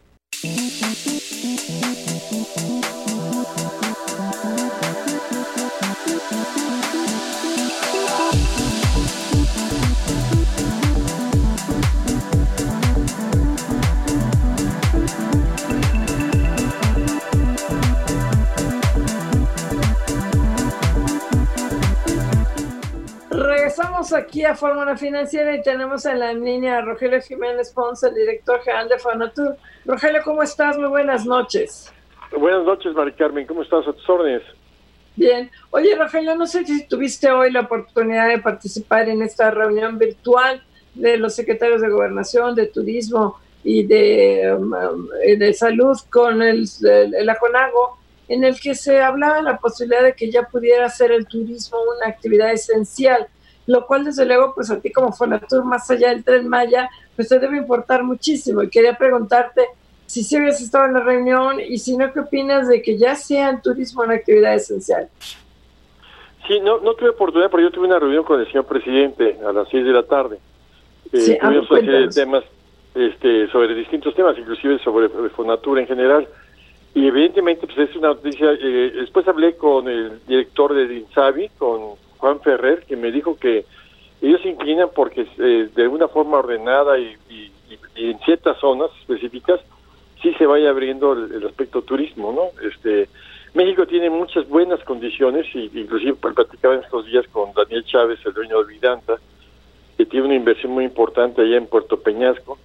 Regresamos 23.76 24.12
aquí 24.14 24.42
a 24.42 24.54
Fórmula 24.54 24.96
Financiera 24.96 25.54
y 25.54 25.60
tenemos 25.60 26.06
en 26.06 26.18
la 26.18 26.32
línea 26.32 26.78
a 26.78 26.80
Rogelio 26.80 27.20
Jiménez 27.20 27.72
Ponce, 27.74 28.08
el 28.08 28.14
director 28.14 28.58
general 28.62 28.88
de 28.88 28.98
Fonatur. 28.98 29.54
Rogelio, 29.84 30.22
¿cómo 30.24 30.42
estás? 30.42 30.78
Muy 30.78 30.88
buenas 30.88 31.26
noches. 31.26 31.92
Buenas 32.34 32.64
noches, 32.64 32.94
Mari 32.94 33.12
Carmen. 33.12 33.46
¿Cómo 33.46 33.60
estás? 33.60 33.86
A 33.86 33.92
tus 33.92 34.08
órdenes. 34.08 34.42
Bien. 35.14 35.50
Oye, 35.68 35.94
Rogelio, 35.94 36.34
no 36.36 36.46
sé 36.46 36.64
si 36.64 36.86
tuviste 36.86 37.30
hoy 37.30 37.52
la 37.52 37.60
oportunidad 37.60 38.28
de 38.28 38.38
participar 38.38 39.10
en 39.10 39.20
esta 39.20 39.50
reunión 39.50 39.98
virtual 39.98 40.62
de 40.94 41.18
los 41.18 41.34
secretarios 41.34 41.82
de 41.82 41.90
Gobernación, 41.90 42.54
de 42.54 42.68
Turismo 42.68 43.38
y 43.62 43.84
de, 43.84 44.56
um, 44.58 45.06
de 45.06 45.52
Salud 45.52 45.98
con 46.08 46.40
el, 46.40 46.66
el, 46.82 47.14
el 47.14 47.28
Aconago, 47.28 47.98
en 48.28 48.42
el 48.42 48.58
que 48.58 48.74
se 48.74 49.02
hablaba 49.02 49.36
de 49.36 49.42
la 49.42 49.58
posibilidad 49.58 50.02
de 50.02 50.14
que 50.14 50.30
ya 50.30 50.44
pudiera 50.44 50.88
ser 50.88 51.12
el 51.12 51.26
turismo 51.26 51.76
una 51.98 52.08
actividad 52.08 52.50
esencial 52.52 53.28
lo 53.66 53.86
cual 53.86 54.04
desde 54.04 54.24
luego, 54.24 54.54
pues 54.54 54.70
a 54.70 54.80
ti 54.80 54.92
como 54.92 55.12
Fonatur, 55.12 55.64
más 55.64 55.90
allá 55.90 56.10
del 56.10 56.24
Tren 56.24 56.48
Maya, 56.48 56.88
pues 57.14 57.28
te 57.28 57.38
debe 57.38 57.56
importar 57.58 58.04
muchísimo. 58.04 58.62
Y 58.62 58.70
quería 58.70 58.96
preguntarte 58.96 59.62
si 60.06 60.22
sí 60.22 60.36
habías 60.36 60.60
estado 60.60 60.86
en 60.86 60.94
la 60.94 61.00
reunión 61.00 61.60
y 61.60 61.78
si 61.78 61.96
no, 61.96 62.12
¿qué 62.12 62.20
opinas 62.20 62.68
de 62.68 62.80
que 62.80 62.96
ya 62.96 63.16
sea 63.16 63.50
el 63.50 63.60
turismo 63.60 64.02
una 64.02 64.14
actividad 64.14 64.54
esencial? 64.54 65.08
Sí, 66.46 66.60
no, 66.60 66.78
no 66.78 66.94
tuve 66.94 67.10
oportunidad, 67.10 67.50
pero 67.50 67.64
yo 67.64 67.70
tuve 67.72 67.86
una 67.86 67.98
reunión 67.98 68.22
con 68.22 68.40
el 68.40 68.46
señor 68.46 68.66
presidente 68.66 69.36
a 69.44 69.52
las 69.52 69.68
6 69.68 69.84
de 69.84 69.92
la 69.92 70.04
tarde. 70.04 70.38
Eh, 71.12 71.18
sí, 71.18 71.38
tuvimos 71.40 71.70
una 71.70 71.80
serie 71.80 72.00
de 72.00 72.08
temas 72.08 72.44
este, 72.94 73.48
sobre 73.48 73.74
distintos 73.74 74.14
temas, 74.14 74.38
inclusive 74.38 74.78
sobre 74.78 75.08
Fonatura 75.30 75.80
en 75.80 75.88
general. 75.88 76.28
Y 76.94 77.08
evidentemente, 77.08 77.66
pues 77.66 77.90
es 77.90 77.96
una 77.96 78.08
noticia. 78.08 78.52
Eh, 78.52 78.92
después 78.94 79.26
hablé 79.26 79.56
con 79.56 79.88
el 79.88 80.20
director 80.26 80.72
de 80.72 80.86
Dinsabi, 80.86 81.50
con 81.58 81.96
Juan 82.26 82.40
Ferrer, 82.40 82.84
que 82.86 82.96
me 82.96 83.12
dijo 83.12 83.38
que 83.38 83.64
ellos 84.20 84.42
se 84.42 84.48
inclinan 84.48 84.88
porque 84.92 85.28
eh, 85.38 85.68
de 85.72 85.86
una 85.86 86.08
forma 86.08 86.38
ordenada 86.38 86.98
y, 86.98 87.14
en 87.94 88.18
ciertas 88.20 88.58
zonas 88.58 88.90
específicas 89.00 89.60
sí 90.20 90.34
se 90.34 90.46
vaya 90.46 90.70
abriendo 90.70 91.12
el, 91.12 91.46
aspecto 91.46 91.82
turismo, 91.82 92.32
¿no? 92.32 92.68
Este 92.68 93.08
México 93.54 93.86
tiene 93.86 94.10
muchas 94.10 94.48
buenas 94.48 94.82
condiciones 94.84 95.46
y 95.54 95.70
inclusive 95.72 96.14
platicaba 96.14 96.74
en 96.74 96.82
estos 96.82 97.06
días 97.06 97.26
con 97.28 97.52
Daniel 97.54 97.84
Chávez, 97.84 98.18
el 98.26 98.34
dueño 98.34 98.62
de 98.62 98.74
Vidanta, 98.74 99.16
que 99.96 100.04
tiene 100.04 100.26
una 100.26 100.34
inversión 100.34 100.72
muy 100.72 100.84
importante 100.84 101.42
allá 101.42 101.56
en 101.56 101.66
Puerto 101.66 101.98
Peñasco. 102.00 102.58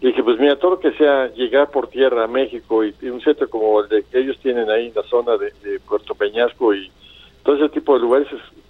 Y 0.00 0.08
dije, 0.08 0.22
pues 0.22 0.38
mira, 0.38 0.56
todo 0.56 0.72
lo 0.72 0.80
que 0.80 0.92
sea 0.92 1.28
llegar 1.28 1.70
por 1.70 1.86
tierra 1.88 2.24
a 2.24 2.28
México 2.28 2.84
y, 2.84 2.94
un 3.08 3.22
centro 3.22 3.48
como 3.48 3.80
el 3.80 3.88
de 3.88 4.02
que 4.02 4.18
ellos 4.18 4.38
tienen 4.42 4.68
ahí 4.68 4.88
en 4.88 4.94
la 4.94 5.02
zona 5.04 5.36
de, 5.38 5.52
Puerto 5.88 6.14
Peñasco 6.14 6.74
y 6.74 6.90
todo 7.44 7.56
ese 7.56 7.68
tipo 7.68 7.94
de 7.94 8.00
lugares 8.00 8.28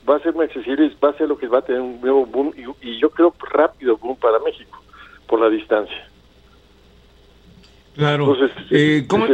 va 0.08 0.16
a 0.16 0.20
ser 0.20 0.34
muy 0.34 0.44
accesible, 0.44 0.90
va 1.02 1.10
a 1.10 1.16
ser 1.16 1.28
lo 1.28 1.38
que 1.38 1.46
va 1.46 1.58
a 1.58 1.62
tener 1.62 1.80
un 1.80 2.00
nuevo 2.00 2.26
boom 2.26 2.52
y, 2.82 2.98
yo 2.98 3.08
creo 3.10 3.34
rápido 3.52 3.96
boom 3.96 4.16
para 4.16 4.38
México 4.40 4.82
por 5.26 5.40
la 5.40 5.48
distancia. 5.48 6.08
Claro. 7.94 8.34
Entonces, 8.34 8.66
eh, 8.70 9.04
¿cómo... 9.08 9.26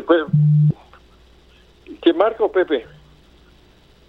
¿Qué 2.03 2.12
Marco, 2.15 2.51
Pepe? 2.51 2.87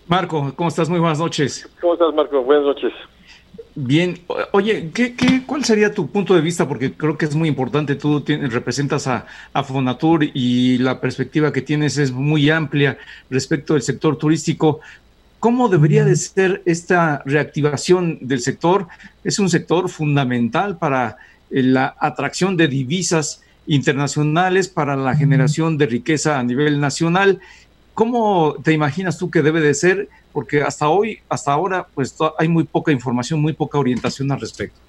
Marco, 0.07 0.53
¿cómo 0.55 0.69
estás? 0.69 0.89
Muy 0.89 0.99
buenas 0.99 1.19
noches. 1.19 1.69
¿Cómo 1.79 1.93
estás, 1.93 2.13
Marco? 2.13 2.41
Buenas 2.41 2.65
noches. 2.65 2.93
Bien, 3.73 4.19
oye, 4.51 4.91
¿qué, 4.93 5.15
qué, 5.15 5.43
cuál 5.45 5.63
sería 5.63 5.93
tu 5.93 6.07
punto 6.07 6.35
de 6.35 6.41
vista? 6.41 6.67
Porque 6.67 6.93
creo 6.93 7.17
que 7.17 7.23
es 7.23 7.35
muy 7.35 7.47
importante, 7.47 7.95
tú 7.95 8.21
representas 8.27 9.07
a, 9.07 9.25
a, 9.53 9.63
Fonatur 9.63 10.25
y 10.33 10.77
la 10.79 10.99
perspectiva 10.99 11.53
que 11.53 11.61
tienes 11.61 11.97
es 11.97 12.11
muy 12.11 12.49
amplia 12.49 12.97
respecto 13.29 13.73
del 13.73 13.81
sector 13.81 14.17
turístico. 14.17 14.81
¿Cómo 15.41 15.69
debería 15.69 16.05
de 16.05 16.15
ser 16.15 16.61
esta 16.65 17.23
reactivación 17.25 18.19
del 18.21 18.41
sector? 18.41 18.85
Es 19.23 19.39
un 19.39 19.49
sector 19.49 19.89
fundamental 19.89 20.77
para 20.77 21.17
eh, 21.49 21.63
la 21.63 21.95
atracción 21.99 22.55
de 22.57 22.67
divisas 22.67 23.43
internacionales, 23.65 24.69
para 24.69 24.95
la 24.95 25.15
generación 25.15 25.79
de 25.79 25.87
riqueza 25.87 26.37
a 26.37 26.43
nivel 26.43 26.79
nacional. 26.79 27.39
¿Cómo 27.95 28.53
te 28.63 28.71
imaginas 28.71 29.17
tú 29.17 29.31
que 29.31 29.41
debe 29.41 29.61
de 29.61 29.73
ser? 29.73 30.09
Porque 30.31 30.61
hasta 30.61 30.89
hoy, 30.89 31.17
hasta 31.27 31.51
ahora, 31.51 31.87
pues 31.95 32.15
hay 32.37 32.47
muy 32.47 32.65
poca 32.65 32.91
información, 32.91 33.41
muy 33.41 33.53
poca 33.53 33.79
orientación 33.79 34.31
al 34.31 34.39
respecto. 34.39 34.79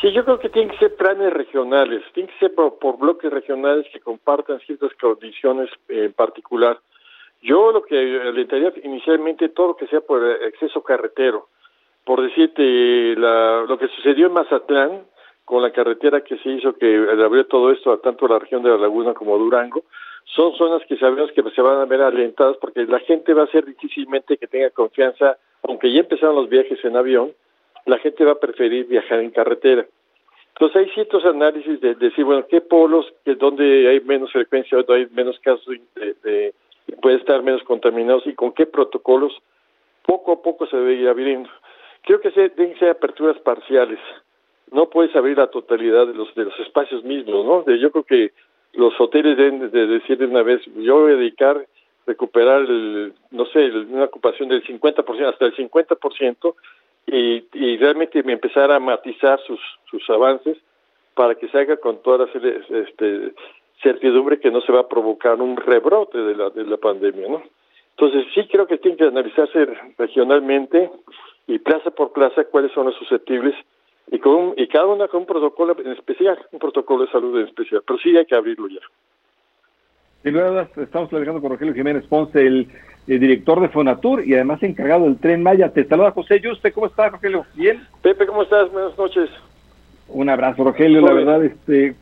Sí, 0.00 0.10
yo 0.14 0.24
creo 0.24 0.38
que 0.38 0.48
tienen 0.48 0.70
que 0.70 0.78
ser 0.78 0.96
planes 0.96 1.34
regionales, 1.34 2.02
tienen 2.14 2.32
que 2.32 2.38
ser 2.46 2.54
por, 2.54 2.98
bloques 2.98 3.30
regionales 3.30 3.86
que 3.92 4.00
compartan 4.00 4.58
ciertas 4.60 4.92
condiciones 4.98 5.68
en 5.90 6.14
particular. 6.14 6.80
Yo 7.42 7.72
lo 7.72 7.82
que 7.82 7.96
alentaría 7.96 8.72
inicialmente 8.82 9.48
todo 9.48 9.68
lo 9.68 9.76
que 9.76 9.86
sea 9.86 10.00
por 10.00 10.24
exceso 10.42 10.82
carretero. 10.82 11.48
Por 12.04 12.22
decirte, 12.22 13.16
la, 13.16 13.64
lo 13.68 13.78
que 13.78 13.88
sucedió 13.88 14.26
en 14.26 14.32
Mazatlán, 14.32 15.04
con 15.44 15.62
la 15.62 15.72
carretera 15.72 16.20
que 16.20 16.38
se 16.38 16.48
hizo 16.48 16.74
que 16.74 17.06
abrió 17.24 17.46
todo 17.46 17.72
esto 17.72 17.92
a 17.92 18.00
tanto 18.00 18.28
la 18.28 18.38
región 18.38 18.62
de 18.62 18.70
la 18.70 18.76
Laguna 18.76 19.14
como 19.14 19.38
Durango, 19.38 19.82
son 20.24 20.54
zonas 20.56 20.82
que 20.86 20.96
sabemos 20.96 21.32
que 21.32 21.42
se 21.42 21.62
van 21.62 21.78
a 21.78 21.86
ver 21.86 22.02
alentadas 22.02 22.56
porque 22.58 22.84
la 22.84 23.00
gente 23.00 23.34
va 23.34 23.44
a 23.44 23.48
ser 23.48 23.64
difícilmente 23.64 24.36
que 24.36 24.46
tenga 24.46 24.70
confianza, 24.70 25.38
aunque 25.62 25.92
ya 25.92 26.00
empezaron 26.00 26.36
los 26.36 26.48
viajes 26.48 26.78
en 26.84 26.96
avión, 26.96 27.32
la 27.86 27.98
gente 27.98 28.24
va 28.24 28.32
a 28.32 28.38
preferir 28.38 28.86
viajar 28.86 29.20
en 29.20 29.30
carretera. 29.30 29.86
Entonces 30.54 30.76
hay 30.76 30.90
ciertos 30.90 31.24
análisis 31.24 31.80
de, 31.80 31.94
decir, 31.94 32.24
bueno, 32.24 32.46
qué 32.48 32.60
polos, 32.60 33.06
que 33.24 33.34
donde 33.34 33.88
hay 33.88 34.00
menos 34.00 34.30
frecuencia, 34.30 34.76
donde 34.78 34.94
hay 34.94 35.06
menos 35.10 35.38
casos 35.40 35.66
de, 35.96 36.14
de, 36.22 36.54
puede 37.02 37.16
estar 37.16 37.42
menos 37.42 37.62
contaminados 37.64 38.26
y 38.26 38.34
con 38.34 38.52
qué 38.52 38.66
protocolos 38.66 39.32
poco 40.06 40.32
a 40.32 40.42
poco 40.42 40.66
se 40.66 40.76
debe 40.76 40.94
ir 40.94 41.08
abriendo. 41.08 41.48
Creo 42.02 42.20
que 42.20 42.30
se, 42.30 42.48
deben 42.50 42.78
ser 42.78 42.90
aperturas 42.90 43.38
parciales 43.38 43.98
no 44.72 44.88
puedes 44.88 45.14
abrir 45.16 45.38
la 45.38 45.48
totalidad 45.48 46.06
de 46.06 46.14
los 46.14 46.34
de 46.34 46.44
los 46.44 46.58
espacios 46.60 47.04
mismos, 47.04 47.44
¿no? 47.44 47.74
yo 47.74 47.90
creo 47.90 48.04
que 48.04 48.32
los 48.72 48.98
hoteles 49.00 49.36
deben 49.36 49.70
de 49.70 49.86
decir 49.86 50.18
de 50.18 50.26
una 50.26 50.42
vez, 50.42 50.60
yo 50.76 51.00
voy 51.00 51.12
a 51.12 51.16
dedicar 51.16 51.66
recuperar 52.06 52.62
el, 52.62 53.12
no 53.30 53.46
sé, 53.46 53.70
una 53.70 54.04
ocupación 54.04 54.48
del 54.48 54.64
50%, 54.64 55.28
hasta 55.28 55.46
el 55.46 55.54
50%, 55.54 56.54
y, 57.06 57.44
y 57.52 57.76
realmente 57.76 58.20
empezar 58.20 58.70
a 58.70 58.80
matizar 58.80 59.40
sus, 59.46 59.60
sus 59.90 60.08
avances 60.10 60.56
para 61.14 61.34
que 61.34 61.48
se 61.48 61.58
haga 61.58 61.76
con 61.76 62.02
toda 62.02 62.26
la 62.26 62.78
este, 62.80 63.32
certidumbre 63.82 64.40
que 64.40 64.50
no 64.50 64.60
se 64.60 64.72
va 64.72 64.80
a 64.80 64.88
provocar 64.88 65.40
un 65.40 65.56
rebrote 65.56 66.18
de 66.18 66.34
la, 66.34 66.50
de 66.50 66.64
la 66.64 66.76
pandemia, 66.76 67.28
¿no? 67.28 67.42
Entonces 67.90 68.26
sí 68.34 68.48
creo 68.50 68.66
que 68.66 68.78
tiene 68.78 68.96
que 68.96 69.04
analizarse 69.04 69.66
regionalmente 69.98 70.90
y 71.46 71.58
plaza 71.58 71.90
por 71.90 72.12
plaza 72.12 72.44
cuáles 72.44 72.72
son 72.72 72.86
los 72.86 72.96
susceptibles 72.96 73.54
y, 74.10 74.18
con 74.18 74.54
y 74.56 74.66
cada 74.68 74.86
una 74.86 75.08
con 75.08 75.20
un 75.20 75.26
protocolo 75.26 75.76
en 75.78 75.92
especial, 75.92 76.38
un 76.52 76.58
protocolo 76.58 77.04
de 77.04 77.12
salud 77.12 77.38
en 77.38 77.46
especial, 77.46 77.82
pero 77.86 77.98
sí 77.98 78.16
hay 78.16 78.24
que 78.24 78.34
abrirlo 78.34 78.68
ya. 78.68 78.80
Y 80.24 80.30
luego 80.30 80.60
estamos 80.76 81.08
platicando 81.08 81.40
con 81.40 81.50
Rogelio 81.50 81.74
Jiménez 81.74 82.06
Ponce, 82.06 82.46
el, 82.46 82.68
director 83.06 83.60
de 83.60 83.68
Fonatur 83.70 84.24
y 84.24 84.34
además 84.34 84.62
encargado 84.62 85.04
del 85.04 85.18
Tren 85.18 85.42
Maya. 85.42 85.72
Te 85.72 85.84
saluda 85.84 86.12
José 86.12 86.40
Yuste, 86.40 86.70
¿cómo 86.70 86.86
estás 86.86 87.10
Rogelio? 87.10 87.44
¿Bien? 87.54 87.84
Pepe, 88.02 88.26
¿cómo 88.26 88.42
estás? 88.42 88.70
Buenas 88.70 88.96
noches. 88.96 89.28
Un 90.08 90.28
abrazo 90.28 90.64
Rogelio, 90.64 91.00
la 91.00 91.12
verdad, 91.12 91.44
este... 91.44 91.96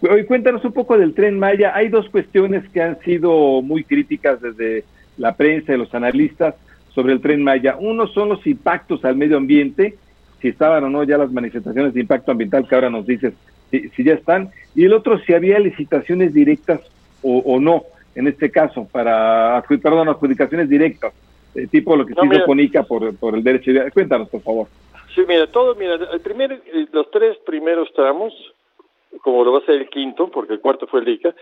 Hoy 0.00 0.24
cuéntanos 0.26 0.64
un 0.64 0.72
poco 0.72 0.98
del 0.98 1.14
Tren 1.14 1.38
Maya. 1.38 1.72
Hay 1.74 1.88
dos 1.88 2.08
cuestiones 2.08 2.68
que 2.70 2.82
han 2.82 3.00
sido 3.00 3.62
muy 3.62 3.84
críticas 3.84 4.40
desde 4.40 4.84
la 5.16 5.34
prensa 5.34 5.74
y 5.74 5.78
los 5.78 5.94
analistas 5.94 6.54
sobre 6.94 7.12
el 7.12 7.20
Tren 7.20 7.42
Maya. 7.42 7.76
Uno 7.78 8.06
son 8.08 8.28
los 8.28 8.46
impactos 8.46 9.04
al 9.04 9.16
medio 9.16 9.36
ambiente 9.36 9.96
si 10.40 10.48
estaban 10.48 10.84
o 10.84 10.90
no 10.90 11.04
ya 11.04 11.16
las 11.16 11.32
manifestaciones 11.32 11.94
de 11.94 12.00
impacto 12.00 12.30
ambiental 12.30 12.68
que 12.68 12.74
ahora 12.74 12.90
nos 12.90 13.06
dices 13.06 13.32
si, 13.70 14.04
ya 14.04 14.14
están, 14.14 14.50
y 14.74 14.84
el 14.84 14.92
otro 14.92 15.18
si 15.20 15.32
había 15.32 15.58
licitaciones 15.58 16.32
directas 16.32 16.80
o, 17.22 17.58
no, 17.58 17.84
en 18.14 18.28
este 18.28 18.50
caso, 18.50 18.86
para, 18.92 19.64
perdón, 19.66 20.10
adjudicaciones 20.10 20.68
directas, 20.68 21.14
eh, 21.54 21.66
tipo 21.66 21.96
lo 21.96 22.04
que 22.04 22.12
se 22.12 22.26
hizo 22.26 22.44
con 22.44 22.60
ICA 22.60 22.82
por, 22.82 23.16
por 23.16 23.34
el 23.34 23.42
derecho 23.42 23.72
de... 23.72 23.90
Cuéntanos, 23.90 24.28
por 24.28 24.42
favor. 24.42 24.68
Sí, 25.14 25.22
mira, 25.26 25.46
todo, 25.46 25.74
mira, 25.74 25.94
el 25.94 26.20
primer, 26.20 26.52
eh, 26.52 26.86
los 26.92 27.10
tres 27.10 27.38
primeros 27.46 27.90
tramos, 27.94 28.34
como 29.22 29.44
lo 29.44 29.52
va 29.52 29.58
a 29.58 29.66
ser 29.66 29.76
el 29.76 29.88
quinto, 29.88 30.28
porque 30.28 30.54
el 30.54 30.60
cuarto 30.60 30.86
fue 30.86 31.00
el 31.00 31.08
ICA, 31.08 31.34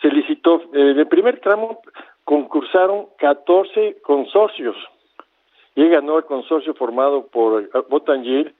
se 0.00 0.08
licitó, 0.08 0.62
eh, 0.74 0.90
en 0.90 0.98
el 0.98 1.08
primer 1.08 1.40
tramo 1.40 1.80
concursaron 2.24 3.06
14 3.18 3.98
consorcios, 4.02 4.76
y 5.76 5.88
ganó 5.88 6.18
el 6.18 6.24
consorcio 6.24 6.74
formado 6.74 7.26
por 7.26 7.68
Botangil 7.88 8.52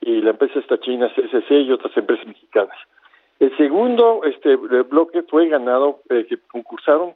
y 0.00 0.20
la 0.20 0.30
empresa 0.30 0.58
esta 0.58 0.78
china 0.80 1.10
CSC 1.14 1.50
y 1.52 1.72
otras 1.72 1.96
empresas 1.96 2.26
mexicanas. 2.26 2.76
El 3.38 3.56
segundo 3.56 4.22
este 4.24 4.56
bloque 4.56 5.22
fue 5.22 5.48
ganado, 5.48 6.00
eh, 6.10 6.26
que 6.28 6.36
concursaron 6.48 7.14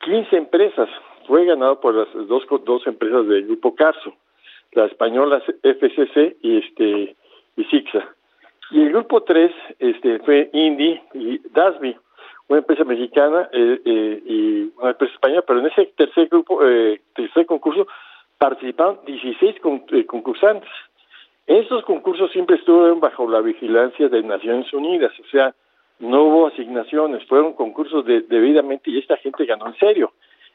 15 0.00 0.36
empresas, 0.36 0.88
fue 1.26 1.44
ganado 1.44 1.80
por 1.80 1.94
las 1.94 2.08
dos, 2.28 2.44
dos 2.64 2.86
empresas 2.86 3.26
del 3.26 3.46
grupo 3.46 3.74
Carso, 3.74 4.14
la 4.72 4.86
española 4.86 5.42
FCC 5.62 6.36
y 6.42 6.58
este 6.58 7.16
y 7.56 7.64
Sixa. 7.64 8.14
Y 8.70 8.82
el 8.82 8.90
grupo 8.90 9.22
3 9.22 9.50
este, 9.78 10.18
fue 10.20 10.50
Indy 10.52 11.00
y 11.14 11.40
Dasby, 11.50 11.96
una 12.48 12.58
empresa 12.58 12.84
mexicana 12.84 13.48
eh, 13.52 13.80
eh, 13.84 14.22
y 14.24 14.72
una 14.78 14.90
empresa 14.90 15.14
española, 15.14 15.44
pero 15.46 15.60
en 15.60 15.66
ese 15.66 15.86
tercer 15.96 16.28
grupo, 16.28 16.60
tercer 17.14 17.46
concurso, 17.46 17.86
participaron 18.38 19.00
16 19.06 19.56
eh, 19.92 20.06
concursantes. 20.06 20.70
Estos 21.46 21.84
concursos 21.84 22.30
siempre 22.32 22.56
estuvieron 22.56 23.00
bajo 23.00 23.28
la 23.28 23.40
vigilancia 23.40 24.08
de 24.08 24.22
Naciones 24.22 24.72
Unidas, 24.72 25.12
o 25.20 25.28
sea, 25.30 25.54
no 25.98 26.22
hubo 26.24 26.46
asignaciones, 26.46 27.26
fueron 27.26 27.52
concursos 27.52 28.06
de, 28.06 28.22
debidamente 28.22 28.90
y 28.90 28.98
esta 28.98 29.18
gente 29.18 29.44
ganó 29.44 29.66
en 29.66 29.76
serio. 29.76 30.12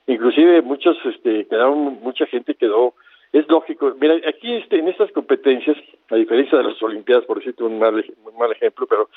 Inclusive 0.07 0.61
muchos 0.63 0.97
este, 1.05 1.45
quedaron, 1.45 1.99
mucha 2.01 2.25
gente 2.25 2.55
quedó, 2.55 2.95
es 3.31 3.47
lógico. 3.49 3.93
Mira, 3.99 4.15
aquí 4.27 4.55
este, 4.55 4.79
en 4.79 4.87
estas 4.87 5.11
competencias, 5.11 5.77
a 6.09 6.15
diferencia 6.15 6.57
de 6.57 6.63
las 6.65 6.81
Olimpiadas, 6.81 7.25
por 7.25 7.37
decirte 7.37 7.63
un 7.63 7.79
mal, 7.79 7.95
un 7.95 8.37
mal 8.37 8.51
ejemplo, 8.51 8.87
pero 8.87 9.09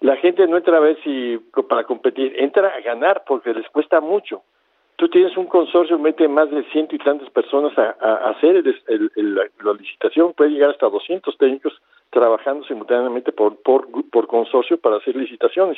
la 0.00 0.16
gente 0.16 0.46
no 0.46 0.56
entra 0.56 0.76
a 0.76 0.80
ver 0.80 0.98
si 1.04 1.38
para 1.68 1.84
competir, 1.84 2.34
entra 2.38 2.68
a 2.68 2.80
ganar 2.80 3.24
porque 3.26 3.54
les 3.54 3.68
cuesta 3.70 4.00
mucho 4.00 4.42
tú 5.02 5.08
tienes 5.08 5.36
un 5.36 5.46
consorcio, 5.46 5.98
mete 5.98 6.28
más 6.28 6.48
de 6.48 6.62
ciento 6.70 6.94
y 6.94 6.98
tantas 6.98 7.28
personas 7.30 7.76
a, 7.76 8.30
hacer 8.30 8.62
la, 9.16 9.72
licitación, 9.72 10.32
puede 10.32 10.50
llegar 10.50 10.70
hasta 10.70 10.88
200 10.88 11.36
técnicos 11.38 11.72
trabajando 12.10 12.64
simultáneamente 12.66 13.32
por, 13.32 13.60
por, 13.62 13.88
por 14.10 14.28
consorcio 14.28 14.78
para 14.78 14.98
hacer 14.98 15.16
licitaciones. 15.16 15.76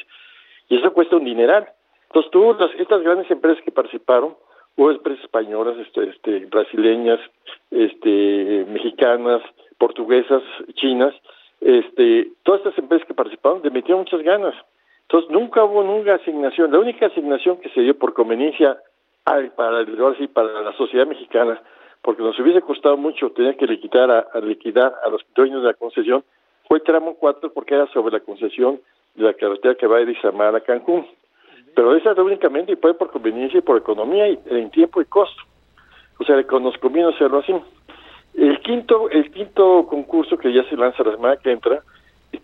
Y 0.69 0.77
eso 0.77 0.93
cuesta 0.93 1.17
un 1.17 1.25
dineral. 1.25 1.67
Entonces 2.09 2.31
tú, 2.31 2.55
estas 2.79 3.03
grandes 3.03 3.31
empresas 3.31 3.65
que 3.65 3.73
participaron, 3.73 4.37
hubo 4.77 4.91
empresas 4.91 5.25
españolas, 5.25 5.77
este, 5.79 6.11
este, 6.11 6.47
brasileñas, 6.47 7.21
este, 7.71 8.67
mexicanas, 8.69 9.43
portuguesas, 9.79 10.43
chinas, 10.75 11.15
este, 11.61 12.31
todas 12.43 12.61
estas 12.61 12.79
empresas 12.79 13.07
que 13.07 13.15
participaron 13.15 13.63
le 13.63 13.71
metieron 13.71 14.01
muchas 14.01 14.23
ganas. 14.23 14.55
Entonces 15.03 15.31
nunca 15.31 15.65
hubo 15.65 15.83
nunca 15.83 16.15
asignación. 16.15 16.73
La 16.73 16.79
única 16.79 17.07
asignación 17.07 17.59
que 17.59 17.69
se 17.71 17.81
dio 17.81 17.99
por 17.99 18.15
conveniencia 18.15 18.79
para, 19.25 19.83
para 20.33 20.63
la 20.63 20.73
sociedad 20.77 21.07
mexicana, 21.07 21.61
porque 22.03 22.23
nos 22.23 22.39
hubiese 22.39 22.61
costado 22.61 22.97
mucho 22.97 23.31
tener 23.31 23.57
que 23.57 23.67
liquidar 23.67 24.11
a, 24.11 24.41
liquidar 24.41 24.95
a 25.05 25.09
los 25.09 25.23
dueños 25.35 25.63
de 25.63 25.69
la 25.69 25.75
concesión, 25.75 26.25
fue 26.69 26.79
el 26.79 26.85
tramo 26.85 27.15
4 27.15 27.53
porque 27.53 27.75
era 27.75 27.87
sobre 27.93 28.13
la 28.13 28.21
concesión 28.21 28.81
de 29.15 29.25
la 29.25 29.35
carretera 29.35 29.75
que 29.75 29.87
va 29.87 29.99
de 29.99 30.13
Isamar 30.13 30.55
a 30.55 30.61
Cancún. 30.61 31.07
Pero 31.75 31.97
esa 31.97 32.13
es 32.13 32.19
únicamente 32.19 32.73
y 32.73 32.77
fue 32.77 32.95
por 32.95 33.11
conveniencia 33.11 33.59
y 33.59 33.63
por 33.63 33.77
economía 33.77 34.29
y 34.29 34.39
en 34.47 34.71
tiempo 34.71 35.01
y 35.01 35.05
costo. 35.07 35.43
O 36.19 36.25
sea, 36.25 36.37
nos 36.37 36.79
conviene 36.79 37.13
hacerlo 37.13 37.39
así. 37.39 37.55
El 38.35 38.61
quinto, 38.61 39.11
el 39.11 39.31
quinto 39.31 39.87
concurso 39.87 40.37
que 40.37 40.53
ya 40.53 40.63
se 40.69 40.77
lanza 40.77 41.03
la 41.03 41.13
semana 41.13 41.37
que 41.37 41.53
entra, 41.53 41.83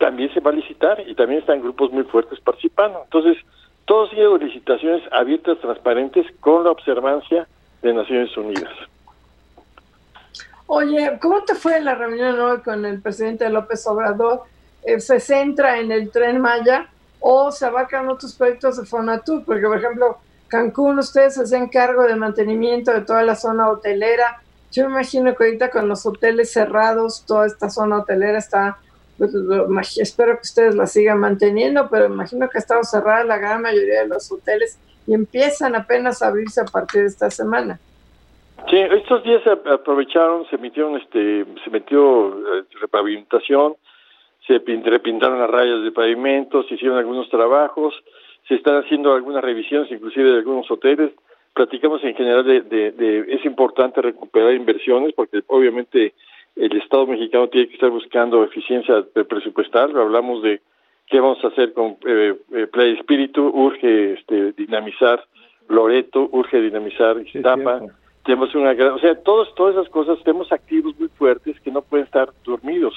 también 0.00 0.32
se 0.32 0.40
va 0.40 0.50
a 0.50 0.54
licitar 0.54 0.98
y 1.06 1.14
también 1.14 1.40
están 1.40 1.60
grupos 1.60 1.92
muy 1.92 2.04
fuertes 2.04 2.40
participando. 2.40 3.02
Entonces, 3.04 3.36
todos 3.84 4.10
sido 4.10 4.38
licitaciones 4.38 5.02
abiertas, 5.12 5.58
transparentes, 5.60 6.26
con 6.40 6.64
la 6.64 6.70
observancia 6.70 7.46
de 7.82 7.92
Naciones 7.92 8.34
Unidas. 8.36 8.72
Oye, 10.66 11.18
¿cómo 11.20 11.42
te 11.44 11.54
fue 11.54 11.80
la 11.80 11.94
reunión 11.94 12.40
hoy 12.40 12.60
con 12.60 12.86
el 12.86 13.02
presidente 13.02 13.50
López 13.50 13.86
Obrador? 13.86 14.42
Eh, 14.84 15.00
¿Se 15.00 15.20
centra 15.20 15.78
en 15.78 15.92
el 15.92 16.10
tren 16.10 16.40
Maya 16.40 16.88
o 17.20 17.52
se 17.52 17.66
abarcan 17.66 18.08
otros 18.08 18.34
proyectos 18.34 18.78
de 18.78 18.86
Fonatur? 18.86 19.44
Porque, 19.44 19.66
por 19.66 19.78
ejemplo, 19.78 20.18
Cancún, 20.48 20.98
ustedes 20.98 21.34
se 21.34 21.42
hacen 21.42 21.68
cargo 21.68 22.02
de 22.04 22.16
mantenimiento 22.16 22.92
de 22.92 23.02
toda 23.02 23.22
la 23.22 23.36
zona 23.36 23.68
hotelera. 23.68 24.42
Yo 24.72 24.84
imagino 24.84 25.34
que 25.34 25.44
ahorita 25.44 25.70
con 25.70 25.88
los 25.88 26.04
hoteles 26.06 26.52
cerrados, 26.52 27.24
toda 27.26 27.46
esta 27.46 27.70
zona 27.70 27.98
hotelera 27.98 28.38
está, 28.38 28.78
pues, 29.18 29.32
espero 29.98 30.34
que 30.34 30.42
ustedes 30.42 30.74
la 30.74 30.86
sigan 30.86 31.18
manteniendo, 31.18 31.88
pero 31.88 32.06
imagino 32.06 32.48
que 32.48 32.58
ha 32.58 32.60
estado 32.60 32.82
cerrada 32.84 33.24
la 33.24 33.38
gran 33.38 33.62
mayoría 33.62 34.02
de 34.02 34.08
los 34.08 34.30
hoteles 34.32 34.78
y 35.06 35.14
empiezan 35.14 35.74
apenas 35.74 36.22
a 36.22 36.28
abrirse 36.28 36.60
a 36.60 36.64
partir 36.64 37.02
de 37.02 37.08
esta 37.08 37.30
semana. 37.30 37.78
Sí, 38.68 38.76
estos 38.76 39.22
días 39.24 39.42
aprovecharon, 39.46 40.46
se 40.48 40.56
emitieron, 40.56 40.96
este, 40.96 41.46
se 41.64 41.70
metió 41.70 42.28
eh, 42.58 42.64
se 44.58 44.90
repintaron 44.90 45.38
las 45.38 45.50
rayas 45.50 45.82
de 45.82 45.92
pavimento, 45.92 46.64
se 46.64 46.74
hicieron 46.74 46.98
algunos 46.98 47.28
trabajos, 47.28 47.94
se 48.48 48.54
están 48.54 48.76
haciendo 48.76 49.14
algunas 49.14 49.44
revisiones, 49.44 49.90
inclusive 49.92 50.30
de 50.30 50.38
algunos 50.38 50.70
hoteles. 50.70 51.12
Platicamos 51.54 52.02
en 52.02 52.14
general 52.14 52.44
de, 52.44 52.62
de, 52.62 53.26
es 53.28 53.44
importante 53.44 54.02
recuperar 54.02 54.54
inversiones 54.54 55.12
porque 55.14 55.42
obviamente 55.46 56.14
el 56.56 56.76
Estado 56.76 57.06
mexicano 57.06 57.48
tiene 57.48 57.68
que 57.68 57.74
estar 57.74 57.90
buscando 57.90 58.42
eficiencia 58.42 59.04
presupuestal. 59.28 59.96
Hablamos 59.96 60.42
de 60.42 60.60
qué 61.06 61.20
vamos 61.20 61.42
a 61.44 61.48
hacer 61.48 61.72
con 61.72 61.96
eh, 62.06 62.34
eh 62.52 62.66
Play 62.66 62.94
Espíritu, 62.94 63.46
urge 63.46 64.14
este, 64.14 64.52
dinamizar 64.52 65.24
Loreto, 65.68 66.28
urge 66.32 66.60
dinamizar 66.60 67.20
Iztapa 67.20 67.82
tenemos 68.24 68.54
una 68.54 68.74
gran, 68.74 68.92
o 68.92 68.98
sea, 68.98 69.14
todos, 69.14 69.54
todas 69.54 69.74
esas 69.74 69.88
cosas, 69.88 70.22
tenemos 70.24 70.52
activos 70.52 70.98
muy 70.98 71.08
fuertes 71.08 71.58
que 71.60 71.70
no 71.70 71.82
pueden 71.82 72.06
estar 72.06 72.30
dormidos. 72.44 72.94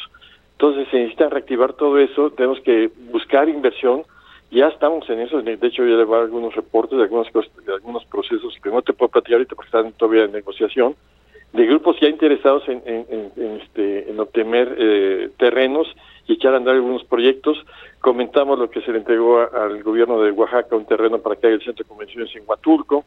Entonces 0.63 0.87
se 0.91 0.97
necesita 0.97 1.27
reactivar 1.27 1.73
todo 1.73 1.99
eso, 1.99 2.29
tenemos 2.29 2.61
que 2.61 2.89
buscar 3.11 3.49
inversión, 3.49 4.03
ya 4.49 4.69
estamos 4.69 5.09
en 5.09 5.19
eso, 5.19 5.41
de 5.41 5.57
hecho 5.61 5.85
ya 5.85 5.97
le 5.97 6.05
voy 6.05 6.19
a 6.19 6.21
algunos 6.21 6.55
reportes 6.55 6.97
de 6.97 7.03
algunas 7.03 7.29
cosas, 7.33 7.51
de 7.65 7.73
algunos 7.73 8.05
procesos 8.05 8.57
que 8.63 8.69
no 8.69 8.81
te 8.81 8.93
puedo 8.93 9.11
platicar 9.11 9.39
ahorita 9.39 9.55
porque 9.55 9.67
están 9.67 9.91
todavía 9.91 10.23
en 10.23 10.31
negociación, 10.31 10.95
de 11.51 11.65
grupos 11.65 11.97
ya 11.99 12.07
interesados 12.07 12.63
en, 12.69 12.81
este, 13.61 14.09
en 14.09 14.17
obtener 14.21 14.73
eh, 14.77 15.31
terrenos 15.37 15.93
y 16.27 16.35
echar 16.35 16.53
a 16.53 16.57
andar 16.57 16.75
algunos 16.75 17.03
proyectos. 17.03 17.57
Comentamos 17.99 18.57
lo 18.57 18.69
que 18.69 18.79
se 18.83 18.93
le 18.93 18.99
entregó 18.99 19.41
al 19.41 19.83
gobierno 19.83 20.21
de 20.21 20.31
Oaxaca, 20.31 20.77
un 20.77 20.85
terreno 20.85 21.17
para 21.17 21.35
que 21.35 21.47
haya 21.47 21.55
el 21.57 21.61
centro 21.61 21.83
de 21.83 21.89
convenciones 21.89 22.33
en 22.37 22.43
Huatulco 22.47 23.03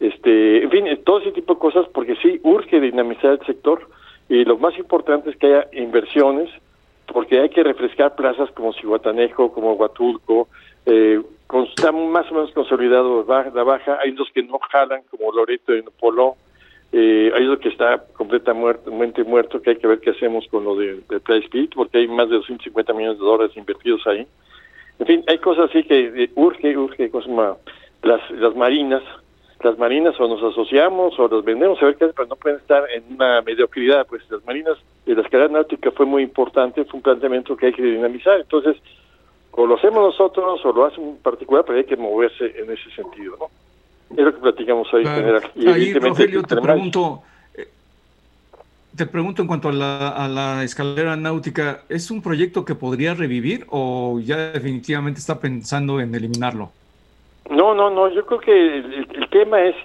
este, 0.00 0.62
en 0.62 0.70
fin, 0.70 0.86
todo 1.04 1.20
ese 1.20 1.32
tipo 1.32 1.52
de 1.52 1.60
cosas, 1.60 1.86
porque 1.92 2.16
sí 2.22 2.40
urge 2.44 2.80
dinamizar 2.80 3.32
el 3.32 3.46
sector 3.46 3.90
y 4.28 4.44
lo 4.46 4.56
más 4.56 4.76
importante 4.78 5.28
es 5.28 5.36
que 5.36 5.48
haya 5.48 5.68
inversiones, 5.72 6.48
porque 7.12 7.40
hay 7.40 7.48
que 7.50 7.62
refrescar 7.62 8.14
plazas 8.14 8.50
como 8.52 8.72
Cihuatanejo, 8.72 9.52
como 9.52 9.74
Huatulco, 9.74 10.48
eh, 10.86 11.20
está 11.76 11.92
más 11.92 12.30
o 12.30 12.34
menos 12.34 12.52
consolidado 12.52 13.24
la 13.28 13.62
baja, 13.62 13.98
hay 14.02 14.12
dos 14.12 14.28
que 14.34 14.42
no 14.42 14.58
jalan, 14.58 15.02
como 15.10 15.32
Loreto 15.32 15.74
y 15.74 15.82
Polo, 15.98 16.36
eh, 16.92 17.32
hay 17.34 17.46
otro 17.46 17.60
que 17.60 17.68
está 17.70 18.04
completamente 18.12 19.24
muerto, 19.24 19.60
que 19.60 19.70
hay 19.70 19.76
que 19.76 19.86
ver 19.86 20.00
qué 20.00 20.10
hacemos 20.10 20.46
con 20.48 20.64
lo 20.64 20.76
de, 20.76 21.00
de 21.08 21.20
Play 21.20 21.40
Speed, 21.40 21.70
porque 21.74 21.98
hay 21.98 22.08
más 22.08 22.28
de 22.28 22.36
250 22.36 22.92
millones 22.92 23.18
de 23.18 23.24
dólares 23.24 23.56
invertidos 23.56 24.06
ahí. 24.06 24.26
En 25.00 25.06
fin, 25.06 25.24
hay 25.26 25.38
cosas 25.38 25.70
así 25.70 25.82
que 25.82 26.24
eh, 26.24 26.30
urge, 26.36 26.76
urge, 26.76 27.10
cosas 27.10 27.32
las, 28.02 28.30
las 28.30 28.54
marinas, 28.54 29.02
las 29.64 29.78
marinas 29.78 30.14
o 30.20 30.28
nos 30.28 30.42
asociamos 30.42 31.18
o 31.18 31.26
los 31.26 31.44
vendemos 31.44 31.82
a 31.82 31.86
ver 31.86 31.96
qué 31.96 32.06
pero 32.08 32.28
no 32.28 32.36
pueden 32.36 32.58
estar 32.58 32.84
en 32.90 33.14
una 33.14 33.40
mediocridad, 33.40 34.06
pues 34.06 34.22
las 34.30 34.44
marinas 34.44 34.76
de 35.06 35.14
la 35.14 35.22
escalera 35.22 35.50
náutica 35.50 35.90
fue 35.90 36.04
muy 36.04 36.22
importante, 36.22 36.84
fue 36.84 36.98
un 36.98 37.02
planteamiento 37.02 37.56
que 37.56 37.66
hay 37.66 37.72
que 37.72 37.82
dinamizar, 37.82 38.38
entonces 38.38 38.76
o 39.52 39.66
lo 39.66 39.76
hacemos 39.76 40.02
nosotros 40.02 40.60
o 40.64 40.72
lo 40.72 40.84
hace 40.84 41.00
un 41.00 41.16
particular, 41.18 41.64
pero 41.66 41.78
hay 41.78 41.84
que 41.84 41.96
moverse 41.96 42.44
en 42.44 42.70
ese 42.70 42.90
sentido, 42.94 43.36
¿no? 43.38 43.46
Es 44.16 44.24
lo 44.24 44.34
que 44.34 44.40
platicamos 44.40 44.86
ahí 44.92 45.02
en 45.02 45.14
general. 45.14 45.42
Y 45.54 45.68
ahí, 45.68 45.94
Rogelio, 45.94 46.42
te 46.42 46.56
pregunto, 46.56 47.22
eh, 47.54 47.68
te 48.94 49.06
pregunto 49.06 49.42
en 49.42 49.48
cuanto 49.48 49.70
a 49.70 49.72
la, 49.72 50.08
a 50.10 50.28
la 50.28 50.62
escalera 50.62 51.16
náutica, 51.16 51.82
¿es 51.88 52.10
un 52.10 52.20
proyecto 52.20 52.64
que 52.64 52.74
podría 52.74 53.14
revivir 53.14 53.64
o 53.70 54.20
ya 54.20 54.50
definitivamente 54.50 55.20
está 55.20 55.40
pensando 55.40 56.00
en 56.00 56.14
eliminarlo? 56.14 56.70
No, 57.50 57.74
no, 57.74 57.90
no, 57.90 58.08
yo 58.08 58.24
creo 58.24 58.40
que 58.40 58.76
el, 58.78 59.28
tema 59.30 59.60
es, 59.62 59.76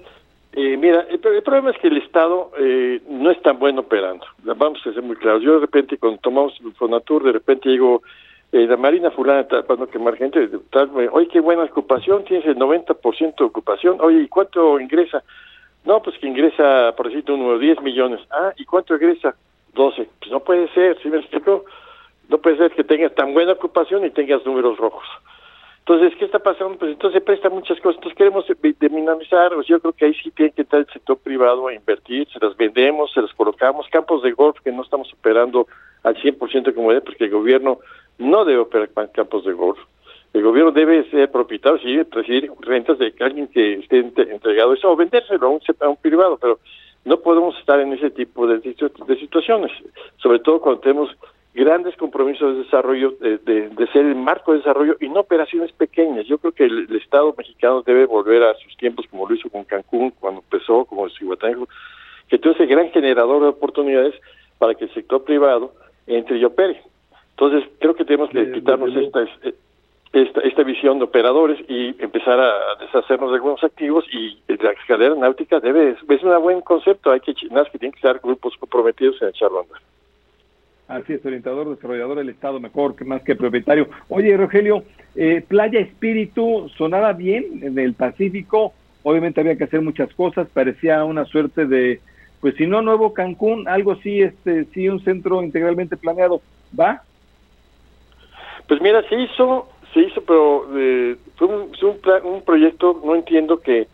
eh, 0.54 0.78
mira, 0.78 1.06
el, 1.10 1.20
problema 1.20 1.72
es 1.72 1.78
que 1.78 1.90
el 1.90 1.98
Estado 1.98 2.52
eh, 2.58 3.02
no 3.10 3.32
es 3.32 3.42
tan 3.42 3.60
bueno 3.60 3.82
operando, 3.82 4.26
vamos 4.44 4.80
a 4.86 4.94
ser 4.94 5.04
muy 5.04 5.18
claros. 5.18 5.44
Yo 5.44 5.56
de 5.56 5.62
repente 5.62 5.98
cuando 5.98 6.20
tomamos 6.20 6.58
Fonatur, 6.78 7.24
de 7.24 7.34
repente 7.34 7.70
digo, 7.70 8.02
eh, 8.52 8.66
la 8.66 8.78
Marina 8.78 9.12
fulana 9.12 9.42
está 9.42 9.64
para 9.64 9.82
no 9.82 9.88
quemar 9.88 10.16
gente, 10.16 10.50
tal, 10.72 10.90
oye, 11.12 11.28
qué 11.28 11.40
buena 11.42 11.64
ocupación, 11.64 12.24
tienes 12.24 12.48
el 12.48 12.58
90% 12.58 13.36
de 13.36 13.46
ocupación, 13.46 13.98
oye, 14.00 14.22
¿y 14.22 14.28
cuánto 14.28 14.80
ingresa? 14.80 15.24
No, 15.86 16.02
pues 16.02 16.18
que 16.18 16.28
ingresa, 16.28 16.94
por 16.96 17.08
decirte 17.08 17.32
uno, 17.32 17.58
10 17.58 17.82
millones. 17.82 18.20
Ah, 18.32 18.54
¿y 18.58 18.66
cuánto 18.66 18.96
ingresa? 18.96 19.36
12. 19.74 20.10
Pues 20.20 20.32
no 20.32 20.40
puede 20.42 20.68
ser, 20.74 20.98
¿sí 21.02 21.10
me 21.10 21.18
explico? 21.18 21.66
No 22.28 22.38
puede 22.38 22.58
ser 22.58 22.72
que 22.72 22.84
tengas 22.84 23.14
tan 23.16 23.34
buena 23.34 23.54
ocupación 23.54 24.06
y 24.06 24.12
tengas 24.12 24.46
números 24.46 24.78
rojos. 24.78 25.06
Entonces, 25.90 26.16
¿qué 26.20 26.26
está 26.26 26.38
pasando? 26.38 26.78
Pues 26.78 26.92
entonces 26.92 27.20
se 27.20 27.26
presta 27.26 27.50
muchas 27.50 27.80
cosas. 27.80 27.96
Entonces 27.96 28.16
queremos 28.16 28.46
dinamizar, 28.80 29.52
pues 29.56 29.66
yo 29.66 29.80
creo 29.80 29.92
que 29.92 30.06
ahí 30.06 30.14
sí 30.14 30.30
tiene 30.30 30.52
que 30.52 30.62
estar 30.62 30.82
el 30.82 30.86
sector 30.86 31.18
privado 31.18 31.68
a 31.68 31.74
invertir, 31.74 32.28
se 32.32 32.38
las 32.40 32.56
vendemos, 32.56 33.12
se 33.12 33.24
las 33.24 33.34
colocamos, 33.34 33.88
campos 33.90 34.22
de 34.22 34.32
golf 34.34 34.60
que 34.64 34.72
no 34.72 34.84
estamos 34.84 35.12
operando 35.12 35.66
al 36.04 36.16
100% 36.16 36.76
como 36.76 36.90
debe, 36.90 37.02
porque 37.02 37.24
el 37.24 37.32
gobierno 37.32 37.80
no 38.20 38.46
debe 38.46 38.60
operar 38.60 38.92
campos 39.12 39.46
de 39.46 39.54
golf. 39.54 39.80
El 40.32 40.44
gobierno 40.44 40.72
debe 40.72 41.10
ser 41.10 41.32
propietario, 41.32 41.80
sí, 41.80 42.04
recibir 42.12 42.52
rentas 42.60 43.00
de 43.00 43.12
alguien 43.22 43.48
que 43.48 43.80
esté 43.80 43.98
entregado 43.98 44.76
eso, 44.76 44.92
o 44.92 44.96
vendérselo 44.96 45.48
a 45.48 45.50
un, 45.50 45.62
a 45.80 45.90
un 45.90 45.98
privado, 45.98 46.38
pero 46.40 46.60
no 47.04 47.20
podemos 47.20 47.58
estar 47.58 47.80
en 47.80 47.94
ese 47.94 48.12
tipo 48.12 48.46
de, 48.46 48.60
de 48.60 49.20
situaciones, 49.20 49.72
sobre 50.18 50.38
todo 50.38 50.62
cuando 50.62 50.82
tenemos 50.82 51.10
grandes 51.60 51.94
compromisos 51.98 52.56
de 52.56 52.64
desarrollo, 52.64 53.12
de, 53.20 53.88
ser 53.92 54.06
el 54.06 54.16
marco 54.16 54.54
de 54.54 54.60
desarrollo 54.60 54.96
y 55.02 55.10
no 55.10 55.20
operaciones 55.20 55.74
pequeñas. 55.74 56.26
Yo 56.26 56.38
creo 56.38 56.54
que 56.54 56.64
el, 56.64 56.96
Estado 56.96 57.36
mexicano 57.38 57.82
debe 57.82 58.06
volver 58.06 58.44
a 58.44 58.54
sus 58.56 58.78
tiempos, 58.78 59.06
como 59.10 59.28
lo 59.28 59.36
hizo 59.36 59.50
con 59.50 59.66
Cancún 59.66 60.12
cuando 60.12 60.40
empezó, 60.42 60.86
como 60.86 61.06
el 61.06 61.12
Cihuatanejo, 61.12 61.68
que 62.30 62.38
todo 62.38 62.54
ese 62.54 62.66
gran 62.66 62.90
generador 62.92 63.42
de 63.42 63.50
oportunidades 63.50 64.16
para 64.58 64.74
que 64.74 64.86
el 64.86 64.94
sector 64.94 65.24
privado 65.26 65.74
entre 66.08 66.38
y 66.38 66.46
opere. 66.46 66.82
Entonces, 67.32 67.70
creo 67.80 67.94
que 67.94 68.06
tenemos 68.06 68.30
que 68.30 68.52
quitarnos 68.54 68.96
esta, 68.96 69.26
esta, 70.14 70.42
esta 70.42 70.64
visión 70.64 71.00
de 71.00 71.06
operadores 71.06 71.60
y 71.68 71.96
empezar 72.02 72.40
a 72.40 72.54
deshacernos 72.80 73.32
de 73.32 73.36
algunos 73.36 73.64
activos 73.64 74.06
y 74.14 74.40
la 74.48 74.72
escalera 74.72 75.16
náutica 75.16 75.60
debe, 75.60 75.98
es 76.08 76.24
un 76.24 76.42
buen 76.42 76.62
concepto, 76.62 77.12
hay 77.12 77.20
que, 77.20 77.34
que 77.34 77.48
tienen 77.48 77.92
que 77.92 77.98
estar 77.98 78.20
grupos 78.20 78.56
comprometidos 78.58 79.22
en 79.22 79.30
echarlo 79.30 79.60
a 79.60 79.62
andar. 79.64 79.82
Así 80.90 81.14
es, 81.14 81.24
orientador, 81.24 81.70
desarrollador 81.70 82.18
del 82.18 82.30
Estado, 82.30 82.60
mejor 82.60 82.96
que 82.96 83.06
más 83.06 83.22
que 83.22 83.36
propietario. 83.36 83.88
Oye, 84.08 84.36
Rogelio, 84.36 84.84
eh, 85.16 85.46
Playa 85.48 85.80
Espíritu 85.80 86.68
sonaba 86.80 87.14
bien 87.14 87.60
en 87.62 87.78
el 87.78 87.94
Pacífico, 87.94 88.74
obviamente 89.04 89.40
había 89.40 89.56
que 89.56 89.66
hacer 89.66 89.82
muchas 89.82 90.12
cosas, 90.16 90.48
parecía 90.52 91.04
una 91.04 91.26
suerte 91.26 91.68
de, 91.68 92.02
pues 92.42 92.56
si 92.56 92.66
no 92.66 92.82
nuevo 92.82 93.14
Cancún, 93.14 93.68
algo 93.68 93.98
sí, 93.98 94.24
este, 94.24 94.66
sí 94.74 94.90
un 94.90 95.00
centro 95.04 95.44
integralmente 95.44 95.96
planeado, 95.96 96.42
¿va? 96.78 97.04
Pues 98.68 98.82
mira, 98.82 99.08
se 99.10 99.16
hizo, 99.16 99.70
se 99.94 100.00
hizo, 100.00 100.22
pero 100.22 100.76
eh, 100.76 101.18
fue, 101.36 101.50
un, 101.50 101.72
un, 101.84 102.34
un 102.34 102.42
proyecto, 102.42 103.00
no 103.06 103.14
entiendo 103.14 103.60
que 103.60 103.88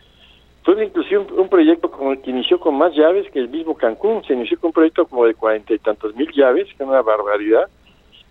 fue 0.65 0.83
inclusive 0.83 1.19
un, 1.19 1.47
proyecto 1.47 1.91
como 1.91 2.19
que 2.19 2.31
inició 2.31 2.59
con 2.59 2.75
más 2.75 2.91
llaves 2.95 3.29
que 3.29 3.37
el 3.37 3.49
mismo 3.49 3.75
Cancún. 3.75 4.23
Se 4.25 4.33
inició 4.33 4.59
con 4.59 4.69
un 4.69 4.73
proyecto 4.73 5.05
como 5.05 5.25
de 5.25 5.35
cuarenta 5.35 5.75
y 5.75 5.77
tantos 5.77 6.15
mil 6.15 6.31
llaves, 6.31 6.65
que 6.69 6.83
es 6.83 6.89
una 6.89 7.03
barbaridad. 7.03 7.69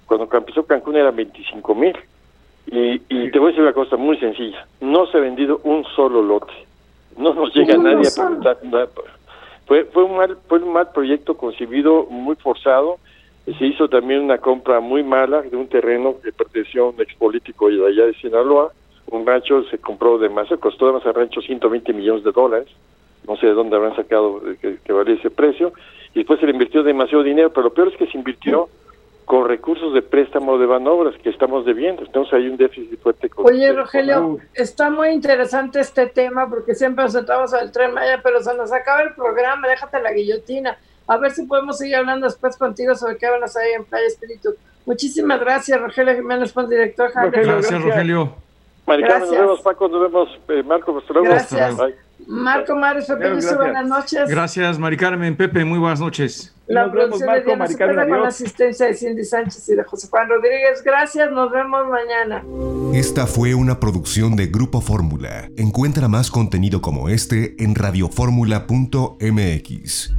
Cuando 0.04 0.28
empezó 0.36 0.66
Cancún 0.66 0.96
eran 0.96 1.14
25 1.14 1.74
mil. 1.76 1.96
Y, 2.66 3.00
y 3.08 3.30
te 3.30 3.38
voy 3.38 3.46
a 3.46 3.50
decir 3.50 3.62
una 3.62 3.72
cosa 3.72 3.96
muy 3.96 4.18
sencilla. 4.18 4.66
No 4.80 5.06
se 5.06 5.18
ha 5.18 5.20
vendido 5.20 5.60
un 5.62 5.84
solo 5.94 6.22
lote. 6.22 6.52
No 7.16 7.34
nos 7.34 7.54
llega 7.54 7.76
nadie 7.76 8.08
a 8.08 8.14
preguntar 8.16 8.58
nada. 8.64 8.88
Fue, 9.66 9.84
fue, 9.84 10.02
un 10.02 10.16
mal, 10.16 10.36
fue 10.48 10.58
un 10.58 10.72
mal 10.72 10.90
proyecto 10.90 11.36
concebido, 11.36 12.06
muy 12.10 12.34
forzado. 12.34 12.98
Se 13.44 13.64
hizo 13.64 13.88
también 13.88 14.22
una 14.22 14.38
compra 14.38 14.80
muy 14.80 15.04
mala 15.04 15.42
de 15.42 15.56
un 15.56 15.68
terreno 15.68 16.16
que 16.20 16.32
perteneció 16.32 16.86
a 16.86 16.88
un 16.90 17.00
expolítico 17.00 17.68
de 17.68 17.86
allá 17.86 18.06
de 18.06 18.14
Sinaloa. 18.14 18.72
Un 19.10 19.26
rancho 19.26 19.64
se 19.64 19.78
compró 19.78 20.18
de 20.18 20.28
más, 20.28 20.48
costó 20.60 20.86
además 20.86 21.06
al 21.06 21.14
rancho 21.14 21.40
120 21.40 21.92
millones 21.92 22.24
de 22.24 22.32
dólares. 22.32 22.68
No 23.26 23.36
sé 23.36 23.46
de 23.46 23.54
dónde 23.54 23.76
habrán 23.76 23.96
sacado 23.96 24.40
que, 24.60 24.78
que 24.84 24.92
valía 24.92 25.14
ese 25.14 25.30
precio. 25.30 25.72
Y 26.14 26.20
después 26.20 26.40
se 26.40 26.46
le 26.46 26.52
invirtió 26.52 26.82
demasiado 26.82 27.22
dinero, 27.22 27.50
pero 27.50 27.64
lo 27.64 27.74
peor 27.74 27.88
es 27.88 27.96
que 27.96 28.06
se 28.06 28.16
invirtió 28.16 28.68
con 29.24 29.48
recursos 29.48 29.94
de 29.94 30.02
préstamo 30.02 30.58
de 30.58 30.66
Banobras 30.66 31.14
que 31.22 31.30
estamos 31.30 31.64
debiendo. 31.64 32.02
Entonces 32.02 32.34
hay 32.34 32.48
un 32.48 32.56
déficit 32.56 33.00
fuerte. 33.00 33.28
Con 33.28 33.46
Oye, 33.46 33.72
Rogelio, 33.72 34.38
está 34.52 34.90
muy 34.90 35.08
interesante 35.10 35.80
este 35.80 36.06
tema 36.06 36.48
porque 36.48 36.74
siempre 36.74 37.04
nos 37.04 37.12
sentamos 37.12 37.54
al 37.54 37.72
tren 37.72 37.94
Maya, 37.94 38.20
pero 38.22 38.42
se 38.42 38.54
nos 38.54 38.72
acaba 38.72 39.02
el 39.02 39.14
programa, 39.14 39.66
déjate 39.68 40.00
la 40.02 40.12
guillotina. 40.12 40.78
A 41.06 41.18
ver 41.18 41.32
si 41.32 41.46
podemos 41.46 41.78
seguir 41.78 41.96
hablando 41.96 42.26
después 42.26 42.56
contigo 42.56 42.94
sobre 42.94 43.18
qué 43.18 43.28
van 43.28 43.42
a 43.42 43.46
hacer 43.46 43.62
en 43.76 43.84
Playa 43.84 44.06
Espíritu. 44.06 44.54
Muchísimas 44.86 45.40
gracias, 45.40 45.80
Rogelio 45.80 46.14
Jiménez, 46.14 46.54
director. 46.68 47.10
Rogelio, 47.14 47.52
gracias, 47.52 47.82
Rogelio. 47.82 48.43
Maricano, 48.86 49.26
nos 49.26 49.30
vemos, 49.30 49.60
Paco, 49.62 49.88
nos 49.88 50.02
vemos, 50.02 50.28
eh, 50.48 50.62
Marco, 50.62 50.98
hasta 50.98 51.12
luego. 51.12 51.28
Gracias. 51.28 51.76
Marco 52.26 52.74
Mares, 52.74 53.06
buenas 53.08 53.86
noches. 53.86 54.28
Gracias, 54.28 54.78
Mari 54.78 54.96
Carmen, 54.96 55.36
Pepe, 55.36 55.64
muy 55.64 55.78
buenas 55.78 56.00
noches. 56.00 56.54
La 56.66 56.90
producción 56.90 57.30
de 57.34 57.42
Diana 57.42 57.66
Cepeda 57.66 58.08
con 58.08 58.22
la 58.22 58.28
asistencia 58.28 58.86
de 58.86 58.94
Cindy 58.94 59.22
Sánchez 59.24 59.68
y 59.68 59.74
de 59.74 59.84
José 59.84 60.08
Juan 60.08 60.30
Rodríguez. 60.30 60.82
Gracias, 60.82 61.30
nos 61.30 61.50
vemos 61.50 61.86
mañana. 61.88 62.42
Esta 62.94 63.26
fue 63.26 63.54
una 63.54 63.78
producción 63.78 64.36
de 64.36 64.46
Grupo 64.46 64.80
Fórmula. 64.80 65.50
Encuentra 65.56 66.08
más 66.08 66.30
contenido 66.30 66.80
como 66.80 67.10
este 67.10 67.62
en 67.62 67.74
radioformula.mx. 67.74 70.14